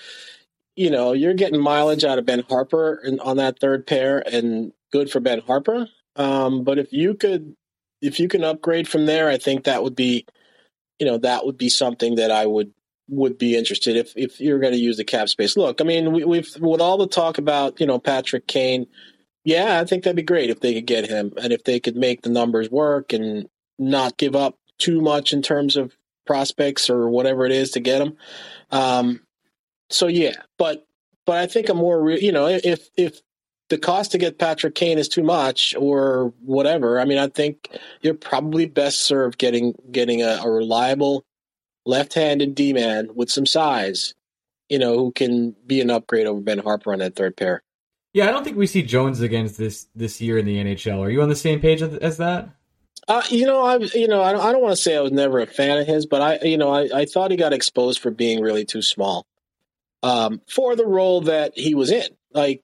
you 0.76 0.89
know 0.89 1.14
you're 1.14 1.36
getting 1.36 1.62
mileage 1.62 2.03
out 2.03 2.18
of 2.18 2.26
Ben 2.26 2.41
Harpur 2.41 3.03
in, 3.03 3.20
on 3.20 3.38
that 3.38 3.60
third 3.60 3.86
pair, 3.86 4.24
and 4.26 4.74
good 4.96 5.12
for 5.12 5.20
Ben 5.20 5.41
Harpur. 5.41 5.88
Um, 6.16 6.64
but 6.64 6.80
if 6.80 6.93
you 6.93 7.16
could, 7.16 7.54
if 8.02 8.20
you 8.20 8.30
can 8.30 8.46
upgrade 8.46 8.88
from 8.88 9.06
there, 9.06 9.28
I 9.28 9.38
think 9.38 9.66
that 9.66 9.84
would 9.84 9.96
be, 9.96 10.26
you 11.00 11.06
know, 11.06 11.18
that 11.18 11.46
would 11.46 11.58
be 11.58 11.68
something 11.68 12.16
that 12.16 12.32
I 12.32 12.46
would 12.46 12.72
would 13.10 13.38
be 13.38 13.56
interested 13.56 13.98
if 13.98 14.14
if 14.16 14.39
you're 14.39 14.60
going 14.60 14.74
to 14.74 14.80
use 14.80 14.96
the 14.96 15.04
cap 15.04 15.28
space. 15.28 15.58
Look, 15.58 15.82
I 15.82 15.84
mean, 15.84 16.14
we, 16.14 16.24
we've 16.24 16.50
with 16.62 16.80
all 16.80 16.98
the 16.98 17.08
talk 17.08 17.38
about 17.38 17.80
you 17.82 17.86
know 17.86 18.00
Patrick 18.00 18.48
Kane, 18.48 18.88
yeah, 19.43 19.80
I 19.82 19.86
think 19.86 20.04
that'd 20.04 20.16
be 20.16 20.24
great 20.24 20.50
if 20.50 20.62
they 20.62 20.74
could 20.74 20.88
get 20.88 21.10
him 21.10 21.34
and 21.41 21.52
if 21.52 21.66
they 21.66 21.82
could 21.82 21.98
make 21.98 22.22
the 22.22 22.30
numbers 22.30 22.72
work 22.72 23.12
and 23.12 23.50
not 23.78 24.18
give 24.18 24.36
up 24.36 24.56
too 24.80 25.02
much 25.02 25.34
in 25.34 25.41
terms 25.41 25.76
of 25.76 25.93
prospects 26.26 26.89
or 26.89 27.10
whatever 27.10 27.46
it 27.46 27.52
is 27.52 27.72
to 27.72 27.82
get 27.82 28.02
him. 28.02 28.16
Um, 28.72 29.22
so 29.89 30.08
yeah, 30.08 30.38
but 30.58 30.88
but 31.26 31.38
I 31.38 31.48
think 31.48 31.68
a 31.68 31.74
more 31.74 32.02
re- 32.02 32.22
you 32.22 32.32
know 32.32 32.48
if 32.48 32.88
if 32.96 33.20
the 33.70 33.78
cost 33.78 34.11
to 34.11 34.18
get 34.18 34.38
Patrick 34.38 34.76
Kane 34.76 34.99
is 34.99 35.09
too 35.09 35.24
much 35.24 35.76
or 35.78 36.34
whatever. 36.41 36.99
I 36.99 37.05
mean, 37.05 37.18
I 37.18 37.28
think 37.28 37.70
you're 38.01 38.13
probably 38.13 38.66
best 38.66 39.03
served 39.03 39.38
getting 39.38 39.74
getting 39.91 40.22
a, 40.22 40.39
a 40.43 40.49
reliable 40.49 41.26
left-handed 41.86 42.55
D-man 42.55 43.09
with 43.13 43.30
some 43.30 43.45
size, 43.45 44.13
you 44.70 44.80
know, 44.80 44.97
who 44.97 45.11
can 45.11 45.55
be 45.66 45.82
an 45.82 45.91
upgrade 45.91 46.28
over 46.28 46.41
Ben 46.41 46.59
Harpur 46.59 46.93
on 46.93 46.99
that 46.99 47.16
third 47.16 47.38
pair. 47.38 47.61
Yeah, 48.13 48.28
I 48.28 48.32
don't 48.32 48.43
think 48.43 48.57
we 48.57 48.68
see 48.68 48.82
Jones 48.82 49.22
against 49.22 49.57
this 49.57 49.88
this 49.95 50.22
year 50.22 50.38
in 50.38 50.45
the 50.45 50.57
NHL. 50.57 50.99
Are 50.99 51.09
you 51.09 51.22
on 51.22 51.30
the 51.30 51.36
same 51.36 51.59
page 51.59 51.82
as 51.82 52.18
that? 52.18 52.49
Uh, 53.07 53.22
you 53.30 53.45
know, 53.45 53.63
I 53.63 53.78
you 53.78 54.07
know 54.07 54.22
I 54.22 54.32
don't, 54.32 54.41
I 54.41 54.51
don't 54.51 54.61
want 54.61 54.72
to 54.72 54.82
say 54.82 54.95
I 54.95 55.01
was 55.01 55.11
never 55.11 55.39
a 55.39 55.47
fan 55.47 55.78
of 55.80 55.88
his, 55.88 56.05
but 56.05 56.22
I 56.22 56.45
you 56.45 56.57
know 56.57 56.70
I, 56.70 57.01
I 57.01 57.05
thought 57.05 57.32
he 57.32 57.38
got 57.38 57.51
exposed 57.51 57.99
for 57.99 58.11
being 58.11 58.41
really 58.41 58.63
too 58.63 58.82
small 58.82 59.26
um, 60.01 60.41
for 60.49 60.76
the 60.76 60.86
role 60.86 61.22
that 61.22 61.57
he 61.57 61.76
was 61.76 61.91
in. 61.91 62.07
Like 62.32 62.63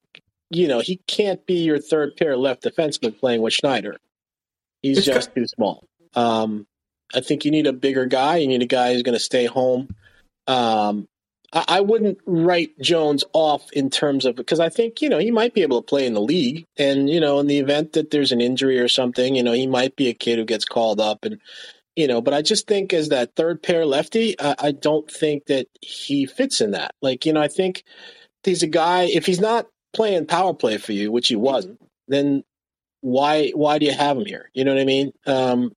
you 0.52 0.68
know, 0.68 0.80
he 0.80 1.00
can't 1.06 1.44
be 1.46 1.64
your 1.64 1.78
third 1.78 2.16
pair 2.16 2.36
left 2.36 2.62
defenseman 2.62 3.18
playing 3.18 3.42
with 3.42 3.52
Schneider. 3.52 3.96
He's 4.82 4.98
it's 4.98 5.06
just 5.06 5.34
too 5.34 5.46
small. 5.46 5.84
Um, 6.14 6.66
I 7.14 7.20
think 7.20 7.44
you 7.44 7.50
need 7.50 7.66
a 7.66 7.72
bigger 7.72 8.06
guy. 8.06 8.36
You 8.36 8.48
need 8.48 8.62
a 8.62 8.66
guy 8.66 8.92
who's 8.92 9.02
going 9.02 9.14
to 9.14 9.20
stay 9.20 9.46
home. 9.46 9.94
Um, 10.46 11.08
I, 11.52 11.64
I 11.68 11.80
wouldn't 11.80 12.18
write 12.26 12.78
Jones 12.80 13.24
off 13.32 13.70
in 13.72 13.90
terms 13.90 14.24
of 14.24 14.36
because 14.36 14.60
I 14.60 14.68
think 14.68 15.02
you 15.02 15.08
know 15.08 15.18
he 15.18 15.30
might 15.30 15.54
be 15.54 15.62
able 15.62 15.80
to 15.80 15.86
play 15.86 16.06
in 16.06 16.14
the 16.14 16.20
league, 16.20 16.64
and 16.76 17.08
you 17.08 17.20
know 17.20 17.38
in 17.38 17.46
the 17.46 17.58
event 17.58 17.92
that 17.92 18.10
there's 18.10 18.32
an 18.32 18.40
injury 18.40 18.78
or 18.78 18.88
something, 18.88 19.34
you 19.34 19.42
know 19.42 19.52
he 19.52 19.66
might 19.66 19.96
be 19.96 20.08
a 20.08 20.14
kid 20.14 20.38
who 20.38 20.44
gets 20.44 20.64
called 20.64 21.00
up 21.00 21.24
and. 21.24 21.40
You 21.94 22.06
know, 22.06 22.22
but 22.22 22.32
I 22.32 22.40
just 22.40 22.66
think 22.66 22.94
as 22.94 23.10
that 23.10 23.36
third 23.36 23.62
pair 23.62 23.84
lefty, 23.84 24.34
I, 24.40 24.54
I 24.58 24.72
don't 24.72 25.10
think 25.10 25.44
that 25.48 25.66
he 25.82 26.24
fits 26.24 26.62
in 26.62 26.70
that. 26.70 26.94
Like, 27.02 27.26
you 27.26 27.34
know, 27.34 27.42
I 27.42 27.48
think 27.48 27.84
he's 28.42 28.62
a 28.62 28.66
guy. 28.66 29.02
If 29.02 29.26
he's 29.26 29.40
not 29.40 29.66
playing 29.92 30.26
power 30.26 30.54
play 30.54 30.78
for 30.78 30.92
you, 30.92 31.12
which 31.12 31.28
he 31.28 31.36
wasn't, 31.36 31.80
then 32.08 32.44
why 33.00 33.50
why 33.50 33.78
do 33.78 33.86
you 33.86 33.92
have 33.92 34.16
him 34.16 34.24
here? 34.24 34.50
You 34.54 34.64
know 34.64 34.74
what 34.74 34.80
I 34.80 34.84
mean? 34.84 35.12
Um, 35.26 35.72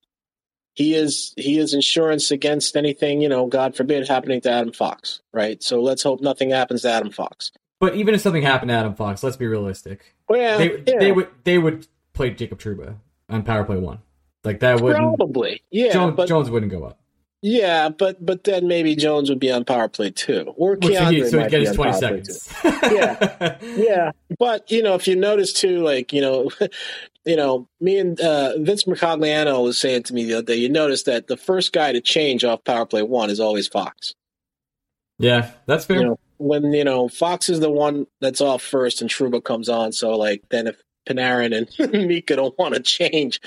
he 0.74 0.93
is 0.93 1.34
he 1.38 1.57
is 1.57 1.74
insurance 1.74 2.32
against 2.32 2.76
anything 2.76 3.22
you 3.22 3.30
know, 3.30 3.47
God 3.47 3.76
forbid, 3.76 4.07
happening 4.07 4.41
to 4.41 4.51
Adam 4.51 4.74
Fox, 4.74 5.22
right? 5.34 5.61
So 5.63 5.82
let's 5.82 6.03
hope 6.03 6.22
nothing 6.22 6.51
happens 6.51 6.84
to 6.84 6.91
Adam 6.91 7.11
Fox. 7.11 7.51
But 7.80 7.95
even 7.95 8.13
if 8.13 8.22
something 8.22 8.43
happened 8.43 8.70
to 8.70 8.76
Adam 8.76 8.95
Fox, 8.95 9.24
let's 9.24 9.38
be 9.38 9.47
realistic. 9.47 10.16
Well, 10.30 10.57
They 10.57 10.84
yeah, 10.86 10.99
they 10.99 11.11
would 11.11 11.30
they 11.43 11.57
would 11.57 11.88
play 12.13 12.32
Jacob 12.32 12.59
Trouba 12.59 12.95
on 13.30 13.43
power 13.43 13.63
play 13.63 13.78
one. 13.78 13.99
Like 14.43 14.59
that 14.59 14.82
wouldn't 14.82 15.18
probably 15.18 15.63
yeah, 15.72 15.91
Jones, 15.91 16.16
but 16.16 16.28
Jones 16.28 16.49
wouldn't 16.49 16.72
go 16.72 16.84
up. 16.84 16.99
Yeah, 17.47 17.89
but 17.89 18.25
but 18.25 18.43
then 18.43 18.67
maybe 18.67 18.95
Jones 18.95 19.29
would 19.29 19.39
be 19.39 19.51
on 19.51 19.65
power 19.65 19.87
play 19.87 20.09
too, 20.09 20.51
or 20.57 20.77
K'Andre 20.77 21.11
he, 21.11 21.29
so 21.29 21.37
might 21.37 21.51
get 21.51 21.61
his 21.61 21.75
twenty 21.75 21.91
power 21.91 21.99
play, 21.99 22.21
too. 22.21 22.33
seconds. 22.33 22.91
Yeah. 22.91 23.57
Yeah, 23.75 24.11
but 24.39 24.71
you 24.71 24.81
know, 24.81 24.95
if 24.95 25.07
you 25.07 25.15
notice 25.15 25.53
too, 25.53 25.83
like 25.83 26.11
you 26.11 26.21
know, 26.21 26.49
you 27.25 27.35
know, 27.35 27.67
me 27.79 27.99
and 27.99 28.19
uh, 28.19 28.57
Vince 28.57 28.85
Mercogliano 28.85 29.63
was 29.63 29.77
saying 29.77 30.03
to 30.03 30.13
me 30.15 30.23
the 30.23 30.39
other 30.39 30.47
day, 30.47 30.55
you 30.55 30.69
notice 30.69 31.03
that 31.03 31.27
the 31.27 31.37
first 31.37 31.71
guy 31.71 31.91
to 31.91 32.01
change 32.01 32.43
off 32.43 32.63
power 32.63 32.87
play 32.87 33.03
one 33.03 33.29
is 33.29 33.39
always 33.39 33.67
Fox. 33.67 34.15
yeah, 35.19 35.51
that's 35.67 35.85
fair. 35.85 35.97
You 35.97 36.03
know, 36.03 36.19
when 36.37 36.73
you 36.73 36.83
know 36.83 37.09
Fox 37.09 37.47
is 37.47 37.59
the 37.59 37.69
one 37.69 38.07
that's 38.21 38.41
off 38.41 38.63
first 38.63 39.01
and 39.01 39.09
Trouba 39.09 39.43
comes 39.43 39.69
on, 39.69 39.91
so 39.91 40.17
like 40.17 40.41
then 40.49 40.65
if 40.65 40.81
Panarin 41.06 41.56
and 41.80 41.91
Mika 42.08 42.36
don't 42.36 42.58
want 42.58 42.76
to 42.76 42.82
change, 42.82 43.39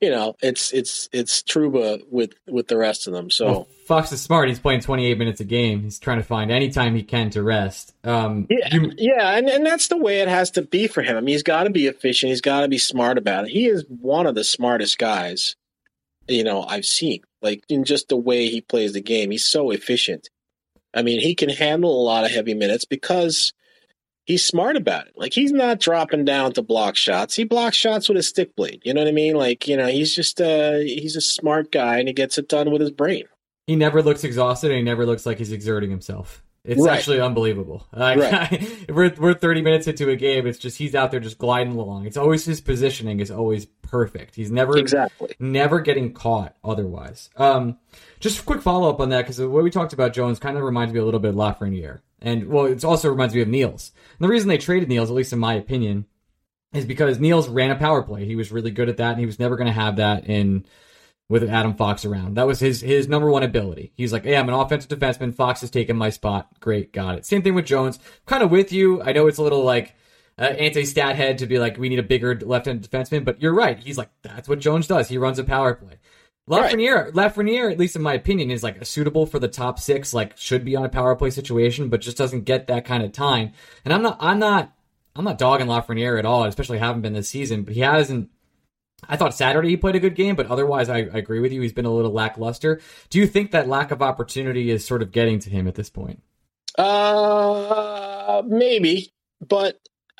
you 0.00 0.10
know, 0.10 0.36
it's 0.42 0.72
it's 0.72 1.08
it's 1.12 1.42
Trouba 1.42 2.02
with 2.10 2.32
with 2.46 2.68
the 2.68 2.76
rest 2.76 3.06
of 3.06 3.12
them. 3.12 3.30
So 3.30 3.46
Well, 3.46 3.68
Fox 3.86 4.12
is 4.12 4.20
smart. 4.20 4.48
He's 4.48 4.58
playing 4.58 4.80
28 4.80 5.16
minutes 5.18 5.40
a 5.40 5.44
game. 5.44 5.82
He's 5.82 5.98
trying 5.98 6.18
to 6.18 6.24
find 6.24 6.50
any 6.50 6.70
time 6.70 6.94
he 6.94 7.02
can 7.02 7.30
to 7.30 7.42
rest. 7.42 7.94
Um, 8.04 8.46
Yeah, 8.50 8.74
you- 8.74 8.92
yeah, 8.96 9.36
and, 9.36 9.48
and 9.48 9.64
that's 9.64 9.88
the 9.88 9.96
way 9.96 10.20
it 10.20 10.28
has 10.28 10.50
to 10.52 10.62
be 10.62 10.86
for 10.88 11.02
him. 11.02 11.16
I 11.16 11.20
mean, 11.20 11.34
he's 11.34 11.42
got 11.42 11.64
to 11.64 11.70
be 11.70 11.86
efficient. 11.86 12.30
He's 12.30 12.40
got 12.40 12.62
to 12.62 12.68
be 12.68 12.78
smart 12.78 13.16
about 13.18 13.44
it. 13.44 13.50
He 13.50 13.66
is 13.66 13.84
one 13.88 14.26
of 14.26 14.34
the 14.34 14.44
smartest 14.44 14.98
guys, 14.98 15.54
you 16.28 16.42
know, 16.44 16.62
I've 16.62 16.84
seen. 16.86 17.22
Like 17.42 17.62
in 17.68 17.84
just 17.84 18.08
the 18.08 18.16
way 18.16 18.48
he 18.48 18.60
plays 18.60 18.92
the 18.94 19.00
game, 19.00 19.30
he's 19.30 19.44
so 19.44 19.70
efficient. 19.70 20.28
I 20.92 21.02
mean, 21.02 21.20
he 21.20 21.34
can 21.34 21.50
handle 21.50 21.90
a 22.00 22.02
lot 22.04 22.24
of 22.24 22.30
heavy 22.32 22.54
minutes 22.54 22.84
because 22.86 23.52
he's 24.26 24.44
smart 24.44 24.76
about 24.76 25.06
it. 25.06 25.14
Like 25.16 25.32
he's 25.32 25.52
not 25.52 25.80
dropping 25.80 26.26
down 26.26 26.52
to 26.52 26.62
block 26.62 26.96
shots. 26.96 27.34
He 27.34 27.44
blocks 27.44 27.76
shots 27.76 28.08
with 28.08 28.18
a 28.18 28.22
stick 28.22 28.54
blade. 28.54 28.82
You 28.84 28.92
know 28.92 29.00
what 29.00 29.08
I 29.08 29.12
mean? 29.12 29.34
Like 29.34 29.66
you 29.66 29.76
know, 29.76 29.86
he's 29.86 30.14
just 30.14 30.40
uh 30.40 30.74
he's 30.74 31.16
a 31.16 31.20
smart 31.22 31.72
guy 31.72 31.98
and 31.98 32.08
he 32.08 32.12
gets 32.14 32.36
it 32.36 32.48
done 32.48 32.70
with 32.70 32.82
his 32.82 32.90
brain. 32.90 33.24
he 33.66 33.76
never 33.76 34.02
looks 34.02 34.24
exhausted 34.24 34.70
and 34.70 34.78
he 34.78 34.84
never 34.84 35.06
looks 35.06 35.24
like 35.24 35.38
he's 35.38 35.52
exerting 35.52 35.90
himself. 35.90 36.42
It's 36.66 36.80
Right. 36.82 36.96
actually 36.98 37.20
unbelievable. 37.20 37.86
Like, 37.92 38.18
Right. 38.18 38.84
we're 38.88 39.12
we're 39.18 39.34
30 39.34 39.62
minutes 39.62 39.86
into 39.86 40.10
a 40.10 40.16
game. 40.16 40.46
It's 40.46 40.58
just 40.58 40.78
he's 40.78 40.94
out 40.94 41.10
there 41.10 41.20
just 41.20 41.38
gliding 41.38 41.74
along. 41.76 42.06
It's 42.06 42.16
always 42.16 42.44
his 42.44 42.60
positioning 42.60 43.20
is 43.20 43.30
always 43.30 43.66
perfect. 43.82 44.34
He's 44.34 44.50
never 44.50 44.76
Exactly. 44.76 45.34
never 45.38 45.80
getting 45.80 46.12
caught 46.12 46.56
otherwise. 46.64 47.30
Um, 47.36 47.78
just 48.20 48.40
a 48.40 48.42
quick 48.42 48.62
follow 48.62 48.90
up 48.90 49.00
on 49.00 49.10
that 49.10 49.22
because 49.22 49.36
the 49.36 49.48
way 49.48 49.62
we 49.62 49.70
talked 49.70 49.92
about 49.92 50.12
Jones 50.12 50.38
kind 50.38 50.56
of 50.56 50.62
reminds 50.64 50.92
me 50.92 51.00
a 51.00 51.04
little 51.04 51.20
bit 51.20 51.30
of 51.30 51.36
Lafreniere, 51.36 52.00
and 52.20 52.48
well, 52.48 52.66
it 52.66 52.84
also 52.84 53.08
reminds 53.10 53.34
me 53.34 53.42
of 53.42 53.48
Nils. 53.48 53.92
And 54.18 54.24
the 54.26 54.30
reason 54.30 54.48
they 54.48 54.58
traded 54.58 54.88
Nils, 54.88 55.10
at 55.10 55.16
least 55.16 55.32
in 55.32 55.38
my 55.38 55.54
opinion, 55.54 56.06
is 56.72 56.84
because 56.84 57.20
Nils 57.20 57.48
ran 57.48 57.70
a 57.70 57.76
power 57.76 58.02
play. 58.02 58.24
He 58.24 58.36
was 58.36 58.50
really 58.52 58.70
good 58.70 58.88
at 58.88 58.96
that, 58.96 59.10
and 59.12 59.20
he 59.20 59.26
was 59.26 59.38
never 59.38 59.56
going 59.56 59.68
to 59.68 59.72
have 59.72 59.96
that 59.96 60.26
in 60.28 60.66
with 61.28 61.48
Adam 61.48 61.74
Fox 61.74 62.04
around. 62.04 62.36
That 62.36 62.46
was 62.46 62.60
his 62.60 62.80
his 62.80 63.08
number 63.08 63.30
one 63.30 63.42
ability. 63.42 63.92
He's 63.96 64.12
like, 64.12 64.24
"Hey, 64.24 64.36
I'm 64.36 64.48
an 64.48 64.54
offensive 64.54 64.90
defenseman. 64.90 65.34
Fox 65.34 65.60
has 65.60 65.70
taken 65.70 65.96
my 65.96 66.10
spot. 66.10 66.48
Great, 66.60 66.92
got 66.92 67.16
it." 67.16 67.26
Same 67.26 67.42
thing 67.42 67.54
with 67.54 67.66
Jones. 67.66 67.98
Kind 68.26 68.42
of 68.42 68.50
with 68.50 68.72
you. 68.72 69.02
I 69.02 69.12
know 69.12 69.26
it's 69.26 69.38
a 69.38 69.42
little 69.42 69.64
like 69.64 69.94
uh, 70.38 70.44
anti-stat 70.44 71.16
head 71.16 71.38
to 71.38 71.46
be 71.46 71.58
like, 71.58 71.78
we 71.78 71.88
need 71.88 71.98
a 71.98 72.04
bigger 72.04 72.38
left-handed 72.38 72.88
defenseman, 72.88 73.24
but 73.24 73.40
you're 73.40 73.54
right. 73.54 73.78
He's 73.78 73.98
like, 73.98 74.10
that's 74.22 74.48
what 74.48 74.58
Jones 74.58 74.86
does. 74.86 75.08
He 75.08 75.18
runs 75.18 75.38
a 75.38 75.44
power 75.44 75.74
play. 75.74 75.98
Lafreniere, 76.48 77.10
Lafreniere, 77.12 77.72
at 77.72 77.78
least 77.78 77.96
in 77.96 78.02
my 78.02 78.14
opinion, 78.14 78.52
is 78.52 78.62
like 78.62 78.84
suitable 78.86 79.26
for 79.26 79.38
the 79.40 79.48
top 79.48 79.80
six. 79.80 80.14
Like, 80.14 80.36
should 80.36 80.64
be 80.64 80.76
on 80.76 80.84
a 80.84 80.88
power 80.88 81.16
play 81.16 81.30
situation, 81.30 81.88
but 81.88 82.00
just 82.00 82.16
doesn't 82.16 82.44
get 82.44 82.68
that 82.68 82.84
kind 82.84 83.02
of 83.02 83.12
time. 83.12 83.52
And 83.84 83.92
I'm 83.92 84.02
not, 84.02 84.18
I'm 84.20 84.38
not, 84.38 84.72
I'm 85.16 85.24
not 85.24 85.38
dogging 85.38 85.66
Lafreniere 85.66 86.18
at 86.18 86.26
all. 86.26 86.44
Especially 86.44 86.78
haven't 86.78 87.02
been 87.02 87.14
this 87.14 87.28
season, 87.28 87.62
but 87.62 87.74
he 87.74 87.80
hasn't. 87.80 88.30
I 89.08 89.16
thought 89.16 89.34
Saturday 89.34 89.68
he 89.68 89.76
played 89.76 89.94
a 89.94 90.00
good 90.00 90.14
game, 90.14 90.36
but 90.36 90.46
otherwise, 90.46 90.88
I, 90.88 90.98
I 90.98 91.18
agree 91.18 91.40
with 91.40 91.52
you. 91.52 91.60
He's 91.60 91.72
been 91.72 91.84
a 91.84 91.92
little 91.92 92.12
lackluster. 92.12 92.80
Do 93.10 93.18
you 93.18 93.26
think 93.26 93.50
that 93.50 93.68
lack 93.68 93.90
of 93.90 94.02
opportunity 94.02 94.70
is 94.70 94.86
sort 94.86 95.02
of 95.02 95.12
getting 95.12 95.38
to 95.40 95.50
him 95.50 95.68
at 95.68 95.74
this 95.74 95.90
point? 95.90 96.22
Uh, 96.78 98.42
maybe, 98.46 99.12
but 99.46 99.78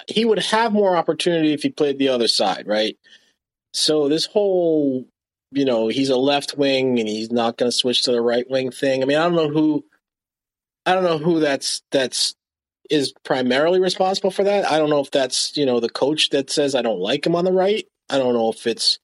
he 0.08 0.24
would 0.24 0.38
have 0.38 0.72
more 0.72 0.96
opportunity 0.96 1.52
if 1.52 1.62
he 1.62 1.70
played 1.70 1.98
the 1.98 2.08
other 2.08 2.28
side, 2.28 2.66
right? 2.66 2.96
So 3.72 4.08
this 4.08 4.26
whole, 4.26 5.06
you 5.52 5.64
know, 5.64 5.88
he's 5.88 6.10
a 6.10 6.16
left 6.16 6.56
wing 6.56 6.98
and 6.98 7.08
he's 7.08 7.30
not 7.30 7.56
going 7.56 7.70
to 7.70 7.76
switch 7.76 8.02
to 8.02 8.12
the 8.12 8.20
right 8.20 8.48
wing 8.48 8.70
thing. 8.70 9.02
I 9.02 9.06
mean, 9.06 9.18
I 9.18 9.24
don't 9.24 9.34
know 9.34 9.50
who, 9.50 9.84
I 10.84 10.94
don't 10.94 11.04
know 11.04 11.18
who 11.18 11.40
that's 11.40 11.82
that's 11.90 12.34
is 12.88 13.12
primarily 13.24 13.80
responsible 13.80 14.30
for 14.30 14.44
that. 14.44 14.70
I 14.70 14.78
don't 14.78 14.90
know 14.90 15.00
if 15.00 15.10
that's 15.10 15.56
you 15.56 15.66
know 15.66 15.80
the 15.80 15.88
coach 15.88 16.30
that 16.30 16.50
says 16.50 16.74
I 16.74 16.82
don't 16.82 17.00
like 17.00 17.26
him 17.26 17.34
on 17.34 17.44
the 17.44 17.52
right. 17.52 17.86
I 18.10 18.18
don't 18.18 18.34
know 18.34 18.50
if 18.50 18.66
it's 18.66 18.98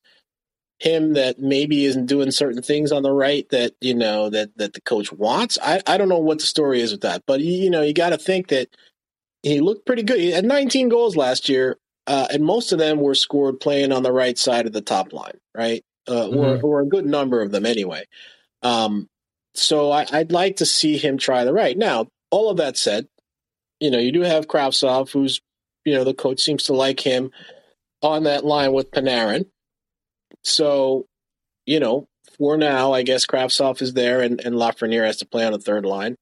him 0.80 1.14
that 1.14 1.38
maybe 1.38 1.84
isn't 1.86 2.07
doing 2.07 2.30
certain 2.30 2.62
things 2.62 2.92
on 2.92 3.03
the 3.03 3.12
right 3.12 3.48
that 3.50 3.72
you 3.80 3.94
know 3.94 4.30
that 4.30 4.57
that 4.59 4.74
the 4.74 4.80
coach 4.82 5.12
wants. 5.12 5.59
I 5.62 5.80
I 5.86 5.96
don't 5.98 6.09
know 6.09 6.18
what 6.18 6.40
the 6.40 6.46
story 6.46 6.80
is 6.82 6.92
with 6.92 7.03
that, 7.03 7.22
but 7.26 7.40
you 7.40 7.70
know 7.70 7.82
you 7.82 7.94
got 7.94 8.11
to 8.11 8.18
think 8.18 8.48
that 8.48 8.68
he 9.42 9.61
looked 9.61 9.86
pretty 9.86 10.05
good. 10.05 10.20
He 10.20 10.32
had 10.32 10.44
19 10.44 10.90
goals 10.90 11.16
last 11.16 11.48
year, 11.48 11.78
uh, 12.07 12.28
and 12.32 12.44
most 12.44 12.72
of 12.72 12.78
them 12.80 13.00
were 13.00 13.14
scored 13.14 13.61
playing 13.61 13.92
on 13.92 14.03
the 14.05 14.12
right 14.12 14.38
side 14.38 14.66
of 14.66 14.72
the 14.72 14.82
top 14.82 15.12
line, 15.12 15.38
right? 15.57 15.84
Uh, 16.09 16.28
or 16.28 16.59
Mhm. 16.59 16.64
or 16.64 16.80
a 16.82 16.86
good 16.86 17.07
number 17.07 17.42
of 17.42 17.53
them 17.53 17.66
anyway. 17.66 18.05
Um, 18.62 19.09
so 19.55 19.92
I, 19.92 20.07
I'd 20.12 20.32
like 20.32 20.57
to 20.57 20.66
see 20.66 20.98
him 20.98 21.18
try 21.18 21.44
the 21.44 21.53
right. 21.55 21.78
Now, 21.78 22.09
all 22.30 22.50
of 22.50 22.59
that 22.59 22.76
said, 22.76 23.09
you 23.80 23.90
know 23.90 23.98
you 23.98 24.12
do 24.12 24.22
have 24.22 24.48
Kravtsov, 24.48 25.11
who's 25.12 25.40
you 25.84 25.94
know 25.94 26.05
the 26.05 26.14
coach 26.14 26.40
seems 26.40 26.64
to 26.64 26.74
like 26.74 27.00
him 27.00 27.32
on 28.03 28.24
that 28.24 28.44
line 28.44 28.72
with 28.72 28.90
Panarin. 28.90 29.46
So, 30.42 31.07
you 31.66 31.80
know, 31.80 32.09
for 32.38 32.57
now, 32.57 32.92
I 32.92 33.03
guess 33.03 33.26
Kravtsov 33.26 33.80
is 33.82 33.94
there 33.94 34.20
and, 34.20 34.40
and 34.40 34.57
Lafreniere 34.57 35.07
has 35.07 35.18
to 35.18 35.26
play 35.26 35.44
on 35.44 35.53
the 35.53 35.59
third 35.59 35.84
line. 35.84 36.16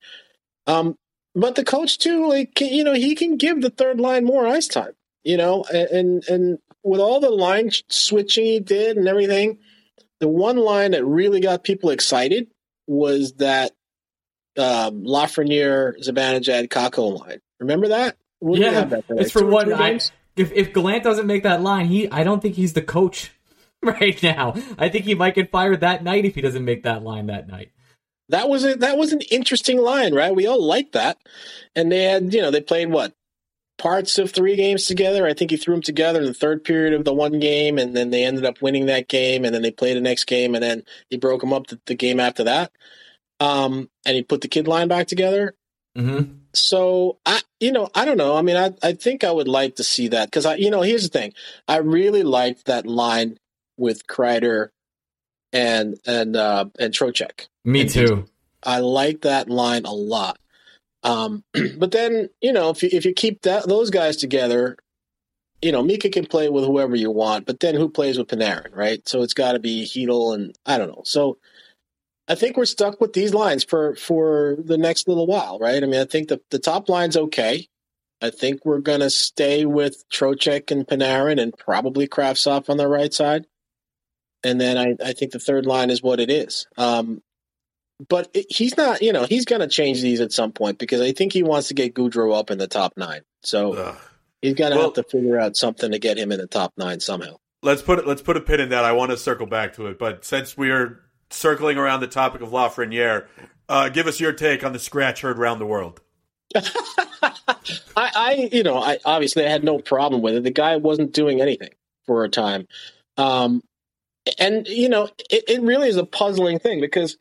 Um, 0.66 0.97
but 1.35 1.55
the 1.55 1.64
coach 1.64 1.99
too, 1.99 2.28
like 2.28 2.55
can- 2.55 2.72
you 2.72 2.85
know, 2.85 2.95
he 2.95 3.14
can 3.14 3.37
give 3.37 3.61
the 3.61 3.70
third 3.70 4.01
line 4.01 4.24
more 4.24 4.47
ice 4.47 4.68
time. 4.68 4.93
You 5.22 5.37
know, 5.37 5.64
and 5.64 6.24
and, 6.28 6.59
with 6.83 7.01
all 7.01 7.20
the 7.20 7.28
line 7.28 7.70
switching 7.91 8.47
he 8.47 8.59
did 8.59 8.97
and 8.97 9.07
everything, 9.07 9.59
the 10.18 10.28
one 10.28 10.57
line 10.57 10.93
that 10.93 11.05
really 11.05 11.41
got 11.41 11.62
people 11.62 11.91
excited 11.91 12.49
was 12.87 13.35
that 13.35 13.72
um, 14.59 15.05
Lafreniere, 15.05 15.95
Zibanejad, 16.03 16.68
Kakko 16.68 17.18
line. 17.20 17.41
Remember 17.61 17.89
that? 17.89 18.16
Yeah, 18.41 18.85
that 18.85 19.05
it's 19.11 19.31
for 19.31 19.45
one. 19.45 19.72
I? 19.74 20.01
If 20.37 20.53
if 20.53 20.72
Gallant 20.72 21.05
doesn't 21.05 21.26
make 21.26 21.43
that 21.43 21.62
line, 21.62 21.87
he 21.87 22.11
I 22.11 22.24
don't 22.24 22.41
think 22.41 22.55
he's 22.57 22.72
the 22.74 22.83
coach 22.83 23.33
right 23.83 24.22
now. 24.22 24.55
I 24.78 24.89
think 24.89 25.05
he 25.05 25.14
might 25.14 25.35
get 25.35 25.51
fired 25.51 25.81
that 25.81 26.05
night 26.05 26.24
if 26.24 26.35
he 26.35 26.41
doesn't 26.41 26.64
make 26.64 26.83
that 26.85 27.03
line 27.03 27.26
that 27.26 27.49
night. 27.49 27.72
that 28.28 28.49
was 28.49 28.64
a 28.64 28.74
that 28.76 28.97
was 28.97 29.12
an 29.12 29.20
interesting 29.31 29.78
line, 29.78 30.14
right? 30.14 30.35
We 30.35 30.47
all 30.47 30.62
liked 30.62 30.93
that, 30.93 31.18
and 31.74 31.91
they 31.93 32.05
had 32.05 32.33
you 32.33 32.41
know 32.41 32.51
they 32.51 32.61
played 32.61 32.91
what 32.91 33.12
parts 33.78 34.18
of 34.18 34.31
three 34.31 34.57
games 34.57 34.87
together. 34.87 35.26
I 35.26 35.35
think 35.35 35.51
he 35.51 35.57
threw 35.57 35.74
them 35.74 35.83
together 35.83 36.20
in 36.20 36.26
the 36.26 36.35
third 36.35 36.64
period 36.64 36.95
of 36.95 37.05
the 37.05 37.14
one 37.14 37.41
game, 37.41 37.78
and 37.78 37.97
then 37.97 38.11
they 38.11 38.24
ended 38.24 38.45
up 38.45 38.62
winning 38.62 38.87
that 38.87 39.09
game, 39.09 39.45
and 39.45 39.55
then 39.55 39.62
they 39.62 39.70
played 39.70 39.97
the 39.97 40.03
next 40.03 40.24
game, 40.24 40.55
and 40.55 40.62
then 40.62 40.85
he 41.09 41.16
broke 41.16 41.41
them 41.41 41.53
up 41.53 41.66
the, 41.68 41.81
the 41.87 41.95
game 41.95 42.20
after 42.20 42.45
that. 42.45 42.72
Um, 43.41 43.89
and 44.05 44.14
he 44.14 44.22
put 44.22 44.43
the 44.43 44.49
kid 44.49 44.68
line 44.68 44.89
back 44.89 45.07
together. 45.07 45.55
Mm-hmm. 45.97 46.34
So 46.55 47.18
I, 47.26 47.41
you 47.59 47.72
know, 47.72 47.88
I 47.95 48.05
don't 48.05 48.16
know. 48.16 48.36
I 48.36 48.43
mean, 48.43 48.57
I 48.57 48.72
I 48.82 48.93
think 48.93 49.24
I 49.24 49.30
would 49.30 49.49
like 49.49 49.76
to 49.76 49.84
see 49.84 50.09
that 50.09 50.26
because 50.26 50.47
I, 50.47 50.57
you 50.57 50.70
know, 50.70 50.82
here's 50.82 51.09
the 51.09 51.18
thing. 51.18 51.32
I 51.68 51.78
really 51.78 52.22
liked 52.22 52.66
that 52.66 52.86
line 52.86 53.38
with 53.76 54.07
Kreider 54.07 54.68
and 55.53 55.99
and 56.07 56.36
uh 56.36 56.66
and 56.78 56.93
Trocheck. 56.95 57.49
Me 57.64 57.82
And 57.82 57.91
too. 57.91 58.26
I 58.62 58.80
like 58.80 59.22
that 59.22 59.49
line 59.49 59.84
a 59.84 59.93
lot. 59.93 60.38
Um, 61.03 61.45
but 61.78 61.93
then 61.93 62.28
you 62.41 62.53
know 62.53 62.70
if 62.70 62.82
you 62.82 62.91
if 62.93 63.05
you 63.05 63.12
keep 63.12 63.43
that 63.43 63.68
those 63.68 63.91
guys 63.91 64.16
together, 64.16 64.76
you 65.62 65.72
know 65.72 65.82
Mika 65.82 66.09
can 66.09 66.26
play 66.26 66.49
with 66.49 66.64
whoever 66.64 66.95
you 66.95 67.11
want, 67.11 67.47
but 67.47 67.61
then 67.61 67.74
who 67.74 67.88
plays 67.88 68.18
with 68.18 68.28
Panarin, 68.28 68.74
right? 68.74 69.07
So 69.09 69.22
it's 69.22 69.34
got 69.34 69.53
to 69.53 69.59
be 69.59 69.84
Heedle 69.84 70.34
and 70.34 70.57
I 70.66 70.78
don't 70.78 70.88
know. 70.88 71.03
So 71.05 71.38
I 72.31 72.37
think 72.37 72.57
we're 72.57 72.64
stuck 72.64 73.01
with 73.01 73.12
these 73.12 73.35
lines 73.35 73.64
for 73.64 73.97
for 73.97 74.57
the 74.64 74.78
next 74.78 75.09
little 75.09 75.26
while, 75.26 75.59
right? 75.59 75.83
I 75.83 75.87
mean, 75.87 76.01
I 76.01 76.05
think 76.05 76.28
the 76.28 76.41
the 76.51 76.59
top 76.61 76.89
line's 76.89 77.16
okay. 77.16 77.66
I 78.22 78.31
think 78.31 78.64
we're 78.64 78.81
going 78.81 79.01
to 79.01 79.09
stay 79.11 79.64
with 79.64 80.05
Trocheck 80.11 80.70
and 80.70 80.87
Panarin 80.87 81.41
and 81.41 81.57
probably 81.57 82.07
Kravtsov 82.07 82.68
on 82.68 82.76
the 82.76 82.87
right 82.87 83.12
side. 83.12 83.47
And 84.45 84.61
then 84.61 84.76
I, 84.78 84.95
I 85.03 85.12
think 85.14 85.33
the 85.33 85.39
third 85.39 85.64
line 85.66 85.89
is 85.91 86.03
what 86.03 86.20
it 86.20 86.31
is. 86.31 86.66
Um, 86.76 87.22
but 88.09 88.28
it, 88.35 88.47
he's 88.51 88.76
not, 88.76 89.01
you 89.03 89.12
know, 89.14 89.24
he's 89.24 89.47
going 89.47 89.62
to 89.62 89.68
change 89.68 90.03
these 90.03 90.20
at 90.20 90.33
some 90.33 90.53
point 90.53 90.78
because 90.78 91.01
I 91.01 91.12
think 91.12 91.33
he 91.33 91.43
wants 91.43 91.68
to 91.68 91.74
get 91.74 91.95
Goodrow 91.95 92.39
up 92.39 92.51
in 92.51 92.59
the 92.59 92.66
top 92.68 92.93
nine. 92.97 93.22
So 93.43 93.72
Ugh. 93.74 93.97
he's 94.43 94.55
going 94.55 94.72
to 94.72 94.76
Well- 94.76 94.87
have 94.95 94.95
to 94.95 95.03
figure 95.05 95.39
out 95.41 95.57
something 95.57 95.91
to 95.91 95.99
get 95.99 96.18
him 96.18 96.31
in 96.31 96.39
the 96.39 96.47
top 96.47 96.74
nine 96.76 97.01
somehow. 97.01 97.37
let's 97.62 97.81
put 97.83 97.99
it, 98.01 98.07
let's 98.07 98.22
put 98.22 98.37
a 98.37 98.41
pin 98.41 98.61
in 98.61 98.68
that. 98.68 98.85
I 98.85 98.93
want 98.93 99.11
to 99.12 99.16
circle 99.16 99.47
back 99.47 99.74
to 99.76 99.87
it, 99.87 99.99
but 99.99 100.24
since 100.26 100.57
we 100.59 100.70
are 100.70 101.01
circling 101.31 101.78
around 101.78 102.01
the 102.01 102.07
topic 102.07 102.41
of 102.41 102.51
Lafreniere, 102.51 103.26
uh, 103.68 103.89
give 103.89 104.07
us 104.07 104.20
your 104.20 104.33
take 104.33 104.64
on 104.64 104.72
the 104.72 104.78
scratch 104.78 105.22
heard 105.22 105.39
around 105.39 105.59
the 105.59 105.66
world. 105.66 106.01
I, 106.57 107.33
I, 107.97 108.49
you 108.53 108.62
know, 108.62 108.78
I 108.78 108.99
obviously 109.05 109.47
I 109.47 109.49
had 109.49 109.62
no 109.62 109.78
problem 109.78 110.22
with 110.22 110.35
it. 110.35 110.43
The 110.43 110.51
guy 110.51 110.76
wasn't 110.76 111.12
doing 111.12 111.41
anything 111.41 111.70
for 112.07 112.24
a 112.24 112.28
time, 112.28 112.66
um, 113.16 113.62
and 114.39 114.66
you 114.66 114.89
know, 114.89 115.09
it, 115.31 115.45
it 115.49 115.62
really 115.62 115.89
is 115.89 115.97
a 115.97 116.05
puzzling 116.05 116.59
thing 116.59 116.81
because 116.81 117.16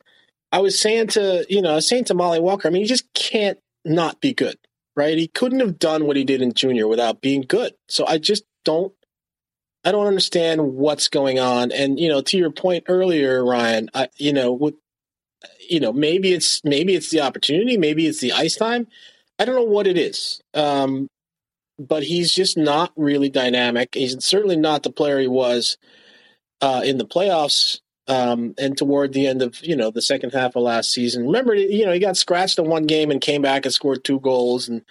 I 0.50 0.58
was 0.58 0.78
saying 0.78 1.08
to 1.08 1.46
you 1.48 1.62
know, 1.62 1.72
I 1.72 1.74
was 1.76 1.88
saying 1.88 2.04
to 2.06 2.14
Mollie 2.14 2.40
Walker, 2.40 2.66
I 2.66 2.70
mean, 2.70 2.82
he 2.82 2.88
just 2.88 3.12
can't 3.14 3.58
not 3.84 4.20
be 4.20 4.34
good, 4.34 4.58
right? 4.96 5.16
He 5.16 5.28
couldn't 5.28 5.60
have 5.60 5.78
done 5.78 6.06
what 6.06 6.16
he 6.16 6.24
did 6.24 6.42
in 6.42 6.52
junior 6.52 6.88
without 6.88 7.20
being 7.20 7.42
good. 7.42 7.74
So 7.88 8.06
I 8.06 8.18
just 8.18 8.44
don't. 8.64 8.92
I 9.84 9.92
don't 9.92 10.06
understand 10.06 10.74
what's 10.74 11.08
going 11.08 11.38
on, 11.38 11.72
and 11.72 11.98
you 11.98 12.08
know, 12.08 12.20
to 12.20 12.36
your 12.36 12.50
point 12.50 12.84
earlier, 12.88 13.44
Ryan, 13.44 13.90
I, 13.94 14.08
you 14.16 14.32
know, 14.32 14.52
with, 14.52 14.74
you 15.68 15.80
know, 15.80 15.92
maybe 15.92 16.32
it's 16.32 16.62
maybe 16.64 16.94
it's 16.94 17.10
the 17.10 17.22
opportunity, 17.22 17.76
maybe 17.76 18.06
it's 18.06 18.20
the 18.20 18.32
ice 18.32 18.56
time. 18.56 18.86
I 19.38 19.46
don't 19.46 19.54
know 19.54 19.62
what 19.64 19.86
it 19.86 19.96
is. 19.96 20.42
Um, 20.52 21.08
but 21.80 22.02
he's 22.02 22.34
just 22.34 22.58
not 22.58 22.92
really 22.94 23.30
dynamic. 23.30 23.94
He's 23.94 24.22
certainly 24.22 24.56
not 24.56 24.82
the 24.82 24.92
player 24.92 25.18
he 25.18 25.28
was 25.28 25.78
uh, 26.60 26.82
in 26.84 26.98
the 26.98 27.06
playoffs 27.06 27.80
um, 28.06 28.54
and 28.58 28.76
toward 28.76 29.12
the 29.12 29.26
end 29.26 29.40
of 29.40 29.64
you 29.64 29.76
know 29.76 29.90
the 29.90 30.02
second 30.02 30.32
half 30.32 30.56
of 30.56 30.62
last 30.62 30.92
season. 30.92 31.26
Remember, 31.26 31.54
you 31.54 31.86
know, 31.86 31.92
he 31.92 31.98
got 31.98 32.18
scratched 32.18 32.58
in 32.58 32.68
one 32.68 32.86
game 32.86 33.10
and 33.10 33.20
came 33.20 33.40
back 33.40 33.64
and 33.64 33.72
scored 33.72 34.04
two 34.04 34.20
goals 34.20 34.68
and 34.68 34.82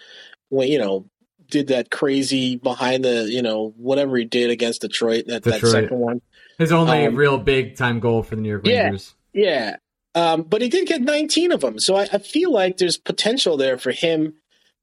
when 0.50 0.68
you 0.68 0.80
know 0.80 1.06
did 1.50 1.68
that 1.68 1.90
crazy 1.92 2.56
behind 2.56 3.04
the 3.06 3.30
you 3.30 3.42
know 3.42 3.74
whatever 3.78 4.18
he 4.18 4.26
did 4.26 4.50
against 4.50 4.82
Detroit 4.82 5.26
that 5.28 5.44
that 5.44 5.54
Detroit. 5.56 5.72
second 5.72 6.00
one. 6.00 6.22
His 6.58 6.72
only 6.72 7.06
Um, 7.06 7.16
real 7.16 7.38
big 7.38 7.76
time 7.76 8.00
goal 8.00 8.24
for 8.24 8.36
the 8.36 8.42
New 8.42 8.50
York 8.50 8.66
Yeah. 8.68 8.84
Rangers. 8.86 9.16
Yeah. 9.34 9.78
Um, 10.16 10.42
but 10.44 10.62
he 10.62 10.70
did 10.70 10.88
get 10.88 11.02
19 11.02 11.52
of 11.52 11.62
them. 11.62 11.80
So 11.80 11.96
I, 11.96 12.04
I 12.12 12.18
feel 12.18 12.52
like 12.52 12.78
there's 12.78 12.98
potential 12.98 13.56
there 13.58 13.78
for 13.78 13.92
him 13.92 14.34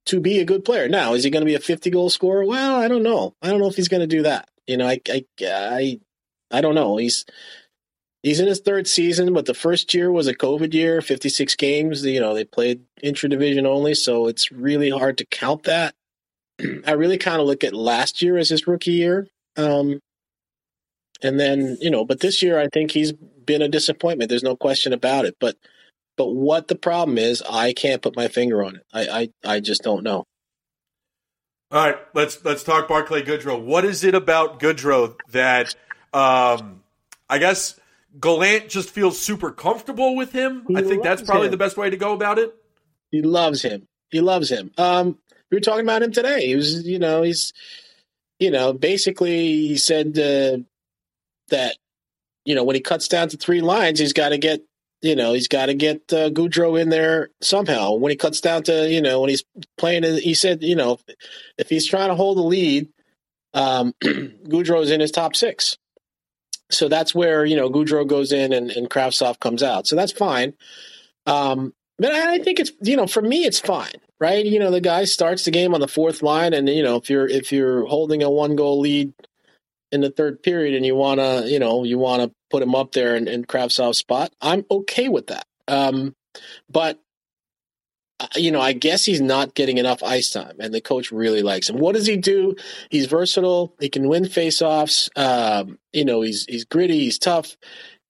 to 0.06 0.20
be 0.20 0.38
a 0.38 0.44
good 0.44 0.64
player. 0.64 0.88
Now, 0.88 1.14
is 1.14 1.24
he 1.24 1.30
going 1.30 1.42
to 1.42 1.46
be 1.46 1.54
a 1.56 1.60
50 1.60 1.90
goal 1.90 2.08
scorer? 2.10 2.44
Well, 2.46 2.76
I 2.76 2.86
don't 2.88 3.02
know. 3.02 3.34
I 3.42 3.50
don't 3.50 3.58
know 3.60 3.66
if 3.66 3.74
he's 3.76 3.88
going 3.88 4.00
to 4.02 4.06
do 4.06 4.22
that. 4.22 4.48
You 4.66 4.76
know, 4.76 4.86
I, 4.86 5.00
I, 5.10 5.24
I, 5.44 6.00
I 6.50 6.60
don't 6.60 6.76
know. 6.76 6.96
He's, 6.96 7.24
he's 8.22 8.38
in 8.40 8.46
his 8.46 8.60
third 8.60 8.86
season, 8.86 9.34
but 9.34 9.46
the 9.46 9.52
first 9.54 9.92
year 9.92 10.10
was 10.12 10.28
a 10.28 10.34
COVID 10.34 10.72
year, 10.72 11.02
56 11.02 11.56
games. 11.56 12.06
You 12.06 12.20
know, 12.20 12.32
they 12.32 12.44
played 12.44 12.82
intra 13.02 13.28
division 13.28 13.66
only. 13.66 13.94
So 13.94 14.28
it's 14.28 14.50
really 14.52 14.90
hard 14.90 15.18
to 15.18 15.26
count 15.26 15.64
that. 15.64 15.94
I 16.86 16.92
really 16.92 17.18
kind 17.18 17.40
of 17.40 17.46
look 17.46 17.64
at 17.64 17.74
last 17.74 18.22
year 18.22 18.36
as 18.36 18.48
his 18.48 18.66
rookie 18.66 18.92
year. 18.92 19.28
Um, 19.56 20.00
and 21.22 21.40
then, 21.40 21.78
you 21.80 21.90
know, 21.90 22.04
but 22.04 22.20
this 22.20 22.42
year 22.42 22.58
I 22.58 22.68
think 22.72 22.90
he's 22.90 23.12
been 23.12 23.62
a 23.62 23.68
disappointment. 23.68 24.28
There's 24.28 24.42
no 24.42 24.56
question 24.56 24.92
about 24.92 25.24
it. 25.24 25.36
But 25.40 25.56
but 26.16 26.28
what 26.28 26.68
the 26.68 26.76
problem 26.76 27.18
is, 27.18 27.42
I 27.42 27.74
can't 27.74 28.00
put 28.00 28.16
my 28.16 28.28
finger 28.28 28.64
on 28.64 28.76
it. 28.76 28.82
I 28.92 29.28
I, 29.44 29.54
I 29.56 29.60
just 29.60 29.82
don't 29.82 30.02
know. 30.02 30.24
All 31.70 31.84
right, 31.84 31.98
let's 32.14 32.44
let's 32.44 32.62
talk 32.62 32.88
Barclay 32.88 33.22
Goodrow. 33.22 33.60
What 33.60 33.84
is 33.84 34.04
it 34.04 34.14
about 34.14 34.60
Goodrow 34.60 35.16
that 35.30 35.74
um, 36.12 36.82
I 37.28 37.38
guess 37.38 37.78
Gallant 38.20 38.68
just 38.68 38.90
feels 38.90 39.18
super 39.18 39.50
comfortable 39.50 40.16
with 40.16 40.32
him? 40.32 40.64
He 40.68 40.76
I 40.76 40.82
think 40.82 41.02
that's 41.02 41.22
probably 41.22 41.46
him. 41.46 41.52
the 41.52 41.56
best 41.56 41.76
way 41.76 41.90
to 41.90 41.96
go 41.96 42.12
about 42.12 42.38
it. 42.38 42.54
He 43.10 43.22
loves 43.22 43.62
him. 43.62 43.86
He 44.10 44.20
loves 44.20 44.48
him. 44.48 44.70
Um, 44.78 45.18
we 45.50 45.56
were 45.56 45.60
talking 45.60 45.84
about 45.84 46.02
him 46.02 46.12
today. 46.12 46.46
He 46.46 46.56
was, 46.56 46.86
you 46.86 46.98
know, 46.98 47.22
he's, 47.22 47.52
you 48.38 48.50
know, 48.50 48.72
basically 48.72 49.68
he 49.68 49.76
said 49.76 50.18
uh, 50.18 50.58
that, 51.48 51.76
you 52.44 52.54
know, 52.54 52.64
when 52.64 52.76
he 52.76 52.80
cuts 52.80 53.08
down 53.08 53.28
to 53.28 53.36
three 53.36 53.60
lines, 53.60 53.98
he's 53.98 54.12
got 54.12 54.30
to 54.30 54.38
get, 54.38 54.62
you 55.02 55.16
know, 55.16 55.32
he's 55.32 55.48
got 55.48 55.66
to 55.66 55.74
get 55.74 56.12
uh, 56.12 56.30
Goodrow 56.30 56.80
in 56.80 56.88
there 56.88 57.30
somehow. 57.40 57.94
When 57.94 58.10
he 58.10 58.16
cuts 58.16 58.40
down 58.40 58.62
to, 58.64 58.88
you 58.90 59.00
know, 59.00 59.20
when 59.20 59.30
he's 59.30 59.44
playing, 59.78 60.04
he 60.04 60.34
said, 60.34 60.62
you 60.62 60.76
know, 60.76 60.98
if 61.58 61.68
he's 61.68 61.86
trying 61.86 62.08
to 62.08 62.14
hold 62.14 62.38
the 62.38 62.42
lead, 62.42 62.88
um, 63.54 63.94
Goodrow's 64.02 64.90
in 64.90 65.00
his 65.00 65.10
top 65.10 65.36
six. 65.36 65.76
So 66.70 66.88
that's 66.88 67.14
where, 67.14 67.44
you 67.44 67.56
know, 67.56 67.70
Goodrow 67.70 68.06
goes 68.06 68.32
in 68.32 68.52
and, 68.52 68.70
and 68.70 68.90
Kravtsov 68.90 69.38
comes 69.38 69.62
out. 69.62 69.86
So 69.86 69.94
that's 69.96 70.12
fine. 70.12 70.54
Um, 71.26 71.72
but 71.98 72.12
I 72.12 72.38
think 72.38 72.60
it's 72.60 72.72
you 72.82 72.96
know 72.96 73.06
for 73.06 73.22
me 73.22 73.44
it's 73.44 73.60
fine, 73.60 73.94
right? 74.20 74.44
You 74.44 74.58
know 74.58 74.70
the 74.70 74.80
guy 74.80 75.04
starts 75.04 75.44
the 75.44 75.50
game 75.50 75.74
on 75.74 75.80
the 75.80 75.88
fourth 75.88 76.22
line, 76.22 76.52
and 76.52 76.68
you 76.68 76.82
know 76.82 76.96
if 76.96 77.08
you're 77.08 77.26
if 77.26 77.52
you're 77.52 77.86
holding 77.86 78.22
a 78.22 78.30
one 78.30 78.56
goal 78.56 78.80
lead 78.80 79.12
in 79.92 80.00
the 80.00 80.10
third 80.10 80.42
period 80.42 80.74
and 80.74 80.84
you 80.84 80.94
want 80.94 81.20
to 81.20 81.44
you 81.48 81.58
know 81.58 81.84
you 81.84 81.98
want 81.98 82.22
to 82.22 82.34
put 82.50 82.62
him 82.62 82.74
up 82.74 82.92
there 82.92 83.16
in, 83.16 83.28
in 83.28 83.44
Kravtsov's 83.44 83.98
spot, 83.98 84.32
I'm 84.40 84.64
okay 84.70 85.08
with 85.08 85.28
that. 85.28 85.46
Um, 85.68 86.14
but 86.68 87.00
uh, 88.20 88.26
you 88.36 88.50
know 88.50 88.60
I 88.60 88.72
guess 88.74 89.04
he's 89.04 89.20
not 89.22 89.54
getting 89.54 89.78
enough 89.78 90.02
ice 90.02 90.30
time, 90.30 90.56
and 90.58 90.74
the 90.74 90.82
coach 90.82 91.10
really 91.10 91.42
likes 91.42 91.70
him. 91.70 91.78
What 91.78 91.94
does 91.94 92.06
he 92.06 92.18
do? 92.18 92.56
He's 92.90 93.06
versatile. 93.06 93.74
He 93.80 93.88
can 93.88 94.06
win 94.08 94.24
faceoffs. 94.24 95.08
Um, 95.16 95.78
you 95.94 96.04
know 96.04 96.20
he's 96.20 96.44
he's 96.46 96.66
gritty. 96.66 97.00
He's 97.00 97.18
tough. 97.18 97.56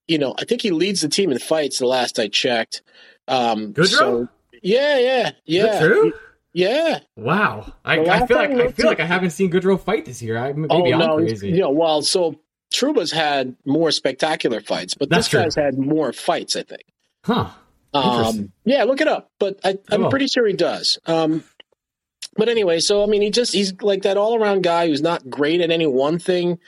You 0.09 0.19
know 0.19 0.35
I 0.39 0.45
think 0.45 0.63
he 0.63 0.73
leads 0.73 1.03
the 1.03 1.09
team 1.09 1.31
in 1.31 1.39
fights. 1.39 1.79
The 1.79 1.87
last 1.87 2.19
I 2.19 2.27
checked. 2.27 2.83
Um, 3.29 3.73
Goodrow? 3.73 3.87
so- 3.87 4.29
yeah, 4.63 4.99
yeah, 4.99 5.29
Is 5.29 5.33
yeah. 5.47 5.63
that 5.67 5.83
true? 5.87 6.13
Yeah. 6.53 7.01
Wow. 7.17 7.73
I, 7.85 8.01
I 8.01 8.27
feel 8.27 8.37
like 8.39 8.51
I 8.51 8.69
feel 8.73 8.87
like 8.87 8.99
like- 8.99 9.01
I 9.01 9.05
haven't 9.07 9.31
seen 9.31 9.51
Goodrow 9.51 9.79
fight 9.81 10.07
this 10.07 10.23
year. 10.23 10.39
I, 10.39 10.53
maybe 10.53 10.69
oh 10.71 10.85
I'm 10.93 10.99
no, 10.99 11.17
crazy. 11.17 11.51
you 11.51 11.59
know, 11.59 11.71
well, 11.71 12.01
so 12.03 12.41
Trouba's 12.73 13.13
had 13.13 13.55
more 13.67 13.91
spectacular 13.91 14.61
fights, 14.61 14.95
but 14.95 15.09
That's 15.11 15.27
this 15.27 15.31
true. 15.31 15.43
guy's 15.43 15.55
had 15.55 15.79
more 15.79 16.13
fights, 16.13 16.57
I 16.57 16.63
think. 16.63 16.85
Huh. 17.25 17.51
Um, 17.95 18.53
yeah, 18.65 18.85
look 18.85 19.01
it 19.01 19.09
up, 19.09 19.31
but 19.39 19.59
I, 19.65 19.79
I'm 19.91 20.07
Oh. 20.07 20.09
pretty 20.11 20.27
sure 20.27 20.47
he 20.47 20.53
does. 20.55 20.99
Um, 21.07 21.45
but 22.37 22.49
anyway, 22.49 22.81
so 22.81 23.03
I 23.03 23.07
mean, 23.07 23.23
he 23.23 23.31
just 23.31 23.53
he's 23.53 23.73
like 23.81 24.03
that 24.03 24.17
all 24.17 24.37
around 24.43 24.63
guy 24.63 24.89
who's 24.89 25.01
not 25.03 25.29
great 25.31 25.61
at 25.61 25.71
any 25.71 25.87
one 25.87 26.19
thing, 26.19 26.59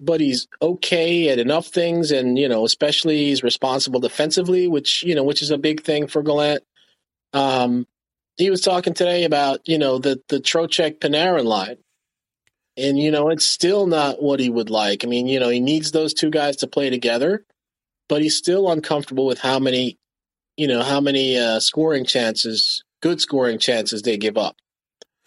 but 0.00 0.20
he's 0.20 0.46
okay 0.60 1.28
at 1.30 1.38
enough 1.38 1.66
things, 1.66 2.10
and 2.10 2.38
you 2.38 2.48
know, 2.48 2.64
especially 2.64 3.16
he's 3.26 3.42
responsible 3.42 4.00
defensively, 4.00 4.68
which 4.68 5.02
you 5.02 5.14
know, 5.14 5.24
which 5.24 5.42
is 5.42 5.50
a 5.50 5.58
big 5.58 5.82
thing 5.82 6.06
for 6.06 6.22
Gallant. 6.22 6.62
Um, 7.32 7.86
he 8.36 8.50
was 8.50 8.60
talking 8.60 8.94
today 8.94 9.24
about 9.24 9.60
you 9.66 9.78
know 9.78 9.98
the 9.98 10.20
the 10.28 10.38
Trocheck 10.38 10.98
Panarin 10.98 11.44
line, 11.44 11.78
and 12.76 12.98
you 12.98 13.10
know, 13.10 13.30
it's 13.30 13.46
still 13.46 13.86
not 13.86 14.22
what 14.22 14.40
he 14.40 14.50
would 14.50 14.70
like. 14.70 15.04
I 15.04 15.08
mean, 15.08 15.26
you 15.26 15.40
know, 15.40 15.48
he 15.48 15.60
needs 15.60 15.92
those 15.92 16.12
two 16.12 16.30
guys 16.30 16.56
to 16.56 16.66
play 16.66 16.90
together, 16.90 17.44
but 18.08 18.22
he's 18.22 18.36
still 18.36 18.70
uncomfortable 18.70 19.26
with 19.26 19.38
how 19.40 19.58
many 19.58 19.98
you 20.56 20.66
know 20.68 20.82
how 20.82 21.00
many 21.00 21.38
uh, 21.38 21.60
scoring 21.60 22.04
chances, 22.04 22.84
good 23.00 23.20
scoring 23.20 23.58
chances 23.58 24.02
they 24.02 24.16
give 24.18 24.36
up. 24.36 24.56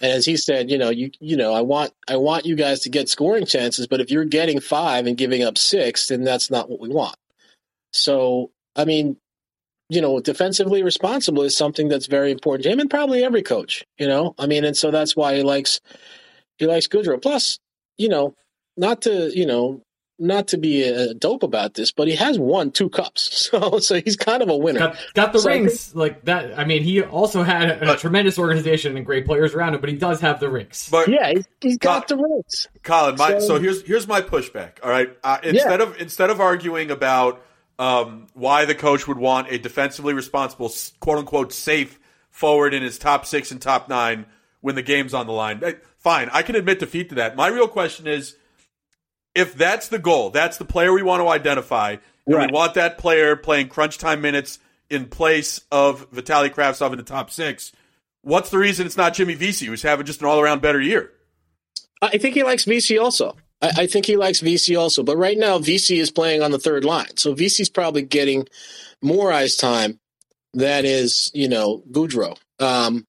And 0.01 0.11
as 0.11 0.25
he 0.25 0.37
said, 0.37 0.71
you 0.71 0.77
know, 0.77 0.89
you 0.89 1.11
you 1.19 1.35
know, 1.35 1.53
I 1.53 1.61
want 1.61 1.91
I 2.07 2.15
want 2.15 2.45
you 2.45 2.55
guys 2.55 2.81
to 2.81 2.89
get 2.89 3.09
scoring 3.09 3.45
chances, 3.45 3.87
but 3.87 3.99
if 3.99 4.11
you're 4.11 4.25
getting 4.25 4.59
five 4.59 5.07
and 5.07 5.17
giving 5.17 5.43
up 5.43 5.57
six, 5.57 6.07
then 6.07 6.23
that's 6.23 6.49
not 6.49 6.69
what 6.69 6.79
we 6.79 6.89
want. 6.89 7.15
So, 7.91 8.51
I 8.75 8.85
mean, 8.85 9.17
you 9.89 10.01
know, 10.01 10.19
defensively 10.19 10.83
responsible 10.83 11.43
is 11.43 11.57
something 11.57 11.89
that's 11.89 12.05
very 12.05 12.31
important 12.31 12.63
to 12.63 12.69
him, 12.69 12.79
and 12.79 12.89
probably 12.89 13.23
every 13.23 13.41
coach. 13.41 13.83
You 13.97 14.07
know, 14.07 14.35
I 14.37 14.47
mean, 14.47 14.63
and 14.63 14.77
so 14.77 14.91
that's 14.91 15.15
why 15.15 15.35
he 15.35 15.43
likes 15.43 15.81
he 16.57 16.67
likes 16.67 16.87
Goodrow. 16.87 17.21
Plus, 17.21 17.59
you 17.97 18.09
know, 18.09 18.35
not 18.77 19.01
to 19.03 19.37
you 19.37 19.45
know 19.45 19.81
not 20.19 20.47
to 20.49 20.57
be 20.57 20.83
a 20.83 21.13
dope 21.13 21.43
about 21.43 21.73
this, 21.73 21.91
but 21.91 22.07
he 22.07 22.15
has 22.15 22.37
won 22.37 22.71
two 22.71 22.89
cups, 22.89 23.49
so 23.51 23.79
so 23.79 24.01
he's 24.01 24.15
kind 24.15 24.41
of 24.43 24.49
a 24.49 24.57
winner. 24.57 24.79
Got, 24.79 24.97
got 25.13 25.33
the 25.33 25.39
So 25.39 25.49
I 25.49 25.53
rings 25.53 25.95
like 25.95 26.25
that. 26.25 26.57
I 26.59 26.65
mean, 26.65 26.83
he 26.83 27.01
also 27.01 27.43
had 27.43 27.69
a, 27.69 27.81
a 27.81 27.85
But- 27.85 27.99
tremendous 27.99 28.37
organization 28.37 28.97
and 28.97 29.05
great 29.05 29.25
players 29.25 29.53
around 29.53 29.75
him, 29.75 29.81
but 29.81 29.89
he 29.89 29.95
does 29.95 30.21
have 30.21 30.39
the 30.39 30.49
rings. 30.49 30.89
But 30.91 31.07
Yeah, 31.07 31.31
he's, 31.31 31.47
he's 31.61 31.77
got 31.77 32.07
the 32.07 32.17
rings. 32.17 32.67
Colin, 32.83 33.15
my, 33.17 33.39
so, 33.39 33.39
So- 33.39 33.59
here's 33.59 33.81
here's 33.83 34.07
my 34.07 34.21
pushback. 34.21 34.73
All 34.83 34.89
right, 34.89 35.09
uh, 35.23 35.37
instead 35.43 35.81
of 35.81 35.99
instead 35.99 36.29
of 36.29 36.39
arguing 36.39 36.91
about 36.91 37.41
um, 37.77 38.27
why 38.33 38.65
the 38.65 38.75
coach 38.75 39.07
would 39.07 39.17
want 39.17 39.49
a 39.51 39.57
defensively 39.57 40.13
responsible, 40.13 40.71
quote 40.99 41.17
unquote, 41.19 41.53
safe 41.53 41.97
forward 42.29 42.73
in 42.73 42.83
his 42.83 42.97
top 42.99 43.25
six 43.25 43.51
and 43.51 43.61
top 43.61 43.87
nine 43.89 44.25
when 44.61 44.75
the 44.75 44.81
game's 44.81 45.13
on 45.13 45.25
the 45.27 45.31
line, 45.33 45.61
eh, 45.63 45.73
fine, 45.97 46.29
I 46.33 46.41
can 46.41 46.55
admit 46.55 46.79
defeat 46.79 47.07
to 47.09 47.15
that. 47.15 47.37
My 47.37 47.47
real 47.47 47.69
question 47.69 48.07
is, 48.07 48.35
if 49.35 49.55
that's 49.55 49.87
the 49.89 49.99
goal, 49.99 50.29
that's 50.29 50.57
the 50.57 50.65
player 50.65 50.91
we 50.93 51.03
want 51.03 51.21
to 51.21 51.27
identify. 51.27 51.91
and 52.25 52.35
Right. 52.35 52.51
we 52.51 52.53
want 52.53 52.75
that 52.75 52.97
player 52.97 53.35
playing 53.35 53.69
crunch 53.69 53.97
time 53.97 54.21
minutes 54.21 54.59
in 54.89 55.05
place 55.05 55.61
of 55.71 56.09
Vitaly 56.11 56.49
Kravtsov 56.53 56.91
in 56.91 56.97
the 56.97 57.03
top 57.03 57.31
six. 57.31 57.71
What's 58.21 58.49
the 58.49 58.57
reason 58.57 58.85
it's 58.85 58.97
not 58.97 59.13
Jimmy 59.13 59.35
Vesey, 59.35 59.67
who's 59.67 59.81
having 59.81 60.05
just 60.05 60.21
an 60.21 60.27
all 60.27 60.39
around 60.39 60.61
better 60.61 60.81
year? 60.81 61.11
I 62.01 62.17
think 62.17 62.35
he 62.35 62.43
likes 62.43 62.65
Vesey 62.65 62.97
also. 62.97 63.35
I, 63.61 63.71
I 63.77 63.87
think 63.87 64.05
he 64.05 64.15
likes 64.17 64.39
Vesey 64.41 64.75
also. 64.75 65.03
But 65.03 65.17
right 65.17 65.37
now, 65.37 65.57
Vesey 65.59 65.99
is 65.99 66.11
playing 66.11 66.41
on 66.41 66.51
the 66.51 66.59
third 66.59 66.83
line. 66.83 67.17
So 67.17 67.33
Vesey's 67.33 67.69
probably 67.69 68.01
getting 68.01 68.47
more 69.01 69.31
ice 69.31 69.55
time 69.55 69.99
than 70.53 70.85
is, 70.85 71.31
you 71.33 71.47
know, 71.47 71.83
Goodrow. 71.91 72.37
Um, 72.59 73.05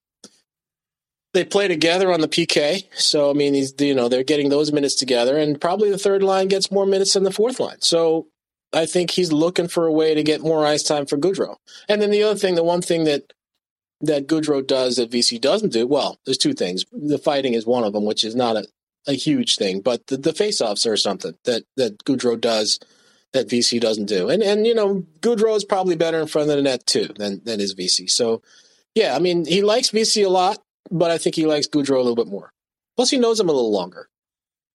they 1.33 1.45
play 1.45 1.67
together 1.67 2.11
on 2.11 2.21
the 2.21 2.27
PK. 2.27 2.83
So, 2.93 3.29
I 3.29 3.33
mean, 3.33 3.53
he's, 3.53 3.73
you 3.79 3.95
know, 3.95 4.09
they're 4.09 4.23
getting 4.23 4.49
those 4.49 4.71
minutes 4.71 4.95
together. 4.95 5.37
And 5.37 5.59
probably 5.59 5.89
the 5.89 5.97
third 5.97 6.23
line 6.23 6.47
gets 6.47 6.71
more 6.71 6.85
minutes 6.85 7.13
than 7.13 7.23
the 7.23 7.31
fourth 7.31 7.59
line. 7.59 7.81
So 7.81 8.27
I 8.73 8.85
think 8.85 9.11
he's 9.11 9.31
looking 9.31 9.67
for 9.67 9.85
a 9.85 9.91
way 9.91 10.13
to 10.13 10.23
get 10.23 10.41
more 10.41 10.65
ice 10.65 10.83
time 10.83 11.05
for 11.05 11.17
Goodrow. 11.17 11.55
And 11.87 12.01
then 12.01 12.11
the 12.11 12.23
other 12.23 12.37
thing, 12.37 12.55
the 12.55 12.63
one 12.63 12.81
thing 12.81 13.05
that 13.05 13.33
that 14.03 14.27
Goodrow 14.27 14.65
does 14.65 14.95
that 14.95 15.11
Vesey 15.11 15.37
doesn't 15.37 15.71
do, 15.71 15.85
well, 15.85 16.19
there's 16.25 16.37
two 16.37 16.53
things. 16.53 16.83
The 16.91 17.19
fighting 17.19 17.53
is 17.53 17.67
one 17.67 17.83
of 17.83 17.93
them, 17.93 18.03
which 18.03 18.23
is 18.23 18.35
not 18.35 18.55
a, 18.55 18.65
a 19.07 19.13
huge 19.13 19.57
thing, 19.57 19.79
but 19.79 20.07
the, 20.07 20.17
the 20.17 20.33
face-offs 20.33 20.87
are 20.87 20.97
something 20.97 21.35
that 21.45 21.63
that 21.77 22.03
Goodrow 22.03 22.39
does 22.39 22.79
that 23.33 23.49
Vesey 23.49 23.79
doesn't 23.79 24.05
do. 24.05 24.29
And 24.29 24.41
and 24.41 24.65
you 24.65 24.73
know, 24.73 25.05
Goodrow 25.19 25.55
is 25.55 25.63
probably 25.63 25.95
better 25.95 26.19
in 26.19 26.27
front 26.27 26.49
of 26.49 26.55
the 26.55 26.63
net 26.63 26.85
too 26.85 27.09
than 27.17 27.41
than 27.43 27.59
is 27.59 27.73
Vesey. 27.73 28.07
So 28.07 28.41
yeah, 28.95 29.15
I 29.15 29.19
mean, 29.19 29.45
he 29.45 29.61
likes 29.61 29.89
Vesey 29.89 30.23
a 30.23 30.29
lot, 30.29 30.59
but 30.89 31.11
I 31.11 31.17
think 31.17 31.35
he 31.35 31.45
likes 31.45 31.67
Goodrow 31.67 31.95
a 31.95 32.03
little 32.03 32.15
bit 32.15 32.27
more. 32.27 32.51
Plus, 32.95 33.09
he 33.09 33.17
knows 33.17 33.39
him 33.39 33.49
a 33.49 33.53
little 33.53 33.71
longer. 33.71 34.09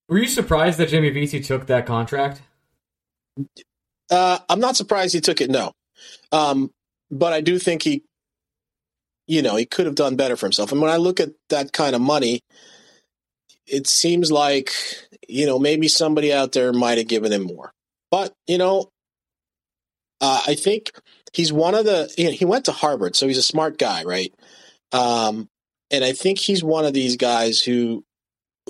Were 0.08 0.18
you 0.18 0.28
surprised 0.28 0.78
that 0.78 0.88
Jimmy 0.88 1.10
Vesey 1.10 1.40
took 1.40 1.66
that 1.66 1.86
contract? 1.86 2.42
Uh, 4.10 4.38
I'm 4.48 4.60
not 4.60 4.76
surprised 4.76 5.14
he 5.14 5.20
took 5.20 5.40
it. 5.40 5.50
No, 5.50 5.72
um, 6.32 6.70
but 7.10 7.32
I 7.32 7.40
do 7.40 7.58
think 7.58 7.82
he, 7.82 8.04
you 9.26 9.42
know, 9.42 9.56
he 9.56 9.66
could 9.66 9.86
have 9.86 9.96
done 9.96 10.16
better 10.16 10.36
for 10.36 10.46
himself. 10.46 10.72
And 10.72 10.80
when 10.80 10.90
I 10.90 10.96
look 10.96 11.18
at 11.18 11.30
that 11.50 11.72
kind 11.72 11.94
of 11.94 12.00
money, 12.00 12.40
it 13.66 13.86
seems 13.86 14.30
like 14.30 14.70
you 15.28 15.44
know 15.46 15.58
maybe 15.58 15.88
somebody 15.88 16.32
out 16.32 16.52
there 16.52 16.72
might 16.72 16.98
have 16.98 17.08
given 17.08 17.32
him 17.32 17.42
more. 17.42 17.72
But 18.10 18.32
you 18.46 18.58
know, 18.58 18.90
uh, 20.20 20.42
I 20.46 20.54
think 20.54 20.92
he's 21.32 21.52
one 21.52 21.74
of 21.74 21.84
the. 21.84 22.12
You 22.16 22.26
know, 22.26 22.30
he 22.30 22.44
went 22.44 22.64
to 22.66 22.72
Harvard, 22.72 23.16
so 23.16 23.26
he's 23.26 23.38
a 23.38 23.42
smart 23.42 23.76
guy, 23.76 24.04
right? 24.04 24.32
Um, 24.92 25.48
and 25.90 26.04
I 26.04 26.12
think 26.12 26.38
he's 26.38 26.64
one 26.64 26.84
of 26.84 26.94
these 26.94 27.16
guys 27.16 27.62
who 27.62 28.04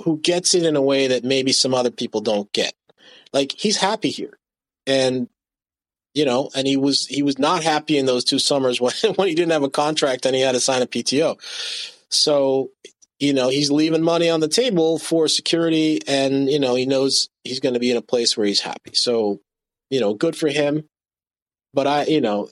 who 0.04 0.18
gets 0.18 0.54
it 0.54 0.64
in 0.64 0.76
a 0.76 0.82
way 0.82 1.08
that 1.08 1.24
maybe 1.24 1.52
some 1.52 1.74
other 1.74 1.90
people 1.90 2.20
don't 2.20 2.52
get. 2.52 2.74
Like 3.32 3.52
he's 3.52 3.76
happy 3.76 4.10
here, 4.10 4.38
and 4.86 5.28
you 6.14 6.24
know, 6.24 6.50
and 6.54 6.66
he 6.66 6.76
was 6.76 7.06
he 7.06 7.22
was 7.22 7.38
not 7.38 7.62
happy 7.62 7.98
in 7.98 8.06
those 8.06 8.24
two 8.24 8.38
summers 8.38 8.80
when 8.80 8.92
when 9.16 9.28
he 9.28 9.34
didn't 9.34 9.52
have 9.52 9.62
a 9.62 9.70
contract 9.70 10.26
and 10.26 10.34
he 10.34 10.42
had 10.42 10.52
to 10.52 10.60
sign 10.60 10.82
a 10.82 10.86
PTO. 10.86 11.36
So 12.10 12.70
you 13.18 13.32
know 13.32 13.48
he's 13.48 13.70
leaving 13.70 14.02
money 14.02 14.28
on 14.30 14.40
the 14.40 14.48
table 14.48 14.98
for 14.98 15.28
security, 15.28 16.00
and 16.06 16.50
you 16.50 16.58
know 16.58 16.74
he 16.74 16.86
knows 16.86 17.28
he's 17.44 17.60
going 17.60 17.74
to 17.74 17.80
be 17.80 17.90
in 17.90 17.96
a 17.96 18.02
place 18.02 18.36
where 18.36 18.46
he's 18.46 18.60
happy. 18.60 18.94
So 18.94 19.40
you 19.90 20.00
know, 20.00 20.14
good 20.14 20.36
for 20.36 20.48
him. 20.48 20.84
But 21.72 21.86
I, 21.86 22.04
you 22.04 22.20
know, 22.20 22.48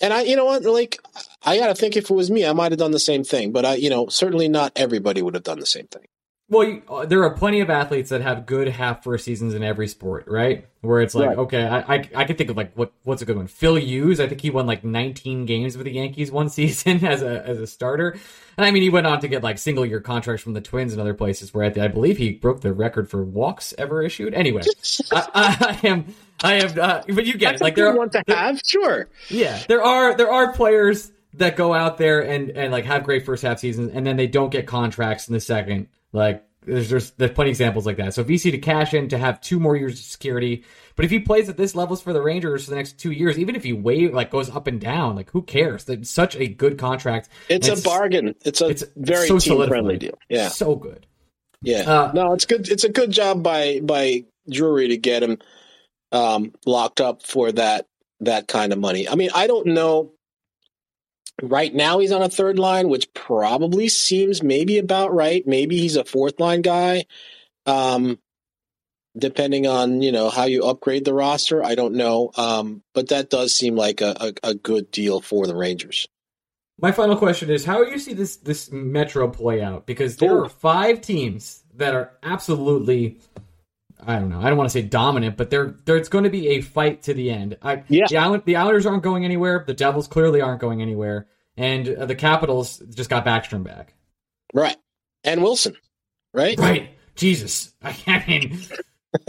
and 0.00 0.12
I, 0.12 0.22
you 0.22 0.36
know 0.36 0.44
what, 0.44 0.62
like 0.64 0.98
I 1.44 1.58
got 1.58 1.68
to 1.68 1.74
think 1.74 1.96
if 1.96 2.10
it 2.10 2.14
was 2.14 2.30
me, 2.30 2.44
I 2.46 2.52
might 2.52 2.72
have 2.72 2.78
done 2.78 2.90
the 2.90 2.98
same 2.98 3.24
thing. 3.24 3.52
But 3.52 3.64
I, 3.64 3.74
you 3.74 3.90
know, 3.90 4.08
certainly 4.08 4.48
not 4.48 4.72
everybody 4.76 5.22
would 5.22 5.34
have 5.34 5.42
done 5.44 5.60
the 5.60 5.66
same 5.66 5.86
thing. 5.86 6.04
Well, 6.50 6.64
you, 6.64 6.82
uh, 6.88 7.06
there 7.06 7.22
are 7.22 7.30
plenty 7.30 7.60
of 7.60 7.70
athletes 7.70 8.10
that 8.10 8.22
have 8.22 8.44
good 8.44 8.66
half 8.66 9.04
first 9.04 9.24
seasons 9.24 9.54
in 9.54 9.62
every 9.62 9.86
sport, 9.86 10.24
right? 10.26 10.66
Where 10.80 11.00
it's 11.00 11.14
like, 11.14 11.28
Right. 11.28 11.38
okay, 11.38 11.64
I, 11.64 11.78
I 11.78 12.08
I 12.16 12.24
can 12.24 12.34
think 12.34 12.50
of 12.50 12.56
like 12.56 12.74
what 12.74 12.92
what's 13.04 13.22
a 13.22 13.24
good 13.24 13.36
one? 13.36 13.46
Phil 13.46 13.76
Hughes, 13.76 14.18
I 14.18 14.26
think 14.26 14.40
he 14.40 14.50
won 14.50 14.66
like 14.66 14.82
19 14.82 15.46
games 15.46 15.76
with 15.76 15.84
the 15.84 15.92
Yankees 15.92 16.32
one 16.32 16.48
season 16.50 17.04
as 17.04 17.22
a 17.22 17.46
as 17.46 17.60
a 17.60 17.68
starter, 17.68 18.18
and 18.56 18.66
I 18.66 18.72
mean 18.72 18.82
he 18.82 18.90
went 18.90 19.06
on 19.06 19.20
to 19.20 19.28
get 19.28 19.44
like 19.44 19.58
single 19.58 19.86
year 19.86 20.00
contracts 20.00 20.42
from 20.42 20.54
the 20.54 20.60
Twins 20.60 20.90
and 20.90 21.00
other 21.00 21.14
places. 21.14 21.54
Where 21.54 21.64
I, 21.64 21.84
I 21.84 21.86
believe 21.86 22.18
he 22.18 22.32
broke 22.32 22.62
the 22.62 22.72
record 22.72 23.08
for 23.08 23.22
walks 23.22 23.72
ever 23.78 24.02
issued. 24.02 24.34
Anyway, 24.34 24.62
I, 25.12 25.78
I, 25.84 25.86
am 25.86 26.12
I 26.42 26.54
am, 26.54 26.76
uh, 26.80 27.02
but 27.14 27.26
you 27.26 27.34
get 27.34 27.50
That's 27.50 27.60
it. 27.60 27.64
Like 27.64 27.76
there 27.76 27.86
are, 27.86 27.96
one 27.96 28.10
to 28.10 28.24
have, 28.26 28.60
sure. 28.66 29.08
yeah, 29.28 29.62
there 29.68 29.84
are 29.84 30.16
there 30.16 30.32
are 30.32 30.52
players 30.52 31.12
that 31.34 31.56
go 31.56 31.72
out 31.72 31.98
there 31.98 32.20
and 32.20 32.50
and 32.50 32.72
like 32.72 32.84
have 32.84 33.04
great 33.04 33.24
first 33.24 33.42
half 33.42 33.58
seasons, 33.58 33.92
and 33.94 34.06
then 34.06 34.16
they 34.16 34.26
don't 34.26 34.50
get 34.50 34.66
contracts 34.66 35.28
in 35.28 35.34
the 35.34 35.40
second. 35.40 35.88
Like 36.12 36.44
there's 36.66 36.90
there's, 36.90 37.10
there's 37.12 37.30
plenty 37.30 37.50
of 37.50 37.52
examples 37.52 37.86
like 37.86 37.96
that. 37.98 38.14
So 38.14 38.22
Vesey 38.22 38.50
to 38.50 38.58
cash 38.58 38.94
in 38.94 39.08
to 39.08 39.18
have 39.18 39.40
two 39.40 39.58
more 39.58 39.76
years 39.76 39.94
of 39.94 40.04
security, 40.04 40.64
but 40.96 41.04
if 41.04 41.10
he 41.10 41.20
plays 41.20 41.48
at 41.48 41.56
this 41.56 41.74
levels 41.74 42.02
for 42.02 42.12
the 42.12 42.20
Rangers 42.20 42.64
for 42.64 42.70
the 42.70 42.76
next 42.76 42.98
two 42.98 43.12
years, 43.12 43.38
even 43.38 43.56
if 43.56 43.64
he 43.64 43.72
wave 43.72 44.12
like 44.12 44.30
goes 44.30 44.50
up 44.50 44.66
and 44.66 44.80
down, 44.80 45.16
like 45.16 45.30
who 45.30 45.42
cares? 45.42 45.84
That's 45.84 46.10
such 46.10 46.36
a 46.36 46.46
good 46.46 46.78
contract. 46.78 47.28
It's, 47.48 47.68
And 47.68 47.78
a 47.78 47.82
bargain. 47.82 48.34
It's 48.44 48.60
a 48.60 48.68
it's 48.68 48.84
very 48.96 49.28
so 49.28 49.38
team 49.38 49.66
friendly 49.68 49.98
deal. 49.98 50.18
Yeah. 50.28 50.48
so 50.48 50.74
good. 50.74 51.06
Yeah. 51.62 51.82
Uh, 51.82 52.12
no, 52.14 52.32
it's 52.32 52.44
good. 52.44 52.68
It's 52.68 52.84
a 52.84 52.88
good 52.88 53.10
job 53.10 53.42
by 53.42 53.80
by 53.80 54.24
Drury 54.48 54.88
to 54.88 54.96
get 54.96 55.22
him 55.22 55.38
um, 56.12 56.52
locked 56.66 57.00
up 57.00 57.22
for 57.22 57.52
that 57.52 57.86
that 58.20 58.48
kind 58.48 58.72
of 58.72 58.78
money. 58.78 59.08
I 59.08 59.14
mean, 59.14 59.30
I 59.34 59.46
don't 59.46 59.68
know. 59.68 60.12
Right 61.42 61.74
now, 61.74 61.98
he's 61.98 62.12
on 62.12 62.22
a 62.22 62.28
third 62.28 62.58
line, 62.58 62.88
which 62.88 63.12
probably 63.14 63.88
seems 63.88 64.42
maybe 64.42 64.78
about 64.78 65.14
right. 65.14 65.46
Maybe 65.46 65.78
he's 65.78 65.96
a 65.96 66.04
fourth 66.04 66.38
line 66.38 66.62
guy, 66.62 67.04
um, 67.66 68.18
depending 69.16 69.66
on 69.66 70.02
you 70.02 70.12
know 70.12 70.28
how 70.28 70.44
you 70.44 70.64
upgrade 70.64 71.04
the 71.04 71.14
roster. 71.14 71.64
I 71.64 71.74
don't 71.74 71.94
know, 71.94 72.30
um, 72.36 72.82
but 72.94 73.08
that 73.08 73.30
does 73.30 73.54
seem 73.54 73.74
like 73.74 74.00
a, 74.00 74.16
a, 74.42 74.50
a 74.50 74.54
good 74.54 74.90
deal 74.90 75.20
for 75.20 75.46
the 75.46 75.56
Rangers. 75.56 76.06
My 76.80 76.92
final 76.92 77.16
question 77.16 77.50
is: 77.50 77.64
How 77.64 77.84
do 77.84 77.90
you 77.90 77.98
see 77.98 78.14
this 78.14 78.36
this 78.36 78.70
Metro 78.70 79.28
play 79.28 79.62
out? 79.62 79.86
Because 79.86 80.16
there 80.16 80.32
Ooh. 80.32 80.44
are 80.44 80.48
five 80.48 81.00
teams 81.00 81.62
that 81.74 81.94
are 81.94 82.12
absolutely, 82.22 83.18
I 84.06 84.18
don't 84.18 84.28
know, 84.28 84.40
I 84.40 84.48
don't 84.48 84.56
want 84.58 84.68
to 84.68 84.72
say 84.72 84.82
dominant, 84.82 85.36
but 85.36 85.50
there 85.50 85.74
there's 85.84 86.08
going 86.08 86.24
to 86.24 86.30
be 86.30 86.48
a 86.48 86.60
fight 86.60 87.02
to 87.04 87.14
the 87.14 87.30
end. 87.30 87.56
I, 87.62 87.82
Yeah. 87.88 88.06
the 88.08 88.42
the 88.44 88.56
Islanders 88.56 88.86
aren't 88.86 89.02
going 89.02 89.24
anywhere. 89.24 89.64
The 89.66 89.74
Devils 89.74 90.08
clearly 90.08 90.40
aren't 90.40 90.60
going 90.60 90.82
anywhere, 90.82 91.26
and 91.56 91.88
uh, 91.88 92.06
the 92.06 92.14
Capitals 92.14 92.78
just 92.94 93.10
got 93.10 93.24
Backstrom 93.24 93.64
back. 93.64 93.94
Right, 94.54 94.76
and 95.24 95.42
Wilson, 95.42 95.74
right? 96.34 96.58
Right? 96.58 96.90
Jesus, 97.16 97.74
I, 97.82 97.96
I 98.06 98.24
mean, 98.26 98.58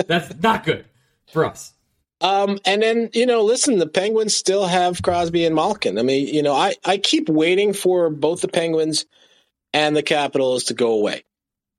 that's 0.07 0.33
not 0.41 0.63
good 0.65 0.85
for 1.31 1.45
us. 1.45 1.73
Um, 2.21 2.59
and 2.65 2.81
then 2.83 3.09
you 3.13 3.25
know, 3.25 3.41
listen, 3.43 3.79
the 3.79 3.87
Penguins 3.87 4.35
still 4.35 4.65
have 4.67 5.01
Crosby 5.01 5.43
and 5.45 5.55
Malkin. 5.55 5.97
I 5.97 6.03
mean, 6.03 6.27
you 6.27 6.43
know, 6.43 6.53
I 6.53 6.75
I 6.85 6.97
keep 6.97 7.29
waiting 7.29 7.73
for 7.73 8.09
both 8.09 8.41
the 8.41 8.47
Penguins 8.47 9.05
and 9.73 9.95
the 9.95 10.03
Capitals 10.03 10.65
to 10.65 10.73
go 10.75 10.91
away, 10.91 11.23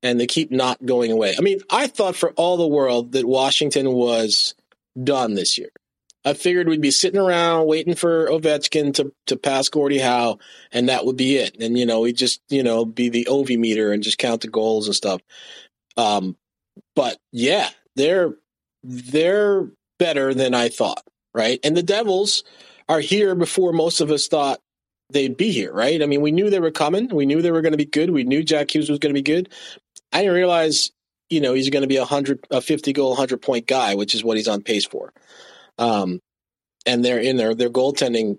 and 0.03 0.19
they 0.19 0.27
keep 0.27 0.51
not 0.51 0.85
going 0.85 1.13
away. 1.13 1.35
I 1.39 1.41
mean, 1.41 1.61
I 1.71 1.87
thought 1.87 2.17
for 2.17 2.33
all 2.33 2.57
the 2.57 2.67
world 2.67 3.13
that 3.13 3.25
Washington 3.25 3.93
was 3.93 4.55
done 5.03 5.35
this 5.35 5.59
year. 5.59 5.71
I 6.25 6.35
figured 6.35 6.69
we'd 6.69 6.81
be 6.81 6.93
sitting 6.93 7.21
around 7.21 7.67
waiting 7.67 7.95
for 7.95 8.29
Ovechkin 8.29 8.95
to 8.95 9.13
to 9.27 9.37
pass 9.37 9.69
Gordie 9.69 9.99
Howe, 9.99 10.39
and 10.71 10.89
that 10.89 11.05
would 11.05 11.17
be 11.17 11.37
it. 11.37 11.57
And 11.61 11.77
you 11.77 11.85
know, 11.85 12.01
we 12.01 12.13
just 12.13 12.41
you 12.49 12.63
know 12.63 12.85
be 12.85 13.09
the 13.09 13.27
Ovi 13.29 13.59
meter 13.59 13.93
and 13.93 14.03
just 14.03 14.19
count 14.19 14.43
the 14.43 14.49
goals 14.49 14.87
and 14.87 14.95
stuff. 14.95 15.21
Um, 15.97 16.37
but 16.95 17.19
yeah, 17.33 17.69
they're 17.97 18.35
they're 18.85 19.69
better 19.99 20.33
than 20.33 20.55
I 20.55 20.69
thought, 20.69 21.03
right? 21.35 21.59
And 21.65 21.77
the 21.77 21.83
Devils 21.83 22.45
are 22.89 23.01
here 23.01 23.35
before 23.35 23.73
most 23.73 24.01
of 24.01 24.11
us 24.11 24.29
thought 24.29 24.61
they'd 25.11 25.37
be 25.37 25.53
here, 25.53 25.73
right? 25.73 26.03
I 26.03 26.07
mean, 26.07 26.21
we 26.21 26.33
knew 26.33 26.51
they 26.51 26.61
were 26.61 26.71
coming. 26.71 27.09
We 27.09 27.27
knew 27.27 27.43
they 27.43 27.51
were 27.51 27.63
going 27.63 27.73
to 27.73 27.79
be 27.79 27.85
good. 27.85 28.11
We 28.11 28.25
knew 28.25 28.43
Jack 28.43 28.75
Hughes 28.75 28.91
was 28.91 28.99
going 28.99 29.15
to 29.15 29.19
be 29.19 29.23
good. 29.23 29.49
I 30.13 30.19
didn't 30.21 30.35
realize, 30.35 30.91
you 31.31 31.41
know, 31.41 31.55
he's 31.55 31.71
going 31.71 31.83
to 31.83 31.89
be 31.89 31.97
a 31.97 32.05
hundred, 32.05 32.47
a 32.51 32.61
fifty 32.61 32.93
goal, 32.93 33.15
hundred 33.15 33.43
point 33.43 33.67
guy, 33.67 33.95
which 33.95 34.15
is 34.15 34.23
what 34.23 34.37
he's 34.37 34.49
on 34.49 34.63
pace 34.63 34.85
for. 34.85 35.13
Um, 35.79 36.21
and 36.85 37.05
they're 37.05 37.19
in 37.21 37.37
there. 37.37 37.55
Their 37.55 37.71
goaltending 37.71 38.39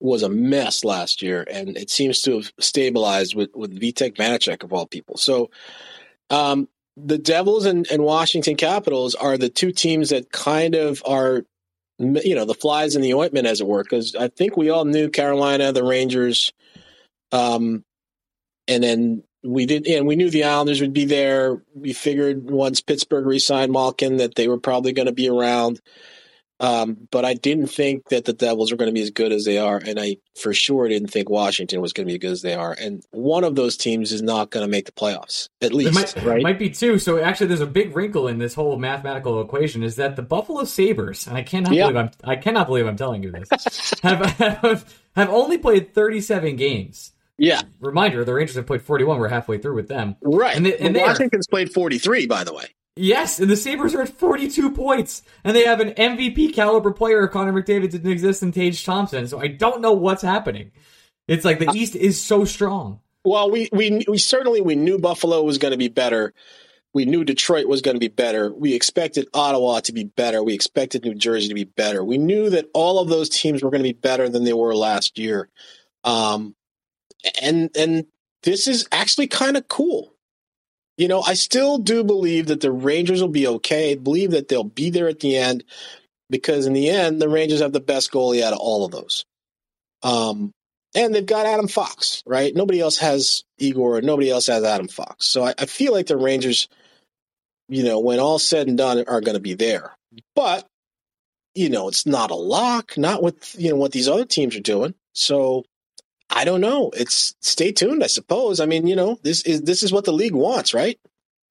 was 0.00 0.22
a 0.22 0.28
mess 0.28 0.84
last 0.84 1.22
year, 1.22 1.46
and 1.50 1.76
it 1.76 1.88
seems 1.88 2.20
to 2.22 2.34
have 2.34 2.52
stabilized 2.58 3.34
with 3.34 3.50
with 3.54 3.78
Vitek 3.80 4.16
Vanecek 4.16 4.62
of 4.62 4.72
all 4.72 4.86
people. 4.86 5.16
So, 5.16 5.50
um, 6.28 6.68
the 6.96 7.18
Devils 7.18 7.64
and, 7.64 7.86
and 7.90 8.04
Washington 8.04 8.56
Capitals 8.56 9.14
are 9.14 9.38
the 9.38 9.48
two 9.48 9.72
teams 9.72 10.10
that 10.10 10.30
kind 10.30 10.74
of 10.74 11.02
are, 11.06 11.44
you 11.98 12.34
know, 12.34 12.44
the 12.44 12.54
flies 12.54 12.96
in 12.96 13.02
the 13.02 13.14
ointment, 13.14 13.46
as 13.46 13.60
it 13.60 13.66
were. 13.66 13.82
Because 13.82 14.14
I 14.14 14.28
think 14.28 14.56
we 14.56 14.70
all 14.70 14.84
knew 14.84 15.08
Carolina, 15.08 15.72
the 15.72 15.84
Rangers, 15.84 16.52
um, 17.32 17.82
and 18.68 18.82
then 18.82 19.22
we 19.44 19.66
did, 19.66 19.86
and 19.86 20.06
we 20.06 20.16
knew 20.16 20.30
the 20.30 20.44
Islanders 20.44 20.80
would 20.80 20.92
be 20.92 21.04
there. 21.04 21.62
We 21.74 21.92
figured 21.92 22.50
once 22.50 22.80
Pittsburgh 22.80 23.26
re-signed 23.26 23.72
Malkin 23.72 24.16
that 24.18 24.34
they 24.34 24.48
were 24.48 24.58
probably 24.58 24.92
going 24.92 25.06
to 25.06 25.12
be 25.12 25.28
around. 25.28 25.80
Um, 26.60 27.08
but 27.10 27.24
I 27.24 27.34
didn't 27.34 27.66
think 27.66 28.08
that 28.10 28.24
the 28.24 28.32
Devils 28.32 28.70
were 28.70 28.76
going 28.76 28.88
to 28.88 28.94
be 28.94 29.02
as 29.02 29.10
good 29.10 29.32
as 29.32 29.44
they 29.44 29.58
are, 29.58 29.76
and 29.76 29.98
I 30.00 30.18
for 30.40 30.54
sure 30.54 30.88
didn't 30.88 31.08
think 31.10 31.28
Washington 31.28 31.80
was 31.80 31.92
going 31.92 32.06
to 32.06 32.10
be 32.10 32.14
as 32.14 32.20
good 32.20 32.32
as 32.32 32.42
they 32.42 32.54
are. 32.54 32.74
And 32.78 33.02
one 33.10 33.44
of 33.44 33.56
those 33.56 33.76
teams 33.76 34.12
is 34.12 34.22
not 34.22 34.50
going 34.50 34.64
to 34.64 34.70
make 34.70 34.86
the 34.86 34.92
playoffs, 34.92 35.48
at 35.60 35.72
It 35.72 35.74
least, 35.74 36.16
might, 36.16 36.24
right? 36.24 36.42
might 36.42 36.58
be 36.58 36.70
two. 36.70 36.98
So 36.98 37.18
actually, 37.18 37.48
there's 37.48 37.60
a 37.60 37.66
big 37.66 37.94
wrinkle 37.94 38.28
in 38.28 38.38
this 38.38 38.54
whole 38.54 38.78
mathematical 38.78 39.40
equation: 39.40 39.82
is 39.82 39.96
that 39.96 40.16
the 40.16 40.22
Buffalo 40.22 40.64
Sabres, 40.64 41.26
and 41.26 41.36
I 41.36 41.42
cannot 41.42 41.72
Yeah. 41.74 41.86
believe 41.86 41.96
I'm 41.96 42.10
I 42.24 42.36
cannot 42.36 42.66
believe 42.68 42.86
I'm 42.86 42.96
telling 42.96 43.22
you 43.22 43.32
this, 43.32 43.52
have, 44.02 44.24
have 44.38 44.94
have 45.16 45.30
only 45.30 45.58
played 45.58 45.94
37 45.94 46.56
games. 46.56 47.12
Yeah, 47.38 47.62
Reminder: 47.80 48.24
the 48.24 48.34
Rangers 48.34 48.56
have 48.56 48.66
played 48.66 48.82
41. 48.82 49.18
We're 49.18 49.28
halfway 49.28 49.58
through 49.58 49.74
with 49.74 49.88
them. 49.88 50.16
right. 50.22 50.56
And 50.56 50.66
they- 50.66 50.76
and 50.78 50.96
are- 50.96 51.06
Washington's 51.06 51.46
played 51.46 51.72
forty 51.72 51.98
three, 51.98 52.26
by 52.26 52.44
the 52.44 52.52
way. 52.52 52.66
Yes, 52.96 53.40
and 53.40 53.50
the 53.50 53.56
Sabres 53.56 53.92
are 53.96 54.02
at 54.02 54.08
42 54.08 54.70
points, 54.70 55.22
and 55.42 55.56
they 55.56 55.64
have 55.64 55.80
an 55.80 55.94
MVP 55.94 56.54
caliber 56.54 56.92
player. 56.92 57.26
Connor 57.26 57.52
McDavid 57.52 57.90
didn't 57.90 58.08
exist 58.12 58.40
in 58.44 58.52
Tage 58.52 58.84
Thompson, 58.84 59.26
so 59.26 59.40
I 59.40 59.48
don't 59.48 59.80
know 59.80 59.92
what's 59.92 60.22
happening. 60.22 60.70
It's 61.26 61.44
like 61.44 61.58
the 61.58 61.72
East 61.74 61.96
is 61.96 62.20
so 62.22 62.44
strong. 62.44 63.00
Well, 63.24 63.50
we 63.50 63.68
we 63.72 64.04
we 64.06 64.18
certainly 64.18 64.60
we 64.60 64.76
knew 64.76 64.98
Buffalo 64.98 65.42
was 65.42 65.58
going 65.58 65.72
to 65.72 65.78
be 65.78 65.88
better. 65.88 66.34
We 66.92 67.04
knew 67.04 67.24
Detroit 67.24 67.66
was 67.66 67.80
going 67.82 67.96
to 67.96 68.00
be 68.00 68.06
better. 68.06 68.52
We 68.54 68.74
expected 68.74 69.26
Ottawa 69.34 69.80
to 69.80 69.92
be 69.92 70.04
better. 70.04 70.44
We 70.44 70.54
expected 70.54 71.02
New 71.04 71.14
Jersey 71.14 71.48
to 71.48 71.54
be 71.54 71.64
better. 71.64 72.04
We 72.04 72.18
knew 72.18 72.50
that 72.50 72.66
all 72.74 73.00
of 73.00 73.08
those 73.08 73.28
teams 73.28 73.64
were 73.64 73.70
going 73.70 73.82
to 73.82 73.88
be 73.88 73.92
better 73.98 74.28
than 74.28 74.44
they 74.44 74.52
were 74.52 74.76
last 74.76 75.18
year. 75.18 75.48
Um, 76.04 76.54
and 77.40 77.70
and 77.76 78.06
this 78.42 78.68
is 78.68 78.86
actually 78.92 79.26
kind 79.26 79.56
of 79.56 79.68
cool. 79.68 80.14
You 80.96 81.08
know, 81.08 81.22
I 81.22 81.34
still 81.34 81.78
do 81.78 82.04
believe 82.04 82.46
that 82.46 82.60
the 82.60 82.70
Rangers 82.70 83.20
will 83.20 83.28
be 83.28 83.48
okay. 83.48 83.96
Believe 83.96 84.30
that 84.30 84.48
they'll 84.48 84.62
be 84.62 84.90
there 84.90 85.08
at 85.08 85.20
the 85.20 85.36
end 85.36 85.64
because 86.30 86.66
in 86.66 86.72
the 86.72 86.88
end, 86.88 87.20
the 87.20 87.28
Rangers 87.28 87.60
have 87.60 87.72
the 87.72 87.80
best 87.80 88.12
goalie 88.12 88.42
out 88.42 88.52
of 88.52 88.60
all 88.60 88.84
of 88.84 88.92
those. 88.92 89.24
Um, 90.02 90.52
and 90.94 91.12
they've 91.12 91.26
got 91.26 91.46
Adam 91.46 91.66
Fox, 91.66 92.22
right? 92.26 92.54
Nobody 92.54 92.80
else 92.80 92.98
has 92.98 93.42
Igor, 93.58 94.02
nobody 94.02 94.30
else 94.30 94.46
has 94.46 94.62
Adam 94.62 94.86
Fox. 94.86 95.26
So 95.26 95.44
I, 95.44 95.54
I 95.58 95.66
feel 95.66 95.92
like 95.92 96.06
the 96.06 96.16
Rangers, 96.16 96.68
you 97.68 97.82
know, 97.82 97.98
when 97.98 98.20
all 98.20 98.38
said 98.38 98.68
and 98.68 98.78
done, 98.78 99.04
are 99.08 99.20
going 99.20 99.34
to 99.34 99.40
be 99.40 99.54
there. 99.54 99.96
But 100.36 100.66
you 101.54 101.70
know, 101.70 101.88
it's 101.88 102.06
not 102.06 102.30
a 102.30 102.36
lock. 102.36 102.96
Not 102.98 103.22
with 103.22 103.54
you 103.58 103.70
know 103.70 103.76
what 103.76 103.92
these 103.92 104.08
other 104.08 104.24
teams 104.24 104.56
are 104.56 104.60
doing. 104.60 104.94
So 105.14 105.64
I 106.30 106.44
don't 106.44 106.60
know. 106.60 106.90
It's 106.96 107.34
stay 107.40 107.72
tuned, 107.72 108.02
I 108.02 108.08
suppose. 108.08 108.60
I 108.60 108.66
mean, 108.66 108.86
you 108.86 108.96
know, 108.96 109.18
this 109.22 109.42
is 109.42 109.62
this 109.62 109.82
is 109.82 109.92
what 109.92 110.04
the 110.04 110.12
league 110.12 110.34
wants, 110.34 110.74
right? 110.74 110.98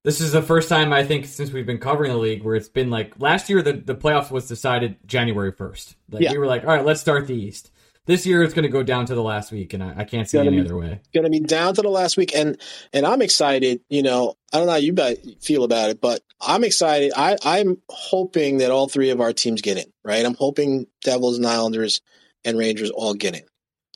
This 0.04 0.20
is 0.20 0.34
the 0.34 0.42
first 0.42 0.68
time 0.68 0.92
I 0.92 1.06
think 1.06 1.26
since 1.26 1.52
we've 1.52 1.66
been 1.66 1.78
covering 1.78 2.12
the 2.12 2.18
league 2.18 2.44
where 2.44 2.56
it's 2.56 2.68
been 2.68 2.90
like 2.90 3.14
last 3.20 3.50
year 3.50 3.62
the, 3.62 3.74
the 3.74 3.96
playoffs 3.96 4.32
was 4.32 4.48
decided 4.48 4.98
January 5.06 5.52
first. 5.54 5.96
Like 6.12 6.24
Yeah. 6.24 6.32
we 6.34 6.38
were 6.40 6.48
like, 6.48 6.64
all 6.64 6.76
right, 6.76 6.84
let's 6.86 7.00
start 7.00 7.26
the 7.28 7.36
East. 7.36 7.72
This 8.06 8.26
year 8.26 8.44
it's 8.44 8.54
going 8.54 8.64
to 8.64 8.70
go 8.70 8.84
down 8.84 9.06
to 9.06 9.16
the 9.16 9.24
last 9.24 9.50
week, 9.54 9.74
and 9.74 9.82
I, 9.82 9.94
I 10.00 10.04
can't 10.04 10.28
see 10.30 10.38
any 10.38 10.50
be- 10.50 10.60
other 10.60 10.76
way. 10.76 11.00
going 11.14 11.24
to 11.24 11.30
be 11.30 11.40
down 11.40 11.74
to 11.76 11.82
the 11.82 11.88
last 11.90 12.18
week, 12.18 12.36
and 12.36 12.60
and 12.92 13.06
I'm 13.06 13.22
excited. 13.22 13.80
You 13.90 14.04
know, 14.04 14.36
I 14.52 14.58
don't 14.58 14.66
know 14.66 14.74
how 14.74 14.78
you 14.78 14.94
feel 15.40 15.64
about 15.64 15.90
it, 15.90 16.02
but 16.02 16.20
I'm 16.42 16.66
excited. 16.66 17.14
I 17.16 17.38
I'm 17.46 17.78
hoping 17.88 18.58
that 18.58 18.72
all 18.72 18.90
three 18.90 19.12
of 19.12 19.22
our 19.22 19.32
teams 19.32 19.62
get 19.62 19.78
in. 19.78 19.86
Right, 20.04 20.26
I'm 20.26 20.34
hoping 20.34 20.88
Devils 21.06 21.38
and 21.38 21.48
Islanders 21.48 22.02
and 22.44 22.58
Rangers 22.58 22.90
all 22.90 23.14
get 23.14 23.36
in. 23.38 23.44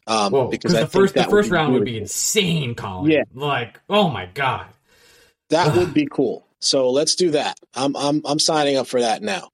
Um, 0.07 0.31
Whoa, 0.31 0.47
because 0.47 0.71
because 0.71 0.75
I 0.75 0.79
the 0.81 0.87
think 0.87 1.01
first 1.01 1.13
the 1.15 1.19
that 1.21 1.29
first 1.29 1.51
round 1.51 1.73
would 1.73 1.83
be 1.85 1.91
cool. 1.93 2.01
insane, 2.01 2.75
Colin. 2.75 3.11
Yeah. 3.11 3.23
like 3.33 3.79
oh 3.89 4.09
my 4.09 4.25
god. 4.25 4.67
that 5.49 5.75
would 5.75 5.93
be 5.93 6.07
cool. 6.09 6.45
So 6.59 6.89
let's 6.91 7.15
do 7.15 7.31
that. 7.31 7.57
I'm 7.75 7.95
I'm 7.95 8.21
I'm 8.25 8.39
signing 8.39 8.77
up 8.77 8.87
for 8.87 9.01
that 9.01 9.21
now. 9.21 9.49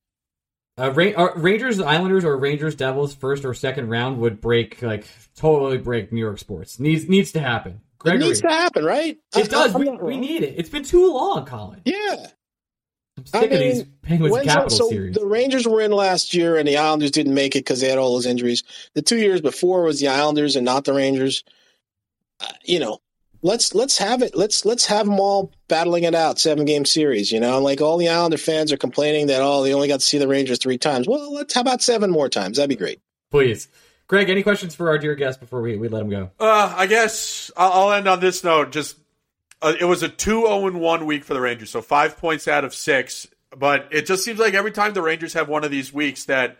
Uh, 0.77 0.91
Ra- 0.91 1.29
Rangers, 1.35 1.79
Islanders, 1.79 2.25
or 2.25 2.35
Rangers, 2.37 2.73
Devils, 2.75 3.13
first 3.13 3.45
or 3.45 3.53
second 3.53 3.89
round 3.89 4.19
would 4.19 4.41
break 4.41 4.81
like 4.81 5.05
totally 5.35 5.77
break 5.77 6.11
New 6.11 6.19
York 6.19 6.39
sports. 6.39 6.79
Needs 6.79 7.07
needs 7.09 7.31
to 7.33 7.39
happen. 7.39 7.73
It 7.73 7.99
Gregory, 7.99 8.27
needs 8.27 8.41
to 8.41 8.47
happen, 8.49 8.83
right? 8.83 9.17
I- 9.35 9.39
it 9.41 9.49
does. 9.49 9.73
I'm 9.75 9.81
We, 9.81 9.89
we 9.97 10.17
need 10.17 10.43
it. 10.43 10.55
It's 10.57 10.69
been 10.69 10.83
too 10.83 11.11
long, 11.13 11.45
Colin. 11.45 11.81
Yeah. 11.85 12.27
I'm 13.17 13.23
I 13.33 13.39
sick 13.41 13.51
of 13.51 13.59
mean, 13.59 13.69
these 13.69 13.83
Penguins 14.01 14.31
When's 14.33 14.47
Capital 14.47 14.69
that- 14.69 14.75
so 14.75 14.89
series. 14.89 15.15
the 15.15 15.25
Rangers 15.25 15.67
were 15.67 15.81
in 15.81 15.91
last 15.91 16.33
year, 16.33 16.57
and 16.57 16.67
the 16.67 16.77
Islanders 16.77 17.11
didn't 17.11 17.33
make 17.33 17.55
it 17.55 17.59
because 17.59 17.79
they 17.81 17.89
had 17.89 17.97
all 17.99 18.13
those 18.13 18.25
injuries. 18.25 18.63
The 18.95 19.01
two 19.01 19.17
years 19.17 19.39
before 19.41 19.83
was 19.83 19.99
the 19.99 20.07
Islanders 20.07 20.55
and 20.55 20.65
not 20.65 20.85
the 20.85 20.93
Rangers. 20.93 21.43
Uh, 22.39 22.47
you 22.63 22.79
know, 22.79 23.01
let's 23.43 23.75
let's 23.75 23.99
have 23.99 24.23
it. 24.23 24.35
Let's 24.35 24.65
let's 24.65 24.87
have 24.87 25.05
them 25.05 25.19
all 25.19 25.51
battling 25.67 26.05
it 26.05 26.15
out, 26.15 26.39
seven 26.39 26.65
game 26.65 26.85
series. 26.85 27.31
You 27.31 27.39
know, 27.39 27.59
like 27.59 27.81
all 27.81 27.97
the 27.97 28.09
Islander 28.09 28.37
fans 28.37 28.71
are 28.71 28.77
complaining 28.77 29.27
that 29.27 29.41
oh 29.41 29.61
they 29.63 29.73
only 29.73 29.87
got 29.87 29.99
to 29.99 30.05
see 30.05 30.17
the 30.17 30.27
Rangers 30.27 30.57
three 30.57 30.79
times. 30.79 31.07
Well, 31.07 31.31
let's 31.33 31.53
how 31.53 31.61
about 31.61 31.83
seven 31.83 32.09
more 32.09 32.29
times? 32.29 32.57
That'd 32.57 32.69
be 32.69 32.75
great. 32.75 32.99
Please, 33.29 33.67
Greg. 34.07 34.29
Any 34.29 34.41
questions 34.41 34.73
for 34.73 34.89
our 34.89 34.97
dear 34.97 35.13
guest 35.13 35.39
before 35.39 35.61
we, 35.61 35.77
we 35.77 35.87
let 35.87 36.01
him 36.01 36.09
go? 36.09 36.31
Uh, 36.39 36.73
I 36.75 36.87
guess 36.87 37.51
I'll, 37.55 37.71
I'll 37.71 37.91
end 37.93 38.07
on 38.07 38.19
this 38.19 38.43
note. 38.43 38.71
Just 38.71 38.97
uh, 39.63 39.73
it 39.79 39.85
was 39.85 40.03
a 40.03 40.09
two 40.09 40.41
zero 40.41 40.67
and 40.67 40.79
one 40.79 41.05
week 41.05 41.23
for 41.23 41.33
the 41.33 41.41
Rangers, 41.41 41.69
so 41.71 41.81
five 41.81 42.17
points 42.17 42.47
out 42.47 42.63
of 42.63 42.73
six. 42.75 43.27
But 43.55 43.87
it 43.91 44.05
just 44.05 44.23
seems 44.25 44.39
like 44.39 44.53
every 44.53 44.71
time 44.71 44.93
the 44.93 45.01
Rangers 45.01 45.33
have 45.33 45.47
one 45.47 45.63
of 45.63 45.71
these 45.71 45.93
weeks 45.93 46.25
that, 46.25 46.57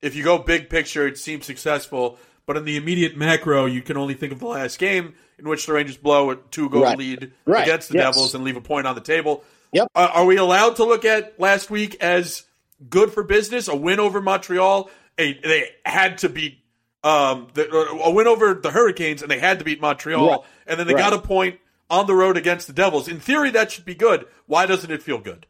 if 0.00 0.14
you 0.16 0.24
go 0.24 0.38
big 0.38 0.68
picture, 0.68 1.06
it 1.06 1.16
seems 1.18 1.46
successful. 1.46 2.18
But 2.46 2.56
in 2.56 2.64
the 2.64 2.76
immediate 2.76 3.16
macro, 3.16 3.66
you 3.66 3.82
can 3.82 3.96
only 3.96 4.14
think 4.14 4.32
of 4.32 4.40
the 4.40 4.46
last 4.46 4.78
game 4.80 5.14
in 5.38 5.48
which 5.48 5.66
the 5.66 5.72
Rangers 5.72 5.96
blow 5.96 6.30
a 6.30 6.36
two 6.36 6.68
goal 6.68 6.82
Right. 6.82 6.98
lead 6.98 7.32
Right. 7.46 7.62
against 7.62 7.88
the 7.88 7.94
Yes. 7.98 8.14
Devils 8.16 8.34
and 8.34 8.42
leave 8.42 8.56
a 8.56 8.60
point 8.60 8.86
on 8.88 8.96
the 8.96 9.00
table. 9.00 9.44
Yep. 9.72 9.88
Uh, 9.94 10.08
are 10.12 10.24
we 10.24 10.36
allowed 10.36 10.76
to 10.76 10.84
look 10.84 11.04
at 11.04 11.38
last 11.38 11.70
week 11.70 11.96
as 12.00 12.42
good 12.90 13.12
for 13.12 13.22
business? 13.22 13.68
A 13.68 13.76
win 13.76 14.00
over 14.00 14.20
Montreal. 14.20 14.90
A, 15.18 15.34
they 15.40 15.68
had 15.86 16.18
to 16.18 16.28
beat 16.28 16.58
um, 17.04 17.48
the, 17.54 17.68
a 17.72 18.10
win 18.12 18.26
over 18.28 18.54
the 18.54 18.70
Hurricanes, 18.70 19.22
and 19.22 19.30
they 19.30 19.38
had 19.40 19.58
to 19.60 19.64
beat 19.64 19.80
Montreal, 19.80 20.28
Right. 20.28 20.38
and 20.68 20.78
then 20.78 20.86
they 20.86 20.94
got 20.94 21.12
a 21.12 21.18
point 21.18 21.58
on 21.92 22.06
the 22.06 22.14
road 22.14 22.38
against 22.38 22.66
the 22.66 22.72
Devils. 22.72 23.06
In 23.06 23.20
theory, 23.20 23.50
that 23.50 23.70
should 23.70 23.84
be 23.84 23.94
good. 23.94 24.26
Why 24.46 24.64
doesn't 24.64 24.90
it 24.90 25.02
feel 25.02 25.18
good? 25.18 25.46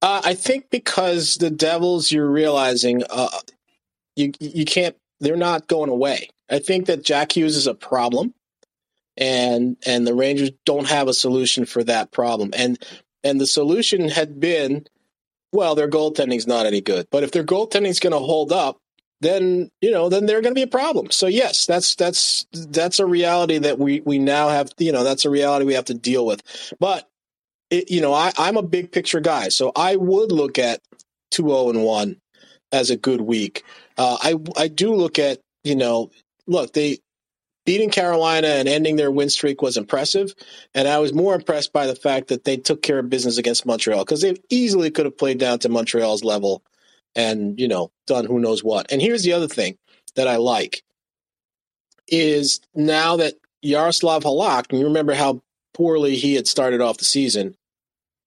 Uh, 0.00 0.22
I 0.24 0.34
think 0.34 0.70
because 0.70 1.36
the 1.36 1.50
Devils, 1.50 2.12
you're 2.12 2.30
realizing 2.30 3.02
uh, 3.10 3.28
you 4.16 4.32
you 4.38 4.64
can't. 4.64 4.96
They're 5.20 5.36
not 5.36 5.66
going 5.66 5.90
away. 5.90 6.30
I 6.48 6.60
think 6.60 6.86
that 6.86 7.02
Jack 7.04 7.36
Hughes 7.36 7.56
is 7.56 7.66
a 7.66 7.74
problem, 7.74 8.32
and 9.16 9.76
and 9.84 10.06
the 10.06 10.14
Rangers 10.14 10.52
don't 10.64 10.88
have 10.88 11.08
a 11.08 11.14
solution 11.14 11.66
for 11.66 11.82
that 11.84 12.12
problem. 12.12 12.52
And 12.56 12.78
and 13.24 13.40
the 13.40 13.46
solution 13.46 14.08
had 14.08 14.38
been, 14.38 14.86
well, 15.52 15.74
their 15.74 15.90
goaltending's 15.90 16.46
not 16.46 16.66
any 16.66 16.80
good. 16.80 17.08
But 17.10 17.24
if 17.24 17.32
their 17.32 17.44
goaltending's 17.44 17.98
going 17.98 18.12
to 18.12 18.20
hold 18.20 18.52
up, 18.52 18.78
then 19.20 19.70
you 19.80 19.90
know 19.90 20.08
then 20.08 20.26
they're 20.26 20.40
going 20.40 20.54
to 20.54 20.58
be 20.58 20.62
a 20.62 20.68
problem. 20.68 21.10
So 21.10 21.26
yes, 21.26 21.66
that's 21.66 21.94
that's 21.94 22.46
that's 22.52 22.98
a 22.98 23.06
reality 23.06 23.58
that 23.58 23.78
we 23.78 24.00
we 24.00 24.18
now 24.18 24.48
have. 24.48 24.70
You 24.78 24.92
know 24.92 25.04
that's 25.04 25.24
a 25.24 25.30
reality 25.30 25.64
we 25.66 25.74
have 25.74 25.86
to 25.86 25.94
deal 25.94 26.24
with. 26.24 26.42
But 26.78 27.08
it, 27.70 27.90
you 27.90 28.00
know, 28.00 28.14
I, 28.14 28.32
I'm 28.38 28.56
a 28.56 28.62
big 28.62 28.92
picture 28.92 29.20
guy, 29.20 29.48
so 29.48 29.72
I 29.74 29.96
would 29.96 30.32
look 30.32 30.58
at 30.58 30.80
two 31.30 31.48
zero 31.48 31.70
and 31.70 31.82
one 31.82 32.16
as 32.72 32.90
a 32.90 32.96
good 32.96 33.20
week. 33.20 33.64
Uh, 33.96 34.16
I 34.20 34.34
I 34.56 34.68
do 34.68 34.94
look 34.94 35.18
at 35.18 35.40
you 35.64 35.76
know, 35.76 36.10
look 36.46 36.72
they 36.72 36.98
beating 37.66 37.90
Carolina 37.90 38.46
and 38.46 38.68
ending 38.68 38.96
their 38.96 39.10
win 39.10 39.28
streak 39.28 39.60
was 39.60 39.76
impressive, 39.76 40.34
and 40.74 40.86
I 40.86 40.98
was 40.98 41.12
more 41.12 41.34
impressed 41.34 41.72
by 41.72 41.86
the 41.86 41.96
fact 41.96 42.28
that 42.28 42.44
they 42.44 42.56
took 42.56 42.82
care 42.82 43.00
of 43.00 43.10
business 43.10 43.36
against 43.36 43.66
Montreal 43.66 44.04
because 44.04 44.22
they 44.22 44.36
easily 44.48 44.90
could 44.90 45.06
have 45.06 45.18
played 45.18 45.38
down 45.38 45.58
to 45.60 45.68
Montreal's 45.68 46.24
level 46.24 46.62
and 47.14 47.58
you 47.58 47.68
know 47.68 47.90
done 48.06 48.24
who 48.24 48.38
knows 48.38 48.62
what. 48.62 48.90
And 48.92 49.00
here's 49.00 49.22
the 49.22 49.32
other 49.32 49.48
thing 49.48 49.76
that 50.16 50.28
I 50.28 50.36
like 50.36 50.82
is 52.06 52.60
now 52.74 53.16
that 53.16 53.34
Jaroslav 53.64 54.22
Halak, 54.22 54.70
and 54.70 54.78
you 54.78 54.86
remember 54.86 55.14
how 55.14 55.42
poorly 55.74 56.16
he 56.16 56.34
had 56.34 56.46
started 56.46 56.80
off 56.80 56.98
the 56.98 57.04
season, 57.04 57.54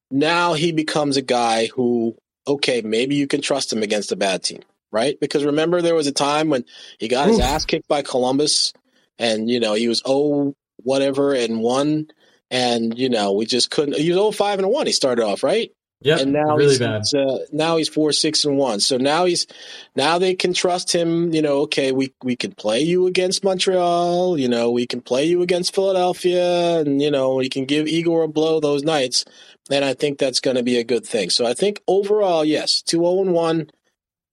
now 0.10 0.54
he 0.54 0.72
becomes 0.72 1.18
a 1.18 1.22
guy 1.22 1.68
who, 1.68 2.16
okay, 2.48 2.82
maybe 2.82 3.16
you 3.16 3.28
can 3.28 3.42
trust 3.42 3.72
him 3.72 3.82
against 3.82 4.12
a 4.12 4.16
bad 4.16 4.44
team, 4.44 4.62
right? 4.92 5.20
Because 5.20 5.46
remember, 5.46 5.82
there 5.82 5.96
was 5.96 6.08
a 6.08 6.12
time 6.12 6.50
when 6.50 6.66
he 7.00 7.08
got 7.08 7.28
his 7.28 7.40
ass 7.40 7.66
kicked 7.66 7.88
by 7.88 8.02
Columbus, 8.02 8.74
and 9.18 9.50
you 9.50 9.60
know 9.60 9.74
he 9.74 9.88
was 9.88 10.02
oh 10.06 10.56
whatever 10.84 11.34
and 11.34 11.62
one, 11.62 12.08
and 12.50 12.98
you 12.98 13.10
know 13.10 13.32
we 13.34 13.46
just 13.46 13.72
couldn't. 13.72 13.98
He 13.98 14.10
was 14.10 14.18
oh 14.18 14.32
five 14.32 14.60
and 14.60 14.70
one. 14.70 14.86
He 14.86 14.94
started 14.94 15.24
off 15.24 15.44
right, 15.44 15.72
Yep, 16.02 16.20
and 16.22 16.34
now 16.34 16.56
really 16.56 16.78
he's, 16.78 17.14
uh, 17.14 17.46
now 17.52 17.78
he's 17.78 17.90
four 17.90 18.12
six 18.12 18.46
and 18.46 18.58
one. 18.58 18.80
So 18.80 18.98
now 18.98 19.26
he's 19.26 19.48
now 19.96 20.18
they 20.18 20.36
can 20.36 20.54
trust 20.54 20.94
him. 20.96 21.34
You 21.34 21.44
know, 21.44 21.60
okay, 21.62 21.92
we 21.92 22.14
we 22.24 22.36
can 22.36 22.54
play 22.54 22.82
you 22.82 23.08
against 23.08 23.44
Montreal. 23.44 24.40
You 24.40 24.48
know, 24.50 24.72
we 24.72 24.88
can 24.88 25.02
play 25.02 25.26
you 25.26 25.42
against 25.44 25.76
Philadelphia, 25.76 26.80
and 26.80 27.02
you 27.02 27.12
know 27.12 27.36
we 27.36 27.50
can 27.50 27.66
give 27.66 27.88
Igor 27.88 28.24
a 28.24 28.28
blow 28.30 28.60
those 28.60 28.84
nights. 28.84 29.26
And 29.70 29.86
I 29.86 29.94
think 29.94 30.18
that's 30.20 30.40
going 30.40 30.58
to 30.58 30.64
be 30.64 30.78
a 30.80 30.84
good 30.84 31.06
thing. 31.06 31.30
So 31.30 31.46
I 31.46 31.54
think 31.54 31.82
overall, 31.88 32.46
yes, 32.46 32.82
two 32.82 33.00
zero 33.00 33.22
and 33.22 33.34
one 33.34 33.70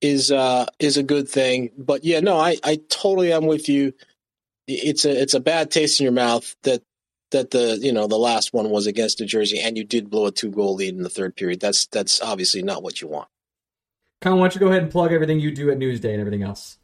is 0.00 0.30
uh 0.32 0.66
is 0.78 0.96
a 0.96 1.02
good 1.02 1.28
thing. 1.28 1.70
But 1.76 2.04
yeah, 2.04 2.20
no, 2.20 2.38
I 2.38 2.56
I 2.64 2.80
totally 2.88 3.32
am 3.32 3.46
with 3.46 3.68
you. 3.68 3.92
It's 4.66 5.04
a 5.04 5.22
it's 5.22 5.34
a 5.34 5.40
bad 5.40 5.70
taste 5.70 6.00
in 6.00 6.04
your 6.04 6.12
mouth 6.12 6.56
that 6.62 6.82
that 7.30 7.50
the 7.50 7.78
you 7.80 7.92
know 7.92 8.06
the 8.06 8.18
last 8.18 8.52
one 8.52 8.70
was 8.70 8.86
against 8.86 9.20
New 9.20 9.26
Jersey, 9.26 9.60
and 9.60 9.76
you 9.76 9.84
did 9.84 10.10
blow 10.10 10.26
a 10.26 10.32
two 10.32 10.50
goal 10.50 10.74
lead 10.74 10.94
in 10.94 11.02
the 11.02 11.10
third 11.10 11.36
period. 11.36 11.60
That's 11.60 11.86
that's 11.86 12.20
obviously 12.20 12.62
not 12.62 12.82
what 12.82 13.00
you 13.00 13.08
want. 13.08 13.28
Colin, 14.20 14.38
why 14.38 14.44
don't 14.44 14.54
you 14.54 14.60
go 14.60 14.68
ahead 14.68 14.82
and 14.82 14.90
plug 14.90 15.12
everything 15.12 15.38
you 15.38 15.52
do 15.52 15.70
at 15.70 15.78
Newsday 15.78 16.10
and 16.12 16.20
everything 16.20 16.42
else? 16.42 16.78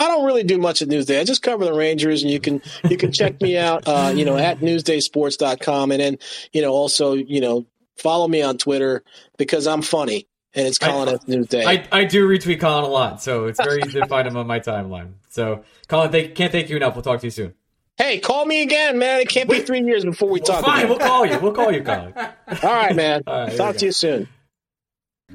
I 0.00 0.08
don't 0.08 0.24
really 0.24 0.44
do 0.44 0.58
much 0.58 0.80
at 0.80 0.88
Newsday. 0.88 1.20
I 1.20 1.24
just 1.24 1.42
cover 1.42 1.64
the 1.64 1.74
Rangers, 1.74 2.22
and 2.22 2.30
you 2.30 2.40
can 2.40 2.62
you 2.88 2.96
can 2.96 3.12
check 3.12 3.40
me 3.40 3.58
out, 3.58 3.86
uh, 3.86 4.12
you 4.14 4.24
know, 4.24 4.36
at 4.36 4.60
newsdaysports.com, 4.60 5.92
and 5.92 6.00
then 6.00 6.18
you 6.52 6.62
know 6.62 6.72
also 6.72 7.12
you 7.12 7.40
know 7.40 7.66
follow 7.98 8.26
me 8.26 8.40
on 8.40 8.56
Twitter 8.56 9.04
because 9.36 9.66
I'm 9.66 9.82
funny, 9.82 10.26
and 10.54 10.66
it's 10.66 10.78
Colin 10.78 11.10
I, 11.10 11.12
at 11.12 11.26
Newsday. 11.26 11.64
I, 11.66 11.86
I 11.92 12.04
do 12.04 12.26
retweet 12.26 12.60
Colin 12.60 12.84
a 12.84 12.88
lot, 12.88 13.22
so 13.22 13.46
it's 13.46 13.62
very 13.62 13.82
easy 13.82 14.00
to 14.00 14.06
find 14.06 14.26
him 14.26 14.36
on 14.36 14.46
my 14.46 14.58
timeline. 14.58 15.12
So, 15.28 15.64
Colin, 15.86 16.10
thank, 16.10 16.34
can't 16.34 16.50
thank 16.50 16.70
you 16.70 16.76
enough. 16.76 16.94
We'll 16.94 17.02
talk 17.02 17.20
to 17.20 17.26
you 17.26 17.30
soon. 17.30 17.54
Hey, 18.00 18.18
call 18.18 18.46
me 18.46 18.62
again, 18.62 18.98
man. 18.98 19.20
It 19.20 19.28
can't 19.28 19.46
be 19.46 19.60
three 19.60 19.82
years 19.82 20.06
before 20.06 20.30
we 20.30 20.40
talk. 20.40 20.64
Fine, 20.64 20.78
again. 20.78 20.88
we'll 20.88 20.98
call 20.98 21.26
you. 21.26 21.38
We'll 21.38 21.52
call 21.52 21.70
you, 21.70 21.82
Colin. 21.82 22.14
All 22.16 22.32
right, 22.62 22.96
man. 22.96 23.22
All 23.26 23.44
right, 23.44 23.54
talk 23.54 23.76
to 23.76 23.84
you 23.84 23.92
soon. 23.92 24.26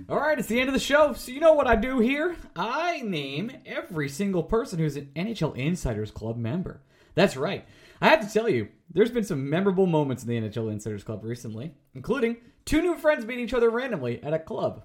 All 0.09 0.17
right, 0.17 0.39
it's 0.39 0.47
the 0.47 0.59
end 0.59 0.69
of 0.69 0.73
the 0.73 0.79
show. 0.79 1.13
So 1.13 1.31
you 1.31 1.39
know 1.39 1.53
what 1.53 1.67
I 1.67 1.75
do 1.75 1.99
here? 1.99 2.35
I 2.55 3.01
name 3.03 3.51
every 3.67 4.09
single 4.09 4.41
person 4.41 4.79
who's 4.79 4.95
an 4.95 5.11
NHL 5.15 5.55
Insiders 5.55 6.09
Club 6.09 6.37
member. 6.37 6.81
That's 7.13 7.37
right. 7.37 7.67
I 8.01 8.09
have 8.09 8.27
to 8.27 8.33
tell 8.33 8.49
you, 8.49 8.69
there's 8.91 9.11
been 9.11 9.23
some 9.23 9.47
memorable 9.47 9.85
moments 9.85 10.23
in 10.23 10.29
the 10.29 10.49
NHL 10.49 10.71
Insiders 10.71 11.03
Club 11.03 11.23
recently, 11.23 11.71
including 11.93 12.37
two 12.65 12.81
new 12.81 12.97
friends 12.97 13.27
meeting 13.27 13.43
each 13.43 13.53
other 13.53 13.69
randomly 13.69 14.23
at 14.23 14.33
a 14.33 14.39
club. 14.39 14.83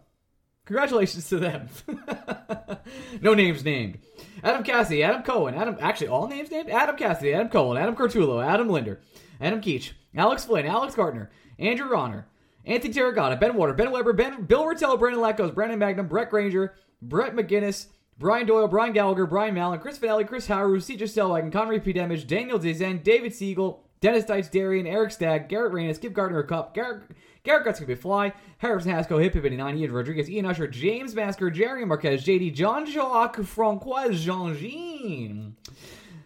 Congratulations 0.70 1.28
to 1.28 1.38
them. 1.40 1.68
no 3.20 3.34
names 3.34 3.64
named. 3.64 3.98
Adam 4.44 4.62
Cassidy, 4.62 5.02
Adam 5.02 5.24
Cohen, 5.24 5.56
Adam 5.56 5.76
actually 5.80 6.06
all 6.06 6.28
names 6.28 6.48
named. 6.48 6.70
Adam 6.70 6.96
Cassidy, 6.96 7.34
Adam 7.34 7.48
Cohen, 7.48 7.76
Adam 7.76 7.96
Cortulo, 7.96 8.40
Adam 8.40 8.68
Linder, 8.68 9.00
Adam 9.40 9.60
Keach, 9.60 9.90
Alex 10.14 10.44
Flynn, 10.44 10.66
Alex 10.66 10.94
Gardner, 10.94 11.28
Andrew 11.58 11.88
Ronner, 11.88 12.28
Anthony 12.64 12.94
Terragata, 12.94 13.40
Ben 13.40 13.56
Water, 13.56 13.74
Ben 13.74 13.90
Weber, 13.90 14.12
Ben 14.12 14.44
Bill 14.44 14.62
Rotella, 14.62 14.96
Brandon 14.96 15.20
Lackos, 15.20 15.52
Brandon 15.52 15.76
Magnum, 15.76 16.06
Brett 16.06 16.30
Granger, 16.30 16.76
Brett 17.02 17.34
McGinnis, 17.34 17.86
Brian 18.16 18.46
Doyle, 18.46 18.68
Brian 18.68 18.92
Gallagher, 18.92 19.26
Brian 19.26 19.54
Mallon, 19.54 19.80
Chris 19.80 19.98
Finelli, 19.98 20.24
Chris 20.24 20.46
Howard, 20.46 20.82
CJ 20.82 20.98
Stellwagen, 20.98 21.52
Connery 21.52 21.80
P. 21.80 21.92
Damage, 21.92 22.28
Daniel 22.28 22.60
Dezen, 22.60 23.02
David 23.02 23.34
Siegel, 23.34 23.82
Dennis 24.00 24.24
Deitz, 24.24 24.48
Darian, 24.48 24.86
Eric 24.86 25.10
Stagg, 25.10 25.48
Garrett 25.48 25.72
Reynes, 25.72 25.98
Give 25.98 26.14
Gardner 26.14 26.44
cup, 26.44 26.76
Garrett, 26.76 27.02
Garrett 27.42 27.64
Guts 27.64 27.80
be 27.80 27.94
fly, 27.94 28.32
Harrison 28.58 28.90
Haskell, 28.90 29.18
Hip 29.18 29.34
Hip 29.34 29.44
89, 29.44 29.78
Ian 29.78 29.92
Rodriguez, 29.92 30.28
Ian 30.28 30.46
Usher, 30.46 30.66
James 30.66 31.14
Masker, 31.14 31.50
Jerry 31.50 31.84
Marquez, 31.84 32.24
JD, 32.24 32.54
John 32.54 32.86
Jacques, 32.86 33.42
Francois 33.42 34.10
Jean 34.10 34.54
Jean. 34.54 35.56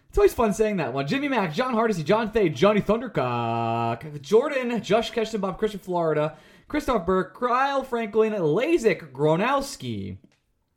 It's 0.09 0.17
always 0.17 0.33
fun 0.33 0.53
saying 0.53 0.77
that 0.77 0.93
one. 0.93 1.07
Jimmy 1.07 1.27
Mack, 1.27 1.53
John 1.53 1.73
Hardesty, 1.73 2.03
John 2.03 2.31
Thay, 2.31 2.49
Johnny 2.49 2.81
Thundercock, 2.81 4.21
Jordan, 4.21 4.81
Josh 4.81 5.11
Bob, 5.11 5.57
Christian 5.57 5.79
Florida, 5.81 6.37
Christoph 6.67 7.05
Burke, 7.05 7.37
Kyle 7.37 7.83
Franklin, 7.83 8.33
Lazik, 8.33 9.11
Gronowski. 9.11 10.17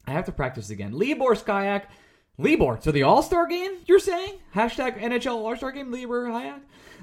I 0.07 0.11
have 0.11 0.25
to 0.25 0.33
practice 0.33 0.71
again. 0.71 0.93
Libor 0.93 1.35
Skyak, 1.35 1.85
Libor 2.37 2.79
So 2.81 2.91
the 2.91 3.03
All 3.03 3.23
Star 3.23 3.47
game. 3.47 3.79
You're 3.87 3.99
saying 3.99 4.39
hashtag 4.55 5.01
NHL 5.01 5.37
All 5.37 5.57
Star 5.57 5.71
game. 5.71 5.93
Libor 5.93 6.27
Hajek, 6.27 6.61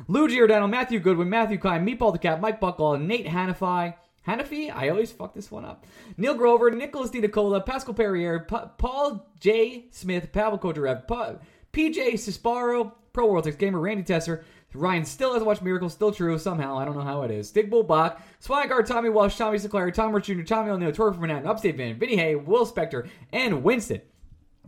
Lou 0.08 0.28
Giordano, 0.28 0.68
Matthew 0.68 1.00
Goodwin, 1.00 1.30
Matthew 1.30 1.58
Kine, 1.58 1.86
Meatball 1.86 2.12
the 2.14 2.20
Cat, 2.20 2.42
Mike 2.42 2.60
Buckle, 2.60 2.98
Nate 2.98 3.28
Hanify. 3.28 3.96
Hanafi, 4.28 4.76
I 4.76 4.90
always 4.90 5.12
fuck 5.12 5.36
this 5.36 5.52
one 5.52 5.66
up. 5.66 5.86
Neil 6.18 6.34
Grover, 6.34 6.72
Nicholas 6.72 7.12
DiNicola, 7.12 7.64
Pascal 7.64 7.94
Perrier, 7.94 8.40
pa- 8.40 8.72
Paul 8.78 9.28
J. 9.40 9.86
Smith, 9.92 10.32
Pavel 10.32 10.58
Kodarev, 10.58 11.08
pa- 11.08 11.36
PJ 11.72 12.14
Cisparo, 12.14 12.92
Pro 13.14 13.28
World 13.28 13.46
X 13.46 13.56
Gamer, 13.56 13.80
Randy 13.80 14.02
Tesser, 14.04 14.44
Ryan 14.74 15.06
still 15.06 15.32
hasn't 15.32 15.46
watched 15.46 15.62
Miracles, 15.62 15.94
still 15.94 16.12
true 16.12 16.38
somehow. 16.38 16.78
I 16.78 16.86
don't 16.86 16.96
know 16.96 17.02
how 17.04 17.22
it 17.22 17.32
is. 17.32 17.52
Dick 17.52 17.70
Bull 17.70 17.84
Bach, 17.84 18.22
Tommy 18.44 19.10
Walsh, 19.10 19.38
Tommy 19.38 19.58
Sinclair, 19.58 19.90
Tom 19.92 20.14
Rich 20.14 20.26
Jr., 20.26 20.42
Tommy 20.42 20.72
O'Neill, 20.72 20.92
Tori 20.92 21.14
from 21.14 21.22
Manhattan, 21.22 21.48
Upstate 21.48 21.78
Van, 21.78 21.98
Vinny 21.98 22.18
Hay, 22.18 22.36
Will 22.36 22.66
Spector, 22.66 23.08
and 23.32 23.64
Winston. 23.64 24.02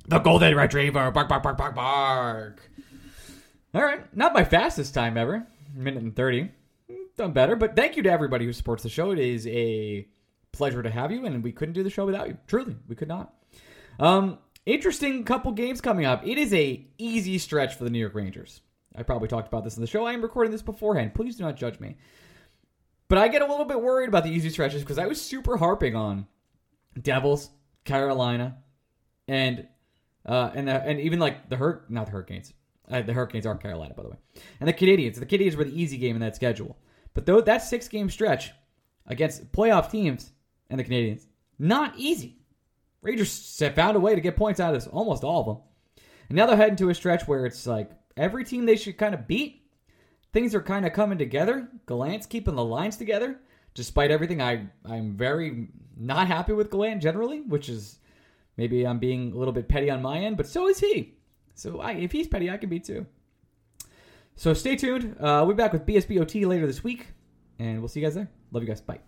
The 0.08 0.20
Golden 0.20 0.56
Retriever. 0.56 1.12
Bark, 1.12 1.28
bark, 1.28 1.44
bark, 1.44 1.58
bark, 1.58 1.76
bark. 1.76 2.70
All 3.74 3.84
right. 3.84 4.16
Not 4.16 4.34
my 4.34 4.44
fastest 4.44 4.94
time 4.94 5.18
ever. 5.18 5.46
Minute 5.76 6.04
and 6.04 6.16
30. 6.16 6.50
Done 7.18 7.32
better. 7.32 7.56
But 7.56 7.76
thank 7.76 7.98
you 7.98 8.04
to 8.04 8.12
everybody 8.12 8.46
who 8.46 8.54
supports 8.54 8.84
the 8.84 8.90
show. 8.90 9.12
It 9.12 9.20
is 9.20 9.48
a 9.48 10.08
pleasure 10.52 10.84
to 10.84 10.90
have 10.90 11.12
you, 11.12 11.26
and 11.26 11.44
we 11.44 11.52
couldn't 11.52 11.74
do 11.74 11.84
the 11.84 11.90
show 11.90 12.06
without 12.06 12.28
you. 12.28 12.38
Truly, 12.48 12.76
we 12.88 12.96
could 12.96 13.08
not. 13.08 13.34
Um, 14.00 14.40
interesting 14.66 15.24
couple 15.24 15.52
games 15.52 15.82
coming 15.82 16.06
up. 16.06 16.26
It 16.26 16.38
is 16.38 16.54
a 16.54 16.86
easy 16.98 17.38
stretch 17.38 17.76
for 17.76 17.84
the 17.84 17.90
New 17.90 18.00
York 18.00 18.16
Rangers. 18.16 18.62
I 18.96 19.04
probably 19.04 19.28
talked 19.28 19.48
about 19.48 19.64
this 19.64 19.78
in 19.78 19.82
the 19.82 19.88
show. 19.88 20.06
I 20.06 20.14
am 20.14 20.22
recording 20.22 20.52
this 20.52 20.62
beforehand. 20.62 21.14
Please 21.14 21.36
do 21.36 21.44
not 21.44 21.56
judge 21.56 21.80
me. 21.80 21.98
But 23.10 23.20
I 23.20 23.28
get 23.28 23.42
a 23.42 23.46
little 23.46 23.66
bit 23.66 23.82
worried 23.82 24.10
about 24.10 24.24
the 24.24 24.32
easy 24.32 24.50
stretches 24.50 24.82
because 24.82 24.98
I 24.98 25.06
was 25.06 25.22
super 25.22 25.58
harping 25.58 25.96
on 25.96 26.28
Devils, 27.00 27.50
Carolina, 27.86 28.58
and 29.28 29.68
uh, 30.26 30.52
and 30.54 30.68
uh, 30.68 30.82
and 30.84 31.00
even 31.00 31.20
like 31.20 31.48
the 31.50 31.56
hurt 31.56 31.90
not 31.90 32.08
the 32.08 32.12
Hurricanes. 32.12 32.54
Uh, 32.90 33.02
the 33.02 33.14
Hurricanes 33.14 33.46
aren't 33.46 33.62
Carolina, 33.62 33.94
by 33.94 34.04
the 34.04 34.10
way, 34.10 34.18
and 34.60 34.68
the 34.68 34.74
Canadiens. 34.74 35.16
The 35.16 35.26
Canadiens 35.26 35.56
were 35.56 35.66
the 35.66 35.80
easy 35.82 35.98
game 35.98 36.16
in 36.16 36.22
that 36.22 36.36
schedule. 36.36 36.78
But 37.14 37.26
though 37.26 37.42
that 37.42 37.64
six 37.64 37.88
game 37.88 38.10
stretch 38.10 38.52
against 39.06 39.52
playoff 39.52 39.90
teams 39.92 40.32
and 40.70 40.80
the 40.80 40.84
Canadiens, 40.84 41.26
not 41.60 41.94
easy. 41.98 42.38
Rangers 43.02 43.64
found 43.76 43.96
a 43.96 44.00
way 44.00 44.16
to 44.16 44.22
get 44.22 44.36
points 44.36 44.60
out 44.60 44.76
of 44.76 44.88
almost 44.90 45.24
all 45.24 45.42
of 45.42 45.46
them. 45.48 45.58
And 46.30 46.36
now 46.36 46.46
they're 46.46 46.58
heading 46.58 46.76
to 46.78 46.90
a 46.90 46.96
stretch 46.96 47.28
where 47.28 47.46
it's 47.46 47.66
like 47.66 47.92
every 48.16 48.44
team 48.44 48.66
they 48.66 48.76
should 48.76 48.98
kind 48.98 49.14
of 49.14 49.28
beat, 49.28 49.64
things 50.34 50.54
are 50.54 50.62
kind 50.62 50.86
of 50.86 50.94
coming 50.94 51.18
together. 51.18 51.70
Gallant's 51.88 52.26
keeping 52.26 52.56
the 52.56 52.64
lines 52.64 52.98
together. 52.98 53.40
Despite 53.74 54.12
everything, 54.12 54.42
I, 54.42 54.68
I'm 54.86 55.16
very 55.16 55.70
not 55.96 56.28
happy 56.28 56.54
with 56.54 56.72
Gallant 56.72 57.02
generally, 57.02 57.42
which 57.42 57.70
is 57.70 58.00
maybe 58.58 58.86
I'm 58.86 59.00
being 59.00 59.32
a 59.32 59.38
little 59.38 59.54
bit 59.54 59.68
petty 59.68 59.90
on 59.90 60.02
my 60.02 60.20
end, 60.20 60.38
but 60.38 60.48
so 60.48 60.68
is 60.68 60.80
he. 60.80 61.17
So 61.58 61.80
I, 61.82 61.94
if 61.94 62.12
he's 62.12 62.28
petty, 62.28 62.50
I 62.52 62.58
can 62.58 62.70
be 62.70 62.80
too. 62.80 63.06
So 64.36 64.54
stay 64.54 64.76
tuned. 64.76 65.16
Uh, 65.20 65.44
we'll 65.46 65.56
be 65.56 65.64
back 65.64 65.74
with 65.74 65.86
BSBOT 65.86 66.46
later 66.46 66.68
this 66.68 66.84
week, 66.84 67.08
and 67.58 67.80
we'll 67.80 67.88
see 67.88 68.00
you 68.00 68.06
guys 68.06 68.14
there. 68.14 68.30
Love 68.52 68.62
you 68.62 68.70
guys. 68.70 68.80
Bye. 68.80 69.00